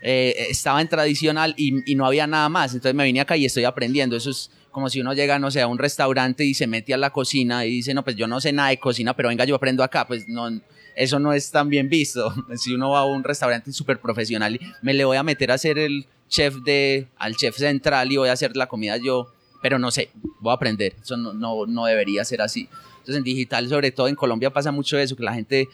eh, 0.00 0.46
estaba 0.50 0.80
en 0.80 0.88
tradicional 0.88 1.54
y, 1.56 1.90
y 1.90 1.94
no 1.94 2.06
había 2.06 2.26
nada 2.26 2.48
más. 2.48 2.74
Entonces 2.74 2.94
me 2.94 3.04
vine 3.04 3.20
acá 3.20 3.36
y 3.36 3.44
estoy 3.44 3.64
aprendiendo. 3.64 4.16
Eso 4.16 4.30
es 4.30 4.50
como 4.70 4.88
si 4.88 5.00
uno 5.00 5.12
llega, 5.12 5.38
no 5.38 5.50
sé, 5.50 5.60
a 5.60 5.66
un 5.66 5.78
restaurante 5.78 6.44
y 6.44 6.54
se 6.54 6.66
mete 6.66 6.94
a 6.94 6.96
la 6.96 7.10
cocina 7.10 7.64
y 7.66 7.70
dice, 7.70 7.94
no, 7.94 8.04
pues 8.04 8.16
yo 8.16 8.26
no 8.26 8.40
sé 8.40 8.52
nada 8.52 8.68
de 8.68 8.78
cocina, 8.78 9.14
pero 9.14 9.28
venga, 9.28 9.44
yo 9.44 9.56
aprendo 9.56 9.82
acá. 9.82 10.06
Pues 10.06 10.28
no, 10.28 10.48
eso 10.94 11.18
no 11.18 11.32
es 11.32 11.50
tan 11.50 11.68
bien 11.68 11.88
visto. 11.88 12.32
Si 12.56 12.74
uno 12.74 12.90
va 12.90 13.00
a 13.00 13.04
un 13.04 13.24
restaurante 13.24 13.72
súper 13.72 14.00
profesional 14.00 14.56
y 14.56 14.60
me 14.82 14.94
le 14.94 15.04
voy 15.04 15.16
a 15.16 15.22
meter 15.22 15.50
a 15.50 15.58
ser 15.58 15.78
el 15.78 16.06
chef 16.28 16.56
de, 16.56 17.08
al 17.16 17.36
chef 17.36 17.56
central 17.56 18.12
y 18.12 18.16
voy 18.16 18.28
a 18.28 18.32
hacer 18.32 18.56
la 18.56 18.66
comida 18.66 18.96
yo, 18.98 19.32
pero 19.62 19.78
no 19.78 19.90
sé, 19.90 20.10
voy 20.40 20.50
a 20.50 20.54
aprender. 20.54 20.94
Eso 21.00 21.16
no, 21.16 21.32
no, 21.32 21.66
no 21.66 21.86
debería 21.86 22.24
ser 22.24 22.42
así. 22.42 22.68
Entonces 23.08 23.20
en 23.20 23.24
digital, 23.24 23.68
sobre 23.70 23.90
todo 23.90 24.08
en 24.08 24.14
Colombia 24.14 24.50
pasa 24.50 24.70
mucho 24.70 24.98
eso, 24.98 25.16
que 25.16 25.22
la 25.22 25.32
gente 25.32 25.66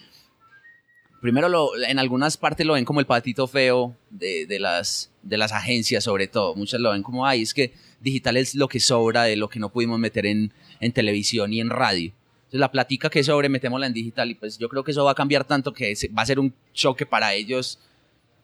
primero 1.21 1.49
lo, 1.49 1.77
en 1.77 1.99
algunas 1.99 2.37
partes 2.37 2.65
lo 2.65 2.75
ven 2.75 2.85
como 2.85 3.01
el 3.01 3.07
patito 3.07 3.49
feo 3.49 3.97
de, 4.11 4.47
de 4.47 4.61
las 4.61 5.11
de 5.25 5.37
las 5.37 5.51
agencias 5.51 6.05
sobre 6.05 6.29
todo. 6.29 6.55
Muchas 6.55 6.81
lo 6.81 6.93
ven 6.93 7.03
como, 7.03 7.27
ay, 7.27 7.43
es 7.43 7.53
que 7.53 7.73
digital 8.01 8.37
es 8.37 8.55
lo 8.55 8.69
que 8.69 8.79
sobra 8.79 9.25
de 9.25 9.35
lo 9.35 9.49
que 9.49 9.59
no 9.59 9.69
pudimos 9.69 9.99
meter 9.99 10.27
en, 10.27 10.53
en 10.79 10.93
televisión 10.93 11.53
y 11.53 11.61
en 11.61 11.71
radio. 11.71 12.13
Entonces 12.37 12.61
la 12.61 12.71
platica 12.71 13.11
que 13.11 13.25
sobre 13.25 13.49
metémosla 13.49 13.89
en 13.89 13.93
digital 13.93 14.31
y 14.31 14.37
pues 14.37 14.57
yo 14.57 14.69
creo 14.69 14.85
que 14.85 14.93
eso 14.93 15.05
va 15.05 15.11
a 15.11 15.17
cambiar 15.17 15.43
tanto 15.43 15.73
que 15.73 15.93
va 16.17 16.23
a 16.23 16.27
ser 16.27 16.39
un 16.39 16.55
choque 16.73 17.05
para 17.05 17.35
ellos 17.35 17.81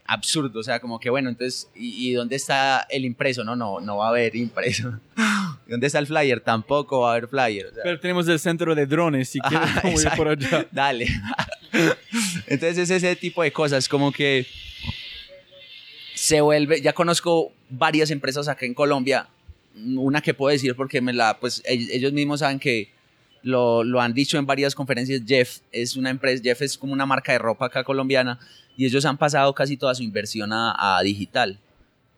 absurdo, 0.05 0.59
o 0.59 0.63
sea, 0.65 0.81
como 0.81 0.99
que 0.99 1.11
bueno, 1.11 1.29
entonces, 1.29 1.71
¿y, 1.77 2.13
dónde 2.15 2.35
está 2.35 2.89
el 2.91 3.05
impreso? 3.05 3.45
No, 3.45 3.55
no, 3.55 3.79
no 3.79 3.99
va 3.99 4.07
a 4.07 4.09
haber 4.09 4.35
impreso. 4.35 4.99
¿Dónde 5.71 5.87
está 5.87 6.01
el 6.01 6.09
flyer? 6.09 6.41
Tampoco 6.41 7.03
va 7.03 7.11
a 7.11 7.13
haber 7.13 7.29
flyer. 7.29 7.73
Pero 7.85 8.01
tenemos 8.01 8.27
el 8.27 8.41
centro 8.41 8.75
de 8.75 8.87
drones, 8.87 9.29
si 9.29 9.39
quieres, 9.83 10.07
por 10.17 10.27
allá. 10.27 10.67
Dale. 10.73 11.07
entonces 12.49 12.79
es 12.79 12.91
ese 12.91 13.15
tipo 13.15 13.45
de 13.45 13.53
cosas, 13.53 13.89
como 13.89 14.11
que 14.11 14.49
se 16.15 16.41
vuelve, 16.41 16.81
ya 16.83 16.93
conozco 16.93 17.53
varias 17.69 18.11
empresas 18.11 18.49
acá 18.49 18.67
en 18.67 18.75
Colombia, 18.75 19.29
una 19.95 20.21
que 20.21 20.35
puedo 20.35 20.53
decir 20.53 20.75
porque 20.75 21.01
me 21.01 21.13
la, 21.13 21.39
pues 21.39 21.63
ellos 21.65 22.13
mismos 22.13 22.41
saben 22.41 22.59
que 22.59 22.91
lo, 23.43 23.85
lo, 23.85 24.01
han 24.01 24.13
dicho 24.13 24.39
en 24.39 24.47
varias 24.47 24.75
conferencias, 24.75 25.23
Jeff 25.25 25.61
es 25.71 25.97
una 25.97 26.11
empresa, 26.11 26.43
Jeff 26.43 26.63
es 26.63 26.77
como 26.77 26.93
una 26.93 27.07
marca 27.07 27.31
de 27.31 27.39
ropa 27.39 27.67
acá 27.67 27.85
colombiana 27.85 28.41
y 28.77 28.87
ellos 28.87 29.05
han 29.05 29.17
pasado 29.17 29.55
casi 29.55 29.77
toda 29.77 29.95
su 29.95 30.03
inversión 30.03 30.51
a, 30.53 31.01
digital, 31.05 31.61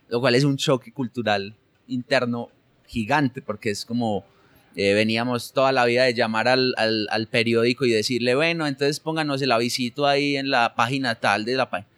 lo 0.09 0.21
cual 0.21 0.35
es 0.35 0.45
un 0.45 0.57
choque 0.57 0.91
cultural 0.91 1.55
interno 1.87 2.49
gigante 2.93 3.43
porque 3.43 3.71
es 3.71 3.85
como 3.85 4.25
eh, 4.77 4.95
veníamos 4.95 5.53
toda 5.53 5.73
la 5.73 5.85
vida 5.85 6.05
de 6.05 6.15
llamar 6.15 6.49
al, 6.49 6.75
al, 6.77 7.27
periódico 7.27 7.85
y 7.85 7.91
decirle, 7.91 8.35
bueno, 8.35 8.67
entonces 8.67 9.01
pónganos 9.01 9.43
el 9.43 9.53
avisito 9.53 10.07
ahí 10.07 10.37
en 10.37 10.51
la 10.51 10.75
página 10.75 11.15
tal 11.15 11.45
de 11.45 11.55
la 11.55 11.69
página. 11.69 11.89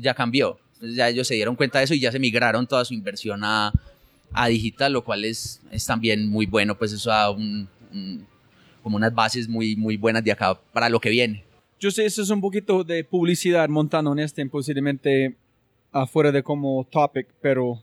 Ya 0.00 0.14
cambió. 0.14 0.58
Entonces 0.74 0.96
ya 0.96 1.08
ellos 1.08 1.26
se 1.26 1.34
dieron 1.34 1.56
cuenta 1.56 1.78
de 1.78 1.84
eso 1.84 1.94
y 1.94 2.00
ya 2.00 2.12
se 2.12 2.18
migraron 2.18 2.66
toda 2.66 2.84
su 2.84 2.94
inversión 2.94 3.42
a, 3.42 3.72
a 4.32 4.48
digital, 4.48 4.92
lo 4.92 5.02
cual 5.02 5.24
es, 5.24 5.60
es 5.70 5.86
también 5.86 6.28
muy 6.28 6.46
bueno, 6.46 6.76
pues 6.76 6.92
eso 6.92 7.10
da 7.10 7.30
un 7.30 7.68
como 8.82 8.96
unas 8.96 9.14
bases 9.14 9.48
muy, 9.48 9.76
muy 9.76 9.96
buenas 9.96 10.24
de 10.24 10.32
acá 10.32 10.58
para 10.72 10.88
lo 10.88 11.00
que 11.00 11.10
viene. 11.10 11.44
Yo 11.78 11.90
sé, 11.90 12.04
eso 12.04 12.22
es 12.22 12.30
un 12.30 12.40
poquito 12.40 12.84
de 12.84 13.04
publicidad 13.04 13.68
montando 13.68 14.12
en 14.12 14.20
este, 14.20 14.44
posiblemente 14.46 15.36
afuera 15.90 16.32
de 16.32 16.42
como 16.42 16.86
topic, 16.90 17.28
pero 17.40 17.82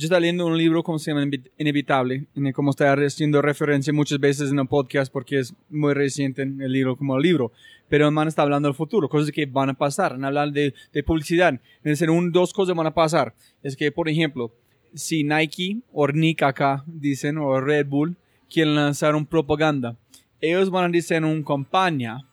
yo 0.00 0.06
estaba 0.06 0.20
leyendo 0.20 0.46
un 0.46 0.56
libro 0.56 0.82
como 0.82 0.98
se 0.98 1.10
llama 1.10 1.30
Inevitable, 1.58 2.24
en 2.34 2.46
el 2.46 2.54
como 2.54 2.70
está 2.70 2.90
haciendo 2.94 3.42
referencia 3.42 3.92
muchas 3.92 4.18
veces 4.18 4.50
en 4.50 4.58
el 4.58 4.66
podcast 4.66 5.12
porque 5.12 5.40
es 5.40 5.54
muy 5.68 5.92
reciente 5.92 6.40
en 6.40 6.62
el 6.62 6.72
libro 6.72 6.96
como 6.96 7.18
el 7.18 7.22
libro, 7.22 7.52
pero 7.86 8.06
el 8.06 8.12
man 8.12 8.26
está 8.26 8.40
hablando 8.40 8.66
del 8.66 8.74
futuro, 8.74 9.10
cosas 9.10 9.30
que 9.30 9.44
van 9.44 9.68
a 9.68 9.74
pasar, 9.74 10.12
en 10.12 10.24
hablar 10.24 10.52
de, 10.52 10.72
de 10.94 11.02
publicidad, 11.02 11.50
en 11.50 11.60
decir, 11.82 12.08
un, 12.08 12.32
dos 12.32 12.54
cosas 12.54 12.74
van 12.74 12.86
a 12.86 12.94
pasar, 12.94 13.34
es 13.62 13.76
que, 13.76 13.92
por 13.92 14.08
ejemplo, 14.08 14.54
si 14.94 15.22
Nike 15.22 15.82
o 15.92 16.08
Nick 16.08 16.44
acá 16.44 16.82
dicen, 16.86 17.36
o 17.36 17.60
Red 17.60 17.86
Bull, 17.86 18.16
quieren 18.48 18.76
lanzar 18.76 19.14
un 19.14 19.26
propaganda, 19.26 19.98
ellos 20.40 20.70
van 20.70 20.86
a 20.86 20.88
decir 20.88 21.22
una 21.22 21.44
campaña, 21.44 22.26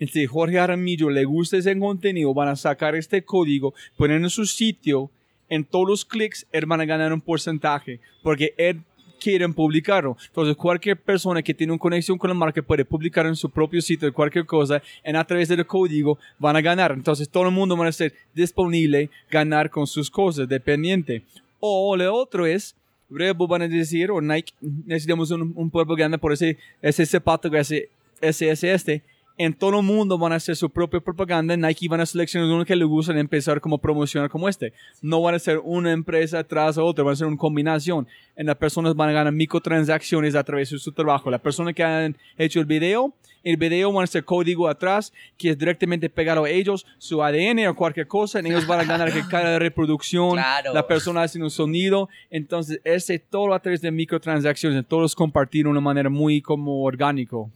si 0.00 0.24
Jorge 0.24 0.58
Aramillo 0.58 1.10
le 1.10 1.26
gusta 1.26 1.58
ese 1.58 1.78
contenido, 1.78 2.32
van 2.32 2.48
a 2.48 2.56
sacar 2.56 2.94
este 2.94 3.22
código, 3.26 3.74
poner 3.94 4.22
en 4.22 4.30
su 4.30 4.46
sitio, 4.46 5.10
en 5.48 5.64
todos 5.64 5.88
los 5.88 6.04
clics, 6.04 6.46
él 6.52 6.66
van 6.66 6.80
a 6.80 6.84
ganar 6.84 7.12
un 7.12 7.20
porcentaje, 7.20 8.00
porque 8.22 8.54
él 8.56 8.82
quiere 9.24 9.48
publicarlo. 9.48 10.16
Entonces, 10.26 10.54
cualquier 10.54 10.98
persona 10.98 11.42
que 11.42 11.54
tiene 11.54 11.72
una 11.72 11.80
conexión 11.80 12.18
con 12.18 12.28
la 12.28 12.34
marca 12.34 12.60
puede 12.60 12.84
publicar 12.84 13.24
en 13.24 13.36
su 13.36 13.48
propio 13.48 13.80
sitio 13.80 14.12
cualquier 14.12 14.44
cosa, 14.44 14.82
en 15.02 15.16
a 15.16 15.24
través 15.24 15.48
del 15.48 15.64
código 15.66 16.18
van 16.38 16.56
a 16.56 16.60
ganar. 16.60 16.92
Entonces, 16.92 17.28
todo 17.28 17.44
el 17.44 17.50
mundo 17.50 17.74
va 17.76 17.86
a 17.86 17.92
ser 17.92 18.12
disponible, 18.34 19.08
ganar 19.30 19.70
con 19.70 19.86
sus 19.86 20.10
cosas, 20.10 20.46
dependiente. 20.46 21.22
O 21.58 21.96
lo 21.96 22.14
otro 22.14 22.44
es, 22.44 22.76
Red 23.08 23.36
van 23.36 23.62
a 23.62 23.68
decir, 23.68 24.10
o 24.10 24.20
Nike, 24.20 24.52
necesitamos 24.60 25.30
un, 25.30 25.52
un 25.56 25.70
propaganda 25.70 26.18
por 26.18 26.32
ese, 26.32 26.58
ese 26.82 27.06
zapato, 27.06 27.48
ese, 27.56 27.88
ese, 28.20 28.50
ese, 28.50 28.74
este. 28.74 29.02
En 29.36 29.52
todo 29.52 29.80
el 29.80 29.84
mundo 29.84 30.16
van 30.16 30.32
a 30.32 30.36
hacer 30.36 30.54
su 30.54 30.70
propia 30.70 31.00
propaganda. 31.00 31.56
Nike 31.56 31.88
van 31.88 32.00
a 32.00 32.06
seleccionar 32.06 32.48
uno 32.48 32.64
que 32.64 32.76
le 32.76 32.84
gusta 32.84 33.12
y 33.12 33.18
empezar 33.18 33.60
como 33.60 33.78
promocionar 33.78 34.30
como 34.30 34.48
este. 34.48 34.72
No 35.02 35.20
van 35.22 35.34
a 35.34 35.40
ser 35.40 35.58
una 35.58 35.90
empresa 35.90 36.44
tras 36.44 36.78
otra, 36.78 37.02
van 37.02 37.14
a 37.14 37.16
ser 37.16 37.26
una 37.26 37.36
combinación. 37.36 38.06
En 38.36 38.46
las 38.46 38.54
personas 38.54 38.94
van 38.94 39.10
a 39.10 39.12
ganar 39.12 39.32
microtransacciones 39.32 40.36
a 40.36 40.44
través 40.44 40.70
de 40.70 40.78
su 40.78 40.92
trabajo. 40.92 41.32
La 41.32 41.40
persona 41.40 41.72
que 41.72 41.82
han 41.82 42.16
hecho 42.38 42.60
el 42.60 42.66
video, 42.66 43.12
el 43.42 43.56
video 43.56 43.92
van 43.92 44.04
a 44.04 44.06
ser 44.06 44.24
código 44.24 44.68
atrás 44.68 45.12
que 45.36 45.50
es 45.50 45.58
directamente 45.58 46.08
pegado 46.08 46.44
a 46.44 46.50
ellos, 46.50 46.86
su 46.98 47.20
ADN 47.20 47.66
o 47.66 47.74
cualquier 47.74 48.06
cosa, 48.06 48.40
y 48.40 48.46
ellos 48.46 48.68
van 48.68 48.80
a 48.80 48.84
ganar 48.84 49.12
que 49.12 49.22
cada 49.28 49.58
reproducción, 49.58 50.36
la 50.36 50.86
persona 50.86 51.22
hace 51.22 51.42
un 51.42 51.50
sonido, 51.50 52.08
entonces 52.30 52.80
ese 52.84 53.18
todo 53.18 53.52
a 53.52 53.60
través 53.60 53.80
de 53.80 53.90
microtransacciones, 53.90 54.86
todos 54.86 55.14
compartir 55.16 55.64
de 55.64 55.70
una 55.70 55.80
manera 55.80 56.08
muy 56.08 56.40
como 56.40 56.84
orgánico, 56.84 57.50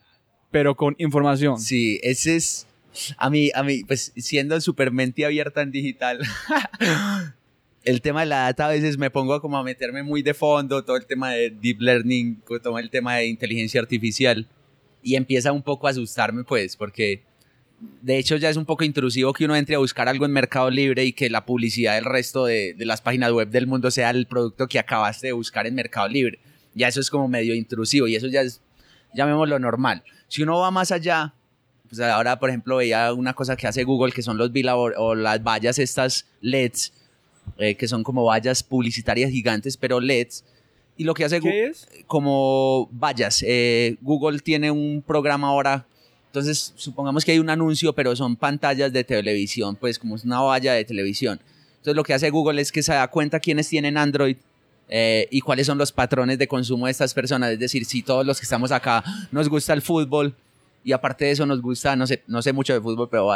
pero 0.50 0.76
con 0.76 0.94
información. 0.98 1.58
Sí, 1.60 2.00
ese 2.02 2.36
es, 2.36 2.66
a 3.16 3.30
mí, 3.30 3.50
a 3.54 3.62
mí, 3.62 3.84
pues 3.84 4.12
siendo 4.16 4.60
súper 4.60 4.90
mente 4.92 5.24
abierta 5.24 5.62
en 5.62 5.70
digital, 5.70 6.20
el 7.84 8.00
tema 8.00 8.20
de 8.20 8.26
la 8.26 8.40
data 8.42 8.66
a 8.66 8.70
veces 8.70 8.98
me 8.98 9.10
pongo 9.10 9.40
como 9.40 9.58
a 9.58 9.62
meterme 9.62 10.02
muy 10.02 10.22
de 10.22 10.34
fondo, 10.34 10.84
todo 10.84 10.96
el 10.96 11.06
tema 11.06 11.32
de 11.32 11.50
deep 11.50 11.80
learning, 11.80 12.42
todo 12.62 12.78
el 12.78 12.90
tema 12.90 13.16
de 13.16 13.26
inteligencia 13.26 13.80
artificial 13.80 14.46
y 15.02 15.14
empieza 15.14 15.52
un 15.52 15.62
poco 15.62 15.86
a 15.86 15.90
asustarme, 15.90 16.44
pues, 16.44 16.76
porque 16.76 17.22
de 18.02 18.18
hecho 18.18 18.36
ya 18.36 18.50
es 18.50 18.56
un 18.56 18.64
poco 18.64 18.84
intrusivo 18.84 19.32
que 19.32 19.44
uno 19.44 19.54
entre 19.54 19.76
a 19.76 19.78
buscar 19.78 20.08
algo 20.08 20.24
en 20.24 20.32
Mercado 20.32 20.68
Libre 20.70 21.04
y 21.04 21.12
que 21.12 21.30
la 21.30 21.46
publicidad 21.46 21.94
del 21.94 22.04
resto 22.04 22.44
de, 22.44 22.74
las 22.78 23.00
páginas 23.00 23.32
web 23.32 23.48
del 23.48 23.66
mundo 23.66 23.90
sea 23.90 24.10
el 24.10 24.26
producto 24.26 24.66
que 24.66 24.78
acabaste 24.78 25.28
de 25.28 25.32
buscar 25.32 25.66
en 25.66 25.74
Mercado 25.74 26.08
Libre. 26.08 26.38
Ya 26.74 26.88
eso 26.88 27.00
es 27.00 27.10
como 27.10 27.28
medio 27.28 27.54
intrusivo 27.54 28.08
y 28.08 28.16
eso 28.16 28.26
ya 28.26 28.42
es, 28.42 28.60
llamémoslo 29.14 29.58
normal. 29.58 30.02
Si 30.28 30.42
uno 30.42 30.58
va 30.58 30.70
más 30.70 30.92
allá, 30.92 31.34
pues 31.88 32.00
ahora 32.00 32.38
por 32.38 32.50
ejemplo 32.50 32.76
veía 32.76 33.12
una 33.12 33.34
cosa 33.34 33.56
que 33.56 33.66
hace 33.66 33.84
Google 33.84 34.12
que 34.12 34.22
son 34.22 34.36
los 34.36 34.52
billboards 34.52 34.96
o 34.98 35.14
las 35.14 35.42
vallas 35.42 35.78
estas 35.78 36.26
LEDs, 36.40 36.92
eh, 37.58 37.74
que 37.74 37.88
son 37.88 38.02
como 38.02 38.24
vallas 38.24 38.62
publicitarias 38.62 39.30
gigantes 39.30 39.76
pero 39.76 40.00
LEDs 40.00 40.44
y 40.98 41.04
lo 41.04 41.14
que 41.14 41.24
hace 41.24 41.40
¿Qué 41.40 41.66
es? 41.66 41.88
como 42.06 42.88
vallas, 42.92 43.44
eh, 43.46 43.96
Google 44.02 44.40
tiene 44.40 44.72
un 44.72 45.02
programa 45.06 45.48
ahora, 45.48 45.86
entonces 46.26 46.72
supongamos 46.76 47.24
que 47.24 47.32
hay 47.32 47.38
un 47.38 47.48
anuncio, 47.48 47.92
pero 47.92 48.14
son 48.16 48.34
pantallas 48.34 48.92
de 48.92 49.04
televisión, 49.04 49.76
pues 49.76 49.98
como 49.98 50.16
es 50.16 50.24
una 50.24 50.40
valla 50.40 50.74
de 50.74 50.84
televisión. 50.84 51.40
Entonces 51.76 51.94
lo 51.94 52.02
que 52.02 52.14
hace 52.14 52.30
Google 52.30 52.60
es 52.60 52.72
que 52.72 52.82
se 52.82 52.92
da 52.92 53.06
cuenta 53.08 53.38
quiénes 53.38 53.68
tienen 53.68 53.96
Android 53.96 54.36
eh, 54.88 55.28
y 55.30 55.40
cuáles 55.40 55.66
son 55.66 55.78
los 55.78 55.92
patrones 55.92 56.38
de 56.38 56.48
consumo 56.48 56.86
de 56.86 56.92
estas 56.92 57.14
personas. 57.14 57.50
Es 57.50 57.58
decir, 57.58 57.84
si 57.84 58.02
todos 58.02 58.24
los 58.24 58.38
que 58.38 58.44
estamos 58.44 58.72
acá 58.72 59.04
nos 59.30 59.48
gusta 59.48 59.72
el 59.72 59.82
fútbol 59.82 60.34
y 60.84 60.92
aparte 60.92 61.26
de 61.26 61.32
eso 61.32 61.46
nos 61.46 61.60
gusta, 61.60 61.96
no 61.96 62.06
sé, 62.06 62.22
no 62.26 62.40
sé 62.42 62.52
mucho 62.52 62.72
de 62.72 62.80
fútbol, 62.80 63.08
pero 63.10 63.30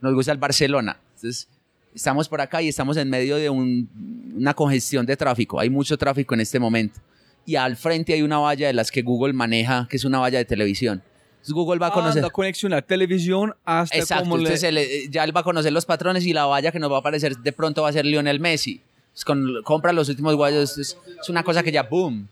nos 0.00 0.14
gusta 0.14 0.32
el 0.32 0.38
Barcelona. 0.38 0.96
Entonces 1.16 1.48
estamos 1.94 2.28
por 2.28 2.40
acá 2.40 2.62
y 2.62 2.68
estamos 2.68 2.96
en 2.96 3.08
medio 3.08 3.36
de 3.36 3.50
una 3.50 4.54
congestión 4.54 5.06
de 5.06 5.16
tráfico. 5.16 5.60
Hay 5.60 5.70
mucho 5.70 5.96
tráfico 5.96 6.34
en 6.34 6.40
este 6.40 6.58
momento. 6.58 7.00
Y 7.46 7.56
al 7.56 7.76
frente 7.76 8.14
hay 8.14 8.22
una 8.22 8.38
valla 8.38 8.66
de 8.66 8.72
las 8.72 8.90
que 8.90 9.02
Google 9.02 9.34
maneja, 9.34 9.86
que 9.88 9.96
es 9.96 10.04
una 10.04 10.18
valla 10.18 10.38
de 10.38 10.44
televisión. 10.46 11.02
Google 11.46 11.78
va 11.78 11.88
a 11.88 11.90
conocer... 11.90 12.22
la 12.22 12.30
conexión 12.30 12.72
a 12.72 12.80
televisión 12.80 13.54
hasta 13.64 13.98
Exacto, 13.98 14.24
como 14.24 14.38
entonces 14.38 15.10
ya 15.10 15.24
él 15.24 15.36
va 15.36 15.40
a 15.40 15.44
conocer 15.44 15.72
los 15.72 15.84
patrones 15.84 16.24
y 16.24 16.32
la 16.32 16.46
valla 16.46 16.72
que 16.72 16.78
nos 16.78 16.90
va 16.90 16.96
a 16.96 17.00
aparecer 17.00 17.36
de 17.36 17.52
pronto 17.52 17.82
va 17.82 17.90
a 17.90 17.92
ser 17.92 18.06
Lionel 18.06 18.40
Messi. 18.40 18.80
Con, 19.24 19.62
compra 19.62 19.92
los 19.92 20.08
últimos 20.08 20.34
guayos, 20.34 20.78
es, 20.78 20.98
una 21.28 21.42
cosa 21.42 21.62
que 21.62 21.70
ya 21.70 21.82
boom. 21.82 22.28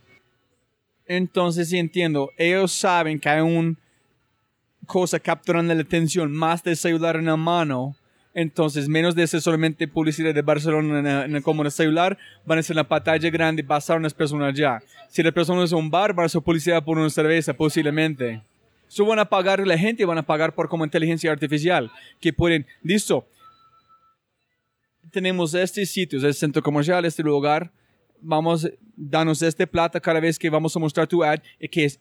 Entonces 1.06 1.68
sí 1.68 1.78
entiendo, 1.78 2.30
ellos 2.38 2.72
saben 2.72 3.20
que 3.20 3.28
hay 3.28 3.40
un 3.42 3.76
cosa 4.86 5.20
capturando 5.20 5.74
la 5.74 5.82
atención 5.82 6.32
más 6.32 6.62
de 6.62 6.74
celular 6.74 7.16
en 7.16 7.26
la 7.26 7.36
mano 7.36 7.94
entonces, 8.34 8.88
menos 8.88 9.14
de 9.14 9.26
ser 9.26 9.42
solamente 9.42 9.86
publicidad 9.86 10.34
de 10.34 10.42
Barcelona 10.42 11.24
en, 11.24 11.36
el, 11.36 11.42
como 11.42 11.62
en 11.62 11.66
el 11.66 11.72
celular, 11.72 12.16
van 12.46 12.59
a 12.59 12.62
ser 12.62 12.76
la 12.76 12.88
pantalla 12.88 13.28
grande, 13.28 13.62
pasar 13.62 13.98
unas 13.98 14.14
personas 14.14 14.48
allá. 14.48 14.82
Si 15.09 15.22
la 15.22 15.32
persona 15.32 15.62
es 15.64 15.72
un 15.72 15.90
bar, 15.90 16.14
van 16.14 16.26
a 16.26 16.28
ser 16.28 16.40
publicidad 16.40 16.82
por 16.82 16.98
una 16.98 17.10
cerveza, 17.10 17.52
posiblemente. 17.52 18.42
Eso 18.88 19.04
van 19.04 19.18
a 19.18 19.26
pagar 19.26 19.66
la 19.66 19.76
gente, 19.76 20.04
van 20.04 20.18
a 20.18 20.22
pagar 20.22 20.54
por 20.54 20.68
como 20.68 20.84
inteligencia 20.84 21.30
artificial, 21.30 21.90
que 22.20 22.32
pueden, 22.32 22.66
listo, 22.82 23.26
tenemos 25.12 25.55
este 25.55 25.86
sitio, 25.86 26.18
este 26.18 26.32
centro 26.32 26.62
comercial, 26.62 27.05
este 27.05 27.22
lugar, 27.22 27.70
vamos, 28.20 28.68
danos 28.97 29.43
este 29.43 29.66
plata 29.66 30.01
cada 30.01 30.18
vez 30.20 30.39
que 30.39 30.51
vamos 30.51 30.74
a 30.74 30.78
mostrar 30.78 31.06
tu 31.06 31.22
ad, 31.22 31.40
que 31.70 31.84
es 31.84 32.01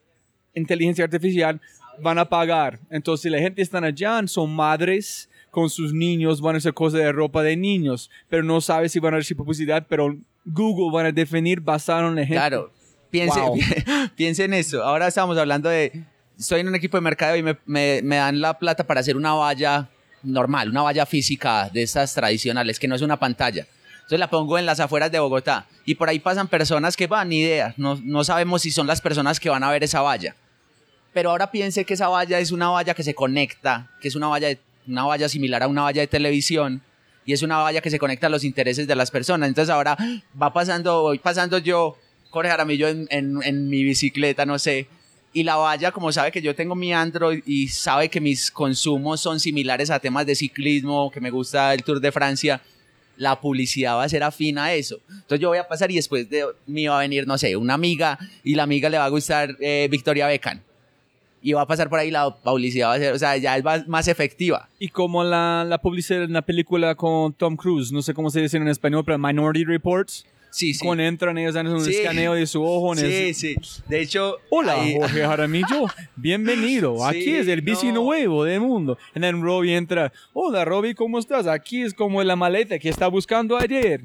inteligencia 0.56 1.04
artificial, 1.04 1.62
van 2.02 2.18
a 2.18 2.28
pagar. 2.28 2.80
Entonces, 2.90 3.32
la 3.32 3.40
gente 3.40 3.62
está 3.62 3.78
allá, 3.80 4.22
son 4.26 4.54
madres, 4.56 5.30
con 5.52 5.70
sus 5.70 5.94
niños 5.94 6.42
van 6.42 6.56
a 6.56 6.58
hacer 6.58 6.74
cosas 6.74 7.02
de 7.02 7.12
ropa 7.12 7.44
de 7.44 7.56
niños, 7.58 8.10
pero 8.30 8.42
no 8.42 8.62
sabe 8.62 8.90
si 8.90 9.00
van 9.00 9.14
a 9.14 9.18
recibir 9.18 9.38
publicidad, 9.38 9.86
pero 9.88 10.18
Google 10.46 10.96
van 10.96 11.06
a 11.08 11.12
definir 11.12 11.60
basado 11.60 12.08
en 12.08 12.18
el 12.18 12.24
ejemplo. 12.24 12.40
Claro, 12.40 12.72
piense, 14.16 14.46
en 14.46 14.54
eso. 14.54 14.84
Ahora 14.84 15.08
estamos 15.08 15.38
hablando 15.38 15.70
de, 15.70 16.06
estoy 16.40 16.62
en 16.62 16.70
un 16.70 16.76
equipo 16.76 16.98
de 16.98 17.02
mercado 17.02 17.36
y 17.36 17.44
me, 17.44 17.58
me, 17.66 18.16
dan 18.16 18.40
la 18.40 18.58
plata 18.58 18.88
para 18.88 19.02
hacer 19.02 19.18
una 19.18 19.34
valla 19.34 19.90
normal, 20.24 20.70
una 20.70 20.82
valla 20.82 21.06
física 21.06 21.70
de 21.74 21.84
estas 21.84 22.14
tradicionales, 22.14 22.80
que 22.80 22.88
no 22.88 22.96
es 22.96 23.02
una 23.02 23.18
pantalla. 23.18 23.66
Entonces 23.96 24.20
la 24.20 24.30
pongo 24.30 24.58
en 24.60 24.66
las 24.66 24.80
afueras 24.80 25.12
de 25.12 25.20
Bogotá 25.20 25.66
y 25.86 25.96
por 25.96 26.10
ahí 26.10 26.20
pasan 26.20 26.48
personas 26.48 26.98
que 26.98 27.08
van, 27.08 27.30
ni 27.30 27.40
idea, 27.40 27.74
no, 27.78 28.00
no 28.04 28.24
sabemos 28.24 28.62
si 28.64 28.72
son 28.72 28.88
las 28.88 29.00
personas 29.02 29.40
que 29.40 29.50
van 29.50 29.64
a 29.64 29.72
ver 29.72 29.84
esa 29.84 30.02
valla. 30.02 30.36
Pero 31.14 31.30
ahora 31.32 31.52
piense 31.52 31.86
que 31.86 31.94
esa 31.94 32.08
valla 32.08 32.40
es 32.40 32.52
una 32.52 32.70
valla 32.70 32.94
que 32.94 33.04
se 33.04 33.14
conecta, 33.14 33.90
que 34.02 34.08
es 34.08 34.16
una 34.16 34.28
valla, 34.28 34.48
de- 34.50 34.60
una 34.88 35.06
valla 35.06 35.30
similar 35.30 35.64
a 35.64 35.68
una 35.68 35.84
valla 35.84 36.02
de 36.02 36.08
televisión 36.08 36.82
y 37.26 37.34
es 37.34 37.42
una 37.44 37.58
valla 37.58 37.82
que 37.82 37.90
se 37.90 38.00
conecta 38.00 38.28
a 38.28 38.30
los 38.30 38.44
intereses 38.44 38.88
de 38.88 38.96
las 38.96 39.12
personas. 39.12 39.48
Entonces 39.48 39.70
ahora 39.70 39.98
va 40.42 40.52
pasando, 40.54 41.04
voy 41.04 41.20
pasando 41.20 41.58
yo, 41.60 41.98
Jorge 42.32 42.50
Jaramillo 42.50 42.88
en, 42.88 43.08
en, 43.12 43.40
en 43.44 43.70
mi 43.70 43.84
bicicleta, 43.84 44.46
no 44.46 44.58
sé, 44.58 44.88
y 45.34 45.44
la 45.44 45.56
valla, 45.56 45.92
como 45.92 46.12
sabe 46.12 46.32
que 46.32 46.42
yo 46.42 46.54
tengo 46.54 46.76
mi 46.76 46.94
Android 46.94 47.42
y 47.46 47.68
sabe 47.70 48.10
que 48.10 48.20
mis 48.20 48.52
consumos 48.52 49.22
son 49.22 49.40
similares 49.40 49.90
a 49.90 50.00
temas 50.00 50.26
de 50.26 50.36
ciclismo, 50.36 51.10
que 51.10 51.22
me 51.22 51.30
gusta 51.30 51.74
el 51.74 51.84
Tour 51.84 52.02
de 52.02 52.12
Francia, 52.12 52.62
la 53.16 53.40
publicidad 53.40 53.96
va 53.96 54.04
a 54.04 54.10
ser 54.10 54.24
afín 54.24 54.58
a 54.58 54.74
eso. 54.74 55.00
Entonces 55.10 55.40
yo 55.40 55.50
voy 55.50 55.60
a 55.60 55.68
pasar 55.68 55.90
y 55.92 55.96
después 55.96 56.30
de 56.30 56.44
mí 56.68 56.88
va 56.88 56.98
a 56.98 57.02
venir, 57.02 57.28
no 57.28 57.38
sé, 57.38 57.56
una 57.56 57.76
amiga 57.76 58.20
y 58.44 58.56
la 58.56 58.64
amiga 58.64 58.90
le 58.90 58.98
va 58.98 59.06
a 59.06 59.10
gustar 59.10 59.56
eh, 59.60 59.88
Victoria 59.90 60.28
Beckham. 60.28 60.60
Y 61.44 61.54
va 61.54 61.62
a 61.62 61.68
pasar 61.68 61.90
por 61.90 61.98
ahí 61.98 62.12
la 62.12 62.30
publicidad 62.36 62.90
va 62.90 62.94
a 62.96 63.00
ser, 63.00 63.14
o 63.14 63.20
sea, 63.20 63.36
ya 63.38 63.58
es 63.58 63.64
más, 63.64 63.88
más 63.88 64.08
efectiva. 64.08 64.70
Y 64.80 64.90
como 64.90 65.24
la, 65.24 65.66
la 65.68 65.80
publicidad 65.80 66.24
en 66.24 66.34
la 66.34 66.44
película 66.44 66.94
con 66.94 67.34
Tom 67.34 67.56
Cruise, 67.56 67.92
no 67.92 68.02
sé 68.02 68.14
cómo 68.14 68.30
se 68.30 68.42
dice 68.42 68.58
en 68.58 68.68
español, 68.68 69.04
pero 69.06 69.18
Minority 69.18 69.64
Reports, 69.66 70.26
Sí, 70.52 70.74
sí. 70.74 70.86
cuando 70.86 71.04
entran 71.04 71.38
ellos 71.38 71.54
dan 71.54 71.68
un 71.68 71.84
Sí. 71.84 71.96
escaneo 71.96 72.34
de 72.34 72.46
su 72.46 72.62
ojo. 72.64 72.94
en 72.94 73.00
el- 73.06 73.34
Sí, 73.34 73.56
sí. 73.56 73.82
De 73.88 74.02
hecho, 74.02 74.38
Hola, 74.50 74.74
ahí- 74.82 74.96
Jorge 75.00 75.22
Jaramillo. 75.26 75.86
Bienvenido. 76.18 77.06
Aquí 77.06 77.24
Sí, 77.24 77.36
es 77.36 77.48
el 77.48 77.62
bici 77.62 77.88
no. 77.88 78.04
nuevo 78.04 78.44
del 78.44 78.60
mundo. 78.62 78.98
Y 79.16 79.20
then 79.20 79.42
Robbie 79.42 79.76
entra. 79.76 80.12
Hola, 80.34 80.66
Robbie, 80.66 80.94
¿cómo 80.96 81.20
estás? 81.20 81.48
Aquí 81.48 81.82
es 81.82 81.94
como 81.94 82.22
la 82.24 82.36
maleta 82.36 82.78
que 82.80 82.90
está 82.90 83.08
buscando 83.08 83.58
ayer. 83.58 84.02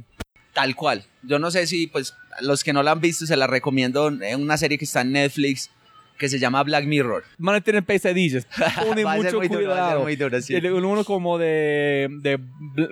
Tal 0.54 0.74
cual. 0.74 1.04
Yo 1.22 1.38
no 1.38 1.50
sé 1.50 1.66
si, 1.66 1.86
pues, 1.86 2.14
los 2.40 2.64
que 2.64 2.72
no 2.72 2.82
la 2.82 2.92
han 2.92 3.00
visto, 3.00 3.26
se 3.26 3.36
la 3.36 3.46
recomiendo. 3.46 4.08
Es 4.22 4.36
una 4.36 4.56
serie 4.56 4.78
que 4.78 4.84
está 4.86 5.02
en 5.02 5.12
Netflix 5.12 5.70
que 6.18 6.28
se 6.28 6.38
llama 6.38 6.62
Black 6.62 6.84
Mirror. 6.84 7.24
Van 7.38 7.56
a 7.56 7.60
tener 7.60 7.82
pesadillas. 7.82 8.46
Pone 8.84 9.04
mucho 9.04 9.38
muy 9.38 9.48
duro, 9.48 9.68
va 9.68 9.74
a 9.74 9.76
ser 9.76 9.84
cuidado. 9.84 10.02
muy 10.02 10.16
duro, 10.16 10.40
sí. 10.40 10.54
El 10.54 10.66
uno 10.72 11.04
como 11.04 11.38
de, 11.38 12.08
de 12.20 12.38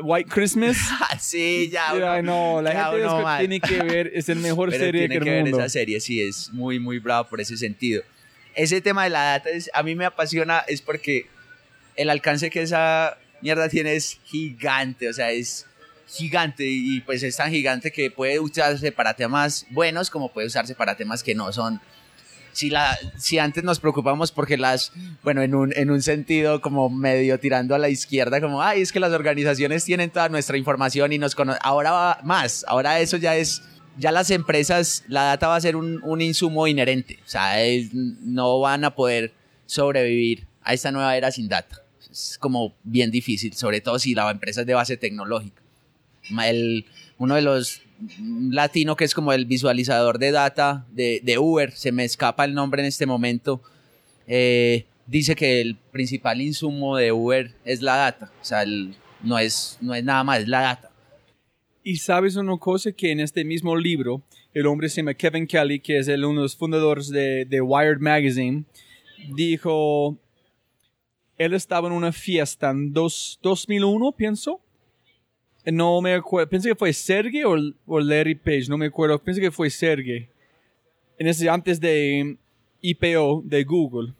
White 0.03 0.31
Christmas. 0.31 0.77
Ah, 1.07 1.19
sí, 1.19 1.69
ya. 1.71 2.15
Ay, 2.15 2.23
no, 2.23 2.63
la 2.63 2.73
ya 2.73 2.85
gente 2.91 3.07
uno 3.07 3.39
tiene 3.39 3.61
que 3.61 3.83
ver, 3.83 4.11
es 4.15 4.29
el 4.29 4.39
mejor 4.39 4.71
Pero 4.71 4.85
serie 4.85 5.01
tiene 5.03 5.19
que 5.19 5.25
que, 5.25 5.39
el 5.39 5.45
ver 5.45 5.55
esa 5.55 5.69
serie, 5.69 6.01
sí, 6.01 6.21
es 6.21 6.51
muy, 6.53 6.79
muy 6.79 6.99
bravo 6.99 7.29
por 7.29 7.41
ese 7.41 7.57
sentido. 7.57 8.03
Ese 8.55 8.81
tema 8.81 9.05
de 9.05 9.11
la 9.11 9.23
data 9.23 9.51
es, 9.51 9.71
a 9.75 9.83
mí 9.83 9.95
me 9.95 10.07
apasiona, 10.07 10.61
es 10.67 10.81
porque 10.81 11.27
el 11.97 12.09
alcance 12.11 12.49
que 12.49 12.63
esa 12.63 13.19
mierda 13.43 13.69
tiene 13.69 13.95
es 13.95 14.19
gigante, 14.25 15.09
o 15.09 15.13
sea, 15.13 15.31
es 15.31 15.67
gigante 16.07 16.65
y 16.67 17.01
pues 17.01 17.23
es 17.23 17.37
tan 17.37 17.51
gigante 17.51 17.91
que 17.91 18.11
puede 18.11 18.39
usarse 18.39 18.93
para 18.93 19.15
temas 19.15 19.67
buenos 19.71 20.11
como 20.11 20.33
puede 20.33 20.47
usarse 20.47 20.75
para 20.75 20.97
temas 20.97 21.23
que 21.23 21.35
no 21.35 21.53
son. 21.53 21.81
Si, 22.55 22.71
la, 22.71 22.97
si 23.19 23.39
antes 23.39 23.63
nos 23.65 23.81
preocupamos 23.81 24.33
porque 24.33 24.57
las, 24.57 24.93
bueno, 25.23 25.43
en 25.43 25.55
un, 25.55 25.73
en 25.77 25.91
un 25.91 26.01
sentido 26.03 26.61
como 26.61 26.89
medio 26.89 27.39
tirando 27.39 27.75
a 27.75 27.79
la 27.79 27.89
izquierda, 27.89 28.41
como, 28.41 28.63
ay, 28.63 28.81
es 28.81 28.93
que 28.93 29.01
las 29.01 29.13
organizaciones 29.13 29.85
tienen 29.85 30.09
toda 30.11 30.29
nuestra 30.29 30.57
información 30.57 31.13
y 31.13 31.19
nos 31.19 31.35
conocen. 31.35 31.61
Ahora 31.65 31.91
va 31.91 32.21
más, 32.23 32.65
ahora 32.69 33.01
eso 33.01 33.17
ya 33.17 33.37
es, 33.37 33.63
ya 33.99 34.13
las 34.13 34.31
empresas, 34.31 35.05
la 35.09 35.25
data 35.25 35.49
va 35.49 35.57
a 35.57 35.61
ser 35.61 35.77
un, 35.77 36.01
un 36.05 36.21
insumo 36.21 36.67
inherente. 36.67 37.19
O 37.27 37.29
sea, 37.29 37.61
es- 37.63 37.93
no 37.93 38.61
van 38.61 38.85
a 38.85 38.95
poder 38.95 39.33
sobrevivir 39.67 40.47
a 40.63 40.73
esta 40.75 40.91
nueva 40.93 41.17
era 41.17 41.31
sin 41.31 41.49
data. 41.49 41.81
Es 42.11 42.37
como 42.41 42.75
bien 42.85 43.11
difícil, 43.11 43.53
sobre 43.55 43.81
todo 43.81 43.99
si 43.99 44.15
la 44.15 44.31
empresa 44.31 44.61
es 44.61 44.67
de 44.67 44.75
base 44.75 44.97
tecnológica. 44.97 45.61
El, 46.43 46.87
uno 47.19 47.35
de 47.35 47.43
los 47.43 47.83
latino 48.51 48.97
que 48.97 49.05
es 49.05 49.15
como 49.15 49.33
el 49.33 49.47
visualizador 49.47 50.19
de 50.19 50.31
data 50.31 50.87
de, 50.93 51.21
de 51.23 51.39
Uber, 51.39 51.73
se 51.73 51.93
me 51.93 52.05
escapa 52.05 52.45
el 52.45 52.55
nombre 52.55 52.83
en 52.83 52.87
este 52.89 53.07
momento, 53.07 53.63
eh, 54.27 54.87
dice 55.07 55.35
que 55.35 55.61
el 55.61 55.77
principal 55.93 56.41
insumo 56.41 56.97
de 56.97 57.13
Uber 57.13 57.53
es 57.65 57.83
la 57.83 57.97
data. 57.97 58.33
O 58.41 58.45
sea, 58.45 58.65
no, 59.23 59.39
es, 59.39 59.79
no 59.81 59.95
es 59.95 60.05
nada 60.05 60.25
más, 60.25 60.41
es 60.41 60.49
la 60.49 60.61
data. 60.61 60.91
Y 61.83 61.97
sabes 61.97 62.37
una 62.37 62.57
cosa 62.57 62.93
que 62.93 63.11
en 63.11 63.21
este 63.21 63.45
mismo 63.45 63.77
libro, 63.77 64.23
el 64.55 64.67
hombre 64.67 64.89
se 64.89 64.97
llama 64.97 65.15
Kevin 65.15 65.47
Kelly, 65.47 65.81
que 65.81 65.99
es 65.99 66.09
el, 66.09 66.25
uno 66.25 66.41
de 66.41 66.45
los 66.45 66.57
fundadores 66.57 67.09
de, 67.09 67.45
de 67.45 67.61
Wired 67.61 68.01
Magazine, 68.01 68.65
dijo, 69.35 70.17
él 71.37 71.53
estaba 71.53 71.89
en 71.89 71.95
una 71.95 72.13
fiesta 72.13 72.71
en 72.71 72.93
dos, 72.93 73.39
2001, 73.43 74.13
pienso. 74.13 74.61
No 75.73 76.01
me 76.03 76.15
acuerdo, 76.15 76.49
pensé 76.51 76.69
que 76.69 76.75
fue 76.75 76.93
Sergey 76.93 77.43
o, 77.45 77.55
o 77.87 78.01
Larry 78.01 78.35
Page, 78.35 78.67
no 78.69 78.77
me 78.77 78.87
acuerdo, 78.87 79.19
pensé 79.19 79.41
que 79.41 79.51
fue 79.51 79.71
Sergey. 79.71 80.29
En 81.19 81.27
ese, 81.27 81.49
antes 81.49 81.81
de 81.81 82.37
IPO 82.83 83.43
de 83.47 83.65
Google. 83.65 84.13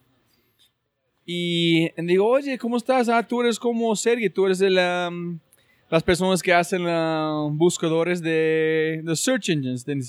Y 1.25 1.89
digo, 2.01 2.27
oye, 2.27 2.57
¿cómo 2.57 2.77
estás? 2.77 3.09
Ah, 3.09 3.25
tú 3.27 3.41
eres 3.41 3.59
como 3.59 3.95
Sergey, 3.95 4.29
tú 4.29 4.45
eres 4.45 4.61
el, 4.61 4.77
um, 4.77 5.39
las 5.89 6.03
personas 6.03 6.41
que 6.41 6.53
hacen 6.53 6.85
uh, 6.85 7.49
buscadores 7.51 8.21
de, 8.21 9.01
de 9.03 9.15
search 9.15 9.49
engines. 9.49 9.83
de- 9.85 9.99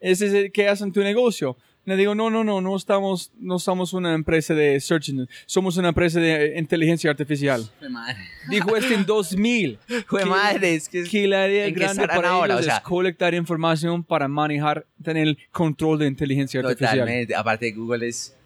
Ese 0.00 0.26
es 0.26 0.32
el 0.32 0.52
que 0.52 0.68
hacen 0.68 0.90
tu 0.92 1.00
negocio. 1.00 1.56
Le 1.84 1.96
digo, 1.96 2.14
no, 2.14 2.30
no, 2.30 2.44
no, 2.44 2.60
no 2.60 2.76
estamos, 2.76 3.32
no 3.40 3.58
somos 3.58 3.92
una 3.92 4.14
empresa 4.14 4.54
de 4.54 4.78
search 4.80 5.08
engines, 5.08 5.28
somos 5.46 5.76
una 5.76 5.88
empresa 5.88 6.20
de 6.20 6.54
inteligencia 6.56 7.10
artificial. 7.10 7.68
Jue 7.80 7.88
madre. 7.88 8.18
Dijo 8.48 8.76
esto 8.76 8.94
en 8.94 9.04
2000. 9.04 9.78
Jue 10.06 10.20
Que- 10.20 10.26
madre, 10.26 10.74
es 10.76 10.88
que 10.88 11.00
es- 11.00 11.08
Que 11.08 11.26
la 11.26 11.48
idea 11.48 11.66
¿En 11.66 11.74
qué 11.74 11.80
grande 11.80 12.06
para 12.06 12.28
ahora? 12.30 12.54
ellos 12.54 12.60
O 12.60 12.68
sea- 12.68 12.76
es 12.76 12.82
colectar 12.82 13.34
información 13.34 14.04
para 14.04 14.28
manejar, 14.28 14.86
tener 15.02 15.26
el 15.26 15.38
control 15.50 15.98
de 15.98 16.06
inteligencia 16.06 16.60
artificial. 16.60 16.98
Totalmente. 17.00 17.34
Aparte 17.34 17.66
de 17.66 17.72
Google 17.72 18.06
es... 18.08 18.36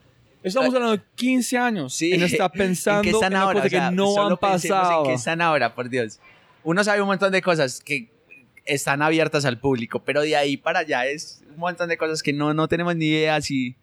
Estamos 0.43 0.75
hablando 0.75 0.97
de 0.97 1.03
15 1.17 1.59
años. 1.59 1.93
Sí. 1.95 2.13
En 2.15 2.23
está 2.23 2.49
pensando 2.51 3.01
¿En 3.03 3.05
qué 3.05 3.11
están 3.11 3.33
en 3.33 3.39
ahora? 3.39 3.55
cosas 3.61 3.67
O 3.67 3.69
sea, 3.71 3.91
que 3.91 3.97
no 3.97 4.27
han 4.29 4.37
pasado. 4.39 5.01
¿En 5.03 5.09
qué 5.09 5.15
están 5.15 5.41
ahora, 5.43 5.75
por 5.75 5.91
Dios? 5.91 6.21
Uno 6.65 6.83
sabe 6.85 7.03
un 7.03 7.09
montón 7.09 7.33
de 7.33 7.43
cosas 7.43 7.81
que 7.81 8.09
están 8.67 9.01
abiertas 9.01 9.45
al 9.45 9.59
público, 9.59 10.03
pero 10.05 10.23
de 10.23 10.37
ahí 10.37 10.57
para 10.57 10.81
allá 10.81 11.07
es 11.07 11.43
un 11.51 11.59
montón 11.59 11.89
de 11.89 11.97
cosas 11.97 12.23
que 12.23 12.33
no, 12.33 12.53
no 12.53 12.69
tenemos 12.69 12.95
ni 12.97 13.07
idea 13.07 13.41
si... 13.41 13.75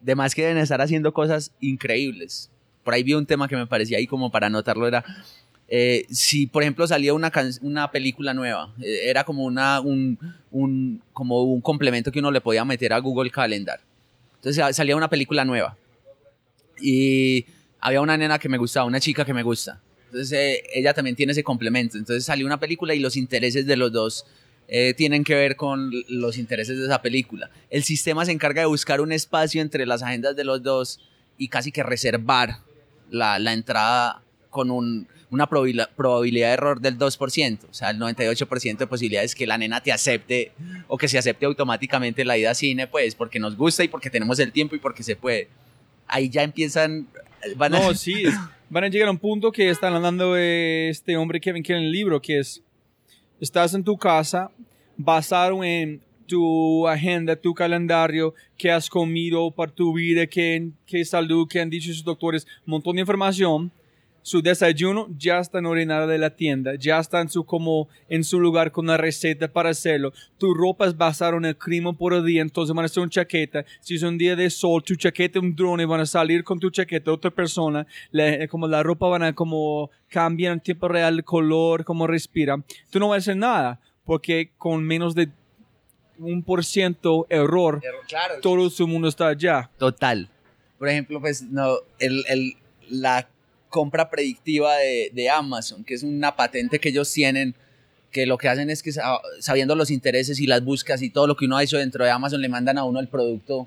De 0.00 0.16
más 0.16 0.34
que 0.34 0.42
deben 0.42 0.58
estar 0.58 0.80
haciendo 0.80 1.12
cosas 1.12 1.52
increíbles. 1.60 2.50
Por 2.82 2.92
ahí 2.92 3.04
vi 3.04 3.14
un 3.14 3.24
tema 3.24 3.46
que 3.46 3.54
me 3.54 3.68
parecía 3.68 3.98
ahí 3.98 4.06
como 4.08 4.32
para 4.32 4.48
anotarlo, 4.48 4.88
era... 4.88 5.04
eh, 5.68 6.06
si, 6.10 6.46
por 6.48 6.62
ejemplo, 6.64 6.86
salía 6.88 7.14
una, 7.14 7.30
una 7.60 7.90
película 7.92 8.34
nueva, 8.34 8.74
eh, 8.82 9.02
era 9.04 9.22
como, 9.22 9.44
una, 9.44 9.80
un, 9.80 10.18
un, 10.50 11.00
como 11.12 11.42
un 11.44 11.60
complemento 11.60 12.10
que 12.10 12.18
uno 12.18 12.32
le 12.32 12.40
podía 12.40 12.64
meter 12.64 12.92
a 12.92 12.98
Google 12.98 13.30
Calendar. 13.30 13.80
Entonces 14.34 14.56
sa- 14.56 14.72
salía 14.72 14.96
una 14.96 15.08
película 15.08 15.44
nueva 15.44 15.76
y 16.80 17.46
había 17.78 18.00
una 18.00 18.16
nena 18.16 18.38
que 18.40 18.48
me 18.48 18.58
gustaba, 18.58 18.86
una 18.86 18.98
chica 18.98 19.24
que 19.24 19.32
me 19.32 19.44
gusta. 19.44 19.80
Entonces 20.12 20.32
eh, 20.38 20.62
ella 20.74 20.92
también 20.92 21.16
tiene 21.16 21.32
ese 21.32 21.42
complemento. 21.42 21.96
Entonces 21.96 22.24
salió 22.24 22.44
una 22.44 22.60
película 22.60 22.94
y 22.94 23.00
los 23.00 23.16
intereses 23.16 23.64
de 23.66 23.76
los 23.76 23.90
dos 23.92 24.26
eh, 24.68 24.92
tienen 24.94 25.24
que 25.24 25.34
ver 25.34 25.56
con 25.56 25.90
los 26.08 26.36
intereses 26.36 26.78
de 26.78 26.84
esa 26.84 27.00
película. 27.00 27.50
El 27.70 27.82
sistema 27.82 28.24
se 28.26 28.32
encarga 28.32 28.60
de 28.60 28.66
buscar 28.66 29.00
un 29.00 29.10
espacio 29.12 29.62
entre 29.62 29.86
las 29.86 30.02
agendas 30.02 30.36
de 30.36 30.44
los 30.44 30.62
dos 30.62 31.00
y 31.38 31.48
casi 31.48 31.72
que 31.72 31.82
reservar 31.82 32.58
la, 33.10 33.38
la 33.38 33.54
entrada 33.54 34.22
con 34.50 34.70
un- 34.70 35.08
una 35.30 35.46
probabilidad 35.48 35.88
de 35.96 36.52
error 36.52 36.80
del 36.82 36.98
2%, 36.98 37.58
o 37.70 37.72
sea, 37.72 37.88
el 37.88 37.98
98% 37.98 38.76
de 38.76 38.86
posibilidades 38.86 39.34
que 39.34 39.46
la 39.46 39.56
nena 39.56 39.82
te 39.82 39.90
acepte 39.90 40.52
o 40.88 40.98
que 40.98 41.08
se 41.08 41.16
acepte 41.16 41.46
automáticamente 41.46 42.22
la 42.26 42.36
ida 42.36 42.50
a 42.50 42.54
cine, 42.54 42.86
pues, 42.86 43.14
porque 43.14 43.38
nos 43.38 43.56
gusta 43.56 43.82
y 43.82 43.88
porque 43.88 44.10
tenemos 44.10 44.38
el 44.40 44.52
tiempo 44.52 44.76
y 44.76 44.78
porque 44.78 45.02
se 45.02 45.16
puede. 45.16 45.48
Ahí 46.06 46.28
ya 46.28 46.42
empiezan, 46.42 47.08
van 47.56 47.74
a... 47.74 47.78
No, 47.80 47.94
sí, 47.94 48.24
van 48.72 48.84
a 48.84 48.88
llegar 48.88 49.08
a 49.08 49.10
un 49.10 49.18
punto 49.18 49.52
que 49.52 49.68
están 49.68 49.92
hablando 49.92 50.32
de 50.32 50.88
este 50.88 51.18
hombre 51.18 51.38
Kevin 51.38 51.62
Kelly 51.62 51.78
en 51.78 51.84
el 51.84 51.92
libro, 51.92 52.22
que 52.22 52.38
es, 52.38 52.62
estás 53.38 53.74
en 53.74 53.84
tu 53.84 53.98
casa, 53.98 54.50
basado 54.96 55.62
en 55.62 56.00
tu 56.26 56.88
agenda, 56.88 57.36
tu 57.36 57.52
calendario, 57.52 58.32
qué 58.56 58.70
has 58.70 58.88
comido 58.88 59.50
para 59.50 59.70
tu 59.70 59.92
vida, 59.92 60.26
qué, 60.26 60.70
qué 60.86 61.04
salud, 61.04 61.46
qué 61.50 61.60
han 61.60 61.68
dicho 61.68 61.92
sus 61.92 62.02
doctores, 62.02 62.46
un 62.66 62.70
montón 62.70 62.96
de 62.96 63.00
información. 63.00 63.70
Su 64.22 64.40
desayuno 64.40 65.08
ya 65.18 65.38
está 65.40 65.58
en 65.58 65.66
ordenada 65.66 66.06
de 66.06 66.16
la 66.18 66.30
tienda, 66.36 66.74
ya 66.76 66.98
está 67.00 67.20
en 67.20 67.28
su, 67.28 67.44
como, 67.44 67.88
en 68.08 68.22
su 68.24 68.38
lugar 68.40 68.70
con 68.70 68.86
la 68.86 68.96
receta 68.96 69.52
para 69.52 69.70
hacerlo. 69.70 70.12
Tu 70.38 70.54
ropa 70.54 70.86
es 70.86 70.96
basada 70.96 71.36
en 71.36 71.44
el 71.44 71.56
clima 71.56 71.92
por 71.92 72.14
el 72.14 72.24
día, 72.24 72.40
entonces 72.42 72.74
van 72.74 72.84
a 72.84 72.86
hacer 72.86 73.02
una 73.02 73.10
chaqueta. 73.10 73.64
Si 73.80 73.96
es 73.96 74.02
un 74.02 74.16
día 74.18 74.36
de 74.36 74.48
sol, 74.48 74.82
tu 74.84 74.94
chaqueta 74.94 75.40
un 75.40 75.54
drone, 75.56 75.84
van 75.86 76.00
a 76.00 76.06
salir 76.06 76.44
con 76.44 76.60
tu 76.60 76.70
chaqueta 76.70 77.12
otra 77.12 77.30
persona. 77.30 77.86
La- 78.12 78.46
como 78.48 78.68
la 78.68 78.82
ropa 78.82 79.08
van 79.08 79.24
a 79.24 79.32
como 79.34 79.90
cambiar 80.08 80.52
en 80.52 80.60
tiempo 80.60 80.86
real 80.88 81.14
el 81.16 81.24
color, 81.24 81.84
como 81.84 82.06
respira. 82.06 82.56
Tú 82.90 82.98
no 83.00 83.08
vas 83.08 83.16
a 83.16 83.18
hacer 83.18 83.36
nada, 83.36 83.80
porque 84.04 84.52
con 84.56 84.84
menos 84.84 85.14
de 85.14 85.30
un 86.18 86.42
por 86.44 86.64
ciento 86.64 87.26
error, 87.28 87.80
Claro, 88.08 88.34
todo 88.40 88.70
su 88.70 88.86
mundo 88.86 89.08
está 89.08 89.28
allá. 89.28 89.70
Total. 89.78 90.28
Por 90.78 90.88
ejemplo, 90.88 91.20
pues 91.20 91.42
no, 91.42 91.74
el, 91.98 92.22
el- 92.28 92.52
la 92.88 93.28
compra 93.72 94.10
predictiva 94.10 94.76
de, 94.76 95.10
de 95.12 95.30
Amazon, 95.30 95.82
que 95.82 95.94
es 95.94 96.04
una 96.04 96.36
patente 96.36 96.78
que 96.78 96.90
ellos 96.90 97.10
tienen, 97.10 97.56
que 98.12 98.26
lo 98.26 98.36
que 98.38 98.48
hacen 98.48 98.70
es 98.70 98.82
que 98.82 98.92
sabiendo 99.40 99.74
los 99.74 99.90
intereses 99.90 100.38
y 100.38 100.46
las 100.46 100.62
búsquedas 100.62 101.02
y 101.02 101.10
todo 101.10 101.26
lo 101.26 101.36
que 101.36 101.46
uno 101.46 101.56
ha 101.56 101.62
hecho 101.64 101.78
dentro 101.78 102.04
de 102.04 102.10
Amazon, 102.10 102.42
le 102.42 102.48
mandan 102.48 102.78
a 102.78 102.84
uno 102.84 103.00
el 103.00 103.08
producto 103.08 103.66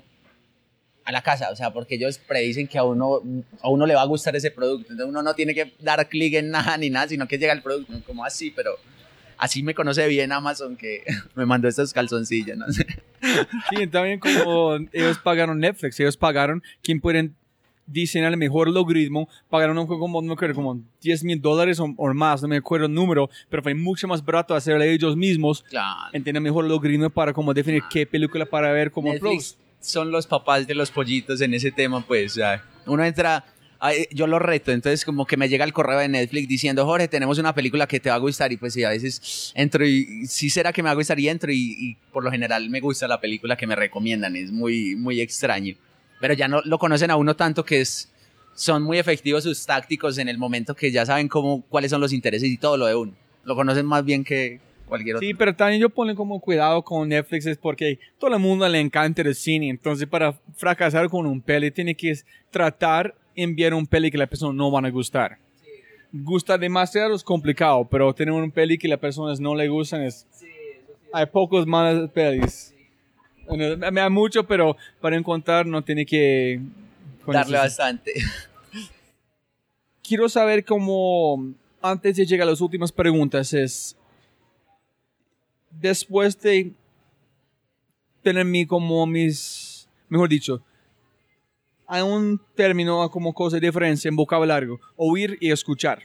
a 1.04 1.12
la 1.12 1.22
casa, 1.22 1.50
o 1.50 1.56
sea, 1.56 1.72
porque 1.72 1.96
ellos 1.96 2.18
predicen 2.18 2.66
que 2.66 2.78
a 2.78 2.84
uno, 2.84 3.20
a 3.60 3.68
uno 3.68 3.86
le 3.86 3.94
va 3.94 4.02
a 4.02 4.06
gustar 4.06 4.34
ese 4.34 4.50
producto, 4.50 4.92
entonces 4.92 5.10
uno 5.10 5.22
no 5.22 5.34
tiene 5.34 5.54
que 5.54 5.74
dar 5.80 6.08
clic 6.08 6.34
en 6.34 6.50
nada 6.50 6.76
ni 6.78 6.88
nada, 6.88 7.08
sino 7.08 7.28
que 7.28 7.38
llega 7.38 7.52
el 7.52 7.62
producto, 7.62 7.92
como 8.06 8.24
así, 8.24 8.50
pero 8.50 8.76
así 9.36 9.62
me 9.62 9.74
conoce 9.74 10.06
bien 10.08 10.32
Amazon 10.32 10.76
que 10.76 11.02
me 11.34 11.44
mandó 11.44 11.68
estos 11.68 11.92
calzoncillos, 11.92 12.56
no 12.56 12.72
sé. 12.72 12.86
Sí, 13.70 13.86
también 13.86 14.20
como 14.20 14.76
ellos 14.92 15.18
pagaron 15.18 15.58
Netflix, 15.58 15.98
ellos 16.00 16.16
pagaron 16.16 16.62
quién 16.82 17.00
pueden 17.00 17.36
diseñar 17.86 18.32
el 18.32 18.38
mejor 18.38 18.68
logaritmo, 18.68 19.28
pagaron 19.48 19.86
como, 19.86 20.22
no 20.22 20.34
me 20.34 20.54
como 20.54 20.80
10 21.02 21.24
mil 21.24 21.40
dólares 21.40 21.80
o, 21.80 22.14
más, 22.14 22.42
no 22.42 22.48
me 22.48 22.56
acuerdo 22.56 22.86
el 22.86 22.94
número, 22.94 23.30
pero 23.48 23.62
fue 23.62 23.74
mucho 23.74 24.08
más 24.08 24.24
barato 24.24 24.54
hacerlo 24.54 24.82
ellos 24.82 25.16
mismos. 25.16 25.62
Claro. 25.62 26.10
Entienden 26.12 26.42
mejor 26.42 26.64
logaritmo 26.64 27.10
para 27.10 27.32
como 27.32 27.54
definir 27.54 27.82
qué 27.90 28.06
película 28.06 28.46
para 28.46 28.72
ver 28.72 28.90
como 28.90 29.12
Netflix 29.12 29.56
son 29.80 30.10
los 30.10 30.26
papás 30.26 30.66
de 30.66 30.74
los 30.74 30.90
pollitos 30.90 31.40
en 31.40 31.54
ese 31.54 31.70
tema, 31.70 32.04
pues, 32.04 32.38
uno 32.86 33.04
entra 33.04 33.44
yo 34.10 34.26
lo 34.26 34.38
reto, 34.38 34.72
entonces 34.72 35.04
como 35.04 35.26
que 35.26 35.36
me 35.36 35.48
llega 35.48 35.64
el 35.64 35.72
correo 35.72 35.98
de 35.98 36.08
Netflix 36.08 36.48
diciendo, 36.48 36.84
Jorge, 36.84 37.08
tenemos 37.08 37.38
una 37.38 37.54
película 37.54 37.86
que 37.86 38.00
te 38.00 38.08
va 38.08 38.16
a 38.16 38.18
gustar 38.18 38.52
y 38.52 38.56
pues 38.56 38.72
sí, 38.72 38.84
a 38.84 38.90
veces 38.90 39.52
entro 39.54 39.86
y 39.86 40.26
sí 40.26 40.50
será 40.50 40.72
que 40.72 40.82
me 40.82 40.88
va 40.88 40.92
a 40.92 40.96
gustar 40.96 41.18
y 41.20 41.28
entro 41.28 41.52
y, 41.52 41.96
por 42.12 42.24
lo 42.24 42.30
general 42.30 42.68
me 42.70 42.80
gusta 42.80 43.06
la 43.06 43.20
película 43.20 43.56
que 43.56 43.66
me 43.66 43.76
recomiendan, 43.76 44.36
es 44.36 44.50
muy, 44.50 44.96
muy 44.96 45.20
extraño. 45.20 45.74
Pero 46.20 46.34
ya 46.34 46.48
no 46.48 46.60
lo 46.64 46.78
conocen 46.78 47.10
a 47.10 47.16
uno 47.16 47.36
tanto 47.36 47.64
que 47.64 47.80
es, 47.80 48.10
son 48.54 48.82
muy 48.82 48.98
efectivos 48.98 49.44
sus 49.44 49.66
tácticos 49.66 50.18
en 50.18 50.28
el 50.28 50.38
momento 50.38 50.74
que 50.74 50.90
ya 50.90 51.04
saben 51.04 51.28
cómo, 51.28 51.62
cuáles 51.68 51.90
son 51.90 52.00
los 52.00 52.12
intereses 52.12 52.48
y 52.48 52.56
todo 52.56 52.76
lo 52.76 52.86
de 52.86 52.94
uno. 52.94 53.12
Lo 53.44 53.54
conocen 53.54 53.86
más 53.86 54.04
bien 54.04 54.24
que, 54.24 54.60
cualquier 54.86 55.16
otro. 55.16 55.26
Sí, 55.26 55.34
pero 55.34 55.54
también 55.54 55.80
yo 55.80 55.90
pongo 55.90 56.14
como 56.14 56.40
cuidado 56.40 56.82
con 56.82 57.08
Netflix 57.08 57.46
es 57.46 57.58
porque 57.58 57.98
todo 58.18 58.34
el 58.34 58.40
mundo 58.40 58.68
le 58.68 58.80
encanta 58.80 59.22
el 59.22 59.34
cine. 59.34 59.68
Entonces, 59.68 60.06
para 60.08 60.32
fracasar 60.56 61.08
con 61.08 61.26
un 61.26 61.40
peli, 61.40 61.70
tiene 61.70 61.94
que 61.94 62.14
tratar 62.50 63.14
enviar 63.34 63.74
un 63.74 63.86
peli 63.86 64.10
que 64.10 64.18
la 64.18 64.26
persona 64.26 64.52
no 64.54 64.70
van 64.70 64.86
a 64.86 64.90
gustar. 64.90 65.38
Gusta 66.12 66.56
demasiado 66.56 67.14
es 67.14 67.22
complicado, 67.22 67.86
pero 67.90 68.14
tener 68.14 68.32
un 68.32 68.50
peli 68.50 68.78
que 68.78 68.88
las 68.88 68.98
personas 68.98 69.38
no 69.38 69.54
le 69.54 69.68
gustan 69.68 70.02
es... 70.02 70.26
Hay 71.12 71.26
pocos 71.26 71.66
malas 71.66 72.10
pelis. 72.10 72.74
Me 73.50 74.00
da 74.00 74.10
mucho, 74.10 74.46
pero 74.46 74.76
para 75.00 75.16
encontrar 75.16 75.66
no 75.66 75.82
tiene 75.82 76.04
que... 76.06 76.60
Darle 77.26 77.58
bastante. 77.58 78.12
Quiero 80.02 80.28
saber 80.28 80.64
cómo, 80.64 81.52
antes 81.82 82.16
de 82.16 82.26
llegar 82.26 82.46
a 82.46 82.50
las 82.52 82.60
últimas 82.60 82.92
preguntas, 82.92 83.52
es... 83.52 83.96
Después 85.70 86.40
de 86.40 86.72
tener 88.22 88.66
como 88.66 89.06
mis... 89.06 89.88
Mejor 90.08 90.28
dicho, 90.28 90.62
hay 91.86 92.02
un 92.02 92.40
término 92.54 93.08
como 93.10 93.32
cosa 93.32 93.58
de 93.58 93.66
diferencia 93.66 94.08
en 94.08 94.16
vocabulario, 94.16 94.80
oír 94.96 95.36
y 95.40 95.50
escuchar. 95.50 96.02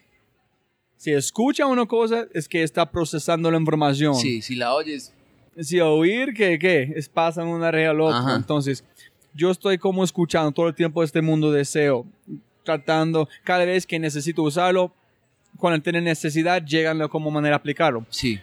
Si 0.97 1.11
escucha 1.11 1.65
una 1.65 1.85
cosa, 1.87 2.27
es 2.33 2.47
que 2.47 2.61
está 2.61 2.91
procesando 2.91 3.49
la 3.49 3.57
información. 3.57 4.13
Sí, 4.15 4.41
si 4.41 4.55
la 4.55 4.75
oyes. 4.75 5.13
Si 5.59 5.79
oír, 5.79 6.33
¿qué? 6.33 6.57
¿Qué? 6.57 6.93
Es 6.95 7.09
pasa 7.09 7.41
en 7.41 7.47
una 7.47 7.69
otra. 7.69 8.35
Entonces, 8.35 8.83
yo 9.33 9.51
estoy 9.51 9.77
como 9.77 10.03
escuchando 10.03 10.51
todo 10.51 10.67
el 10.67 10.75
tiempo 10.75 11.03
este 11.03 11.21
mundo 11.21 11.51
de 11.51 11.65
SEO, 11.65 12.05
tratando 12.63 13.27
cada 13.43 13.65
vez 13.65 13.85
que 13.85 13.99
necesito 13.99 14.43
usarlo, 14.43 14.93
cuando 15.57 15.81
tiene 15.81 16.01
necesidad, 16.01 16.63
llegan 16.63 17.07
como 17.09 17.29
manera 17.29 17.55
de 17.55 17.57
aplicarlo. 17.57 18.05
Sí 18.09 18.39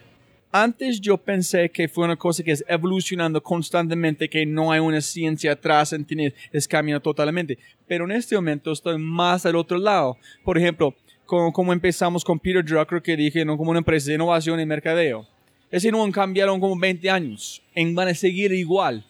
antes 0.51 0.99
yo 0.99 1.17
pensé 1.17 1.69
que 1.69 1.87
fue 1.87 2.05
una 2.05 2.15
cosa 2.15 2.43
que 2.43 2.51
es 2.51 2.63
evolucionando 2.67 3.41
constantemente, 3.41 4.29
que 4.29 4.45
no 4.45 4.71
hay 4.71 4.79
una 4.79 5.01
ciencia 5.01 5.51
atrás, 5.51 5.93
en 5.93 6.05
es 6.51 6.67
camino 6.67 6.99
totalmente. 6.99 7.57
Pero 7.87 8.05
en 8.05 8.11
este 8.11 8.35
momento 8.35 8.71
estoy 8.71 8.97
más 8.97 9.45
al 9.45 9.55
otro 9.55 9.77
lado. 9.77 10.17
Por 10.43 10.57
ejemplo, 10.57 10.95
como, 11.25 11.71
empezamos 11.71 12.23
con 12.23 12.39
Peter 12.39 12.65
Drucker, 12.65 13.01
que 13.01 13.15
dije, 13.15 13.45
¿no? 13.45 13.57
como 13.57 13.69
una 13.69 13.79
empresa 13.79 14.07
de 14.07 14.15
innovación 14.15 14.59
y 14.59 14.65
mercadeo. 14.65 15.27
Ese 15.71 15.91
no 15.91 16.03
han 16.03 16.11
cambiado 16.11 16.59
como 16.59 16.77
20 16.77 17.09
años, 17.09 17.61
en 17.75 17.93
van 17.93 18.07
a 18.07 18.15
seguir 18.15 18.51
igual. 18.51 19.05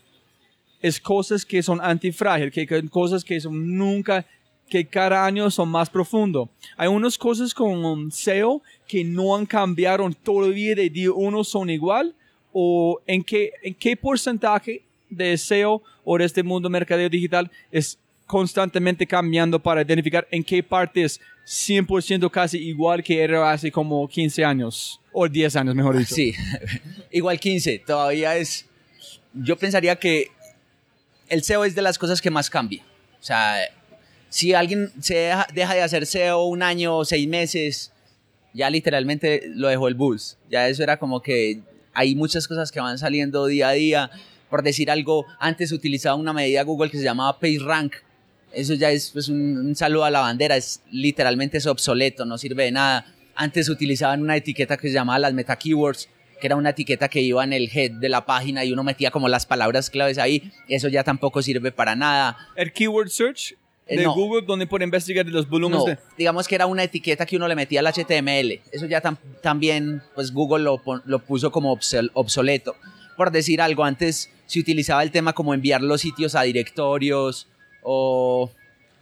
Es 0.82 1.00
cosas 1.00 1.46
que 1.46 1.62
son 1.64 1.80
antifrágil, 1.82 2.52
que, 2.52 2.66
que 2.66 2.90
cosas 2.90 3.24
que 3.24 3.40
son 3.40 3.78
nunca 3.78 4.26
que 4.70 4.86
cada 4.86 5.26
año 5.26 5.50
son 5.50 5.70
más 5.70 5.90
profundos. 5.90 6.48
Hay 6.78 6.88
unas 6.88 7.18
cosas 7.18 7.54
con 7.54 8.12
SEO 8.12 8.62
que 8.88 9.04
no 9.04 9.36
han 9.36 9.46
cambiado 9.46 10.10
todavía 10.24 10.76
de 10.76 10.90
día 10.90 11.12
uno 11.12 11.44
son 11.44 11.70
igual 11.70 12.16
o 12.54 13.02
en 13.06 13.24
qué, 13.24 13.52
en 13.64 13.74
qué 13.74 13.98
porcentaje 13.98 14.84
de 15.10 15.38
SEO 15.38 15.82
o 16.04 16.18
de 16.18 16.26
este 16.26 16.44
mundo 16.44 16.70
mercadeo 16.70 17.10
digital 17.10 17.52
es 17.72 17.98
constantemente 18.28 19.08
cambiando 19.08 19.60
para 19.60 19.82
identificar 19.82 20.28
en 20.30 20.44
qué 20.44 20.62
parte 20.62 21.04
es 21.04 21.20
100% 21.50 22.30
casi 22.30 22.60
igual 22.60 23.04
que 23.04 23.24
era 23.24 23.52
hace 23.52 23.72
como 23.72 24.08
15 24.08 24.46
años 24.46 25.02
o 25.12 25.28
10 25.28 25.56
años, 25.56 25.74
mejor 25.74 25.98
dicho. 25.98 26.14
Sí, 26.14 26.36
igual 27.12 27.40
15, 27.40 27.80
todavía 27.80 28.38
es... 28.38 28.68
Yo 29.34 29.58
pensaría 29.58 29.96
que 29.96 30.28
el 31.28 31.44
SEO 31.44 31.66
es 31.66 31.74
de 31.74 31.82
las 31.82 31.98
cosas 31.98 32.22
que 32.22 32.30
más 32.30 32.52
cambia. 32.52 32.84
O 33.20 33.24
sea, 33.24 33.58
si 34.30 34.54
alguien 34.54 34.92
se 35.02 35.16
deja, 35.16 35.48
de 35.52 35.82
hacer 35.82 36.06
SEO 36.06 36.44
un 36.44 36.62
año 36.62 36.96
o 36.98 37.04
seis 37.04 37.28
meses, 37.28 37.92
ya 38.54 38.70
literalmente 38.70 39.50
lo 39.56 39.70
dejó 39.70 39.88
el 39.88 39.96
bus. 39.96 40.38
Ya 40.52 40.68
eso 40.68 40.84
era 40.84 40.98
como 40.98 41.22
que 41.24 41.62
hay 41.94 42.14
muchas 42.14 42.48
cosas 42.48 42.72
que 42.72 42.80
van 42.80 43.00
saliendo 43.00 43.48
día 43.48 43.70
a 43.70 43.74
día. 43.74 44.12
Por 44.52 44.62
decir 44.62 44.92
algo, 44.92 45.26
antes 45.40 45.72
utilizaba 45.72 46.16
una 46.16 46.34
medida 46.34 46.62
Google 46.64 46.92
que 46.92 46.98
se 46.98 47.04
llamaba 47.04 47.40
PageRank. 47.40 47.96
Eso 48.52 48.74
ya 48.74 48.92
es 48.92 49.12
pues, 49.12 49.30
un, 49.30 49.76
saludo 49.76 50.06
a 50.06 50.12
la 50.12 50.22
bandera, 50.22 50.56
es 50.56 50.82
literalmente 50.92 51.58
es 51.58 51.68
obsoleto, 51.68 52.26
no 52.26 52.38
sirve 52.38 52.66
de 52.66 52.72
nada. 52.72 53.06
Antes 53.36 53.70
utilizaban 53.70 54.22
una 54.22 54.36
etiqueta 54.36 54.78
que 54.78 54.88
se 54.88 54.94
llamaba 54.94 55.20
las 55.20 55.34
meta 55.34 55.56
keywords, 55.56 56.10
que 56.42 56.48
era 56.48 56.56
una 56.56 56.72
etiqueta 56.72 57.08
que 57.10 57.22
iba 57.22 57.44
en 57.44 57.54
el 57.54 57.70
head 57.74 57.92
de 57.92 58.10
la 58.10 58.26
página 58.26 58.66
y 58.66 58.72
uno 58.72 58.84
metía 58.84 59.12
como 59.12 59.28
las 59.28 59.46
palabras 59.46 59.90
claves 59.90 60.18
ahí. 60.18 60.52
Eso 60.68 60.88
ya 60.88 61.04
tampoco 61.04 61.42
sirve 61.42 61.72
para 61.72 61.96
nada. 61.96 62.38
El 62.56 62.72
keyword 62.72 63.10
search 63.10 63.56
eh, 63.90 63.98
de 63.98 64.06
Google 64.06 64.46
donde 64.46 64.68
puede 64.68 64.84
investigar 64.84 65.26
los 65.26 65.50
volúmenes 65.50 65.98
digamos 66.16 66.48
que 66.48 66.54
era 66.54 66.68
una 66.68 66.84
etiqueta 66.84 67.26
que 67.26 67.36
uno 67.38 67.48
le 67.48 67.56
metía 67.56 67.80
al 67.80 67.88
HTML 67.88 68.62
eso 68.72 68.86
ya 68.86 69.02
también 69.42 70.04
pues 70.14 70.32
Google 70.32 70.64
lo, 70.64 70.80
lo 71.06 71.20
puso 71.20 71.52
como 71.52 71.72
obsoleto 71.74 72.76
por 73.18 73.32
decir 73.32 73.64
algo 73.64 73.84
antes 73.84 74.30
se 74.46 74.60
utilizaba 74.60 75.02
el 75.02 75.10
tema 75.10 75.34
como 75.34 75.56
enviar 75.56 75.82
los 75.82 76.02
sitios 76.02 76.36
a 76.36 76.44
directorios 76.44 77.48
o 77.92 78.52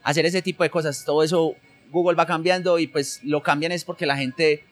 hacer 0.04 0.26
ese 0.26 0.42
tipo 0.42 0.64
de 0.64 0.70
cosas 0.70 1.04
todo 1.04 1.24
eso 1.24 1.56
Google 1.92 2.16
va 2.16 2.26
cambiando 2.26 2.80
y 2.80 2.88
pues 2.88 3.20
lo 3.24 3.44
cambian 3.44 3.72
es 3.72 3.84
porque 3.84 4.06
la 4.06 4.16
gente 4.18 4.64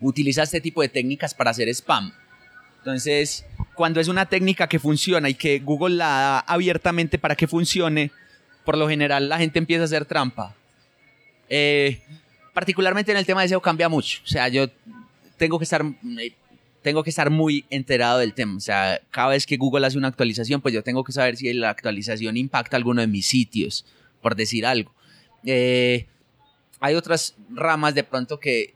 utiliza 0.00 0.42
este 0.42 0.60
tipo 0.60 0.82
de 0.82 0.88
técnicas 0.88 1.32
para 1.32 1.50
hacer 1.50 1.68
spam 1.68 2.12
entonces 2.78 3.46
cuando 3.74 4.00
es 4.00 4.08
una 4.08 4.26
técnica 4.26 4.68
que 4.68 4.78
funciona 4.78 5.30
y 5.30 5.34
que 5.34 5.58
Google 5.60 5.96
la 5.96 6.06
da 6.06 6.38
abiertamente 6.40 7.18
para 7.18 7.34
que 7.34 7.46
funcione 7.46 8.10
por 8.64 8.76
lo 8.76 8.88
general 8.88 9.28
la 9.28 9.38
gente 9.38 9.58
empieza 9.58 9.82
a 9.82 9.84
hacer 9.84 10.04
trampa. 10.04 10.54
Eh, 11.48 12.00
particularmente 12.52 13.12
en 13.12 13.18
el 13.18 13.26
tema 13.26 13.42
de 13.42 13.48
SEO 13.48 13.60
cambia 13.60 13.88
mucho. 13.88 14.20
O 14.24 14.26
sea, 14.26 14.48
yo 14.48 14.68
tengo 15.36 15.58
que 15.58 15.64
estar 15.64 15.84
eh, 16.18 16.32
tengo 16.84 17.02
que 17.02 17.08
estar 17.08 17.30
muy 17.30 17.64
enterado 17.70 18.18
del 18.18 18.34
tema. 18.34 18.58
O 18.58 18.60
sea, 18.60 19.00
cada 19.10 19.30
vez 19.30 19.46
que 19.46 19.56
Google 19.56 19.86
hace 19.86 19.96
una 19.96 20.08
actualización, 20.08 20.60
pues 20.60 20.74
yo 20.74 20.82
tengo 20.82 21.02
que 21.02 21.12
saber 21.12 21.34
si 21.38 21.50
la 21.54 21.70
actualización 21.70 22.36
impacta 22.36 22.76
alguno 22.76 23.00
de 23.00 23.06
mis 23.06 23.26
sitios, 23.26 23.86
por 24.20 24.36
decir 24.36 24.66
algo. 24.66 24.92
Eh, 25.46 26.06
hay 26.80 26.94
otras 26.94 27.36
ramas 27.48 27.94
de 27.94 28.04
pronto 28.04 28.38
que 28.38 28.74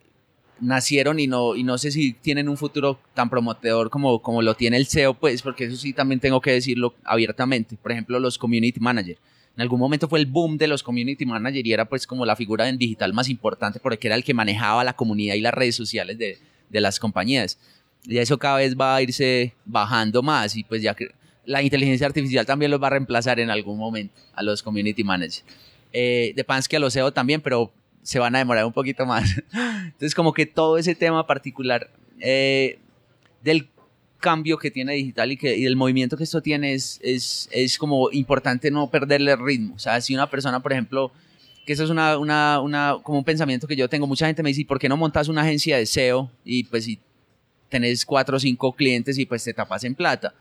nacieron 0.59 1.21
y 1.21 1.27
no, 1.27 1.55
y 1.55 1.65
no 1.65 1.77
sé 1.77 1.91
si 1.91 2.15
tienen 2.15 2.49
un 2.49 2.57
futuro 2.57 2.99
tan 3.13 3.29
prometedor 3.29 3.91
como, 3.91 4.23
como 4.23 4.41
lo 4.41 4.55
tiene 4.55 4.79
el 4.79 4.87
SEO, 4.87 5.13
pues, 5.13 5.43
porque 5.43 5.65
eso 5.65 5.77
sí 5.77 5.93
también 5.93 6.19
tengo 6.19 6.41
que 6.41 6.53
decirlo 6.53 6.95
abiertamente. 7.05 7.77
Por 7.77 7.93
ejemplo, 7.93 8.19
los 8.19 8.39
community 8.39 8.81
managers 8.81 9.21
en 9.55 9.63
algún 9.63 9.81
momento 9.81 10.09
fue 10.09 10.21
el 10.21 10.27
boom 10.27 10.57
de 10.57 10.69
los 10.69 10.83
community 10.83 11.27
managers 11.27 11.67
y 11.67 11.73
era 11.73 11.85
pues 11.85 12.07
como 12.07 12.25
la 12.25 12.37
figura 12.37 12.69
en 12.69 12.79
digital 12.79 13.13
más 13.13 13.29
importante 13.29 13.81
porque 13.81 14.07
era 14.07 14.15
el 14.15 14.23
que 14.23 14.33
manejaba 14.33 14.85
la 14.85 14.95
comunidad 14.95 15.35
y 15.35 15.41
las 15.41 15.53
redes 15.53 15.75
sociales 15.75 16.17
de, 16.17 16.39
de 16.71 16.81
las 16.81 17.01
compañías. 17.01 17.59
Y 18.09 18.19
eso 18.19 18.39
cada 18.39 18.57
vez 18.57 18.75
va 18.75 18.97
a 18.97 19.03
irse 19.03 19.53
bajando 19.67 20.23
más 20.23 20.57
y 20.57 20.65
pues 20.65 20.81
ya 20.81 20.95
que 20.95 21.09
la 21.45 21.63
inteligencia 21.63 22.07
artificial 22.07 22.47
también 22.47 22.71
los 22.71 22.83
va 22.83 22.87
a 22.87 22.91
reemplazar 22.91 23.39
en 23.39 23.51
algún 23.51 23.79
momento 23.79 24.15
a 24.33 24.43
los 24.43 24.63
community 24.63 25.05
managers. 25.05 25.45
Eh, 25.93 26.33
de 26.35 26.43
Pansky 26.43 26.77
a 26.77 26.79
los 26.79 26.95
SEO 26.95 27.13
también, 27.13 27.43
pero 27.43 27.71
se 28.03 28.19
van 28.19 28.35
a 28.35 28.39
demorar 28.39 28.65
un 28.65 28.73
poquito 28.73 29.05
más. 29.05 29.37
Entonces 29.53 30.15
como 30.15 30.33
que 30.33 30.47
todo 30.47 30.79
ese 30.79 30.95
tema 30.95 31.27
particular 31.27 31.91
eh, 32.19 32.79
del 33.43 33.69
cambio 34.19 34.59
que 34.59 34.71
tiene 34.71 34.95
digital 34.95 35.31
y, 35.31 35.37
que, 35.37 35.57
y 35.59 35.67
el 35.67 35.77
movimiento 35.77 36.17
que 36.17 36.25
esto 36.25 36.41
tiene 36.41 36.73
es, 36.73 36.99
es, 37.03 37.49
es, 37.53 37.79
como 37.79 38.11
importante 38.11 38.71
no 38.71 38.91
perderle 38.91 39.33
el 39.33 39.39
ritmo. 39.39 39.75
O 39.75 39.79
sea, 39.79 40.01
si 40.01 40.15
una 40.15 40.29
persona, 40.29 40.61
por 40.61 40.73
ejemplo, 40.73 41.13
que 41.67 41.75
eso 41.75 41.85
es 41.85 41.91
una, 41.91 42.17
una, 42.17 42.61
una, 42.61 42.97
como 43.03 43.19
un 43.19 43.25
pensamiento 43.25 43.67
que 43.67 43.77
yo 43.77 43.89
tengo, 43.89 44.07
mucha 44.07 44.27
gente 44.27 44.43
me 44.43 44.49
dice, 44.49 44.65
¿por 44.65 44.79
qué 44.79 44.89
no 44.89 44.97
montas 44.97 45.29
una 45.29 45.43
agencia 45.43 45.77
de 45.77 45.87
SEO? 45.87 46.31
Y 46.45 46.65
pues 46.65 46.85
si 46.85 46.99
tenés 47.69 48.05
cuatro 48.05 48.37
o 48.37 48.41
cinco 48.41 48.73
clientes 48.73 49.19
y 49.19 49.27
pues 49.27 49.45
te 49.45 49.55
tapas 49.55 49.85
en 49.85 49.95
plata. 49.95 50.35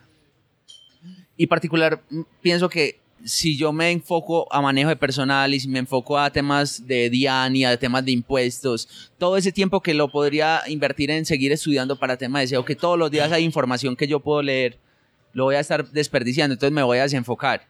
Y 1.35 1.47
particular, 1.47 2.01
mm, 2.09 2.21
pienso 2.41 2.67
que 2.69 2.99
si 3.23 3.57
yo 3.57 3.73
me 3.73 3.91
enfoco 3.91 4.51
a 4.53 4.61
manejo 4.61 4.89
de 4.89 4.95
personal 4.95 5.53
y 5.53 5.59
si 5.59 5.67
me 5.67 5.79
enfoco 5.79 6.17
a 6.17 6.31
temas 6.31 6.85
de 6.87 7.09
DIAN 7.09 7.55
y 7.55 7.65
a 7.65 7.77
temas 7.77 8.05
de 8.05 8.11
impuestos, 8.11 9.11
todo 9.17 9.37
ese 9.37 9.51
tiempo 9.51 9.81
que 9.81 9.93
lo 9.93 10.09
podría 10.09 10.61
invertir 10.67 11.11
en 11.11 11.25
seguir 11.25 11.51
estudiando 11.51 11.97
para 11.97 12.17
temas 12.17 12.43
de 12.43 12.47
SEO, 12.47 12.65
que 12.65 12.75
todos 12.75 12.97
los 12.97 13.09
días 13.11 13.31
hay 13.31 13.43
información 13.43 13.95
que 13.95 14.07
yo 14.07 14.19
puedo 14.19 14.41
leer, 14.41 14.77
lo 15.33 15.45
voy 15.45 15.55
a 15.55 15.59
estar 15.59 15.89
desperdiciando, 15.91 16.53
entonces 16.53 16.73
me 16.73 16.83
voy 16.83 16.99
a 16.99 17.03
desenfocar. 17.03 17.67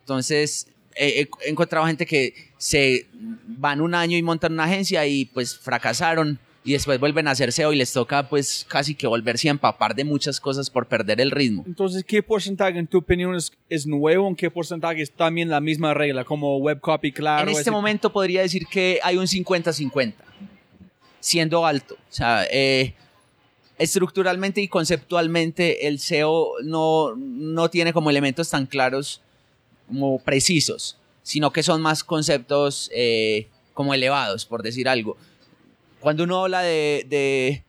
Entonces, 0.00 0.66
he, 0.96 1.28
he 1.44 1.48
encontrado 1.48 1.86
gente 1.86 2.04
que 2.04 2.34
se 2.58 3.06
van 3.46 3.80
un 3.80 3.94
año 3.94 4.16
y 4.16 4.22
montan 4.22 4.52
una 4.52 4.64
agencia 4.64 5.06
y 5.06 5.26
pues 5.26 5.56
fracasaron 5.56 6.38
y 6.64 6.72
después 6.74 7.00
vuelven 7.00 7.26
a 7.26 7.32
hacer 7.32 7.50
SEO 7.52 7.72
y 7.72 7.76
les 7.76 7.92
toca 7.92 8.28
pues 8.28 8.64
casi 8.68 8.94
que 8.94 9.06
volverse 9.08 9.48
a 9.48 9.50
empapar 9.50 9.94
de 9.96 10.04
muchas 10.04 10.38
cosas 10.40 10.70
por 10.70 10.86
perder 10.86 11.20
el 11.20 11.30
ritmo. 11.32 11.64
Entonces, 11.66 12.04
¿qué 12.04 12.22
porcentaje 12.22 12.78
en 12.78 12.86
tu 12.86 12.98
opinión 12.98 13.34
es, 13.34 13.52
es 13.68 13.86
nuevo? 13.86 14.28
¿En 14.28 14.36
qué 14.36 14.48
porcentaje 14.50 15.02
es 15.02 15.10
también 15.10 15.48
la 15.48 15.60
misma 15.60 15.92
regla 15.92 16.24
como 16.24 16.58
web 16.58 16.78
copy 16.80 17.10
claro? 17.10 17.42
En 17.42 17.48
este 17.48 17.62
ese- 17.62 17.70
momento 17.72 18.12
podría 18.12 18.42
decir 18.42 18.66
que 18.70 19.00
hay 19.02 19.16
un 19.16 19.26
50-50, 19.26 20.14
siendo 21.18 21.66
alto. 21.66 21.94
O 21.94 22.12
sea, 22.14 22.44
eh, 22.50 22.94
estructuralmente 23.78 24.60
y 24.60 24.68
conceptualmente 24.68 25.88
el 25.88 25.98
SEO 25.98 26.52
no, 26.62 27.16
no 27.16 27.70
tiene 27.70 27.92
como 27.92 28.10
elementos 28.10 28.50
tan 28.50 28.66
claros 28.66 29.20
como 29.88 30.18
precisos, 30.20 30.96
sino 31.22 31.52
que 31.52 31.62
son 31.62 31.82
más 31.82 32.04
conceptos 32.04 32.90
eh, 32.94 33.48
como 33.74 33.94
elevados, 33.94 34.46
por 34.46 34.62
decir 34.62 34.88
algo. 34.88 35.16
Cuando 36.02 36.24
uno 36.24 36.42
habla 36.42 36.62
de, 36.62 37.62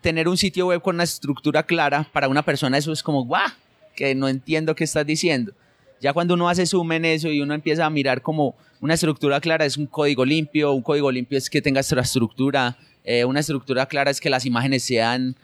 tener 0.00 0.28
un 0.28 0.36
sitio 0.36 0.68
web 0.68 0.80
con 0.80 0.94
una 0.94 1.04
estructura 1.04 1.64
clara, 1.64 2.08
para 2.12 2.28
una 2.28 2.44
persona 2.44 2.78
eso 2.78 2.92
es 2.92 3.02
como, 3.02 3.24
¡guau! 3.24 3.50
Que 3.96 4.14
no 4.14 4.28
entiendo 4.28 4.76
qué 4.76 4.84
estás 4.84 5.04
diciendo. 5.04 5.52
Ya 6.00 6.12
cuando 6.12 6.34
uno 6.34 6.48
hace 6.48 6.66
zoom 6.66 6.92
en 6.92 7.04
eso 7.04 7.28
y 7.28 7.40
uno 7.40 7.54
empieza 7.54 7.84
a 7.84 7.90
mirar 7.90 8.22
como 8.22 8.54
una 8.80 8.94
estructura 8.94 9.40
clara 9.40 9.64
es 9.64 9.76
un 9.76 9.86
código 9.86 10.24
limpio, 10.24 10.72
un 10.72 10.82
código 10.82 11.10
limpio 11.10 11.36
es 11.36 11.50
que 11.50 11.60
tenga 11.60 11.80
estructura, 11.80 12.78
eh, 13.02 13.24
una 13.24 13.40
estructura 13.40 13.86
clara 13.86 14.12
es 14.12 14.20
que 14.20 14.30
las 14.30 14.46
imágenes 14.46 14.84
sean 14.84 15.34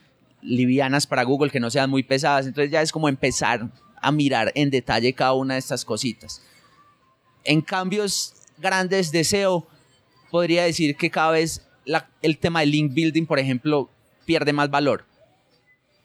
livianas 0.41 1.09
para 1.09 1.25
Google, 1.25 1.51
que 1.51 1.59
no 1.59 1.69
sean 1.69 1.91
muy 1.91 2.05
pesadas. 2.05 2.47
Entonces 2.47 2.71
ya 2.71 2.81
es 2.81 2.93
como 2.93 3.09
empezar 3.09 3.69
a 4.01 4.13
mirar 4.13 4.53
en 4.55 4.71
detalle 4.71 5.13
cada 5.15 5.33
una 5.33 5.55
de 5.55 5.61
estas 5.61 5.85
cositas. 5.85 6.41
En 7.43 7.61
cambios 7.61 8.35
grandes 8.59 9.11
de 9.11 9.25
SEO, 9.25 9.67
podría 10.31 10.63
decir 10.63 10.97
que 10.97 11.11
cada 11.11 11.33
vez 11.33 11.64
la- 11.85 12.09
el 12.23 12.39
tema 12.39 12.61
de 12.61 12.67
link 12.67 12.93
building, 12.95 13.27
por 13.27 13.39
ejemplo, 13.39 13.89
pierde 14.27 14.53
más 14.53 14.71
valor. 14.71 15.05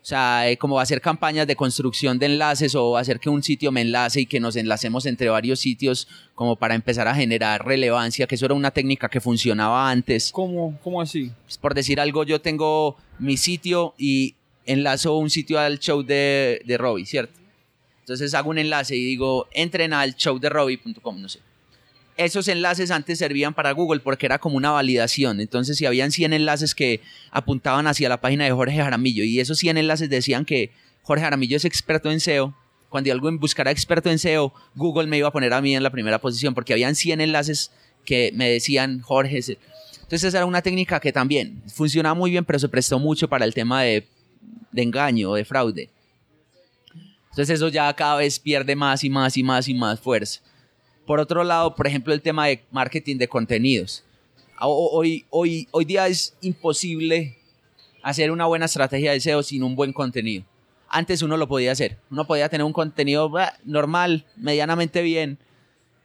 O 0.01 0.05
sea, 0.09 0.49
eh, 0.49 0.57
como 0.57 0.79
hacer 0.79 1.01
campañas 1.01 1.45
de 1.45 1.55
construcción 1.57 2.17
de 2.19 2.27
enlaces 2.27 2.73
o 2.73 2.95
hacer 2.97 3.19
que 3.19 3.29
un 3.29 3.43
sitio 3.43 3.71
me 3.71 3.81
enlace 3.81 4.21
y 4.21 4.25
que 4.25 4.39
nos 4.39 4.55
enlacemos 4.55 5.05
entre 5.05 5.27
varios 5.29 5.59
sitios 5.59 6.07
como 6.35 6.55
para 6.55 6.73
empezar 6.73 7.07
a 7.07 7.13
generar 7.13 7.65
relevancia, 7.65 8.25
que 8.25 8.35
eso 8.35 8.45
era 8.45 8.55
una 8.55 8.71
técnica 8.71 9.09
que 9.09 9.19
funcionaba 9.19 9.91
antes. 9.91 10.31
¿Cómo, 10.31 10.79
¿Cómo 10.83 11.01
así? 11.01 11.31
Pues, 11.45 11.57
por 11.57 11.73
decir 11.75 11.99
algo, 11.99 12.23
yo 12.23 12.39
tengo 12.39 12.95
mi 13.19 13.35
sitio 13.35 13.93
y 13.97 14.35
enlazo 14.65 15.17
un 15.17 15.29
sitio 15.29 15.59
al 15.59 15.79
show 15.79 16.01
de, 16.01 16.61
de 16.65 16.77
Robbie, 16.77 17.05
¿cierto? 17.05 17.37
Entonces 17.99 18.33
hago 18.33 18.49
un 18.51 18.57
enlace 18.57 18.95
y 18.95 19.03
digo, 19.03 19.47
entren 19.51 19.93
al 19.93 20.15
showderobbie.com, 20.15 21.21
no 21.21 21.29
sé. 21.29 21.39
Esos 22.19 22.49
enlaces 22.49 22.91
antes 22.91 23.17
servían 23.17 23.53
para 23.53 23.71
Google 23.71 24.01
porque 24.01 24.25
era 24.25 24.39
como 24.39 24.57
una 24.57 24.71
validación. 24.71 25.39
Entonces, 25.39 25.77
si 25.77 25.85
habían 25.85 26.11
100 26.11 26.33
enlaces 26.33 26.75
que 26.75 26.99
apuntaban 27.31 27.87
hacia 27.87 28.09
la 28.09 28.19
página 28.19 28.43
de 28.43 28.51
Jorge 28.51 28.75
Jaramillo 28.75 29.23
y 29.23 29.39
esos 29.39 29.57
100 29.59 29.77
enlaces 29.77 30.09
decían 30.09 30.43
que 30.43 30.71
Jorge 31.03 31.23
Jaramillo 31.23 31.55
es 31.55 31.63
experto 31.63 32.11
en 32.11 32.19
SEO, 32.19 32.53
cuando 32.89 33.09
alguien 33.13 33.39
buscara 33.39 33.71
experto 33.71 34.09
en 34.09 34.19
SEO, 34.19 34.53
Google 34.75 35.07
me 35.07 35.17
iba 35.17 35.29
a 35.29 35.31
poner 35.31 35.53
a 35.53 35.61
mí 35.61 35.73
en 35.77 35.81
la 35.81 35.91
primera 35.91 36.19
posición 36.19 36.53
porque 36.53 36.73
habían 36.73 36.93
100 36.93 37.21
enlaces 37.21 37.71
que 38.03 38.33
me 38.35 38.49
decían 38.49 38.99
Jorge. 38.99 39.37
el-". 39.37 39.57
Entonces, 40.01 40.25
esa 40.25 40.39
era 40.39 40.45
una 40.45 40.61
técnica 40.61 40.99
que 40.99 41.13
también 41.13 41.63
funcionaba 41.73 42.15
muy 42.15 42.31
bien, 42.31 42.43
pero 42.43 42.59
se 42.59 42.67
prestó 42.67 42.99
mucho 42.99 43.29
para 43.29 43.45
el 43.45 43.53
tema 43.53 43.83
de, 43.83 44.05
de 44.73 44.81
engaño 44.81 45.29
o 45.31 45.35
de 45.35 45.45
fraude. 45.45 45.89
Entonces, 47.29 47.51
eso 47.51 47.69
ya 47.69 47.93
cada 47.93 48.17
vez 48.17 48.39
pierde 48.39 48.75
más 48.75 49.05
y 49.05 49.09
más 49.09 49.37
y 49.37 49.43
más 49.43 49.69
y 49.69 49.73
más 49.73 50.01
fuerza. 50.01 50.41
Por 51.09 51.19
otro 51.19 51.43
lado, 51.43 51.73
por 51.73 51.87
ejemplo, 51.87 52.13
el 52.13 52.21
tema 52.21 52.45
de 52.45 52.61
marketing 52.69 53.15
de 53.17 53.27
contenidos. 53.27 54.03
O- 54.61 54.91
Hoy, 54.93 55.25
hoy, 55.31 55.67
hoy 55.71 55.83
día 55.83 56.05
es 56.07 56.35
imposible 56.41 57.35
hacer 58.03 58.29
una 58.29 58.45
buena 58.45 58.65
estrategia 58.65 59.11
de 59.13 59.19
SEO 59.19 59.41
sin 59.41 59.63
un 59.63 59.75
buen 59.75 59.91
contenido. 59.91 60.45
Antes 60.87 61.23
uno 61.23 61.35
lo 61.35 61.47
podía 61.47 61.71
hacer. 61.71 61.97
Uno 62.11 62.25
podía 62.27 62.47
tener 62.47 62.63
un 62.63 62.73
contenido 62.73 63.31
normal, 63.65 64.27
medianamente 64.37 65.01
bien, 65.01 65.39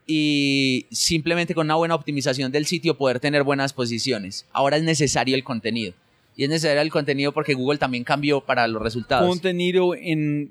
y 0.06 0.86
simplemente 0.90 1.55
con 1.55 1.66
una 1.66 1.74
buena 1.74 1.94
optimización 1.97 2.51
del 2.51 2.64
sitio 2.64 2.97
poder 2.97 3.20
tener 3.20 3.43
buenas 3.43 3.74
posiciones. 3.74 4.47
Ahora 4.55 4.78
es 4.78 4.85
necesario 4.85 5.35
el 5.36 5.44
contenido. 5.44 5.93
Y 6.35 6.44
es 6.44 6.48
necesario 6.48 6.81
el 6.81 6.90
contenido 6.90 7.32
porque 7.32 7.52
Google 7.52 7.76
también 7.78 8.05
cambió 8.05 8.40
para 8.40 8.66
los 8.68 8.81
resultados. 8.81 9.28
Contenido 9.28 9.94
en 9.94 10.51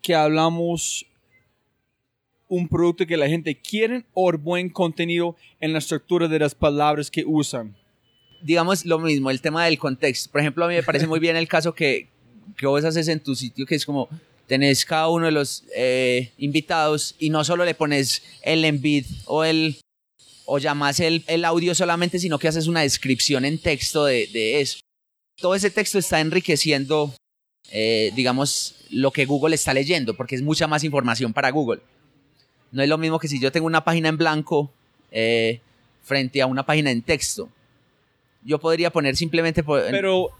que 0.00 0.14
hablamos 0.14 1.04
un 2.52 2.68
producto 2.68 3.06
que 3.06 3.16
la 3.16 3.28
gente 3.28 3.58
quiere 3.58 4.04
o 4.12 4.30
buen 4.32 4.68
contenido 4.68 5.36
en 5.58 5.72
la 5.72 5.78
estructura 5.78 6.28
de 6.28 6.38
las 6.38 6.54
palabras 6.54 7.10
que 7.10 7.24
usan. 7.26 7.74
digamos 8.42 8.84
lo 8.84 8.98
mismo, 8.98 9.30
el 9.30 9.40
tema 9.40 9.64
del 9.64 9.78
contexto. 9.78 10.30
Por 10.30 10.42
ejemplo, 10.42 10.66
a 10.66 10.68
mí 10.68 10.74
me 10.74 10.82
parece 10.82 11.06
muy 11.06 11.18
bien 11.18 11.36
el 11.36 11.48
caso 11.48 11.74
que, 11.74 12.08
que 12.58 12.66
vos 12.66 12.84
haces 12.84 13.08
en 13.08 13.20
tu 13.20 13.34
sitio, 13.34 13.64
que 13.64 13.76
es 13.76 13.86
como 13.86 14.10
tenés 14.46 14.84
cada 14.84 15.08
uno 15.08 15.26
de 15.26 15.32
los 15.32 15.64
eh, 15.74 16.32
invitados 16.36 17.14
y 17.18 17.30
no 17.30 17.42
solo 17.42 17.64
le 17.64 17.74
pones 17.74 18.22
el 18.42 18.66
embed 18.66 19.06
o 19.24 19.44
el 19.44 19.78
o 20.44 20.58
llamas 20.58 21.00
el, 21.00 21.24
el 21.28 21.46
audio 21.46 21.74
solamente, 21.74 22.18
sino 22.18 22.38
que 22.38 22.48
haces 22.48 22.66
una 22.66 22.82
descripción 22.82 23.46
en 23.46 23.58
texto 23.58 24.04
de, 24.04 24.26
de 24.26 24.60
eso. 24.60 24.80
Todo 25.40 25.54
ese 25.54 25.70
texto 25.70 25.98
está 25.98 26.20
enriqueciendo, 26.20 27.14
eh, 27.70 28.12
digamos, 28.14 28.74
lo 28.90 29.10
que 29.10 29.24
Google 29.24 29.54
está 29.54 29.72
leyendo, 29.72 30.14
porque 30.14 30.34
es 30.34 30.42
mucha 30.42 30.66
más 30.66 30.84
información 30.84 31.32
para 31.32 31.50
Google. 31.50 31.80
No 32.72 32.82
es 32.82 32.88
lo 32.88 32.98
mismo 32.98 33.18
que 33.18 33.28
si 33.28 33.38
yo 33.40 33.52
tengo 33.52 33.66
una 33.66 33.84
página 33.84 34.08
en 34.08 34.16
blanco 34.16 34.70
eh, 35.10 35.60
frente 36.02 36.40
a 36.42 36.46
una 36.46 36.64
página 36.64 36.90
en 36.90 37.02
texto 37.02 37.48
yo 38.44 38.58
podría 38.58 38.90
poner 38.90 39.14
simplemente 39.14 39.62
por- 39.62 39.84
Pero 39.90 40.30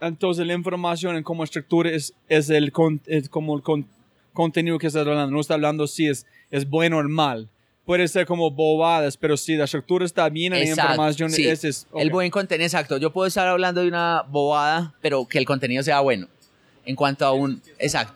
entonces 0.00 0.46
la 0.46 0.52
información 0.54 1.16
en 1.16 1.22
cómo 1.24 1.42
estructura 1.44 1.90
es, 1.90 2.12
es 2.28 2.50
el 2.50 2.70
con- 2.72 3.00
es 3.06 3.28
como 3.28 3.56
el 3.56 3.62
con- 3.62 3.86
contenido 4.32 4.78
que 4.78 4.86
estás 4.86 5.06
hablando. 5.06 5.32
No 5.32 5.40
está 5.40 5.54
hablando 5.54 5.86
si 5.86 6.06
es, 6.06 6.26
es 6.50 6.68
bueno 6.68 6.98
o 6.98 7.02
mal. 7.04 7.48
Puede 7.84 8.06
ser 8.08 8.26
como 8.26 8.50
bobadas, 8.50 9.16
pero 9.16 9.36
si 9.36 9.56
la 9.56 9.64
estructura 9.64 10.04
está 10.04 10.28
bien 10.28 10.52
en 10.52 10.58
la 10.60 10.64
Exacto, 10.66 10.90
información, 10.92 11.30
sí. 11.30 11.48
ese 11.48 11.68
es... 11.68 11.86
el 11.96 12.10
buen 12.10 12.30
contenido 12.30 12.66
exacto 12.66 12.96
yo 12.98 13.12
puedo 13.12 13.26
estar 13.28 13.46
hablando 13.48 13.80
de 13.80 13.88
una 13.88 14.22
bobada 14.28 14.92
pero 15.00 15.24
que 15.26 15.38
el 15.38 15.46
contenido 15.46 15.82
sea 15.84 16.00
bueno 16.00 16.26
en 16.84 16.94
cuanto 16.96 17.24
a 17.26 17.32
un 17.32 17.62
exacto 17.78 18.14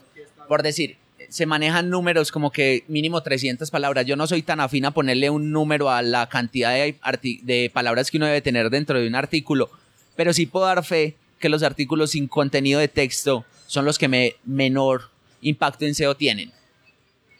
por 0.49 0.63
decir 0.65 0.97
se 1.31 1.47
manejan 1.47 1.89
números 1.89 2.33
como 2.33 2.51
que 2.51 2.85
mínimo 2.89 3.23
300 3.23 3.71
palabras 3.71 4.05
yo 4.05 4.17
no 4.17 4.27
soy 4.27 4.43
tan 4.43 4.61
afín 4.61 4.85
a 4.85 4.91
ponerle 4.91 5.31
un 5.31 5.53
número 5.53 5.89
a 5.89 6.03
la 6.03 6.29
cantidad 6.29 6.73
de, 6.75 7.71
palabras 7.73 8.11
que 8.11 8.17
uno 8.17 8.27
debe 8.27 8.43
tener 8.43 8.69
dentro 8.69 9.01
de 9.01 9.07
un 9.07 9.15
artículo 9.15 9.71
pero 10.17 10.33
sí 10.33 10.47
puedo 10.47 10.67
dar 10.67 10.85
fe 10.85 11.15
que 11.39 11.49
los 11.49 11.63
artículos 11.63 12.11
sin 12.11 12.27
contenido 12.27 12.81
de 12.81 12.89
texto 12.89 13.45
son 13.67 13.85
los 13.85 13.97
que 13.97 14.09
me 14.09 14.35
menor 14.45 15.11
impacto 15.41 15.87
en 15.87 15.95
SEO 15.95 16.17
tienen 16.17 16.53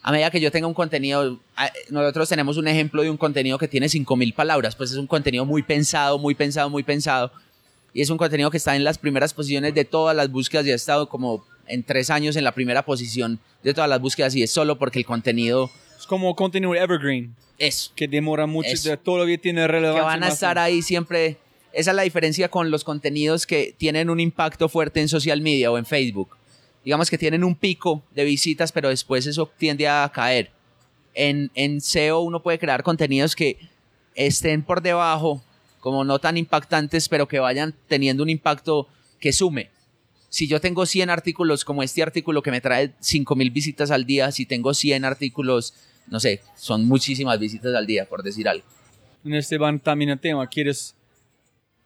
a 0.03 0.13
medida 0.13 0.31
que 0.31 0.41
yo 0.41 0.51
tenga 0.51 0.67
un 0.67 0.73
contenido, 0.73 1.39
nosotros 1.91 2.27
tenemos 2.27 2.57
un 2.57 2.67
ejemplo 2.69 3.03
de 3.03 3.11
un 3.11 3.19
contenido 3.19 3.59
que 3.59 3.69
tiene 3.69 3.87
5000 3.87 4.33
palabras, 4.33 4.75
pues 4.75 4.93
es 4.93 4.97
un 4.97 5.07
contenido 5.07 5.45
muy 5.45 5.63
pensado, 5.63 6.19
muy 6.19 6.35
pensado, 6.35 6.71
muy 6.71 6.83
pensado. 6.83 7.31
Y 7.93 8.01
es 8.01 8.09
un 8.09 8.17
contenido 8.17 8.51
que 8.51 8.57
está 8.57 8.77
en 8.77 8.85
las 8.85 8.97
primeras 8.97 9.35
posiciones 9.35 9.75
de 9.75 9.85
todas 9.85 10.17
las 10.17 10.31
búsquedas 10.31 10.65
y 10.67 10.73
ha 10.73 10.75
estado 10.75 11.09
como 11.09 11.45
en 11.71 11.83
tres 11.85 12.11
años 12.11 12.37
en 12.37 12.45
la 12.45 12.53
primera 12.53 12.85
posición 12.85 13.39
de 13.63 13.73
todas 13.75 13.89
las 13.89 14.01
búsquedas 14.01 14.35
y 14.35 14.43
es 14.43 14.51
solo 14.51 14.79
porque 14.79 14.99
el 14.99 15.05
contenido 15.07 15.71
Es 15.99 16.07
como 16.07 16.35
contenido 16.35 16.75
evergreen, 16.75 17.35
es 17.59 17.93
que 17.95 18.09
demora 18.09 18.47
mucho, 18.47 18.71
Eso. 18.71 18.91
de- 18.91 18.97
todavía 18.97 19.39
tiene 19.39 19.63
que 19.63 19.69
relevancia. 19.69 20.03
van 20.05 20.23
a 20.25 20.29
estar 20.29 20.59
ahí 20.59 20.83
siempre. 20.83 21.37
Esa 21.73 21.91
es 21.93 21.97
la 21.97 22.03
diferencia 22.03 22.49
con 22.49 22.71
los 22.71 22.83
contenidos 22.85 23.47
que 23.47 23.75
tienen 23.79 24.11
un 24.11 24.19
impacto 24.19 24.69
fuerte 24.69 25.01
en 25.01 25.09
social 25.09 25.41
media 25.41 25.71
o 25.71 25.79
en 25.79 25.87
Facebook. 25.87 26.37
Digamos 26.85 27.11
que 27.11 27.19
tienen 27.19 27.45
un 27.45 27.55
pico 27.55 28.03
de 28.15 28.25
visitas, 28.25 28.73
pero 28.73 28.89
después 28.89 29.27
eso 29.27 29.51
tiende 29.59 29.87
a 29.87 30.11
caer. 30.13 30.51
En, 31.15 31.51
en 31.55 31.81
SEO 31.81 32.21
uno 32.21 32.43
puede 32.43 32.59
crear 32.59 32.83
contenidos 32.83 33.37
que 33.37 33.59
estén 34.15 34.63
por 34.63 34.81
debajo, 34.81 35.43
como 35.81 36.05
no 36.05 36.19
tan 36.19 36.37
impactantes, 36.37 37.09
pero 37.09 37.29
que 37.29 37.39
vayan 37.39 37.75
teniendo 37.89 38.23
un 38.23 38.31
impacto 38.31 38.89
que 39.21 39.33
sume. 39.33 39.71
Si 40.31 40.47
yo 40.49 40.61
tengo 40.61 40.87
100 40.87 41.11
artículos 41.11 41.65
como 41.65 41.83
este 41.83 42.03
artículo 42.03 42.41
que 42.43 42.51
me 42.51 42.61
trae 42.61 42.95
5000 43.01 43.51
visitas 43.51 43.91
al 43.91 44.07
día, 44.07 44.31
si 44.33 44.47
tengo 44.47 44.73
100 44.73 45.05
artículos, 45.05 45.75
no 46.07 46.19
sé, 46.21 46.41
son 46.57 46.87
muchísimas 46.87 47.39
visitas 47.39 47.75
al 47.75 47.87
día, 47.87 48.07
por 48.07 48.23
decir 48.23 48.49
algo. 48.49 48.65
En 49.25 49.35
este 49.35 49.59
van 49.59 49.81
también 49.81 50.11
el 50.11 50.19
tema, 50.19 50.47
quieres 50.47 50.95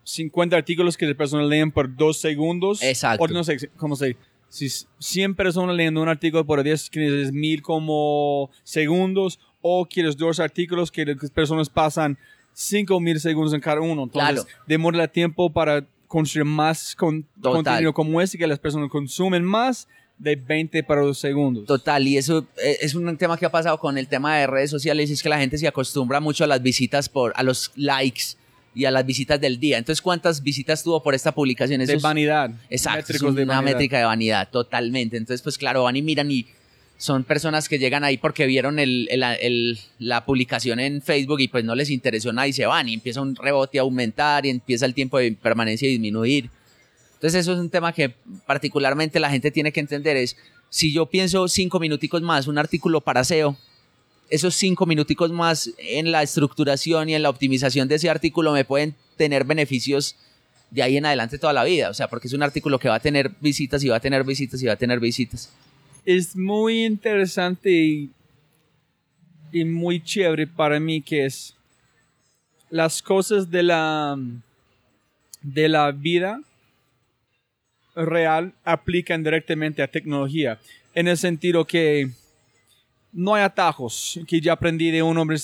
50 0.05 0.57
artículos 0.57 0.97
que 0.97 1.07
las 1.07 1.17
personas 1.17 1.49
leen 1.49 1.73
por 1.73 1.95
dos 1.97 2.19
segundos. 2.21 2.83
Exacto. 2.83 3.25
O 3.25 3.29
no 3.29 3.43
sé 3.43 3.71
cómo 3.77 3.97
se 3.97 4.17
Si 4.51 4.69
100 4.99 5.35
personas 5.35 5.75
leyendo 5.75 6.01
un 6.03 6.09
artículo 6.09 6.45
por 6.45 6.63
10, 6.63 6.91
quieres 6.91 7.33
mil 7.33 7.63
como 7.63 8.51
segundos. 8.63 9.41
O 9.63 9.87
quieres 9.87 10.17
dos 10.17 10.39
artículos 10.41 10.93
que 10.93 11.07
las 11.07 11.31
personas 11.31 11.71
pasan 11.71 12.19
5 12.53 13.01
mil 13.01 13.19
segundos 13.19 13.55
en 13.55 13.61
cada 13.61 13.81
uno. 13.81 14.05
Entonces, 14.05 14.45
Claro. 14.45 14.61
demora 14.67 15.09
tiempo 15.09 15.51
para 15.51 15.87
construir 16.15 16.45
más 16.47 16.95
con- 16.95 17.23
Total. 17.43 17.53
contenido 17.53 17.93
como 17.93 18.21
este 18.21 18.39
que 18.39 18.47
las 18.47 18.59
personas 18.59 18.89
consumen 18.91 19.45
más 19.45 19.89
de 20.19 20.37
20 20.37 20.83
para 20.85 21.01
2 21.03 21.19
segundos. 21.19 21.67
Total, 21.67 22.07
y 22.07 22.17
eso 22.17 22.47
eh, 22.63 22.79
es 22.81 22.95
un 22.95 23.17
tema 23.17 23.37
que 23.37 23.47
ha 23.47 23.51
pasado 23.51 23.79
con 23.79 23.99
el 23.99 24.07
tema 24.07 24.37
de 24.39 24.47
redes 24.47 24.71
sociales, 24.71 25.11
es 25.11 25.23
que 25.23 25.29
la 25.29 25.39
gente 25.39 25.59
se 25.59 25.67
acostumbra 25.67 26.21
mucho 26.21 26.45
a 26.45 26.47
las 26.47 26.63
visitas 26.63 27.09
por, 27.09 27.33
a 27.37 27.43
los 27.43 27.73
likes 27.75 28.23
y 28.77 28.85
a 28.87 28.91
las 28.91 29.05
visitas 29.05 29.41
del 29.41 29.59
día. 29.59 29.77
Entonces, 29.79 30.01
¿cuántas 30.01 30.43
visitas 30.43 30.83
tuvo 30.85 31.03
por 31.03 31.15
esta 31.15 31.33
publicación? 31.33 31.79
de 31.79 31.85
Eso 31.85 31.95
es- 31.97 32.03
vanidad. 32.03 32.51
Exacto, 32.71 33.01
es 33.01 33.09
métricos 33.09 33.35
de 33.35 33.43
una 33.43 33.57
vanidad. 33.57 33.73
métrica 33.73 33.99
de 33.99 34.05
vanidad, 34.05 34.49
totalmente. 34.51 35.17
Entonces, 35.17 35.43
pues 35.43 35.59
claro, 35.59 35.83
van 35.85 35.97
y 35.97 36.03
miran 36.03 36.31
y 36.31 36.47
son 37.05 37.23
personas 37.23 37.69
que 37.69 37.79
llegan 37.79 38.03
ahí 38.03 38.17
porque 38.17 38.47
vieron 38.47 38.79
el- 38.79 39.07
el- 39.11 39.23
el- 39.23 39.79
la 39.99 40.25
publicación 40.25 40.81
en 40.81 41.03
Facebook 41.03 41.39
y 41.41 41.49
pues 41.49 41.63
no 41.63 41.75
les 41.75 41.91
interesó 41.91 42.33
nada 42.33 42.49
y 42.49 42.55
se 42.55 42.65
van 42.65 42.89
y 42.89 42.95
empieza 42.95 43.21
un 43.21 43.37
rebote 43.37 43.79
a 43.79 43.83
aumentar 43.83 44.47
y 44.47 44.49
empieza 44.49 44.87
el 44.87 44.95
tiempo 44.95 45.19
de 45.19 45.33
permanencia 45.33 45.87
a 45.87 45.91
disminuir. 45.91 46.49
Entonces 47.13 47.43
eso 47.43 47.53
es 47.53 47.59
un 47.59 47.69
tema 47.69 47.93
que 47.93 48.15
particularmente 48.47 49.21
la 49.21 49.29
gente 49.29 49.51
tiene 49.51 49.71
que 49.71 49.81
entender 49.81 50.17
es, 50.17 50.35
si 50.71 50.95
yo 50.95 51.05
pienso 51.05 51.47
cinco 51.47 51.79
minuticos 51.79 52.23
más, 52.23 52.47
un 52.47 52.57
artículo 52.57 53.03
para 53.03 53.23
SEO, 53.23 53.55
esos 54.31 54.55
cinco 54.55 54.87
minuticos 54.87 55.31
más 55.31 55.71
en 55.77 56.11
la 56.11 56.23
estructuración 56.23 57.11
y 57.11 57.15
en 57.15 57.23
la 57.23 57.29
optimización 57.29 57.87
de 57.87 57.97
ese 57.97 58.09
artículo 58.09 58.53
me 58.53 58.65
pueden 58.65 58.95
tener 59.19 59.45
beneficios 59.45 60.17
de 60.71 60.83
ahí 60.83 60.97
en 60.97 61.05
adelante 61.05 61.37
toda 61.39 61.53
la 61.53 61.65
vida. 61.65 61.91
O 61.91 61.95
sea, 61.95 62.09
porque 62.09 62.29
es 62.29 62.33
un 62.33 62.43
artículo 62.43 62.79
que 62.79 62.89
va 62.89 62.95
a 62.95 63.01
tener 63.01 63.31
visitas 63.43 63.85
y 63.85 63.89
va 63.91 63.97
a 63.97 64.01
tener 64.01 64.25
visitas 64.25 64.63
y 64.63 64.67
va 64.67 64.73
a 64.73 64.77
tener 64.77 65.01
visitas. 65.01 65.51
Es 66.05 66.37
muy 66.37 66.85
interesante 66.85 67.71
y, 67.71 68.11
muy 69.65 70.03
chévere 70.03 70.49
para 70.49 70.81
mí 70.81 71.01
que 71.01 71.27
es 71.27 71.55
las 72.71 73.01
cosas 73.01 73.49
de 73.49 73.63
la 73.63 74.17
vida 75.93 76.41
real 77.95 78.53
aplican 78.65 79.23
directamente 79.23 79.81
a 79.81 79.87
tecnología 79.87 80.59
en 80.95 81.07
el 81.07 81.17
sentido 81.17 81.65
que 81.65 82.11
no 83.13 83.35
hay 83.35 83.45
atajos 83.45 84.19
que 84.27 84.41
ya 84.41 84.55
aprendí 84.55 84.91
de 84.91 85.03
un 85.03 85.17
hombre 85.17 85.39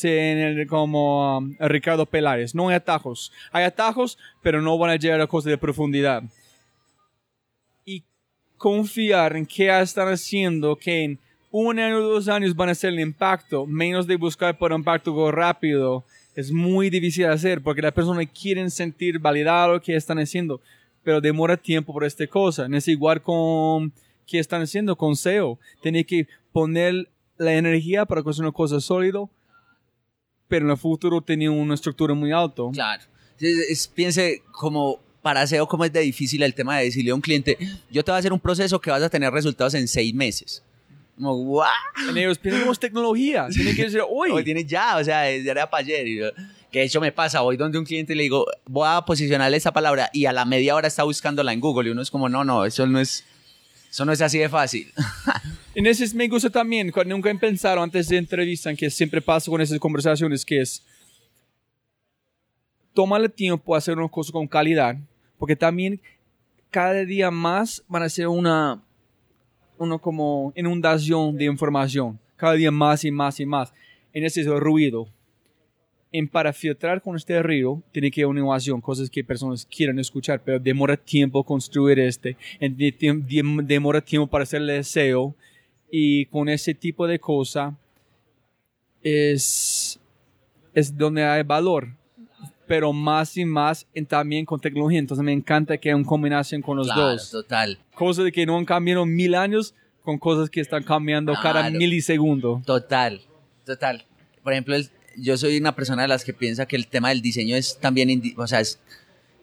como 0.69 1.39
um, 1.39 1.55
Ricardo 1.61 2.05
Peláez 2.05 2.53
no 2.53 2.69
hay 2.69 2.75
atajos. 2.75 3.33
Hay 3.53 3.65
atajos 3.65 4.19
pero 4.43 4.61
no 4.61 4.77
van 4.77 4.91
a 4.91 4.97
llegar 4.97 5.21
a 5.21 5.27
cosas 5.29 5.51
de 5.51 5.59
profundidad 5.59 6.25
confiar 8.61 9.37
en 9.37 9.47
qué 9.47 9.71
están 9.81 10.09
haciendo, 10.09 10.77
que 10.77 11.03
en 11.05 11.19
un 11.51 11.79
año 11.79 11.97
o 11.97 12.01
dos 12.11 12.29
años 12.29 12.55
van 12.55 12.69
a 12.69 12.73
hacer 12.73 12.91
el 12.93 13.01
impacto, 13.01 13.65
menos 13.67 14.07
de 14.07 14.17
buscar 14.17 14.59
por 14.59 14.71
impacto 14.71 15.33
rápido, 15.33 16.05
es 16.35 16.53
muy 16.53 16.91
difícil 16.91 17.25
de 17.25 17.31
hacer 17.33 17.63
porque 17.63 17.81
las 17.81 17.95
personas 17.95 18.27
quieren 18.39 18.71
sentir 18.71 19.19
validado 19.19 19.81
que 19.81 19.97
están 19.97 20.19
haciendo, 20.19 20.61
pero 21.03 21.23
demora 21.23 21.57
tiempo 21.57 21.95
por 21.95 22.05
esta 22.05 22.27
cosa. 22.27 22.69
No 22.69 22.77
es 22.77 22.87
igual 22.87 23.23
con 23.23 23.95
qué 24.27 24.39
están 24.39 24.61
haciendo 24.61 24.95
con 24.95 25.17
SEO. 25.17 25.59
Tiene 25.83 26.05
que 26.05 26.29
poner 26.53 27.09
la 27.39 27.55
energía 27.55 28.05
para 28.05 28.23
construir 28.23 28.49
una 28.49 28.55
cosa 28.55 28.79
sólido, 28.79 29.31
pero 30.49 30.67
en 30.67 30.71
el 30.73 30.77
futuro 30.77 31.23
tenía 31.23 31.51
una 31.51 31.73
estructura 31.75 32.13
muy 32.13 32.31
alta. 32.31 32.63
Claro. 32.75 33.05
Es- 33.41 33.89
piense 33.89 34.43
como 34.53 35.01
para 35.23 35.47
SEO 35.47 35.67
cómo 35.69 35.85
es 35.85 35.93
de 35.93 36.01
difícil 36.01 36.43
el 36.43 36.55
tema 36.55 36.79
de 36.79 36.85
decirle 36.85 37.11
a 37.11 37.15
un 37.15 37.21
cliente, 37.21 37.59
yo 37.91 38.03
te 38.05 38.11
voy 38.11 38.17
a 38.17 38.19
hacer 38.21 38.33
un 38.33 38.41
proceso 38.41 38.81
que 38.81 38.91
vas 38.91 39.03
a 39.03 39.09
tener 39.11 39.33
resultados 39.33 39.75
en 39.75 39.87
seis 39.89 40.15
meses. 40.15 40.63
Como, 41.17 41.35
¿what? 41.35 41.69
En 42.09 42.17
ellos 42.17 42.39
tenemos 42.39 42.79
tecnología, 42.81 43.49
tiene 43.53 43.75
que 43.75 43.85
decir, 43.85 44.01
hoy. 44.09 44.31
Hoy 44.31 44.45
tiene 44.45 44.65
ya, 44.65 44.97
o 44.97 45.05
sea, 45.05 45.25
ya 45.31 45.51
era 45.51 45.69
para 45.69 45.83
ayer. 45.83 46.07
Y 46.09 46.19
yo- 46.19 46.31
que 46.73 46.79
de 46.79 46.85
hecho 46.85 47.01
me 47.01 47.11
pasa, 47.11 47.41
voy 47.41 47.57
donde 47.57 47.79
un 47.79 47.85
cliente 47.85 48.13
y 48.13 48.17
le 48.17 48.23
digo, 48.23 48.47
voy 48.65 48.87
a 48.89 49.01
posicionarle 49.03 49.57
esa 49.57 49.73
palabra 49.73 50.09
y 50.13 50.27
a 50.27 50.33
la 50.33 50.45
media 50.45 50.77
hora 50.77 50.87
está 50.87 51.03
buscándola 51.03 51.53
en 51.53 51.59
Google 51.59 51.89
y 51.89 51.93
uno 51.93 52.01
es 52.01 52.13
como, 52.13 52.29
no, 52.29 52.45
no, 52.45 52.65
eso 52.65 52.87
no 52.87 53.01
es, 53.01 53.25
eso 53.91 54.05
no 54.05 54.13
es 54.13 54.21
así 54.21 54.39
de 54.39 54.49
fácil. 54.49 54.91
En 55.75 55.87
ese 55.87 56.13
me 56.17 56.27
gusta 56.27 56.51
también, 56.51 56.91
cuando 56.91 57.15
nunca 57.15 57.31
he 57.31 57.35
pensado 57.37 57.81
antes 57.81 58.09
de 58.09 58.17
entrevistan, 58.19 58.77
que 58.77 58.91
siempre 58.91 59.21
pasa 59.23 59.51
con 59.51 59.61
esas 59.61 59.79
conversaciones, 59.79 60.45
que 60.45 60.61
es 60.61 60.83
tómale 62.95 63.29
tiempo 63.29 63.75
a 63.75 63.79
hacer 63.79 63.97
una 63.97 64.09
cosa 64.09 64.33
con 64.33 64.47
calidad, 64.47 64.97
porque 65.39 65.57
también 65.57 66.01
cada 66.71 67.05
día 67.05 67.31
más 67.31 67.83
van 67.89 68.03
a 68.03 68.09
ser 68.09 68.29
una, 68.29 68.83
una 69.79 69.99
como 69.99 70.53
inundación 70.57 71.37
de 71.37 71.47
información, 71.47 72.19
cada 72.37 72.55
día 72.55 72.71
más 72.71 73.05
y 73.05 73.11
más 73.11 73.41
y 73.41 73.47
más, 73.47 73.73
en 74.13 74.25
ese 74.25 74.45
ruido. 74.45 75.09
En 76.13 76.27
para 76.27 76.53
filtrar 76.53 77.01
con 77.01 77.15
este 77.15 77.41
ruido, 77.41 77.83
tiene 77.93 78.11
que 78.11 78.23
haber 78.23 78.31
una 78.31 78.41
innovación, 78.41 78.81
cosas 78.81 79.09
que 79.09 79.23
personas 79.23 79.65
quieran 79.65 79.99
escuchar, 80.01 80.43
pero 80.45 80.59
demora 80.59 80.97
tiempo 80.97 81.45
construir 81.45 82.01
este, 82.01 82.37
demora 82.61 84.01
tiempo 84.01 84.27
para 84.27 84.43
hacer 84.43 84.61
el 84.61 84.67
deseo, 84.67 85.37
y 85.91 86.27
con 86.27 86.49
ese 86.49 86.75
tipo 86.75 87.07
de 87.07 87.19
cosa 87.19 87.77
es, 89.03 90.01
es 90.75 90.97
donde 90.97 91.25
hay 91.25 91.43
valor 91.43 92.00
pero 92.71 92.93
más 92.93 93.37
y 93.37 93.45
más 93.45 93.85
en, 93.95 94.07
también 94.07 94.45
con 94.47 94.61
tecnología 94.61 95.01
entonces 95.01 95.25
me 95.25 95.33
encanta 95.33 95.77
que 95.77 95.89
hay 95.89 95.95
una 95.97 96.05
combinación 96.07 96.63
con 96.63 96.77
los 96.77 96.87
claro, 96.87 97.11
dos 97.11 97.29
total, 97.33 97.81
cosas 97.97 98.25
de 98.27 98.31
que 98.31 98.47
no 98.47 98.57
han 98.57 98.65
cambiado 98.65 99.05
mil 99.05 99.35
años 99.35 99.75
con 100.03 100.19
cosas 100.19 100.49
que 100.49 100.61
están 100.61 100.85
cambiando 100.85 101.33
cada 101.43 101.63
Claro. 101.63 101.77
milisegundo 101.79 102.63
total, 102.65 103.23
total. 103.67 104.05
Por 104.45 104.53
ejemplo, 104.53 104.77
el- 104.77 104.89
yo 105.17 105.37
soy 105.37 105.59
una 105.59 105.75
persona 105.75 106.03
de 106.03 106.09
las 106.09 106.25
que 106.25 106.33
piensa 106.33 106.65
que 106.67 106.77
el 106.77 106.87
tema 106.87 107.09
del 107.09 107.21
diseño 107.23 107.57
es 107.57 107.77
también, 107.81 108.23
o 108.37 108.47
sea, 108.47 108.61
es, 108.61 108.79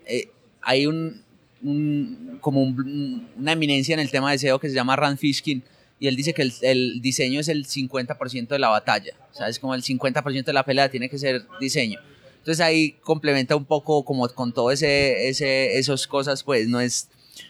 eh, 0.06 0.30
hay 0.62 0.88
un, 0.88 1.22
un- 1.62 2.38
como 2.40 2.64
un- 2.64 3.28
una 3.38 3.52
eminencia 3.52 3.94
en 3.94 4.00
el 4.00 4.10
tema 4.10 4.32
de 4.32 4.38
SEO 4.40 4.58
que 4.58 4.70
se 4.70 4.76
llama 4.76 4.96
Rand 4.96 5.18
Fishkin 5.18 5.64
y 6.00 6.08
él 6.08 6.16
dice 6.16 6.34
que 6.34 6.44
el, 6.44 6.54
el 6.62 7.02
diseño 7.02 7.42
es 7.42 7.50
el 7.50 7.66
50% 7.66 8.48
de 8.56 8.60
la 8.60 8.70
batalla, 8.70 9.12
o 9.34 9.36
sea, 9.36 9.50
es 9.50 9.60
como 9.60 9.76
el 9.76 9.84
50% 9.84 10.46
de 10.46 10.54
la 10.54 10.64
pelea 10.64 10.90
tiene 10.90 11.10
que 11.10 11.18
ser 11.18 11.46
diseño. 11.60 12.00
Entonces 12.48 12.66
ahí 12.66 12.94
complementa 13.04 13.58
un 13.58 13.66
poco 13.66 14.06
como 14.06 14.26
con 14.30 14.54
todo 14.54 14.72
ese, 14.72 15.28
esas 15.28 16.08
cosas, 16.08 16.44
pues 16.44 16.70
no 16.70 16.80
es 16.80 17.10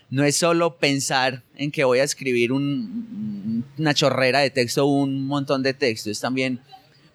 no 0.10 0.24
es 0.24 0.36
solo 0.36 0.78
pensar 0.78 1.44
en 1.56 1.70
que 1.70 1.84
voy 1.84 2.00
a 2.00 2.04
escribir 2.04 2.52
un- 2.52 3.64
una 3.78 3.94
chorrera 3.94 4.40
de 4.40 4.50
texto 4.50 4.88
un 4.88 5.28
montón 5.28 5.62
de 5.62 5.76
texto, 5.76 6.10
es 6.10 6.20
también 6.20 6.62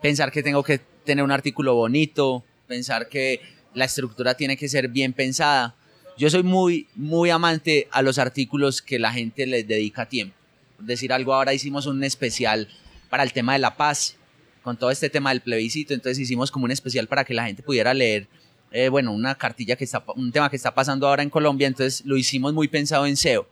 pensar 0.00 0.30
que 0.30 0.44
tengo 0.44 0.62
que 0.62 0.78
tener 1.04 1.24
un 1.24 1.32
artículo 1.32 1.74
bonito, 1.74 2.44
pensar 2.68 3.08
que 3.08 3.40
la 3.74 3.86
estructura 3.86 4.34
tiene 4.36 4.56
que 4.56 4.68
ser 4.68 4.86
bien 4.86 5.12
pensada. 5.12 5.74
Yo 6.16 6.30
soy 6.30 6.44
muy, 6.44 6.86
muy 6.94 7.30
amante 7.30 7.88
a 7.90 8.00
los 8.02 8.16
artículos 8.18 8.80
que 8.80 9.00
la 9.00 9.12
gente 9.12 9.44
les 9.44 9.66
dedica 9.66 10.08
tiempo. 10.08 10.36
Decir 10.78 11.12
algo, 11.12 11.34
ahora 11.34 11.52
hicimos 11.52 11.86
un 11.86 12.04
especial 12.04 12.68
para 13.10 13.24
el 13.24 13.32
tema 13.32 13.54
de 13.54 13.58
la 13.58 13.76
paz, 13.76 14.14
con 14.62 14.76
todo 14.76 14.90
este 14.90 15.10
tema 15.10 15.30
del 15.30 15.40
plebiscito, 15.40 15.94
entonces 15.94 16.18
hicimos 16.18 16.50
como 16.50 16.64
un 16.64 16.70
especial 16.70 17.08
para 17.08 17.24
que 17.24 17.34
la 17.34 17.46
gente 17.46 17.62
pudiera 17.62 17.92
leer 17.94 18.28
eh, 18.72 18.88
bueno, 18.88 19.12
una 19.12 19.34
cartilla 19.34 19.76
que 19.76 19.84
está, 19.84 20.02
un 20.16 20.32
tema 20.32 20.48
que 20.48 20.56
está 20.56 20.74
pasando 20.74 21.06
ahora 21.06 21.22
en 21.22 21.30
Colombia, 21.30 21.66
entonces 21.66 22.02
lo 22.06 22.16
hicimos 22.16 22.54
muy 22.54 22.68
pensado 22.68 23.06
en 23.06 23.16
SEO 23.16 23.46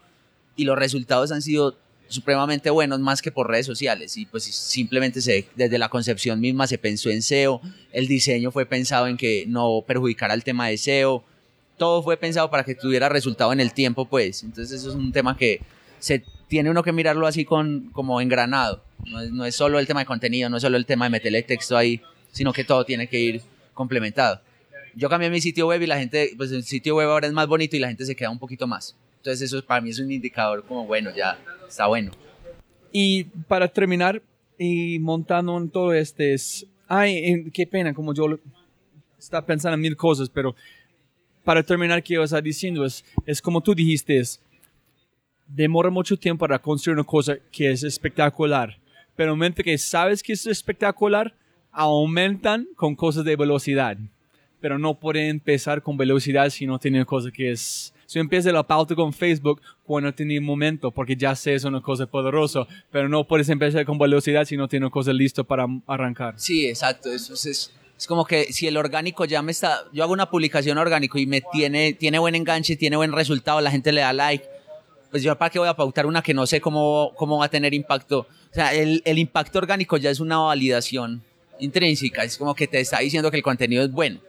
y 0.57 0.65
los 0.65 0.78
resultados 0.78 1.31
han 1.31 1.43
sido 1.43 1.77
supremamente 2.09 2.70
buenos 2.70 2.99
más 3.01 3.23
que 3.23 3.31
por 3.31 3.49
redes 3.49 3.66
sociales 3.66 4.16
y 4.16 4.27
pues 4.27 4.45
simplemente 4.45 5.20
se, 5.20 5.47
desde 5.55 5.78
la 5.78 5.89
concepción 5.89 6.41
misma 6.41 6.66
se 6.66 6.78
pensó 6.78 7.11
en 7.11 7.23
SEO, 7.23 7.61
el 7.93 8.09
diseño 8.09 8.51
fue 8.51 8.66
pensado 8.66 9.07
en 9.07 9.16
que 9.16 9.45
no 9.47 9.85
perjudicara 9.87 10.35
el 10.35 10.43
tema 10.43 10.69
de 10.69 10.78
SEO, 10.78 11.23
todo 11.77 12.03
fue 12.03 12.16
pensado 12.16 12.51
para 12.51 12.65
que 12.65 12.74
tuviera 12.74 13.09
resultado 13.09 13.53
en 13.53 13.61
el 13.61 13.73
tiempo 13.74 14.07
pues, 14.07 14.43
entonces 14.43 14.81
eso 14.81 14.89
es 14.89 14.95
un 14.97 15.12
tema 15.12 15.37
que 15.37 15.61
se 15.99 16.24
tiene 16.49 16.70
uno 16.70 16.82
que 16.82 16.93
mirarlo 16.93 17.27
así 17.27 17.45
con, 17.45 17.91
como 17.93 18.20
engranado, 18.20 18.82
no 19.06 19.20
es, 19.20 19.31
no 19.31 19.44
es 19.44 19.55
solo 19.55 19.78
el 19.78 19.86
tema 19.86 20.01
de 20.01 20.06
contenido, 20.06 20.48
no 20.48 20.56
es 20.56 20.62
solo 20.62 20.77
el 20.77 20.86
tema 20.86 21.06
de 21.06 21.10
meterle 21.10 21.43
texto 21.43 21.77
ahí, 21.77 22.01
sino 22.32 22.52
que 22.52 22.64
todo 22.64 22.85
tiene 22.85 23.06
que 23.06 23.18
ir 23.18 23.43
complementado 23.74 24.40
yo 24.94 25.09
cambié 25.09 25.31
mi 25.31 25.40
sitio 25.40 25.66
web 25.66 25.82
y 25.82 25.86
la 25.86 25.98
gente, 25.98 26.32
pues 26.36 26.52
el 26.52 26.64
sitio 26.64 26.97
web 26.97 27.09
ahora 27.09 27.27
es 27.27 27.32
más 27.32 27.47
bonito 27.47 27.77
y 27.77 27.78
la 27.78 27.89
gente 27.89 28.05
se 28.05 28.16
queda 28.16 28.31
un 28.31 28.39
poquito 28.39 28.66
más. 28.66 28.97
Entonces 29.18 29.43
eso 29.43 29.64
para 29.64 29.81
mí 29.81 29.90
es 29.90 29.98
un 29.98 30.10
indicador 30.10 30.64
como, 30.64 30.86
bueno, 30.86 31.10
ya 31.14 31.39
está 31.68 31.86
bueno. 31.86 32.10
Y 32.93 33.24
para 33.47 33.68
terminar, 33.68 34.22
y 34.59 34.98
montando 34.98 35.56
en 35.59 35.68
todo 35.68 35.93
este, 35.93 36.35
es, 36.35 36.66
ay, 36.89 37.51
qué 37.52 37.66
pena, 37.66 37.94
como 37.94 38.14
yo 38.14 38.39
estaba 39.18 39.44
pensando 39.44 39.74
en 39.74 39.81
mil 39.81 39.97
cosas, 39.97 40.28
pero 40.28 40.55
para 41.44 41.62
terminar, 41.62 42.02
que 42.02 42.20
estaba 42.22 42.43
diciendo 42.43 42.85
es, 42.85 43.05
es 43.27 43.40
como 43.40 43.60
tú 43.60 43.74
dijiste, 43.74 44.18
es, 44.18 44.40
demora 45.47 45.90
mucho 45.90 46.16
tiempo 46.16 46.40
para 46.40 46.59
construir 46.59 46.97
una 46.97 47.05
cosa 47.05 47.36
que 47.51 47.70
es 47.70 47.82
espectacular, 47.82 48.77
pero 49.20 49.32
el 49.32 49.36
momento 49.36 49.62
que 49.62 49.76
sabes 49.76 50.22
que 50.22 50.32
es 50.32 50.47
espectacular, 50.47 51.34
aumentan 51.72 52.66
con 52.74 52.97
cosas 52.97 53.22
de 53.22 53.36
velocidad. 53.36 53.98
pero 54.62 54.78
no 54.78 54.98
puede 54.98 55.28
empezar 55.28 55.82
con 55.82 55.98
velocidad 55.98 56.48
si 56.48 56.64
no 56.66 56.78
tiene 56.78 57.05
cosa 57.05 57.30
que 57.30 57.51
es... 57.51 57.92
Si 58.06 58.18
empieza 58.18 58.51
la 58.51 58.66
pauta 58.66 58.94
con 58.94 59.12
Facebook 59.12 59.60
cuando 59.84 60.14
tiene 60.14 60.40
momento, 60.40 60.90
porque 60.90 61.16
ya 61.16 61.36
sé 61.36 61.52
es 61.55 61.64
una 61.64 61.82
cosa 61.82 62.06
poderosa, 62.06 62.66
pero 62.90 63.10
no 63.10 63.28
puedes 63.28 63.51
empezar 63.51 63.84
con 63.84 63.98
velocidad 63.98 64.47
si 64.47 64.56
no 64.56 64.68
tiene 64.68 64.88
cosa 64.88 65.12
listo 65.12 65.44
para 65.44 65.66
arrancar. 65.86 66.32
Sí, 66.38 66.66
exacto. 66.66 67.12
Eso 67.12 67.34
es, 67.34 67.44
es, 67.98 68.06
como 68.06 68.24
que 68.24 68.55
si 68.55 68.68
el 68.68 68.78
orgánico 68.78 69.26
ya 69.26 69.42
me 69.42 69.52
está... 69.52 69.84
Yo 69.92 70.02
hago 70.02 70.14
una 70.14 70.30
publicación 70.30 70.78
orgánico 70.78 71.18
y 71.18 71.26
me 71.26 71.42
tiene, 71.42 71.92
tiene 71.92 72.18
buen 72.18 72.36
enganche, 72.36 72.74
tiene 72.76 72.97
buen 72.97 73.12
resultado, 73.12 73.60
la 73.60 73.70
gente 73.70 73.92
le 73.92 74.01
da 74.01 74.14
like, 74.14 74.47
pues 75.11 75.23
yo 75.23 75.37
para 75.37 75.51
qué 75.51 75.59
voy 75.59 75.69
a 75.69 75.74
pautar 75.74 76.07
una 76.07 76.23
que 76.23 76.35
no 76.35 76.47
sé 76.47 76.61
cómo, 76.61 77.12
cómo 77.16 77.39
va 77.39 77.47
a 77.47 77.51
tener 77.51 77.74
impacto. 77.74 78.20
O 78.51 78.55
sea, 78.55 78.74
el, 78.74 79.03
el 79.05 79.19
impacto 79.19 79.59
orgánico 79.59 79.97
ya 79.97 80.11
es 80.11 80.20
una 80.20 80.39
validación 80.39 81.23
intrínseca, 81.59 82.24
es 82.24 82.39
como 82.39 82.55
que 82.55 82.66
te 82.66 82.81
está 82.81 83.01
diciendo 83.01 83.31
que 83.31 83.37
el 83.37 83.43
contenido 83.43 83.82
es 83.82 83.91
bueno 83.93 84.20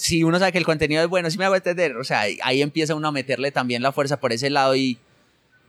si 0.00 0.24
uno 0.24 0.38
sabe 0.38 0.52
que 0.52 0.58
el 0.58 0.64
contenido 0.64 1.02
es 1.02 1.08
bueno, 1.08 1.30
si 1.30 1.36
me 1.36 1.44
hago 1.44 1.56
entender, 1.56 1.94
o 1.96 2.04
sea, 2.04 2.22
ahí 2.42 2.62
empieza 2.62 2.94
uno 2.94 3.08
a 3.08 3.12
meterle 3.12 3.52
también 3.52 3.82
la 3.82 3.92
fuerza 3.92 4.18
por 4.18 4.32
ese 4.32 4.48
lado 4.48 4.74
y 4.74 4.98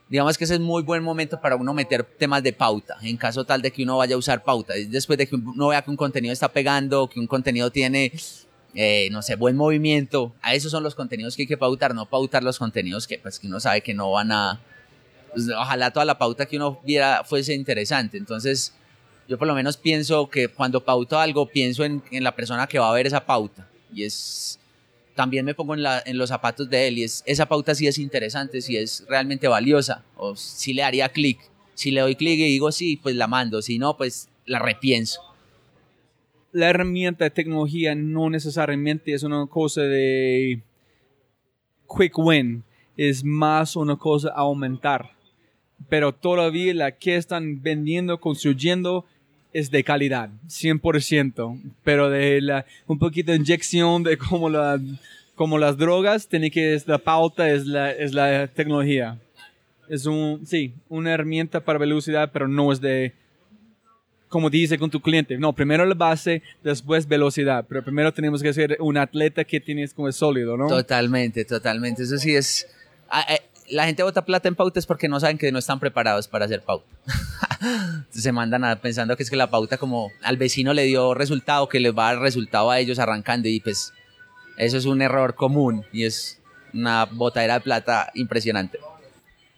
digamos 0.08 0.38
que 0.38 0.44
ese 0.44 0.54
es 0.54 0.60
muy 0.60 0.82
buen 0.82 1.02
momento 1.02 1.38
para 1.38 1.54
uno 1.56 1.74
meter 1.74 2.02
temas 2.02 2.42
de 2.42 2.54
pauta, 2.54 2.96
en 3.02 3.18
caso 3.18 3.44
tal 3.44 3.60
de 3.60 3.70
que 3.70 3.82
uno 3.82 3.98
vaya 3.98 4.14
a 4.14 4.18
usar 4.18 4.42
pauta, 4.42 4.72
después 4.88 5.18
de 5.18 5.26
que 5.26 5.36
uno 5.36 5.68
vea 5.68 5.82
que 5.82 5.90
un 5.90 5.96
contenido 5.96 6.32
está 6.32 6.48
pegando, 6.48 7.08
que 7.08 7.20
un 7.20 7.26
contenido 7.26 7.70
tiene, 7.70 8.10
eh, 8.74 9.08
no 9.10 9.22
sé, 9.22 9.36
buen 9.36 9.56
movimiento, 9.56 10.34
a 10.40 10.54
esos 10.54 10.70
son 10.70 10.82
los 10.82 10.94
contenidos 10.94 11.36
que 11.36 11.42
hay 11.42 11.46
que 11.46 11.58
pautar, 11.58 11.94
no 11.94 12.06
pautar 12.06 12.42
los 12.42 12.58
contenidos 12.58 13.06
que 13.06 13.18
pues 13.18 13.38
que 13.38 13.46
uno 13.46 13.60
sabe 13.60 13.82
que 13.82 13.92
no 13.92 14.10
van 14.10 14.32
a, 14.32 14.60
pues, 15.32 15.48
ojalá 15.48 15.90
toda 15.90 16.06
la 16.06 16.18
pauta 16.18 16.46
que 16.46 16.56
uno 16.56 16.80
viera 16.84 17.22
fuese 17.24 17.54
interesante, 17.54 18.16
entonces 18.16 18.72
yo 19.28 19.38
por 19.38 19.46
lo 19.46 19.54
menos 19.54 19.76
pienso 19.76 20.28
que 20.28 20.48
cuando 20.48 20.84
pauto 20.84 21.18
algo, 21.18 21.46
pienso 21.46 21.84
en, 21.84 22.02
la 22.10 22.34
persona 22.34 22.66
que 22.66 22.78
va 22.78 22.90
a 22.90 22.94
ver 22.94 23.06
esa 23.06 23.24
pauta 23.24 23.68
y 23.92 24.04
es 24.04 24.58
también 25.14 25.44
me 25.44 25.54
pongo 25.54 25.74
en, 25.74 26.18
los 26.18 26.30
zapatos 26.30 26.68
de 26.70 26.88
él 26.88 26.98
y 26.98 27.04
es, 27.04 27.22
esa 27.26 27.46
pauta 27.46 27.74
sí 27.74 27.86
es 27.86 27.98
interesante, 27.98 28.62
si 28.62 28.76
es 28.76 29.04
realmente 29.08 29.46
valiosa 29.48 30.02
o 30.16 30.34
si 30.36 30.72
le 30.72 30.82
haría 30.82 31.10
clic. 31.10 31.38
Si 31.74 31.90
le 31.90 32.00
doy 32.00 32.16
clic 32.16 32.38
y 32.38 32.44
digo 32.44 32.72
sí, 32.72 32.96
pues 32.96 33.16
la 33.16 33.26
mando, 33.26 33.60
si 33.60 33.78
no, 33.78 33.96
pues 33.96 34.28
la 34.46 34.58
repienso. 34.58 35.20
La 36.52 36.68
herramienta 36.68 37.24
de 37.24 37.30
tecnología 37.30 37.94
no 37.94 38.28
necesariamente 38.30 39.14
es 39.14 39.22
una 39.22 39.46
cosa 39.46 39.82
de 39.82 40.62
quick 41.88 42.18
win, 42.18 42.62
es 42.96 43.24
más 43.24 43.74
una 43.76 43.96
cosa 43.96 44.28
a 44.28 44.40
aumentar. 44.40 45.10
Pero 45.88 46.12
todavía 46.12 46.74
la 46.74 46.92
que 46.92 47.16
están 47.16 47.62
vendiendo, 47.62 48.20
construyendo, 48.20 49.04
es 49.52 49.70
de 49.70 49.84
calidad, 49.84 50.30
100%, 50.46 51.60
pero 51.82 52.08
de 52.08 52.40
la, 52.40 52.64
un 52.86 52.98
poquito 52.98 53.32
de 53.32 53.38
inyección 53.38 54.02
de 54.02 54.16
como, 54.16 54.48
la, 54.48 54.80
como 55.34 55.58
las 55.58 55.76
drogas, 55.76 56.28
tiene 56.28 56.50
que, 56.50 56.74
es 56.74 56.86
la 56.86 56.98
pauta, 56.98 57.50
es 57.50 57.66
la, 57.66 57.90
es 57.90 58.14
la 58.14 58.48
tecnología. 58.48 59.18
Es 59.88 60.06
un, 60.06 60.46
sí, 60.46 60.74
una 60.88 61.12
herramienta 61.12 61.60
para 61.60 61.78
velocidad, 61.78 62.30
pero 62.32 62.48
no 62.48 62.72
es 62.72 62.80
de, 62.80 63.12
como 64.32 64.48
dice 64.48 64.78
con 64.78 64.90
tu 64.90 65.00
cliente, 65.00 65.36
no, 65.36 65.52
primero 65.52 65.84
la 65.84 65.94
base, 65.94 66.42
después 66.64 67.06
velocidad, 67.06 67.66
pero 67.68 67.84
primero 67.84 68.12
tenemos 68.14 68.42
que 68.42 68.52
ser 68.54 68.78
un 68.80 68.96
atleta 68.96 69.44
que 69.44 69.60
tienes 69.60 69.92
como 69.92 70.10
sólido, 70.10 70.56
¿no? 70.56 70.68
Totalmente, 70.68 71.44
totalmente, 71.44 72.02
eso 72.02 72.16
sí 72.16 72.34
es... 72.34 72.66
La 73.68 73.84
gente 73.84 74.02
bota 74.02 74.24
plata 74.24 74.48
en 74.48 74.54
pautas 74.54 74.86
porque 74.86 75.06
no 75.06 75.20
saben 75.20 75.36
que 75.36 75.52
no 75.52 75.58
están 75.58 75.78
preparados 75.78 76.28
para 76.28 76.46
hacer 76.46 76.62
pauta. 76.62 76.86
se 78.10 78.32
mandan 78.32 78.64
a, 78.64 78.80
pensando 78.80 79.16
que 79.16 79.22
es 79.22 79.30
que 79.30 79.36
la 79.36 79.50
pauta 79.50 79.76
como 79.76 80.10
al 80.22 80.38
vecino 80.38 80.72
le 80.72 80.84
dio 80.84 81.12
resultado, 81.12 81.68
que 81.68 81.78
les 81.78 81.96
va 81.96 82.08
a 82.08 82.14
dar 82.14 82.22
resultado 82.22 82.70
a 82.70 82.78
ellos 82.78 82.98
arrancando 82.98 83.48
y 83.48 83.60
pues 83.60 83.92
eso 84.56 84.78
es 84.78 84.86
un 84.86 85.00
error 85.02 85.34
común 85.34 85.84
y 85.92 86.04
es 86.04 86.40
una 86.72 87.04
botadera 87.04 87.54
de 87.54 87.60
plata 87.60 88.10
impresionante. 88.14 88.78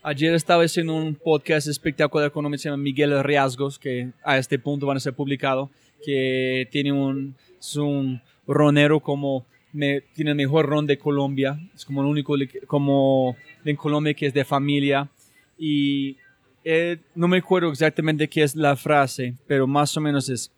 Ayer 0.06 0.34
estaba 0.34 0.64
haciendo 0.64 0.94
un 0.94 1.14
podcast 1.14 1.66
espectacular 1.66 2.30
con 2.30 2.44
un 2.44 2.58
se 2.58 2.68
llama 2.68 2.82
Miguel 2.82 3.24
Riasgos, 3.24 3.78
que 3.78 4.10
a 4.22 4.36
este 4.36 4.58
punto 4.58 4.84
van 4.84 4.98
a 4.98 5.00
ser 5.00 5.14
publicados, 5.14 5.70
que 6.04 6.68
tiene 6.70 6.92
un, 6.92 7.34
es 7.58 7.74
un 7.76 8.20
ronero 8.46 9.00
como 9.00 9.46
me, 9.72 10.02
tiene 10.02 10.32
el 10.32 10.36
mejor 10.36 10.66
ron 10.66 10.86
de 10.86 10.98
Colombia, 10.98 11.58
es 11.74 11.86
como 11.86 12.02
el 12.02 12.08
único 12.08 12.34
como 12.66 13.34
en 13.64 13.76
Colombia 13.76 14.12
que 14.12 14.26
es 14.26 14.34
de 14.34 14.44
familia. 14.44 15.08
Y 15.56 16.18
eh, 16.64 16.98
no 17.14 17.26
me 17.26 17.38
acuerdo 17.38 17.70
exactamente 17.70 18.28
qué 18.28 18.42
es 18.42 18.54
la 18.54 18.76
frase, 18.76 19.32
pero 19.46 19.66
más 19.66 19.96
o 19.96 20.02
menos 20.02 20.28
es 20.28 20.52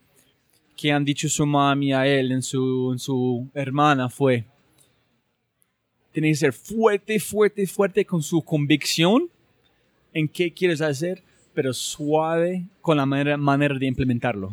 que 0.77 0.90
han 0.90 1.05
dicho 1.05 1.28
su 1.28 1.47
mami 1.47 1.93
a 1.93 2.05
él 2.05 2.32
en 2.32 2.43
su, 2.43 2.90
en 2.90 2.98
su 2.98 3.48
hermana 3.55 4.10
fue, 4.10 4.44
tiene 6.10 6.31
que 6.31 6.35
ser 6.35 6.52
fuerte, 6.52 7.20
fuerte, 7.20 7.64
fuerte 7.68 8.05
con 8.05 8.24
su 8.24 8.43
convicción 8.43 9.31
en 10.17 10.29
qué 10.29 10.51
quieres 10.51 10.81
hacer, 10.81 11.23
pero 11.53 11.75
suave 11.75 12.65
con 12.81 12.97
la 12.97 13.05
manera, 13.05 13.37
manera 13.37 13.79
de 13.79 13.87
implementarlo. 13.87 14.51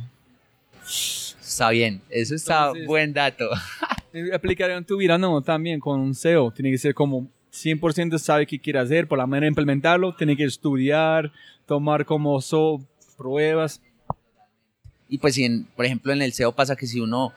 Está 0.84 1.70
bien, 1.70 2.02
eso 2.10 2.36
está 2.36 2.74
buen 2.86 3.14
dato. 3.14 3.50
aplicar 4.34 4.72
en 4.72 4.84
tu 4.84 4.98
vida, 4.98 5.18
no, 5.18 5.42
también 5.42 5.80
con 5.80 6.02
un 6.02 6.14
SEO, 6.14 6.52
tiene 6.52 6.70
que 6.70 6.78
ser 6.78 6.94
como 6.94 7.30
100% 7.54 8.18
sabe 8.18 8.46
qué 8.46 8.60
quiere 8.60 8.80
hacer, 8.80 9.08
por 9.08 9.18
la 9.18 9.26
manera 9.26 9.46
de 9.46 9.50
implementarlo, 9.50 10.14
tiene 10.14 10.36
que 10.36 10.44
estudiar, 10.44 11.32
tomar 11.66 12.04
como 12.04 12.42
pruebas. 13.16 13.82
Y 15.08 15.18
pues, 15.18 15.36
si 15.36 15.48
por 15.78 15.86
ejemplo, 15.86 16.12
en 16.12 16.22
el 16.22 16.34
SEO 16.34 16.52
pasa 16.52 16.76
que 16.76 16.88
si 16.88 17.00
uno 17.00 17.32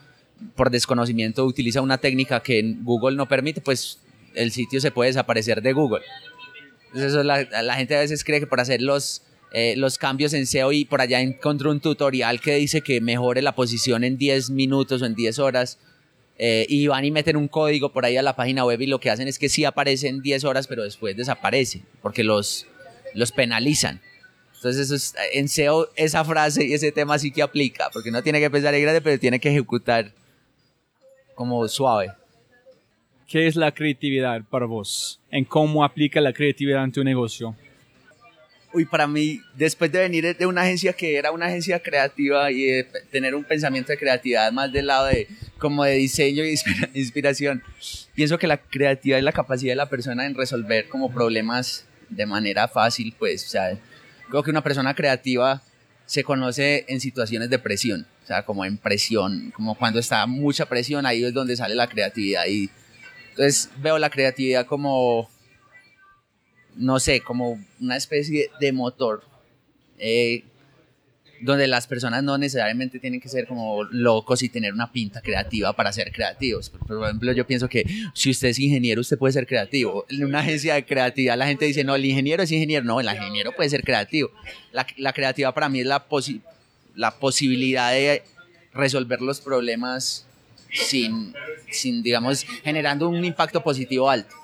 por 0.56 0.70
desconocimiento 0.70 1.44
utiliza 1.44 1.80
una 1.80 1.98
técnica 1.98 2.40
que 2.40 2.58
en 2.58 2.82
Google 2.84 3.16
no 3.16 3.26
permite, 3.26 3.60
pues 3.60 4.00
el 4.34 4.50
sitio 4.50 4.80
se 4.80 4.90
puede 4.90 5.10
desaparecer 5.10 5.62
de 5.62 5.72
Google. 5.72 6.02
Entonces, 6.96 7.12
eso 7.12 7.22
la, 7.24 7.42
la 7.62 7.74
gente 7.74 7.94
a 7.94 8.00
veces 8.00 8.24
cree 8.24 8.40
que 8.40 8.46
por 8.46 8.58
hacer 8.58 8.80
los, 8.80 9.20
eh, 9.52 9.74
los 9.76 9.98
cambios 9.98 10.32
en 10.32 10.46
SEO 10.46 10.72
y 10.72 10.86
por 10.86 11.02
allá 11.02 11.20
encontró 11.20 11.70
un 11.70 11.78
tutorial 11.78 12.40
que 12.40 12.54
dice 12.54 12.80
que 12.80 13.02
mejore 13.02 13.42
la 13.42 13.54
posición 13.54 14.02
en 14.02 14.16
10 14.16 14.48
minutos 14.48 15.02
o 15.02 15.04
en 15.04 15.14
10 15.14 15.38
horas 15.40 15.78
eh, 16.38 16.64
y 16.70 16.86
van 16.86 17.04
y 17.04 17.10
meten 17.10 17.36
un 17.36 17.48
código 17.48 17.92
por 17.92 18.06
ahí 18.06 18.16
a 18.16 18.22
la 18.22 18.34
página 18.34 18.64
web 18.64 18.80
y 18.80 18.86
lo 18.86 18.98
que 18.98 19.10
hacen 19.10 19.28
es 19.28 19.38
que 19.38 19.50
sí 19.50 19.66
aparecen 19.66 20.22
10 20.22 20.44
horas, 20.44 20.66
pero 20.66 20.84
después 20.84 21.14
desaparece, 21.14 21.82
porque 22.00 22.24
los, 22.24 22.66
los 23.12 23.30
penalizan. 23.30 24.00
Entonces, 24.54 24.90
eso 24.90 25.18
en 25.34 25.50
SEO, 25.50 25.90
esa 25.96 26.24
frase 26.24 26.64
y 26.64 26.72
ese 26.72 26.92
tema 26.92 27.18
sí 27.18 27.30
que 27.30 27.42
aplica, 27.42 27.90
porque 27.92 28.10
no 28.10 28.22
tiene 28.22 28.40
que 28.40 28.48
pensar 28.50 28.74
en 28.74 28.80
grande, 28.80 29.02
pero 29.02 29.20
tiene 29.20 29.38
que 29.38 29.50
ejecutar 29.50 30.12
como 31.34 31.68
suave. 31.68 32.14
¿Qué 33.26 33.46
es 33.46 33.56
la 33.56 33.72
creatividad 33.72 34.42
para 34.48 34.66
vos? 34.66 35.20
¿En 35.30 35.44
cómo 35.44 35.84
aplica 35.84 36.20
la 36.20 36.32
creatividad 36.32 36.84
en 36.84 36.92
tu 36.92 37.02
negocio? 37.02 37.56
uy, 38.76 38.84
para 38.84 39.06
mí, 39.06 39.40
después 39.54 39.90
de 39.90 40.00
venir 40.00 40.36
de 40.36 40.44
una 40.44 40.60
agencia 40.60 40.92
que 40.92 41.16
era 41.16 41.30
una 41.30 41.46
agencia 41.46 41.80
creativa 41.80 42.50
y 42.50 42.64
de 42.64 42.86
tener 43.10 43.34
un 43.34 43.42
pensamiento 43.42 43.90
de 43.90 43.96
creatividad 43.96 44.52
más 44.52 44.70
del 44.70 44.88
lado 44.88 45.06
de 45.06 45.28
como 45.56 45.82
de 45.84 45.94
diseño 45.94 46.44
y 46.44 46.58
inspiración, 46.94 47.62
pienso 48.14 48.38
que 48.38 48.46
la 48.46 48.58
creatividad 48.58 49.18
es 49.18 49.24
la 49.24 49.32
capacidad 49.32 49.72
de 49.72 49.76
la 49.76 49.88
persona 49.88 50.26
en 50.26 50.34
resolver 50.34 50.88
como 50.88 51.10
problemas 51.10 51.86
de 52.10 52.26
manera 52.26 52.68
fácil, 52.68 53.14
pues, 53.18 53.46
o 53.46 53.48
sea, 53.48 53.78
creo 54.28 54.42
que 54.42 54.50
una 54.50 54.62
persona 54.62 54.94
creativa 54.94 55.62
se 56.04 56.22
conoce 56.22 56.84
en 56.88 57.00
situaciones 57.00 57.48
de 57.48 57.58
presión, 57.58 58.06
o 58.24 58.26
sea, 58.26 58.44
como 58.44 58.66
en 58.66 58.76
presión, 58.76 59.52
como 59.52 59.74
cuando 59.74 59.98
está 60.00 60.26
mucha 60.26 60.66
presión, 60.66 61.06
ahí 61.06 61.24
es 61.24 61.32
donde 61.32 61.56
sale 61.56 61.74
la 61.74 61.88
creatividad 61.88 62.44
y 62.46 62.68
entonces 63.36 63.70
veo 63.82 63.98
la 63.98 64.08
creatividad 64.08 64.66
como 64.66 65.28
no 66.76 67.00
sé, 67.00 67.20
como 67.20 67.58
una 67.80 67.96
especie 67.96 68.50
de 68.60 68.72
motor 68.72 69.22
eh, 69.98 70.44
donde 71.40 71.66
las 71.66 71.86
personas 71.86 72.22
no 72.22 72.38
necesariamente 72.38 72.98
tienen 72.98 73.20
que 73.20 73.28
ser 73.28 73.46
como 73.46 73.84
locos 73.84 74.42
y 74.42 74.48
tener 74.48 74.72
una 74.72 74.90
pinta 74.90 75.20
creativa 75.20 75.74
para 75.74 75.92
ser 75.92 76.10
creativos. 76.10 76.70
Por 76.70 77.04
ejemplo, 77.04 77.32
yo 77.32 77.46
pienso 77.46 77.68
que 77.68 77.84
si 78.14 78.30
usted 78.30 78.48
es 78.48 78.58
ingeniero, 78.58 79.02
usted 79.02 79.18
puede 79.18 79.32
ser 79.32 79.46
creativo. 79.46 80.06
En 80.08 80.24
una 80.24 80.40
agencia 80.40 80.74
de 80.74 80.86
creatividad 80.86 81.36
la 81.36 81.46
gente 81.46 81.66
dice, 81.66 81.84
no, 81.84 81.94
el 81.94 82.06
ingeniero 82.06 82.42
es 82.42 82.50
ingeniero. 82.52 82.86
No, 82.86 83.00
el 83.00 83.06
ingeniero 83.06 83.52
puede 83.52 83.68
ser 83.68 83.82
creativo. 83.82 84.30
La, 84.72 84.86
la 84.96 85.12
creatividad 85.12 85.52
para 85.52 85.68
mí 85.68 85.80
es 85.80 85.86
la, 85.86 86.06
la 86.94 87.18
posibilidad 87.18 87.92
de 87.92 88.22
resolver 88.72 89.20
los 89.20 89.40
problemas 89.42 90.26
sin, 90.72 91.34
sin, 91.70 92.02
digamos, 92.02 92.44
generando 92.62 93.08
un 93.08 93.24
impacto 93.24 93.62
positivo 93.62 94.08
alto 94.08 94.34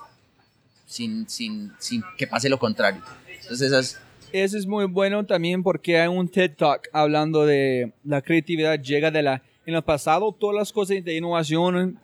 sin, 0.92 1.26
sin, 1.28 1.72
sin 1.78 2.04
que 2.18 2.26
pase 2.26 2.48
lo 2.48 2.58
contrario. 2.58 3.00
Entonces 3.26 3.62
esas... 3.62 4.00
Eso 4.30 4.58
es 4.58 4.66
muy 4.66 4.84
bueno 4.86 5.24
también 5.24 5.62
porque 5.62 5.98
hay 5.98 6.08
un 6.08 6.28
TED 6.28 6.52
Talk 6.56 6.88
hablando 6.92 7.46
de 7.46 7.92
la 8.04 8.20
creatividad 8.22 8.80
llega 8.80 9.10
de 9.10 9.22
la... 9.22 9.42
En 9.64 9.74
el 9.74 9.82
pasado 9.82 10.32
todas 10.32 10.56
las 10.56 10.72
cosas 10.72 11.02
de 11.04 11.16
innovación 11.16 11.98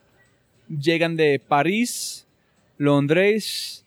llegan 0.68 1.16
de 1.16 1.38
París, 1.38 2.26
Londres, 2.76 3.84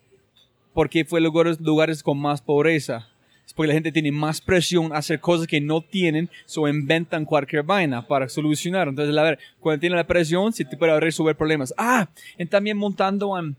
porque 0.73 1.05
fue 1.05 1.21
lugares, 1.21 1.59
lugares 1.59 2.03
con 2.03 2.19
más 2.19 2.41
pobreza. 2.41 3.07
Es 3.51 3.53
porque 3.53 3.67
la 3.67 3.73
gente 3.73 3.91
tiene 3.91 4.13
más 4.13 4.39
presión 4.39 4.93
a 4.93 4.99
hacer 4.99 5.19
cosas 5.19 5.45
que 5.45 5.59
no 5.59 5.81
tienen, 5.81 6.29
o 6.55 6.69
inventan 6.69 7.25
cualquier 7.25 7.63
vaina 7.63 8.07
para 8.07 8.29
solucionar. 8.29 8.87
Entonces, 8.87 9.13
a 9.17 9.23
ver, 9.23 9.39
cuando 9.59 9.81
tiene 9.81 9.97
la 9.97 10.07
presión, 10.07 10.53
si 10.53 10.63
te 10.63 10.77
puede 10.77 10.97
resolver 11.01 11.35
problemas. 11.35 11.73
Ah, 11.77 12.07
y 12.37 12.45
también 12.45 12.77
montando 12.77 13.37
en 13.37 13.57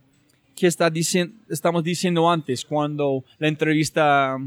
que 0.56 0.66
está 0.66 0.88
diciendo, 0.88 1.34
estamos 1.50 1.84
diciendo 1.84 2.30
antes, 2.30 2.64
cuando 2.64 3.22
la 3.38 3.48
entrevista 3.48 4.38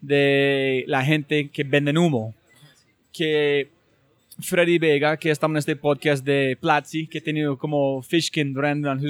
de 0.00 0.84
la 0.86 1.04
gente 1.04 1.48
que 1.48 1.64
venden 1.64 1.98
humo, 1.98 2.32
que 3.12 3.70
Freddy 4.38 4.78
Vega, 4.78 5.16
que 5.16 5.32
está 5.32 5.46
en 5.46 5.56
este 5.56 5.74
podcast 5.74 6.24
de 6.24 6.56
Platzi, 6.60 7.08
que 7.08 7.18
ha 7.18 7.22
tenido 7.22 7.58
como 7.58 8.02
Fishkin 8.02 8.54
Brandon, 8.54 9.00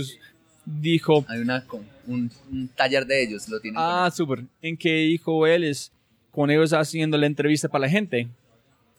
dijo... 0.64 1.24
Hay 1.28 1.40
una, 1.40 1.64
un, 2.06 2.30
un, 2.50 2.68
taller 2.68 3.06
de 3.06 3.22
ellos, 3.22 3.48
lo 3.48 3.60
tienen. 3.60 3.80
Ah, 3.80 4.10
súper. 4.14 4.44
En 4.60 4.76
que 4.76 4.94
dijo 4.94 5.46
él 5.46 5.64
es, 5.64 5.92
cuando 6.30 6.54
ellos 6.54 6.72
haciendo 6.72 7.16
la 7.18 7.26
entrevista 7.26 7.68
para 7.68 7.82
la 7.82 7.90
gente, 7.90 8.28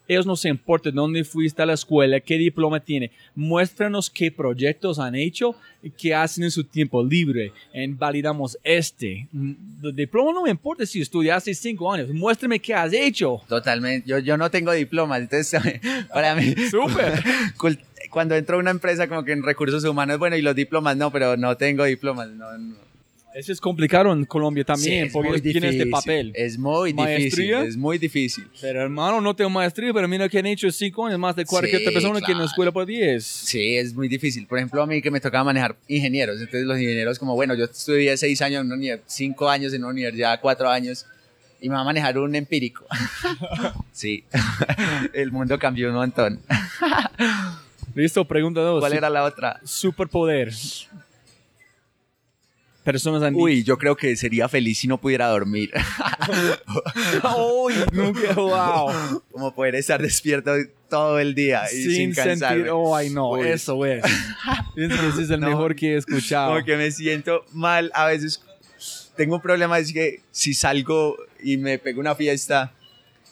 ellos 0.08 0.26
no 0.26 0.36
se 0.36 0.50
importan 0.50 0.94
dónde 0.96 1.24
fuiste 1.24 1.62
a 1.62 1.66
la 1.66 1.74
escuela, 1.74 2.20
qué 2.20 2.38
diploma 2.38 2.80
tiene. 2.80 3.12
Muéstranos 3.36 4.10
qué 4.10 4.32
proyectos 4.32 5.00
han 5.00 5.16
hecho 5.16 5.56
y 5.82 5.90
qué 5.92 6.14
hacen 6.14 6.44
en 6.44 6.52
su 6.52 6.64
tiempo 6.64 7.04
libre. 7.04 7.54
En 7.72 7.98
validamos 7.98 8.58
este. 8.64 9.28
El 9.34 9.96
diploma 9.96 10.34
no 10.34 10.44
me 10.44 10.50
importa 10.50 10.86
si 10.86 11.02
estudiaste 11.02 11.54
cinco 11.54 11.92
años. 11.92 12.10
Muéstrame 12.10 12.60
qué 12.60 12.74
has 12.74 12.92
hecho. 12.94 13.42
Totalmente. 13.48 14.08
Yo, 14.08 14.20
yo 14.20 14.38
no 14.38 14.52
tengo 14.52 14.72
diploma, 14.74 15.18
entonces 15.18 15.62
para 16.14 16.36
mí. 16.36 16.54
Súper. 16.70 17.24
Cuando 18.14 18.36
entro 18.36 18.58
a 18.58 18.60
una 18.60 18.72
empresa 18.72 19.08
como 19.08 19.26
que 19.26 19.32
en 19.32 19.42
recursos 19.44 19.84
humanos, 19.84 20.20
bueno, 20.20 20.36
y 20.38 20.42
los 20.44 20.56
diplomas 20.56 20.96
no, 20.96 21.12
pero 21.12 21.36
no 21.36 21.58
tengo 21.58 21.84
diplomas. 21.84 22.30
No, 22.30 22.56
no. 22.58 22.76
Eso 23.34 23.52
es 23.52 23.60
complicado 23.60 24.14
en 24.14 24.26
Colombia 24.26 24.64
también, 24.64 25.08
Sí, 25.08 25.12
porque 25.12 25.30
muy 25.30 25.42
tiene 25.42 25.58
este 25.70 25.86
difícil. 25.86 25.90
papel. 25.90 26.32
Es 26.36 26.56
muy 26.60 26.94
difícil. 26.94 27.04
¿Maestría? 27.16 27.64
Es 27.64 27.76
muy 27.76 27.98
difícil. 27.98 28.48
Pero 28.62 28.84
hermano, 28.84 29.20
no 29.22 29.36
tengo 29.36 29.50
maestría, 29.50 29.92
pero 29.92 30.08
mira 30.08 30.30
que 30.30 30.38
han 30.38 30.46
hecho 30.46 30.72
cinco 30.72 31.08
años 31.08 31.18
más 31.18 31.36
de 31.36 31.44
cualquier 31.44 31.78
Sí, 31.78 31.88
otra 31.88 31.94
persona 31.94 32.20
que 32.20 32.26
en 32.32 32.38
la 32.38 32.44
claro. 32.44 32.46
escuela 32.46 32.72
por 32.72 32.86
10. 32.86 33.26
Sí, 33.26 33.76
es 33.76 33.96
muy 33.96 34.08
difícil. 34.08 34.46
Por 34.46 34.60
ejemplo, 34.60 34.84
a 34.84 34.86
mí 34.86 35.02
que 35.02 35.10
me 35.10 35.20
tocaba 35.20 35.46
manejar 35.46 35.76
ingenieros. 35.88 36.38
Entonces, 36.40 36.66
los 36.68 36.78
ingenieros, 36.80 37.18
como 37.18 37.34
bueno, 37.34 37.56
yo 37.56 37.66
estudié 37.66 38.16
seis 38.18 38.40
años 38.44 38.62
en 38.62 38.68
una 38.68 38.76
universidad, 38.76 39.04
cinco 39.08 39.50
años 39.50 39.74
en 39.74 39.82
una 39.84 39.94
universidad, 39.94 40.40
cuatro 40.40 40.70
años, 40.70 41.08
y 41.60 41.70
me 41.70 41.74
va 41.76 41.82
a 41.82 41.86
manejar 41.86 42.20
un 42.20 42.36
empírico. 42.36 42.86
sí, 43.92 44.26
el 45.14 45.32
mundo 45.32 45.58
cambió 45.58 45.90
un 45.90 45.96
montón. 45.96 46.40
Listo, 47.96 48.26
pregunta 48.26 48.62
dos. 48.62 48.80
¿Cuál 48.80 48.94
era 48.94 49.10
la 49.10 49.24
otra? 49.24 49.60
Superpoder. 49.64 50.52
Personas 52.84 53.24
han 53.24 53.34
Uy, 53.36 53.64
yo 53.64 53.78
creo 53.78 53.96
que 53.96 54.14
sería 54.18 54.50
feliz 54.50 54.80
si 54.80 54.88
no 54.90 55.00
pudiera 55.00 55.28
dormir. 55.30 55.72
Uy, 57.38 57.74
nunca, 57.94 58.34
wow. 58.36 59.22
como 59.32 59.56
poder 59.56 59.76
estar 59.76 60.02
despierto 60.02 60.52
todo 60.90 61.18
el 61.18 61.34
día 61.34 61.64
y 61.72 61.76
sin, 61.82 62.14
Sin 62.14 62.38
sentir, 62.38 62.68
oh, 62.70 62.94
ay 62.94 63.10
no, 63.10 63.32
Uy. 63.32 63.48
eso 63.48 63.86
es. 63.86 64.04
Ese 64.76 65.22
es 65.24 65.30
el 65.30 65.40
No. 65.40 65.48
mejor 65.48 65.76
que 65.76 65.94
he 65.94 65.98
escuchado. 65.98 66.52
Como 66.54 66.66
que 66.66 66.76
me 66.76 66.92
siento 66.92 67.46
mal. 67.54 67.90
A 67.96 68.08
veces 68.08 68.44
tengo 69.16 69.36
un 69.36 69.42
problema, 69.42 69.80
es 69.80 69.94
que 69.94 70.20
si 70.32 70.54
salgo 70.54 71.16
y 71.42 71.56
me 71.56 71.80
pego 71.80 72.02
una 72.02 72.16
fiesta, 72.16 72.74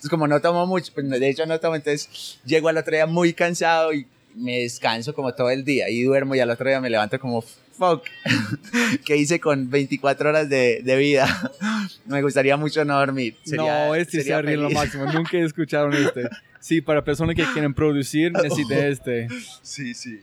es 0.01 0.09
como 0.09 0.27
no 0.27 0.39
tomo 0.39 0.65
mucho, 0.65 0.93
pues 0.93 1.09
de 1.09 1.29
hecho 1.29 1.45
no 1.45 1.59
tomo, 1.59 1.75
entonces 1.75 2.39
llego 2.45 2.69
al 2.69 2.77
otro 2.77 2.93
día 2.95 3.05
muy 3.05 3.33
cansado 3.33 3.91
y 3.93 4.07
me 4.35 4.59
descanso 4.59 5.13
como 5.13 5.33
todo 5.33 5.49
el 5.49 5.63
día 5.63 5.89
y 5.89 6.03
duermo 6.03 6.35
y 6.35 6.39
al 6.39 6.49
otro 6.49 6.67
día 6.67 6.79
me 6.81 6.89
levanto 6.89 7.19
como 7.19 7.41
fuck, 7.41 8.03
¿qué 9.05 9.17
hice 9.17 9.39
con 9.39 9.69
24 9.69 10.29
horas 10.29 10.49
de, 10.49 10.81
de 10.83 10.95
vida? 10.97 11.27
me 12.05 12.21
gustaría 12.21 12.55
mucho 12.57 12.85
no 12.85 12.97
dormir. 12.99 13.35
Sería- 13.43 13.87
no, 13.87 13.95
este 13.95 14.21
sería 14.21 14.41
se 14.41 14.57
lo 14.57 14.69
máximo. 14.69 15.05
Nunca 15.05 15.37
he 15.37 15.43
escuchado 15.43 15.89
este. 15.89 16.29
Sí, 16.59 16.81
para 16.81 17.03
personas 17.03 17.35
que 17.35 17.43
quieren 17.53 17.73
producir, 17.73 18.31
necesita 18.33 18.87
este. 18.87 19.27
Sí, 19.63 19.93
sí. 19.93 20.21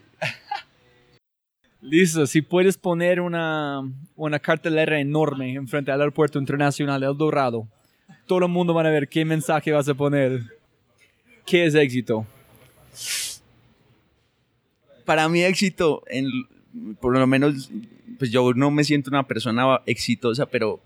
Listo, 1.81 2.27
si 2.27 2.43
puedes 2.43 2.77
poner 2.77 3.21
una, 3.21 3.83
una 4.17 4.39
cartelera 4.39 4.99
enorme 5.01 5.55
enfrente 5.55 5.91
al 5.93 6.01
aeropuerto 6.01 6.39
internacional 6.39 7.01
de 7.01 7.07
El 7.07 7.17
Dorado, 7.17 7.69
todo 8.27 8.41
el 8.41 8.49
mundo 8.49 8.75
va 8.75 8.83
a 8.83 8.91
ver 8.91 9.09
qué 9.09 9.25
mensaje 9.25 9.73
vas 9.73 9.89
a 9.89 9.95
poner. 9.95 10.43
¿Qué 11.47 11.67
es 11.67 11.75
éxito? 11.75 12.27
Para 15.09 15.27
mí 15.31 15.43
éxito, 15.43 16.05
por 17.01 17.17
lo 17.17 17.27
menos, 17.27 17.71
pues 18.19 18.31
yo 18.31 18.53
no 18.53 18.71
me 18.71 18.85
siento 18.85 19.09
una 19.09 19.27
persona 19.27 19.81
exitosa, 19.87 20.45
pero 20.45 20.83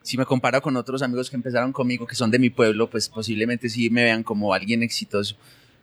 si 0.00 0.16
me 0.16 0.24
comparo 0.24 0.62
con 0.62 0.74
otros 0.76 1.02
amigos 1.02 1.28
que 1.28 1.36
empezaron 1.36 1.74
conmigo, 1.74 2.06
que 2.06 2.14
son 2.14 2.30
de 2.30 2.38
mi 2.38 2.48
pueblo, 2.48 2.88
pues 2.88 3.10
posiblemente 3.10 3.68
sí 3.68 3.90
me 3.90 4.04
vean 4.04 4.22
como 4.22 4.54
alguien 4.54 4.82
exitoso. 4.82 5.36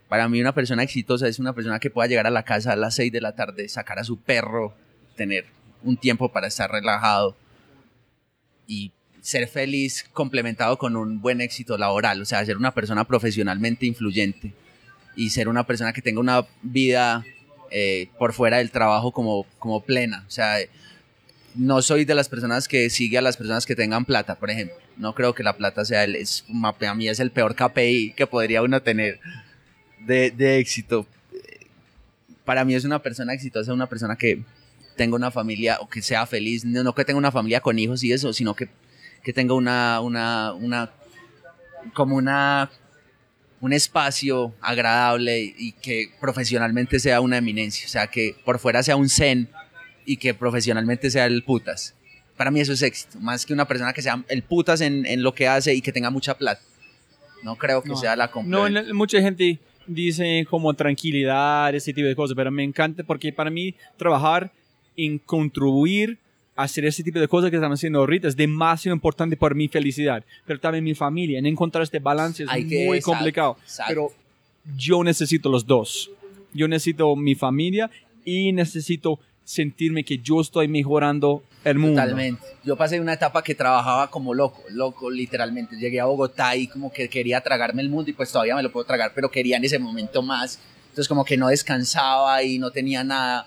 Para 0.08 0.28
mí 0.28 0.40
una 0.40 0.52
persona 0.52 0.82
exitosa 0.82 1.28
es 1.28 1.38
una 1.38 1.52
persona 1.52 1.78
que 1.78 1.88
pueda 1.88 2.08
llegar 2.08 2.26
a 2.26 2.30
la 2.30 2.42
casa 2.42 2.72
a 2.72 2.76
las 2.76 2.96
6 2.96 3.12
de 3.12 3.20
la 3.20 3.36
tarde, 3.36 3.68
sacar 3.68 4.00
a 4.00 4.04
su 4.04 4.18
perro, 4.18 4.74
tener 5.14 5.44
un 5.84 5.96
tiempo 5.96 6.32
para 6.32 6.48
estar 6.48 6.68
relajado 6.68 7.36
y 8.66 8.90
ser 9.20 9.46
feliz 9.46 10.04
complementado 10.12 10.76
con 10.76 10.96
un 10.96 11.20
buen 11.20 11.40
éxito 11.40 11.78
laboral, 11.78 12.20
o 12.20 12.24
sea, 12.24 12.44
ser 12.44 12.56
una 12.56 12.74
persona 12.74 13.04
profesionalmente 13.04 13.86
influyente 13.86 14.54
y 15.14 15.30
ser 15.30 15.48
una 15.48 15.64
persona 15.64 15.92
que 15.92 16.02
tenga 16.02 16.18
una 16.18 16.44
vida 16.62 17.24
eh, 17.70 18.08
por 18.18 18.32
fuera 18.32 18.58
del 18.58 18.70
trabajo 18.70 19.12
como, 19.12 19.46
como 19.58 19.82
plena. 19.82 20.24
O 20.26 20.30
sea, 20.30 20.58
no 21.54 21.82
soy 21.82 22.04
de 22.04 22.14
las 22.14 22.28
personas 22.28 22.68
que 22.68 22.90
sigue 22.90 23.18
a 23.18 23.22
las 23.22 23.36
personas 23.36 23.66
que 23.66 23.74
tengan 23.74 24.04
plata, 24.04 24.36
por 24.36 24.50
ejemplo. 24.50 24.76
No 24.96 25.14
creo 25.14 25.34
que 25.34 25.42
la 25.42 25.56
plata 25.56 25.84
sea 25.84 26.04
el, 26.04 26.16
es, 26.16 26.44
a 26.48 26.94
mí 26.94 27.08
es 27.08 27.20
el 27.20 27.30
peor 27.30 27.54
KPI 27.54 28.14
que 28.16 28.26
podría 28.26 28.62
uno 28.62 28.80
tener 28.82 29.20
de, 30.00 30.30
de 30.30 30.58
éxito. 30.58 31.06
Para 32.44 32.64
mí 32.64 32.74
es 32.74 32.84
una 32.84 33.02
persona 33.02 33.34
exitosa, 33.34 33.72
una 33.72 33.88
persona 33.88 34.16
que 34.16 34.42
tenga 34.96 35.16
una 35.16 35.30
familia 35.30 35.78
o 35.80 35.88
que 35.88 36.02
sea 36.02 36.26
feliz, 36.26 36.64
no, 36.64 36.82
no 36.82 36.94
que 36.94 37.04
tenga 37.04 37.18
una 37.18 37.32
familia 37.32 37.60
con 37.60 37.78
hijos 37.78 38.02
y 38.02 38.12
eso, 38.12 38.32
sino 38.32 38.54
que, 38.54 38.68
que 39.22 39.32
tenga 39.32 39.54
una, 39.54 40.00
una, 40.00 40.52
una, 40.54 40.90
como 41.94 42.16
una 42.16 42.70
un 43.60 43.72
espacio 43.72 44.54
agradable 44.60 45.40
y 45.56 45.72
que 45.72 46.10
profesionalmente 46.20 47.00
sea 47.00 47.20
una 47.20 47.38
eminencia, 47.38 47.86
o 47.86 47.88
sea, 47.90 48.06
que 48.08 48.36
por 48.44 48.58
fuera 48.58 48.82
sea 48.82 48.96
un 48.96 49.08
zen 49.08 49.48
y 50.04 50.18
que 50.18 50.34
profesionalmente 50.34 51.10
sea 51.10 51.26
el 51.26 51.42
putas. 51.42 51.94
Para 52.36 52.50
mí 52.50 52.60
eso 52.60 52.74
es 52.74 52.82
éxito, 52.82 53.18
más 53.20 53.46
que 53.46 53.52
una 53.54 53.66
persona 53.66 53.92
que 53.94 54.02
sea 54.02 54.22
el 54.28 54.42
putas 54.42 54.80
en, 54.82 55.06
en 55.06 55.22
lo 55.22 55.34
que 55.34 55.48
hace 55.48 55.74
y 55.74 55.80
que 55.80 55.90
tenga 55.92 56.10
mucha 56.10 56.36
plata. 56.36 56.60
No 57.42 57.56
creo 57.56 57.82
que 57.82 57.88
No. 57.90 57.96
sea 57.96 58.14
la 58.14 58.26
No, 58.26 58.32
complementaria. 58.32 58.82
la- 58.82 58.94
mucha 58.94 59.20
gente 59.22 59.58
dice 59.86 60.46
como 60.50 60.74
tranquilidad, 60.74 61.74
ese 61.74 61.92
tipo 61.94 62.08
de 62.08 62.14
cosas, 62.16 62.34
pero 62.36 62.50
me 62.50 62.62
encanta 62.62 63.04
porque 63.04 63.32
para 63.32 63.50
mí 63.50 63.74
trabajar 63.96 64.50
en 64.96 65.18
contribuir 65.18 66.18
hacer 66.56 66.84
ese 66.86 67.02
tipo 67.04 67.18
de 67.20 67.28
cosas 67.28 67.50
que 67.50 67.56
estamos 67.56 67.78
haciendo 67.78 67.98
ahorita 68.00 68.28
es 68.28 68.36
demasiado 68.36 68.94
importante 68.94 69.36
para 69.36 69.54
mi 69.54 69.68
felicidad, 69.68 70.24
pero 70.46 70.58
también 70.58 70.82
mi 70.82 70.94
familia. 70.94 71.38
En 71.38 71.46
encontrar 71.46 71.82
este 71.84 71.98
balance 71.98 72.42
es 72.44 72.48
Hay 72.50 72.66
que- 72.66 72.86
muy 72.86 72.98
exacto, 72.98 73.18
complicado, 73.18 73.56
exacto. 73.62 73.88
pero 73.88 74.08
yo 74.76 75.04
necesito 75.04 75.48
los 75.50 75.66
dos. 75.66 76.10
Yo 76.54 76.66
necesito 76.66 77.14
mi 77.14 77.34
familia 77.34 77.90
y 78.24 78.52
necesito 78.52 79.20
sentirme 79.44 80.02
que 80.02 80.18
yo 80.18 80.40
estoy 80.40 80.66
mejorando 80.66 81.44
el 81.62 81.78
mundo. 81.78 82.00
Totalmente. 82.00 82.42
Yo 82.64 82.74
pasé 82.76 82.98
una 82.98 83.12
etapa 83.12 83.44
que 83.44 83.54
trabajaba 83.54 84.10
como 84.10 84.34
loco, 84.34 84.62
loco 84.70 85.08
literalmente. 85.10 85.76
Llegué 85.76 86.00
a 86.00 86.06
Bogotá 86.06 86.56
y 86.56 86.66
como 86.66 86.92
que 86.92 87.08
quería 87.08 87.40
tragarme 87.42 87.82
el 87.82 87.88
mundo 87.90 88.10
y 88.10 88.14
pues 88.14 88.32
todavía 88.32 88.56
me 88.56 88.62
lo 88.62 88.72
puedo 88.72 88.86
tragar, 88.86 89.12
pero 89.14 89.30
quería 89.30 89.56
en 89.58 89.64
ese 89.64 89.78
momento 89.78 90.20
más. 90.22 90.58
Entonces 90.88 91.06
como 91.08 91.24
que 91.24 91.36
no 91.36 91.48
descansaba 91.48 92.42
y 92.42 92.58
no 92.58 92.70
tenía 92.70 93.04
nada. 93.04 93.46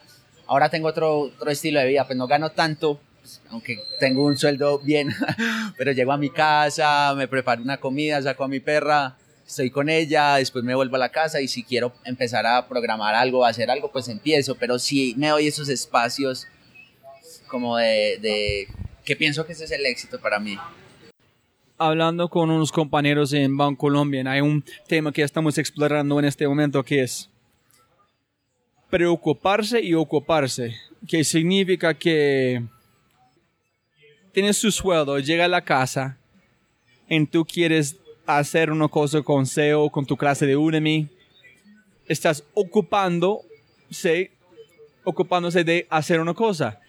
Ahora 0.49 0.67
tengo 0.67 0.87
otro, 0.87 1.19
otro 1.19 1.51
estilo 1.51 1.79
de 1.79 1.85
vida, 1.85 2.07
pues 2.07 2.17
no 2.17 2.25
gano 2.25 2.49
tanto, 2.49 2.99
pues, 3.21 3.39
aunque 3.51 3.77
tengo 3.99 4.25
un 4.25 4.35
sueldo 4.35 4.79
bien, 4.79 5.13
pero 5.77 5.91
llego 5.91 6.11
a 6.11 6.17
mi 6.17 6.31
casa, 6.31 7.13
me 7.15 7.27
preparo 7.27 7.61
una 7.61 7.77
comida, 7.77 8.19
saco 8.19 8.45
a 8.45 8.47
mi 8.47 8.59
perra, 8.59 9.15
estoy 9.45 9.69
con 9.69 9.89
ella, 9.89 10.37
después 10.37 10.63
me 10.63 10.73
vuelvo 10.73 10.95
a 10.95 10.99
la 10.99 11.09
casa 11.09 11.39
y 11.39 11.47
si 11.47 11.61
quiero 11.61 11.93
empezar 12.03 12.47
a 12.47 12.67
programar 12.67 13.13
algo, 13.13 13.45
a 13.45 13.49
hacer 13.49 13.69
algo, 13.69 13.91
pues 13.91 14.07
empiezo, 14.07 14.55
pero 14.55 14.79
si 14.79 15.13
me 15.17 15.27
doy 15.27 15.45
esos 15.45 15.69
espacios 15.69 16.47
como 17.47 17.77
de, 17.77 18.17
de 18.19 18.67
que 19.05 19.15
pienso 19.15 19.45
que 19.45 19.53
ese 19.53 19.65
es 19.65 19.71
el 19.71 19.85
éxito 19.85 20.19
para 20.19 20.39
mí. 20.39 20.57
hablando 21.77 22.27
con 22.27 22.49
unos 22.49 22.71
compañeros 22.71 23.33
en 23.33 23.55
Banco 23.55 23.81
Colombia, 23.81 24.23
hay 24.25 24.41
un 24.41 24.65
tema 24.87 25.11
que 25.11 25.21
estamos 25.21 25.59
explorando 25.59 26.17
en 26.17 26.25
este 26.25 26.47
momento 26.47 26.83
que 26.83 27.03
es 27.03 27.29
preocuparse 28.89 29.81
y 29.81 29.93
ocuparse, 29.93 30.75
que 31.07 31.23
significa 31.23 31.93
que 31.93 32.63
tienes 34.31 34.59
tu 34.59 34.71
sueldo, 34.71 35.19
llega 35.19 35.45
a 35.45 35.49
la 35.49 35.61
casa, 35.61 36.17
y 37.07 37.25
tú 37.25 37.45
quieres 37.45 37.97
hacer 38.25 38.71
una 38.71 38.87
cosa 38.87 39.21
con 39.21 39.45
SEO, 39.45 39.89
con 39.89 40.05
tu 40.05 40.15
clase 40.15 40.45
de 40.45 40.55
Udemy, 40.55 41.07
estás 42.07 42.43
ocupándose, 42.53 44.31
ocupándose 45.03 45.63
de 45.63 45.87
hacer 45.89 46.19
una 46.19 46.33
cosa. 46.33 46.79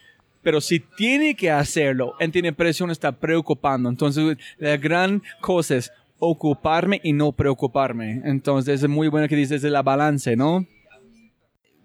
pero 0.43 0.61
si 0.61 0.81
tiene 0.81 1.35
que 1.35 1.51
hacerlo, 1.51 2.15
él 2.19 2.33
tiene 2.33 2.53
presión, 2.53 2.91
está 2.91 3.13
preocupando. 3.13 3.89
Entonces, 3.89 4.39
la 4.59 4.77
gran 4.77 5.23
cosa 5.41 5.77
es 5.77 5.93
ocuparme 6.19 7.01
y 7.03 7.13
no 7.13 7.33
preocuparme. 7.33 8.23
Entonces, 8.25 8.83
es 8.83 8.89
muy 8.89 9.09
bueno 9.09 9.29
que 9.29 9.37
dices 9.37 9.63
de 9.63 9.71
la 9.71 9.83
balance, 9.83 10.37
¿no? 10.37 10.67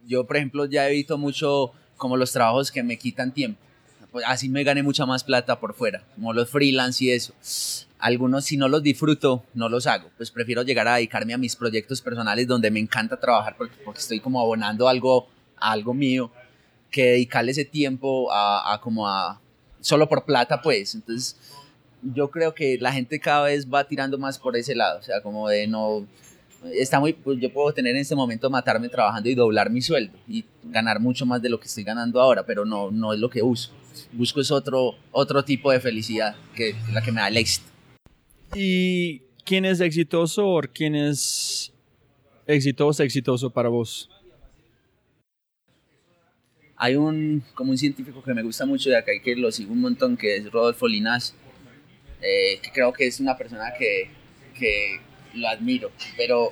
Yo, 0.08 0.26
por 0.26 0.38
ejemplo, 0.38 0.66
ya 0.66 0.88
he 0.88 0.94
visto 0.94 1.18
mucho 1.18 1.72
como 1.98 2.18
los 2.18 2.32
trabajos 2.32 2.72
que 2.72 2.84
me 2.84 2.98
quitan 2.98 3.34
tiempo. 3.34 3.60
Pues 4.12 4.26
así 4.28 4.48
me 4.48 4.64
gané 4.64 4.82
mucha 4.82 5.06
más 5.06 5.24
plata 5.24 5.60
por 5.60 5.74
fuera, 5.74 6.04
como 6.16 6.32
los 6.32 6.50
freelance 6.50 7.04
y 7.04 7.12
eso. 7.12 7.34
Algunos, 8.00 8.46
si 8.46 8.56
no 8.56 8.68
los 8.68 8.82
disfruto, 8.82 9.44
no 9.54 9.68
los 9.68 9.88
hago. 9.88 10.10
Pues 10.16 10.32
prefiero 10.32 10.64
llegar 10.64 10.88
a 10.88 10.96
dedicarme 10.96 11.34
a 11.34 11.38
mis 11.38 11.56
proyectos 11.56 12.02
personales 12.02 12.48
donde 12.48 12.72
me 12.72 12.80
encanta 12.80 13.20
trabajar 13.20 13.58
porque, 13.58 13.76
estoy 13.96 14.20
como 14.20 14.40
abonando 14.40 14.88
algo, 14.88 15.28
a 15.58 15.72
algo 15.72 15.94
mío, 15.94 16.32
que 16.92 17.12
dedicarle 17.12 17.52
ese 17.52 17.66
tiempo 17.66 18.32
a, 18.32 18.74
a 18.74 18.80
como 18.80 19.08
a 19.08 19.42
solo 19.82 20.08
por 20.08 20.24
plata, 20.24 20.62
pues. 20.62 20.96
Entonces, 20.96 21.36
yo 22.02 22.30
creo 22.30 22.54
que 22.54 22.78
la 22.80 22.92
gente 22.92 23.20
cada 23.20 23.46
vez 23.46 23.68
va 23.72 23.86
tirando 23.86 24.18
más 24.18 24.38
por 24.38 24.56
ese 24.56 24.76
lado, 24.76 25.00
o 25.00 25.04
sea, 25.04 25.22
como 25.22 25.50
de 25.50 25.68
no 25.68 26.06
está 26.74 27.00
muy 27.00 27.14
pues 27.14 27.40
yo 27.40 27.52
puedo 27.52 27.74
tener 27.74 27.96
en 27.96 28.02
este 28.02 28.16
momento 28.16 28.50
matarme 28.50 28.90
trabajando 28.90 29.30
y 29.30 29.36
doblar 29.36 29.70
mi 29.70 29.82
sueldo 29.82 30.18
y 30.28 30.46
ganar 30.64 31.00
mucho 31.00 31.26
más 31.26 31.42
de 31.42 31.50
lo 31.50 31.60
que 31.60 31.68
estoy 31.68 31.84
ganando 31.84 32.22
ahora, 32.22 32.46
pero 32.46 32.66
no 32.66 32.92
no 32.92 33.14
es 33.14 33.20
lo 33.20 33.30
que 33.30 33.42
busco. 33.42 33.74
Busco 34.12 34.42
es 34.42 34.52
otro 34.52 34.96
otro 35.12 35.44
tipo 35.44 35.72
de 35.72 35.80
felicidad 35.80 36.36
que 36.56 36.76
la 36.94 37.02
que 37.02 37.12
me 37.12 37.22
da 37.22 37.28
el 37.28 37.38
éxito. 37.38 37.68
¿Y 38.54 39.20
quién 39.44 39.66
es 39.66 39.80
exitoso 39.80 40.48
o 40.48 40.62
quién 40.62 40.96
es 40.96 41.72
exitoso 42.48 43.04
exitoso 43.04 43.50
para 43.50 43.70
vos? 43.70 44.10
Hay 46.78 46.96
un 46.96 47.44
como 47.54 47.72
un 47.72 47.78
científico 47.78 48.22
que 48.22 48.34
me 48.34 48.44
gusta 48.44 48.66
mucho 48.66 48.90
de 48.90 48.98
acá 48.98 49.14
y 49.14 49.22
que 49.22 49.36
lo 49.36 49.52
sigo 49.52 49.72
un 49.72 49.82
montón 49.82 50.18
que 50.18 50.38
es 50.38 50.52
Rodolfo 50.52 50.88
Linas 50.88 51.36
eh, 52.22 52.60
que 52.62 52.72
creo 52.72 52.92
que 52.92 53.06
es 53.06 53.20
una 53.20 53.38
persona 53.38 53.74
que, 53.78 54.10
que 54.58 55.00
lo 55.36 55.48
admiro, 55.48 55.92
pero 56.18 56.52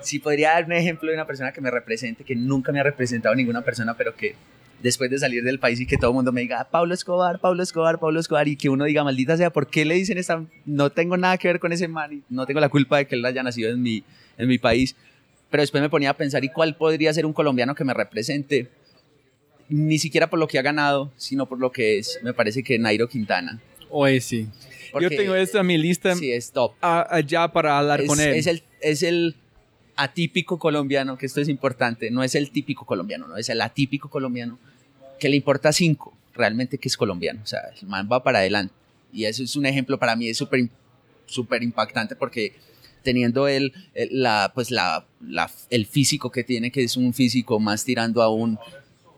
si 0.00 0.18
podría 0.18 0.50
dar 0.50 0.64
un 0.66 0.72
ejemplo 0.72 1.08
de 1.08 1.16
una 1.16 1.26
persona 1.26 1.52
que 1.52 1.60
me 1.60 1.70
represente, 1.70 2.24
que 2.24 2.36
nunca 2.36 2.72
me 2.72 2.80
ha 2.80 2.82
representado 2.82 3.34
ninguna 3.34 3.62
persona, 3.62 3.96
pero 3.96 4.14
que 4.14 4.34
después 4.82 5.10
de 5.10 5.18
salir 5.18 5.42
del 5.42 5.58
país 5.58 5.80
y 5.80 5.86
que 5.86 5.96
todo 5.96 6.10
el 6.10 6.14
mundo 6.14 6.30
me 6.30 6.42
diga, 6.42 6.68
Pablo 6.70 6.92
Escobar, 6.92 7.38
Pablo 7.38 7.62
Escobar, 7.62 7.98
Pablo 7.98 8.20
Escobar, 8.20 8.46
y 8.48 8.56
que 8.56 8.68
uno 8.68 8.84
diga, 8.84 9.02
maldita 9.02 9.36
sea, 9.36 9.50
¿por 9.50 9.66
qué 9.68 9.84
le 9.84 9.94
dicen 9.94 10.18
esta? 10.18 10.44
No 10.66 10.90
tengo 10.90 11.16
nada 11.16 11.38
que 11.38 11.48
ver 11.48 11.58
con 11.58 11.72
ese 11.72 11.88
man, 11.88 12.12
y 12.12 12.22
no 12.28 12.44
tengo 12.44 12.60
la 12.60 12.68
culpa 12.68 12.98
de 12.98 13.06
que 13.06 13.14
él 13.14 13.24
haya 13.24 13.42
nacido 13.42 13.70
en 13.70 13.80
mi, 13.80 14.04
en 14.36 14.46
mi 14.46 14.58
país. 14.58 14.94
Pero 15.50 15.62
después 15.62 15.82
me 15.82 15.88
ponía 15.88 16.10
a 16.10 16.16
pensar, 16.16 16.44
¿y 16.44 16.48
cuál 16.50 16.76
podría 16.76 17.14
ser 17.14 17.24
un 17.24 17.32
colombiano 17.32 17.74
que 17.74 17.84
me 17.84 17.94
represente? 17.94 18.68
Ni 19.68 19.98
siquiera 19.98 20.28
por 20.28 20.38
lo 20.38 20.48
que 20.48 20.58
ha 20.58 20.62
ganado, 20.62 21.12
sino 21.16 21.46
por 21.46 21.58
lo 21.58 21.72
que 21.72 21.98
es. 21.98 22.20
Me 22.22 22.34
parece 22.34 22.62
que 22.62 22.78
Nairo 22.78 23.08
Quintana. 23.08 23.60
Oye, 23.88 24.20
Yo 25.00 25.08
tengo 25.08 25.34
esto 25.34 25.58
en 25.58 25.66
mi 25.66 25.78
lista 25.78 26.14
sí, 26.14 26.30
es 26.30 26.50
top. 26.52 26.72
allá 26.80 27.48
para 27.48 27.78
hablar 27.78 28.00
es, 28.00 28.08
con 28.08 28.20
él. 28.20 28.34
Es 28.34 28.46
el, 28.46 28.62
es 28.80 29.02
el 29.02 29.36
atípico 29.96 30.58
colombiano, 30.58 31.16
que 31.16 31.26
esto 31.26 31.40
es 31.40 31.48
importante, 31.48 32.10
no 32.10 32.22
es 32.22 32.34
el 32.34 32.50
típico 32.50 32.84
colombiano, 32.84 33.28
no 33.28 33.36
es 33.36 33.48
el 33.48 33.60
atípico 33.60 34.08
colombiano, 34.08 34.58
que 35.18 35.28
le 35.28 35.36
importa 35.36 35.72
cinco, 35.72 36.16
realmente 36.34 36.78
que 36.78 36.88
es 36.88 36.96
colombiano, 36.96 37.40
o 37.42 37.46
sea, 37.46 37.60
el 37.80 37.86
man 37.86 38.08
va 38.10 38.22
para 38.22 38.40
adelante. 38.40 38.74
Y 39.12 39.26
eso 39.26 39.44
es 39.44 39.54
un 39.54 39.66
ejemplo 39.66 39.98
para 39.98 40.16
mí, 40.16 40.28
es 40.28 40.36
súper 40.36 40.68
súper 41.26 41.62
impactante 41.62 42.16
porque 42.16 42.52
teniendo 43.02 43.48
él 43.48 43.72
la, 44.10 44.52
pues 44.54 44.70
la, 44.70 45.06
la, 45.20 45.50
el 45.70 45.86
físico 45.86 46.30
que 46.30 46.42
tiene, 46.42 46.70
que 46.70 46.82
es 46.82 46.96
un 46.96 47.12
físico 47.12 47.60
más 47.60 47.84
tirando 47.84 48.22
a 48.22 48.28
un, 48.28 48.58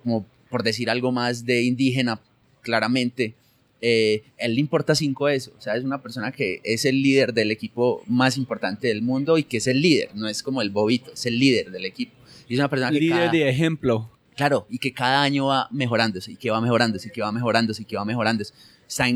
como 0.02 0.26
por 0.50 0.62
decir 0.62 0.90
algo 0.90 1.12
más 1.12 1.44
de 1.44 1.62
indígena, 1.62 2.20
claramente, 2.62 3.34
eh, 3.80 4.24
él 4.38 4.54
le 4.54 4.60
importa 4.60 4.94
cinco 4.94 5.28
eso, 5.28 5.52
o 5.56 5.60
sea, 5.60 5.76
es 5.76 5.84
una 5.84 6.02
persona 6.02 6.32
que 6.32 6.60
es 6.64 6.84
el 6.84 7.02
líder 7.02 7.34
del 7.34 7.50
equipo 7.50 8.02
más 8.06 8.36
importante 8.36 8.88
del 8.88 9.02
mundo 9.02 9.38
y 9.38 9.44
que 9.44 9.58
es 9.58 9.66
el 9.66 9.82
líder, 9.82 10.10
no 10.14 10.28
es 10.28 10.42
como 10.42 10.62
el 10.62 10.70
bobito, 10.70 11.12
es 11.12 11.26
el 11.26 11.38
líder 11.38 11.70
del 11.70 11.84
equipo. 11.84 12.14
Y 12.48 12.54
es 12.54 12.60
una 12.60 12.70
persona 12.70 12.90
que 12.90 13.00
líder 13.00 13.30
de 13.30 13.48
ejemplo. 13.48 14.10
Claro, 14.36 14.66
y 14.68 14.78
que 14.78 14.92
cada 14.92 15.22
año 15.22 15.46
va 15.46 15.68
mejorándose, 15.70 16.32
y 16.32 16.36
que 16.36 16.50
va 16.50 16.60
mejorándose, 16.60 17.08
y 17.08 17.10
que 17.10 17.22
va 17.22 17.32
mejorándose, 17.32 17.82
y 17.82 17.84
que 17.86 17.96
va 17.96 18.04
mejorándose. 18.04 18.52
Está, 18.86 19.06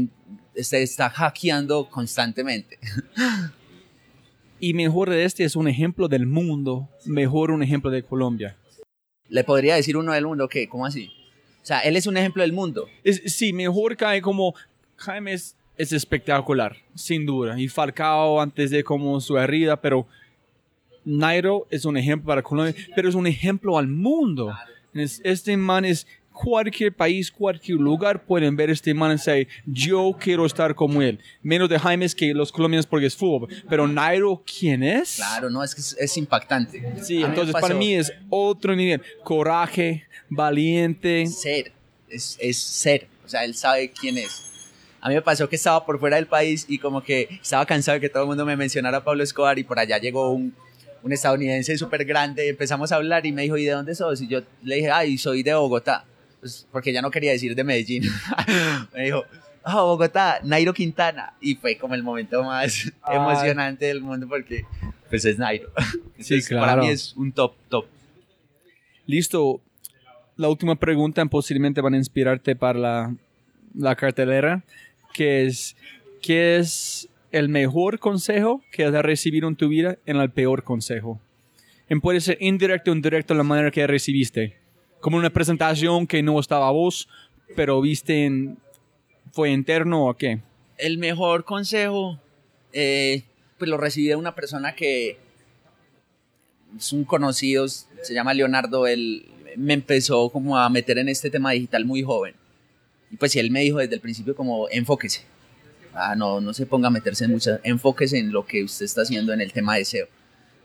está, 0.54 0.78
está 0.78 1.10
hackeando 1.10 1.88
constantemente. 1.88 2.78
Y 4.62 4.74
mejor 4.74 5.08
de 5.08 5.24
este 5.24 5.44
es 5.44 5.56
un 5.56 5.68
ejemplo 5.68 6.06
del 6.06 6.26
mundo, 6.26 6.90
mejor 7.06 7.50
un 7.50 7.62
ejemplo 7.62 7.90
de 7.90 8.02
Colombia. 8.02 8.58
Le 9.26 9.42
podría 9.42 9.74
decir 9.74 9.96
uno 9.96 10.12
del 10.12 10.26
mundo 10.26 10.50
que, 10.50 10.68
¿cómo 10.68 10.84
así? 10.84 11.10
O 11.62 11.66
sea, 11.66 11.80
él 11.80 11.96
es 11.96 12.06
un 12.06 12.16
ejemplo 12.16 12.42
del 12.42 12.52
mundo. 12.52 12.88
Es, 13.04 13.22
sí, 13.26 13.52
mejor 13.52 13.96
cae 13.96 14.22
como 14.22 14.54
Jaime 14.96 15.34
es, 15.34 15.56
es, 15.76 15.92
espectacular, 15.92 16.76
sin 16.94 17.26
duda. 17.26 17.58
Y 17.60 17.68
Falcao 17.68 18.40
antes 18.40 18.70
de 18.70 18.82
como 18.82 19.20
su 19.20 19.36
herida, 19.38 19.80
pero 19.80 20.06
Nairo 21.04 21.66
es 21.70 21.84
un 21.84 21.96
ejemplo 21.96 22.28
para 22.28 22.42
Colombia, 22.42 22.74
pero 22.94 23.08
es 23.08 23.14
un 23.14 23.26
ejemplo 23.26 23.78
al 23.78 23.88
mundo. 23.88 24.54
Este 24.94 25.56
man 25.56 25.84
es 25.84 26.06
cualquier 26.42 26.94
país, 26.94 27.30
cualquier 27.30 27.78
lugar 27.78 28.24
pueden 28.24 28.56
ver 28.56 28.70
este 28.70 28.94
man 28.94 29.10
y 29.10 29.14
decir, 29.14 29.48
yo 29.66 30.16
quiero 30.18 30.46
estar 30.46 30.74
como 30.74 31.02
él. 31.02 31.20
Menos 31.42 31.68
de 31.68 31.78
Jaime 31.78 32.08
que 32.16 32.32
los 32.32 32.50
colombianos 32.50 32.86
porque 32.86 33.06
es 33.06 33.16
fútbol. 33.16 33.48
Pero 33.68 33.86
Nairo, 33.86 34.42
¿quién 34.44 34.82
es? 34.82 35.16
Claro, 35.16 35.50
no, 35.50 35.62
es 35.62 35.74
que 35.74 35.82
es, 35.82 35.96
es 36.00 36.16
impactante. 36.16 36.94
Sí, 37.02 37.22
entonces 37.22 37.54
para 37.54 37.74
mí 37.74 37.94
es 37.94 38.10
otro 38.30 38.74
nivel. 38.74 39.02
Coraje, 39.22 40.04
valiente. 40.30 41.26
Ser, 41.26 41.72
es, 42.08 42.38
es 42.40 42.56
ser. 42.56 43.08
O 43.24 43.28
sea, 43.28 43.44
él 43.44 43.54
sabe 43.54 43.90
quién 43.90 44.16
es. 44.16 44.46
A 45.02 45.08
mí 45.08 45.14
me 45.14 45.22
pasó 45.22 45.48
que 45.48 45.56
estaba 45.56 45.84
por 45.84 46.00
fuera 46.00 46.16
del 46.16 46.26
país 46.26 46.64
y 46.68 46.78
como 46.78 47.02
que 47.02 47.28
estaba 47.42 47.66
cansado 47.66 47.96
de 47.96 48.00
que 48.00 48.08
todo 48.08 48.22
el 48.22 48.28
mundo 48.28 48.46
me 48.46 48.56
mencionara 48.56 48.98
a 48.98 49.04
Pablo 49.04 49.22
Escobar 49.22 49.58
y 49.58 49.64
por 49.64 49.78
allá 49.78 49.98
llegó 49.98 50.30
un, 50.30 50.54
un 51.02 51.12
estadounidense 51.12 51.76
súper 51.78 52.04
grande, 52.04 52.48
empezamos 52.48 52.92
a 52.92 52.96
hablar 52.96 53.24
y 53.26 53.32
me 53.32 53.42
dijo, 53.42 53.56
¿y 53.56 53.64
de 53.64 53.72
dónde 53.72 53.94
sos? 53.94 54.20
Y 54.20 54.28
yo 54.28 54.40
le 54.62 54.76
dije, 54.76 54.90
ay, 54.90 55.16
soy 55.16 55.42
de 55.42 55.54
Bogotá, 55.54 56.04
pues 56.40 56.66
porque 56.72 56.92
ya 56.92 57.02
no 57.02 57.10
quería 57.10 57.32
decir 57.32 57.54
de 57.54 57.64
Medellín. 57.64 58.04
me 58.94 59.04
dijo, 59.04 59.24
oh, 59.64 59.86
Bogotá, 59.86 60.40
Nairo 60.42 60.72
Quintana. 60.72 61.34
Y 61.40 61.54
fue 61.54 61.76
como 61.76 61.94
el 61.94 62.02
momento 62.02 62.42
más 62.42 62.90
ay. 63.02 63.16
emocionante 63.16 63.86
del 63.86 64.00
mundo 64.00 64.26
porque 64.28 64.64
pues 65.08 65.24
es 65.24 65.38
Nairo. 65.38 65.70
Entonces, 65.92 66.44
sí, 66.44 66.48
claro. 66.48 66.66
Para 66.66 66.82
mí 66.82 66.88
es 66.88 67.14
un 67.16 67.32
top, 67.32 67.54
top. 67.68 67.86
Listo. 69.06 69.60
La 70.36 70.48
última 70.48 70.74
pregunta 70.76 71.24
posiblemente 71.26 71.82
van 71.82 71.94
a 71.94 71.98
inspirarte 71.98 72.56
para 72.56 72.78
la, 72.78 73.14
la 73.74 73.94
cartelera, 73.94 74.64
que 75.12 75.44
es, 75.44 75.76
¿qué 76.22 76.56
es 76.56 77.08
el 77.30 77.50
mejor 77.50 77.98
consejo 77.98 78.62
que 78.72 78.84
has 78.84 78.92
recibido 79.02 79.48
en 79.48 79.56
tu 79.56 79.68
vida 79.68 79.98
en 80.06 80.16
el 80.16 80.30
peor 80.30 80.64
consejo? 80.64 81.20
Y 81.90 81.96
puede 81.96 82.20
ser 82.20 82.38
indirecto 82.40 82.90
o 82.90 82.94
indirecto 82.94 83.34
la 83.34 83.42
manera 83.42 83.70
que 83.70 83.86
recibiste. 83.86 84.59
Como 85.00 85.16
una 85.16 85.30
presentación 85.30 86.06
que 86.06 86.22
no 86.22 86.38
estaba 86.38 86.70
vos, 86.70 87.08
pero 87.56 87.80
viste. 87.80 88.54
¿Fue 89.32 89.50
interno 89.50 90.08
o 90.08 90.14
qué? 90.14 90.40
El 90.76 90.98
mejor 90.98 91.44
consejo, 91.44 92.18
eh, 92.72 93.22
pues 93.58 93.70
lo 93.70 93.76
recibí 93.76 94.08
de 94.08 94.16
una 94.16 94.34
persona 94.34 94.74
que 94.74 95.18
es 96.76 96.92
un 96.92 97.04
conocido, 97.04 97.68
se 97.68 98.14
llama 98.14 98.34
Leonardo, 98.34 98.86
él 98.86 99.26
me 99.56 99.74
empezó 99.74 100.30
como 100.30 100.58
a 100.58 100.68
meter 100.68 100.98
en 100.98 101.08
este 101.08 101.30
tema 101.30 101.52
digital 101.52 101.84
muy 101.84 102.02
joven. 102.02 102.34
Y 103.10 103.16
pues 103.16 103.34
él 103.36 103.50
me 103.50 103.60
dijo 103.60 103.78
desde 103.78 103.94
el 103.94 104.00
principio 104.00 104.34
como 104.34 104.68
enfóquese. 104.70 105.22
Ah, 105.92 106.14
no, 106.14 106.40
no 106.40 106.54
se 106.54 106.66
ponga 106.66 106.88
a 106.88 106.90
meterse 106.90 107.24
en 107.24 107.32
muchas, 107.32 107.60
enfóquese 107.64 108.18
en 108.18 108.32
lo 108.32 108.46
que 108.46 108.62
usted 108.62 108.84
está 108.84 109.02
haciendo 109.02 109.32
en 109.32 109.40
el 109.40 109.52
tema 109.52 109.76
de 109.76 109.84
SEO. 109.84 110.06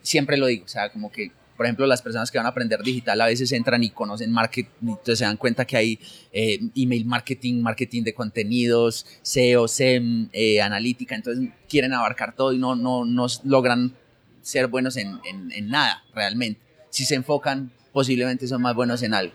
Siempre 0.02 0.38
lo 0.38 0.46
digo, 0.46 0.66
o 0.66 0.68
sea, 0.68 0.90
como 0.90 1.12
que, 1.12 1.32
por 1.56 1.66
ejemplo, 1.66 1.86
las 1.86 2.02
personas 2.02 2.32
que 2.32 2.38
van 2.38 2.46
a 2.46 2.50
aprender 2.50 2.82
digital 2.84 3.20
a 3.22 3.28
veces 3.28 3.52
entran 3.52 3.84
y 3.84 3.90
conocen 3.90 4.32
marketing, 4.32 4.70
entonces 4.82 5.20
se 5.20 5.26
dan 5.26 5.38
cuenta 5.38 5.66
que 5.66 5.78
hay 5.78 6.00
eh, 6.32 6.60
email 6.76 7.06
marketing, 7.06 7.62
marketing 7.62 8.04
de 8.04 8.14
contenidos, 8.14 9.06
SEO, 9.22 9.68
SEM, 9.68 10.30
eh, 10.34 10.62
analítica, 10.62 11.16
entonces 11.16 11.50
quieren 11.70 11.94
abarcar 11.94 12.36
todo 12.36 12.52
y 12.52 12.58
no, 12.58 12.76
no, 12.76 13.06
no 13.06 13.28
logran 13.44 13.94
ser 14.42 14.68
buenos 14.68 14.98
en, 14.98 15.20
en, 15.24 15.70
nada 15.70 16.04
realmente. 16.14 16.62
Si 16.90 17.06
se 17.06 17.16
enfocan, 17.16 17.72
posiblemente 17.92 18.48
son 18.48 18.62
más 18.62 18.76
buenos 18.76 19.02
en 19.02 19.14
algo. 19.14 19.34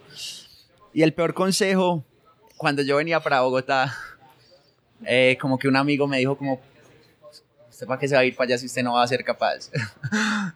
Y 0.93 1.03
el 1.03 1.15
peor 1.15 1.35
consejo, 1.35 2.05
cuando 2.57 2.83
yo 2.83 2.97
venía 2.97 3.21
para 3.21 3.41
Bogotá, 3.41 3.97
eh, 5.07 5.39
como 5.41 5.59
que 5.59 5.69
un 5.69 5.77
amigo 5.77 6.07
me 6.07 6.19
dijo 6.19 6.37
como, 6.37 6.61
¿usted 7.81 7.87
para 7.87 7.99
qué 7.99 8.09
se 8.09 8.15
va 8.15 8.21
a 8.21 8.25
ir 8.27 8.37
para 8.37 8.49
allá 8.49 8.59
si 8.59 8.67
usted 8.67 8.83
no 8.83 8.93
va 8.93 9.03
a 9.03 9.07
ser 9.07 9.25
capaz? 9.25 9.71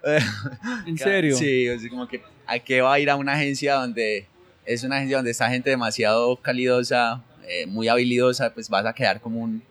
¿En 0.86 0.98
serio? 0.98 1.34
Sí, 1.36 1.66
así 1.68 1.88
como 1.88 2.06
que 2.06 2.22
a 2.46 2.58
qué 2.58 2.82
va 2.82 2.92
a 2.92 3.00
ir 3.00 3.08
a 3.08 3.16
una 3.16 3.32
agencia 3.32 3.76
donde 3.76 4.26
es 4.66 4.84
una 4.84 4.96
agencia 4.96 5.16
donde 5.16 5.30
está 5.30 5.48
gente 5.48 5.70
demasiado 5.70 6.36
calidosa, 6.36 7.22
eh, 7.48 7.64
muy 7.64 7.88
habilidosa, 7.88 8.52
pues 8.52 8.68
vas 8.68 8.84
a 8.84 8.92
quedar 8.92 9.22
como 9.22 9.40
un 9.40 9.62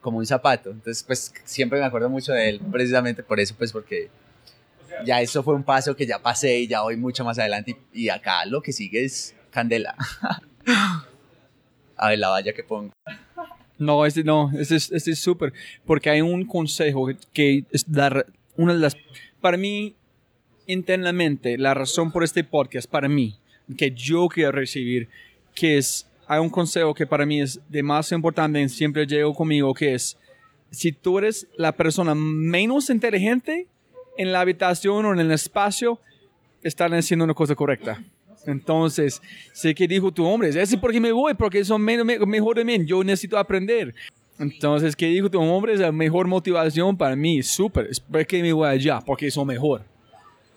como 0.00 0.18
un 0.18 0.26
zapato. 0.26 0.70
Entonces, 0.70 1.04
pues 1.04 1.32
siempre 1.44 1.78
me 1.78 1.86
acuerdo 1.86 2.10
mucho 2.10 2.32
de 2.32 2.48
él, 2.48 2.60
precisamente 2.72 3.22
por 3.22 3.38
eso, 3.38 3.54
pues 3.56 3.70
porque 3.70 4.10
ya 5.06 5.20
eso 5.20 5.44
fue 5.44 5.54
un 5.54 5.62
paso 5.62 5.94
que 5.94 6.06
ya 6.06 6.18
pasé 6.18 6.58
y 6.58 6.66
ya 6.66 6.82
voy 6.82 6.96
mucho 6.96 7.24
más 7.24 7.38
adelante 7.38 7.76
y, 7.92 8.04
y 8.06 8.08
acá 8.08 8.44
lo 8.46 8.60
que 8.60 8.72
sigue 8.72 9.04
es 9.04 9.34
candela. 9.52 9.94
A 11.96 12.08
ver, 12.08 12.18
la 12.18 12.30
valla 12.30 12.52
que 12.52 12.64
pongo. 12.64 12.92
No, 13.78 14.06
este 14.06 14.22
no, 14.22 14.50
este 14.56 14.76
es 14.76 14.90
es 14.90 15.18
súper, 15.18 15.52
porque 15.84 16.10
hay 16.10 16.20
un 16.20 16.44
consejo 16.44 17.08
que 17.32 17.64
es 17.72 17.90
dar 17.90 18.26
una 18.56 18.72
de 18.72 18.78
las, 18.78 18.96
para 19.40 19.56
mí, 19.56 19.94
internamente, 20.66 21.58
la 21.58 21.74
razón 21.74 22.12
por 22.12 22.24
este 22.24 22.44
podcast, 22.44 22.88
para 22.88 23.08
mí, 23.08 23.36
que 23.76 23.90
yo 23.90 24.28
quiero 24.28 24.52
recibir, 24.52 25.08
que 25.54 25.78
es, 25.78 26.08
hay 26.26 26.40
un 26.40 26.50
consejo 26.50 26.94
que 26.94 27.06
para 27.06 27.26
mí 27.26 27.40
es 27.40 27.60
de 27.68 27.82
más 27.82 28.12
importante, 28.12 28.68
siempre 28.68 29.06
llego 29.06 29.34
conmigo, 29.34 29.74
que 29.74 29.94
es, 29.94 30.16
si 30.70 30.92
tú 30.92 31.18
eres 31.18 31.46
la 31.56 31.72
persona 31.72 32.14
menos 32.14 32.90
inteligente 32.90 33.66
en 34.16 34.32
la 34.32 34.40
habitación 34.40 35.04
o 35.06 35.12
en 35.12 35.20
el 35.20 35.32
espacio, 35.32 36.00
están 36.62 36.94
haciendo 36.94 37.24
una 37.24 37.34
cosa 37.34 37.54
correcta. 37.54 38.02
Entonces, 38.46 39.20
sé 39.52 39.74
que 39.74 39.88
dijo 39.88 40.12
tu 40.12 40.24
hombre, 40.24 40.48
es 40.50 40.76
porque 40.76 41.00
me 41.00 41.12
voy, 41.12 41.34
porque 41.34 41.64
son 41.64 41.80
menos, 41.82 42.04
me- 42.04 42.18
mejor 42.18 42.56
de 42.56 42.64
mí, 42.64 42.84
yo 42.84 43.02
necesito 43.02 43.38
aprender. 43.38 43.94
Entonces, 44.38 44.96
¿qué 44.96 45.06
dijo 45.06 45.30
tu 45.30 45.40
hombre? 45.40 45.74
Es 45.74 45.80
la 45.80 45.92
mejor 45.92 46.26
motivación 46.26 46.96
para 46.96 47.14
mí, 47.16 47.42
súper, 47.42 47.86
es 47.90 48.00
porque 48.00 48.42
me 48.42 48.52
voy 48.52 48.68
allá, 48.68 49.00
porque 49.00 49.30
son 49.30 49.46
mejor. 49.46 49.82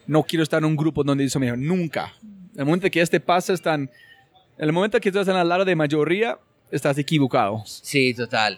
No 0.08 0.24
quiero 0.24 0.44
estar 0.44 0.60
en 0.60 0.66
un 0.66 0.76
grupo 0.76 1.04
donde 1.04 1.30
son 1.30 1.42
mejor, 1.42 1.58
nunca. 1.58 2.14
El 2.56 2.66
momento 2.66 2.90
que 2.90 3.02
este 3.02 3.20
pasa, 3.20 3.54
están, 3.54 3.90
el 4.58 4.74
momento 4.74 5.00
que 5.00 5.10
estás 5.10 5.28
en 5.28 5.36
al 5.36 5.48
lado 5.48 5.64
de 5.64 5.76
mayoría, 5.76 6.40
estás 6.72 6.98
equivocado. 6.98 7.62
Sí, 7.66 8.14
total. 8.14 8.58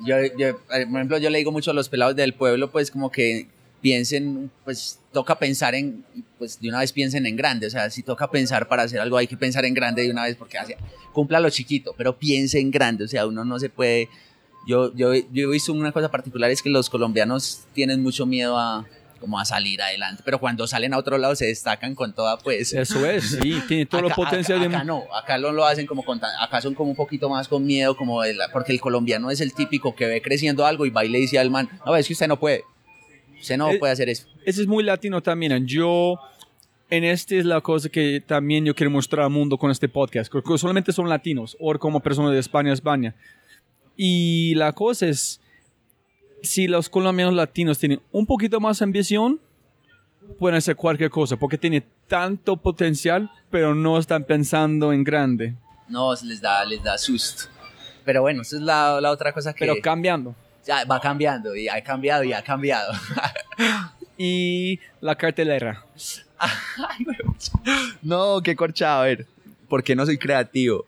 Yo, 0.00 0.16
yo, 0.36 0.58
por 0.66 0.76
ejemplo, 0.76 1.18
yo 1.18 1.30
le 1.30 1.38
digo 1.38 1.52
mucho 1.52 1.70
a 1.70 1.74
los 1.74 1.88
pelados 1.88 2.16
del 2.16 2.32
pueblo, 2.34 2.70
pues 2.70 2.90
como 2.90 3.10
que 3.12 3.46
piensen, 3.80 4.50
pues 4.64 4.98
toca 5.12 5.38
pensar 5.38 5.74
en, 5.74 6.04
pues 6.38 6.60
de 6.60 6.68
una 6.68 6.80
vez 6.80 6.92
piensen 6.92 7.26
en 7.26 7.36
grande, 7.36 7.66
o 7.66 7.70
sea, 7.70 7.90
si 7.90 8.02
toca 8.02 8.30
pensar 8.30 8.68
para 8.68 8.82
hacer 8.82 9.00
algo 9.00 9.16
hay 9.16 9.26
que 9.26 9.36
pensar 9.36 9.64
en 9.64 9.74
grande 9.74 10.02
de 10.02 10.10
una 10.10 10.24
vez 10.24 10.36
porque 10.36 10.58
cumpla 11.12 11.40
lo 11.40 11.50
chiquito, 11.50 11.94
pero 11.96 12.18
piense 12.18 12.58
en 12.58 12.70
grande, 12.70 13.04
o 13.04 13.08
sea, 13.08 13.26
uno 13.26 13.44
no 13.44 13.58
se 13.58 13.70
puede, 13.70 14.08
yo, 14.66 14.92
yo, 14.94 15.14
yo 15.14 15.48
he 15.48 15.52
visto 15.52 15.72
una 15.72 15.92
cosa 15.92 16.10
particular 16.10 16.50
es 16.50 16.60
que 16.62 16.70
los 16.70 16.90
colombianos 16.90 17.62
tienen 17.72 18.02
mucho 18.02 18.26
miedo 18.26 18.58
a 18.58 18.86
como 19.20 19.40
a 19.40 19.44
salir 19.44 19.82
adelante, 19.82 20.22
pero 20.24 20.38
cuando 20.38 20.64
salen 20.68 20.94
a 20.94 20.98
otro 20.98 21.18
lado 21.18 21.34
se 21.34 21.46
destacan 21.46 21.96
con 21.96 22.14
toda, 22.14 22.38
pues... 22.38 22.72
Eso 22.72 23.04
es, 23.04 23.30
sí, 23.42 23.60
tiene 23.66 23.84
todo 23.84 24.06
Acá- 24.06 24.14
potencial 24.14 24.60
acá, 24.60 24.68
de... 24.68 24.76
acá 24.76 24.84
no, 24.84 25.02
acá 25.12 25.38
lo, 25.38 25.50
lo 25.50 25.64
hacen 25.66 25.86
como 25.86 26.04
con, 26.04 26.20
acá 26.40 26.60
son 26.60 26.74
como 26.74 26.90
un 26.90 26.96
poquito 26.96 27.28
más 27.28 27.48
con 27.48 27.66
miedo, 27.66 27.96
como 27.96 28.20
porque 28.52 28.70
el 28.70 28.80
colombiano 28.80 29.32
es 29.32 29.40
el 29.40 29.54
típico 29.54 29.96
que 29.96 30.06
ve 30.06 30.22
creciendo 30.22 30.64
algo 30.64 30.86
y 30.86 30.90
va 30.90 31.04
y 31.04 31.08
le 31.08 31.18
dice 31.18 31.36
al 31.40 31.50
man, 31.50 31.68
no, 31.84 31.96
es 31.96 32.06
que 32.06 32.12
usted 32.12 32.28
no 32.28 32.38
puede, 32.38 32.62
usted 33.40 33.56
no 33.56 33.70
Eh, 33.70 33.78
puede 33.78 33.92
hacer 33.92 34.08
eso. 34.08 34.26
Ese 34.44 34.62
es 34.62 34.66
muy 34.66 34.82
latino 34.84 35.22
también. 35.22 35.66
Yo, 35.66 36.18
en 36.90 37.04
este 37.04 37.38
es 37.38 37.44
la 37.44 37.60
cosa 37.60 37.88
que 37.88 38.22
también 38.24 38.64
yo 38.64 38.74
quiero 38.74 38.90
mostrar 38.90 39.24
al 39.24 39.30
mundo 39.30 39.58
con 39.58 39.70
este 39.70 39.88
podcast. 39.88 40.30
Porque 40.32 40.58
solamente 40.58 40.92
son 40.92 41.08
latinos 41.08 41.56
o 41.60 41.76
como 41.78 42.00
personas 42.00 42.32
de 42.32 42.38
España, 42.38 42.72
España. 42.72 43.14
Y 43.96 44.54
la 44.54 44.72
cosa 44.72 45.06
es, 45.06 45.40
si 46.42 46.68
los 46.68 46.88
colombianos 46.88 47.34
latinos 47.34 47.78
tienen 47.78 48.00
un 48.12 48.26
poquito 48.26 48.60
más 48.60 48.80
ambición, 48.80 49.40
pueden 50.38 50.56
hacer 50.56 50.76
cualquier 50.76 51.10
cosa. 51.10 51.36
Porque 51.36 51.58
tiene 51.58 51.84
tanto 52.06 52.56
potencial, 52.56 53.30
pero 53.50 53.74
no 53.74 53.98
están 53.98 54.24
pensando 54.24 54.92
en 54.92 55.04
grande. 55.04 55.54
No, 55.88 56.12
les 56.22 56.40
da, 56.40 56.64
les 56.64 56.82
da 56.82 56.96
susto. 56.98 57.44
Pero 58.04 58.22
bueno, 58.22 58.42
esa 58.42 58.56
es 58.56 58.62
la, 58.62 59.00
la 59.00 59.10
otra 59.10 59.32
cosa 59.32 59.52
que 59.52 59.60
Pero 59.60 59.74
cambiando. 59.82 60.34
Ya 60.66 60.84
va 60.84 61.00
cambiando 61.00 61.54
y 61.56 61.68
ha 61.68 61.82
cambiado 61.82 62.24
y 62.24 62.32
ha 62.32 62.42
cambiado. 62.42 62.92
Y 64.20 64.80
la 65.00 65.14
cartelera. 65.14 65.84
Ay, 66.38 67.06
no, 68.02 68.40
qué 68.42 68.56
corchado, 68.56 69.02
a 69.02 69.04
ver, 69.04 69.26
¿por 69.68 69.82
qué 69.84 69.94
no 69.94 70.04
soy 70.06 70.18
creativo? 70.18 70.84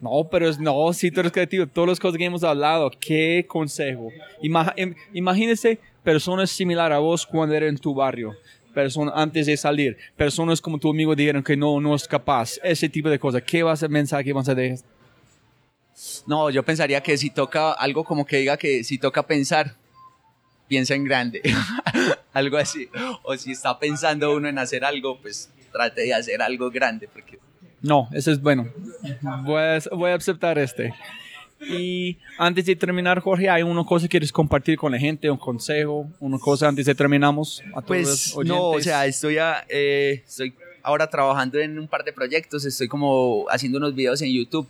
No, 0.00 0.28
pero 0.30 0.48
es, 0.48 0.60
no, 0.60 0.92
si 0.92 1.10
tú 1.10 1.18
eres 1.20 1.32
creativo, 1.32 1.66
todas 1.66 1.88
las 1.88 2.00
cosas 2.00 2.18
que 2.18 2.24
hemos 2.24 2.44
hablado, 2.44 2.88
qué 3.00 3.44
consejo. 3.48 4.10
Ima- 4.40 4.72
im- 4.76 4.94
imagínese 5.12 5.80
personas 6.04 6.50
similares 6.50 6.94
a 6.94 7.00
vos 7.00 7.26
cuando 7.26 7.54
eran 7.56 7.70
en 7.70 7.78
tu 7.78 7.94
barrio, 7.94 8.36
personas 8.72 9.12
antes 9.16 9.46
de 9.46 9.56
salir, 9.56 9.96
personas 10.16 10.60
como 10.60 10.78
tu 10.78 10.88
amigo 10.90 11.16
dijeron 11.16 11.42
que 11.42 11.56
no, 11.56 11.80
no 11.80 11.96
es 11.96 12.06
capaz, 12.06 12.60
ese 12.62 12.88
tipo 12.88 13.08
de 13.10 13.18
cosas. 13.18 13.42
¿Qué 13.42 13.64
vas 13.64 13.82
a 13.82 13.88
mensaje 13.88 14.22
que 14.22 14.32
vas 14.32 14.48
a 14.48 14.54
dejar? 14.54 14.78
No, 16.26 16.50
yo 16.50 16.62
pensaría 16.62 17.02
que 17.02 17.16
si 17.16 17.30
toca 17.30 17.72
algo 17.72 18.04
como 18.04 18.24
que 18.24 18.38
diga 18.38 18.56
que 18.56 18.84
si 18.84 18.98
toca 18.98 19.26
pensar, 19.26 19.74
piensa 20.68 20.94
en 20.94 21.04
grande. 21.04 21.42
algo 22.32 22.56
así. 22.56 22.88
O 23.22 23.36
si 23.36 23.52
está 23.52 23.78
pensando 23.78 24.34
uno 24.34 24.48
en 24.48 24.58
hacer 24.58 24.84
algo, 24.84 25.18
pues 25.20 25.50
trate 25.72 26.02
de 26.02 26.14
hacer 26.14 26.40
algo 26.42 26.70
grande. 26.70 27.08
Porque 27.12 27.38
No, 27.82 28.08
ese 28.12 28.32
es 28.32 28.40
bueno. 28.40 28.68
Voy 29.44 29.60
a, 29.62 29.78
voy 29.92 30.10
a 30.10 30.14
aceptar 30.14 30.58
este. 30.58 30.92
Y 31.60 32.16
antes 32.38 32.66
de 32.66 32.76
terminar, 32.76 33.18
Jorge, 33.20 33.50
¿hay 33.50 33.64
una 33.64 33.82
cosa 33.84 34.04
que 34.04 34.10
quieres 34.10 34.30
compartir 34.30 34.78
con 34.78 34.92
la 34.92 34.98
gente, 34.98 35.28
un 35.28 35.38
consejo, 35.38 36.06
una 36.20 36.38
cosa 36.38 36.68
antes 36.68 36.86
de 36.86 36.94
terminamos? 36.94 37.62
A 37.74 37.82
todos 37.82 38.32
Pues 38.34 38.36
no, 38.46 38.68
o 38.70 38.80
sea, 38.80 39.06
estoy, 39.06 39.38
a- 39.38 39.64
eh, 39.68 40.22
estoy 40.24 40.54
ahora 40.84 41.10
trabajando 41.10 41.58
en 41.58 41.76
un 41.76 41.88
par 41.88 42.04
de 42.04 42.12
proyectos, 42.12 42.64
estoy 42.64 42.86
como 42.86 43.46
haciendo 43.50 43.78
unos 43.78 43.92
videos 43.94 44.22
en 44.22 44.32
YouTube. 44.32 44.68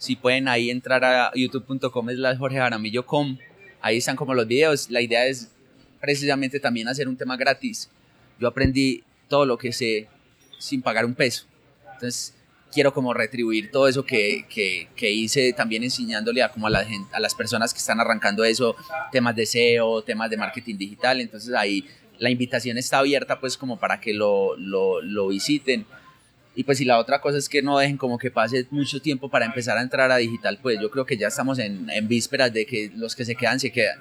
Si 0.00 0.16
pueden 0.16 0.48
ahí 0.48 0.70
entrar 0.70 1.04
a 1.04 1.30
youtube.com 1.34 2.08
slash 2.08 2.38
Jorge 2.38 2.56
Jaramillo 2.56 3.04
com, 3.04 3.36
ahí 3.82 3.98
están 3.98 4.16
como 4.16 4.32
los 4.32 4.46
videos. 4.46 4.88
La 4.88 5.02
idea 5.02 5.26
es 5.26 5.50
precisamente 6.00 6.58
también 6.58 6.88
hacer 6.88 7.06
un 7.06 7.18
tema 7.18 7.36
gratis. 7.36 7.90
Yo 8.38 8.48
aprendí 8.48 9.04
todo 9.28 9.44
lo 9.44 9.58
que 9.58 9.74
sé 9.74 10.08
sin 10.58 10.80
pagar 10.80 11.04
un 11.04 11.14
peso. 11.14 11.44
Entonces 11.92 12.34
quiero 12.72 12.94
como 12.94 13.12
retribuir 13.12 13.70
todo 13.70 13.88
eso 13.88 14.02
que, 14.02 14.46
que, 14.48 14.88
que 14.96 15.10
hice 15.10 15.52
también 15.52 15.82
enseñándole 15.84 16.42
a, 16.42 16.50
como 16.50 16.68
a, 16.68 16.70
la 16.70 16.86
a 17.12 17.20
las 17.20 17.34
personas 17.34 17.74
que 17.74 17.80
están 17.80 18.00
arrancando 18.00 18.42
eso, 18.42 18.76
temas 19.12 19.36
de 19.36 19.44
SEO, 19.44 20.00
temas 20.02 20.30
de 20.30 20.38
marketing 20.38 20.78
digital. 20.78 21.20
Entonces 21.20 21.52
ahí 21.52 21.84
la 22.18 22.30
invitación 22.30 22.78
está 22.78 23.00
abierta 23.00 23.38
pues 23.38 23.58
como 23.58 23.78
para 23.78 24.00
que 24.00 24.14
lo, 24.14 24.56
lo, 24.56 25.02
lo 25.02 25.28
visiten. 25.28 25.84
Y 26.54 26.64
pues 26.64 26.80
y 26.80 26.84
la 26.84 26.98
otra 26.98 27.20
cosa 27.20 27.38
es 27.38 27.48
que 27.48 27.62
no 27.62 27.78
dejen 27.78 27.96
como 27.96 28.18
que 28.18 28.30
pase 28.30 28.66
mucho 28.70 29.00
tiempo 29.00 29.28
para 29.28 29.46
empezar 29.46 29.78
a 29.78 29.82
entrar 29.82 30.10
a 30.10 30.16
digital, 30.16 30.58
pues 30.60 30.78
yo 30.80 30.90
creo 30.90 31.06
que 31.06 31.16
ya 31.16 31.28
estamos 31.28 31.58
en, 31.58 31.88
en 31.90 32.08
vísperas 32.08 32.52
de 32.52 32.66
que 32.66 32.90
los 32.96 33.14
que 33.14 33.24
se 33.24 33.34
quedan 33.36 33.60
se 33.60 33.70
quedan. 33.70 34.00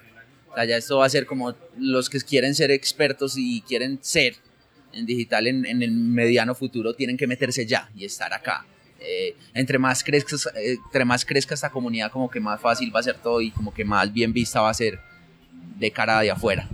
O 0.51 0.55
sea, 0.55 0.65
ya 0.65 0.77
esto 0.77 0.97
va 0.97 1.05
a 1.05 1.09
ser 1.09 1.26
como 1.26 1.53
los 1.77 2.09
que 2.09 2.19
quieren 2.21 2.55
ser 2.55 2.71
expertos 2.71 3.35
y 3.38 3.61
quieren 3.61 3.99
ser 4.01 4.35
en 4.93 5.05
digital 5.05 5.45
en, 5.47 5.65
en 5.65 5.84
el 5.84 5.91
mediano 5.91 6.55
futuro 6.55 6.93
tienen 6.93 7.17
que 7.17 7.27
meterse 7.27 7.65
ya 7.65 7.89
y 7.95 8.05
estar 8.05 8.34
acá. 8.34 8.65
Eh, 9.01 9.35
entre, 9.53 9.80
más 9.80 10.03
crezca, 10.03 10.35
eh, 10.59 10.77
entre 10.85 11.05
más 11.05 11.23
crezca 11.23 11.53
esta 11.53 11.69
comunidad, 11.69 12.11
como 12.11 12.30
que 12.30 12.39
más 12.39 12.59
fácil 12.59 12.93
va 12.93 12.99
a 12.99 13.03
ser 13.03 13.17
todo 13.17 13.39
y 13.39 13.51
como 13.51 13.73
que 13.73 13.85
más 13.85 14.11
bien 14.11 14.34
vista 14.34 14.61
va 14.61 14.69
a 14.69 14.73
ser 14.73 14.99
de 15.77 15.91
cara 15.91 16.19
de 16.21 16.31
afuera. 16.31 16.67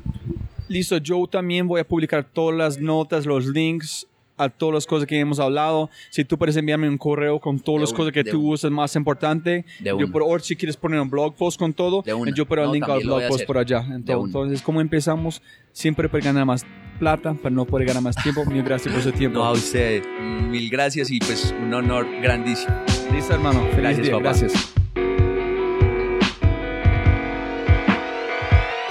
Listo, 0.67 0.97
yo 0.97 1.27
también 1.27 1.67
voy 1.67 1.81
a 1.81 1.87
publicar 1.87 2.23
todas 2.23 2.57
las 2.57 2.79
notas, 2.79 3.27
los 3.27 3.45
links 3.45 4.07
a 4.37 4.49
todas 4.49 4.73
las 4.75 4.85
cosas 4.85 5.07
que 5.07 5.19
hemos 5.19 5.39
hablado. 5.39 5.89
Si 6.09 6.25
tú 6.25 6.37
puedes 6.37 6.55
enviarme 6.57 6.89
un 6.89 6.97
correo 6.97 7.39
con 7.39 7.59
todas 7.59 7.79
De 7.79 7.81
las 7.81 7.89
una, 7.91 7.97
cosas 7.97 8.13
que 8.13 8.23
tú 8.23 8.51
usas 8.51 8.71
más 8.71 8.95
importante, 8.95 9.65
De 9.79 9.95
yo 9.97 10.11
por 10.11 10.23
o 10.23 10.39
si 10.39 10.55
quieres 10.55 10.77
poner 10.77 10.99
un 10.99 11.09
blog 11.09 11.35
post 11.35 11.57
con 11.59 11.73
todo, 11.73 12.03
yo 12.05 12.45
pongo 12.45 12.61
el 12.61 12.67
No, 12.67 12.73
link 12.73 12.89
al 12.89 12.99
blog 13.03 13.27
post 13.27 13.45
por 13.45 13.57
allá. 13.57 13.79
Entonces, 13.91 14.25
entonces, 14.27 14.61
¿cómo 14.61 14.81
empezamos? 14.81 15.41
Siempre 15.71 16.09
para 16.09 16.23
ganar 16.23 16.45
más 16.45 16.65
plata, 16.99 17.35
pero 17.41 17.53
no 17.53 17.65
puede 17.65 17.85
ganar 17.85 18.01
más 18.03 18.15
tiempo. 18.15 18.45
Mil 18.45 18.63
gracias 18.63 18.93
por 18.93 19.03
su 19.03 19.11
tiempo. 19.17 19.39
No 19.39 19.45
a 19.45 19.51
usted, 19.51 20.03
mil 20.49 20.69
gracias 20.69 21.11
y 21.11 21.19
pues 21.19 21.53
un 21.61 21.73
honor 21.73 22.07
grandísimo. 22.21 22.73
Listo, 23.13 23.33
hermano. 23.33 23.61
Feliz 23.71 23.77
Gracias, 23.77 24.05
día. 24.07 24.11
papá. 24.17 24.23
Gracias. 24.23 24.73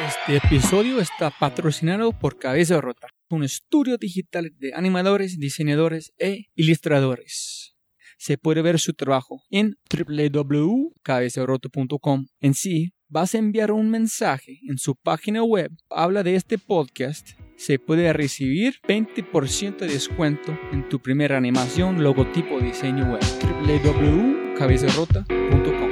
Este 0.06 0.36
episodio 0.36 1.00
está 1.00 1.30
patrocinado 1.30 2.12
por 2.12 2.38
Cabeza 2.38 2.80
Rota, 2.80 3.08
un 3.34 3.44
estudio 3.44 3.98
digital 3.98 4.50
de 4.58 4.72
animadores, 4.74 5.38
diseñadores 5.38 6.14
e 6.18 6.46
ilustradores. 6.54 7.74
Se 8.16 8.38
puede 8.38 8.62
ver 8.62 8.78
su 8.78 8.94
trabajo 8.94 9.42
en 9.50 9.74
www.cabezarota.com. 9.90 12.26
En 12.40 12.54
sí, 12.54 12.94
vas 13.08 13.34
a 13.34 13.38
enviar 13.38 13.72
un 13.72 13.90
mensaje 13.90 14.60
en 14.68 14.78
su 14.78 14.94
página 14.96 15.42
web. 15.42 15.72
Habla 15.90 16.22
de 16.22 16.36
este 16.36 16.56
podcast. 16.58 17.30
Se 17.56 17.78
puede 17.78 18.12
recibir 18.12 18.74
20% 18.88 19.78
de 19.78 19.88
descuento 19.88 20.58
en 20.72 20.88
tu 20.88 21.00
primera 21.00 21.36
animación, 21.36 22.02
logotipo, 22.02 22.58
diseño 22.60 23.12
web. 23.12 23.22
www.cabezarota.com. 23.66 25.90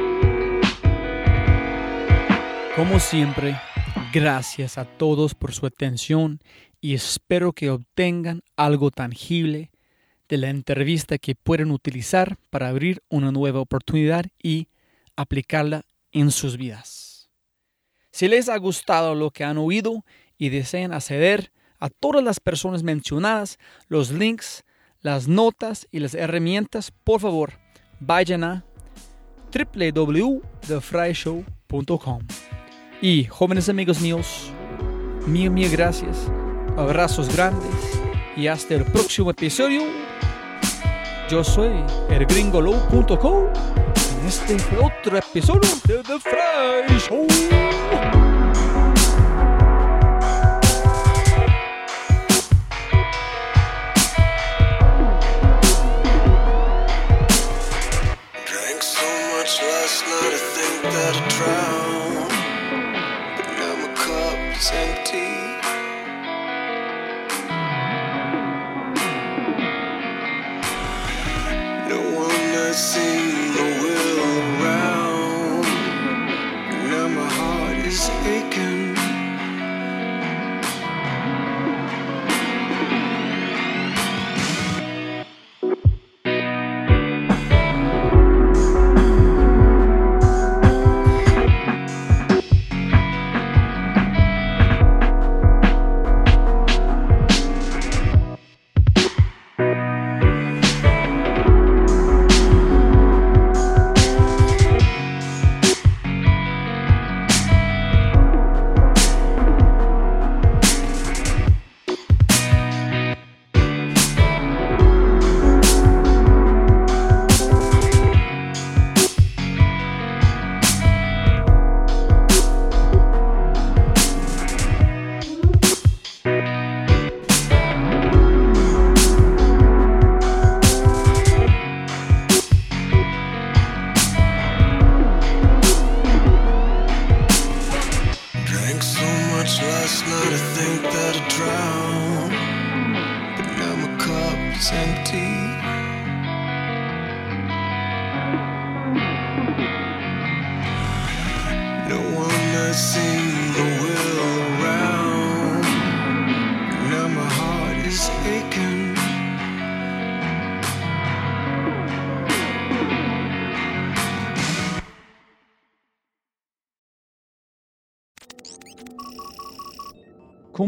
Como 2.76 2.98
siempre, 2.98 3.56
gracias 4.12 4.78
a 4.78 4.84
todos 4.84 5.34
por 5.34 5.52
su 5.52 5.66
atención 5.66 6.40
y 6.82 6.92
espero 6.94 7.54
que 7.54 7.70
obtengan 7.70 8.42
algo 8.56 8.90
tangible 8.90 9.70
de 10.28 10.36
la 10.36 10.50
entrevista 10.50 11.16
que 11.16 11.34
pueden 11.36 11.70
utilizar 11.70 12.36
para 12.50 12.68
abrir 12.68 13.02
una 13.08 13.30
nueva 13.30 13.60
oportunidad 13.60 14.26
y 14.42 14.66
aplicarla 15.16 15.84
en 16.10 16.30
sus 16.32 16.58
vidas. 16.58 17.30
Si 18.10 18.26
les 18.28 18.48
ha 18.48 18.56
gustado 18.58 19.14
lo 19.14 19.30
que 19.30 19.44
han 19.44 19.58
oído 19.58 20.04
y 20.36 20.48
desean 20.48 20.92
acceder 20.92 21.52
a 21.78 21.88
todas 21.88 22.24
las 22.24 22.40
personas 22.40 22.82
mencionadas, 22.82 23.60
los 23.86 24.10
links, 24.10 24.64
las 25.00 25.28
notas 25.28 25.86
y 25.92 26.00
las 26.00 26.14
herramientas, 26.14 26.92
por 27.04 27.20
favor, 27.20 27.60
vayan 28.00 28.42
a 28.42 28.64
www.thefryshow.com. 29.54 32.26
Y 33.00 33.22
jóvenes 33.24 33.68
amigos 33.68 34.00
míos, 34.00 34.50
mil, 35.26 35.50
mil 35.50 35.70
gracias, 35.70 36.30
abrazos 36.76 37.34
grandes 37.34 38.00
y 38.36 38.46
hasta 38.46 38.74
el 38.74 38.84
próximo 38.84 39.30
episodio. 39.30 39.82
Yo 41.30 41.44
soy 41.44 41.72
elgringolow.com 42.10 43.44
en 44.20 44.26
este 44.26 44.56
otro 44.76 45.18
episodio 45.18 45.70
de 45.86 46.02
The 46.02 46.18
Fry 46.18 46.98
Show. 46.98 48.21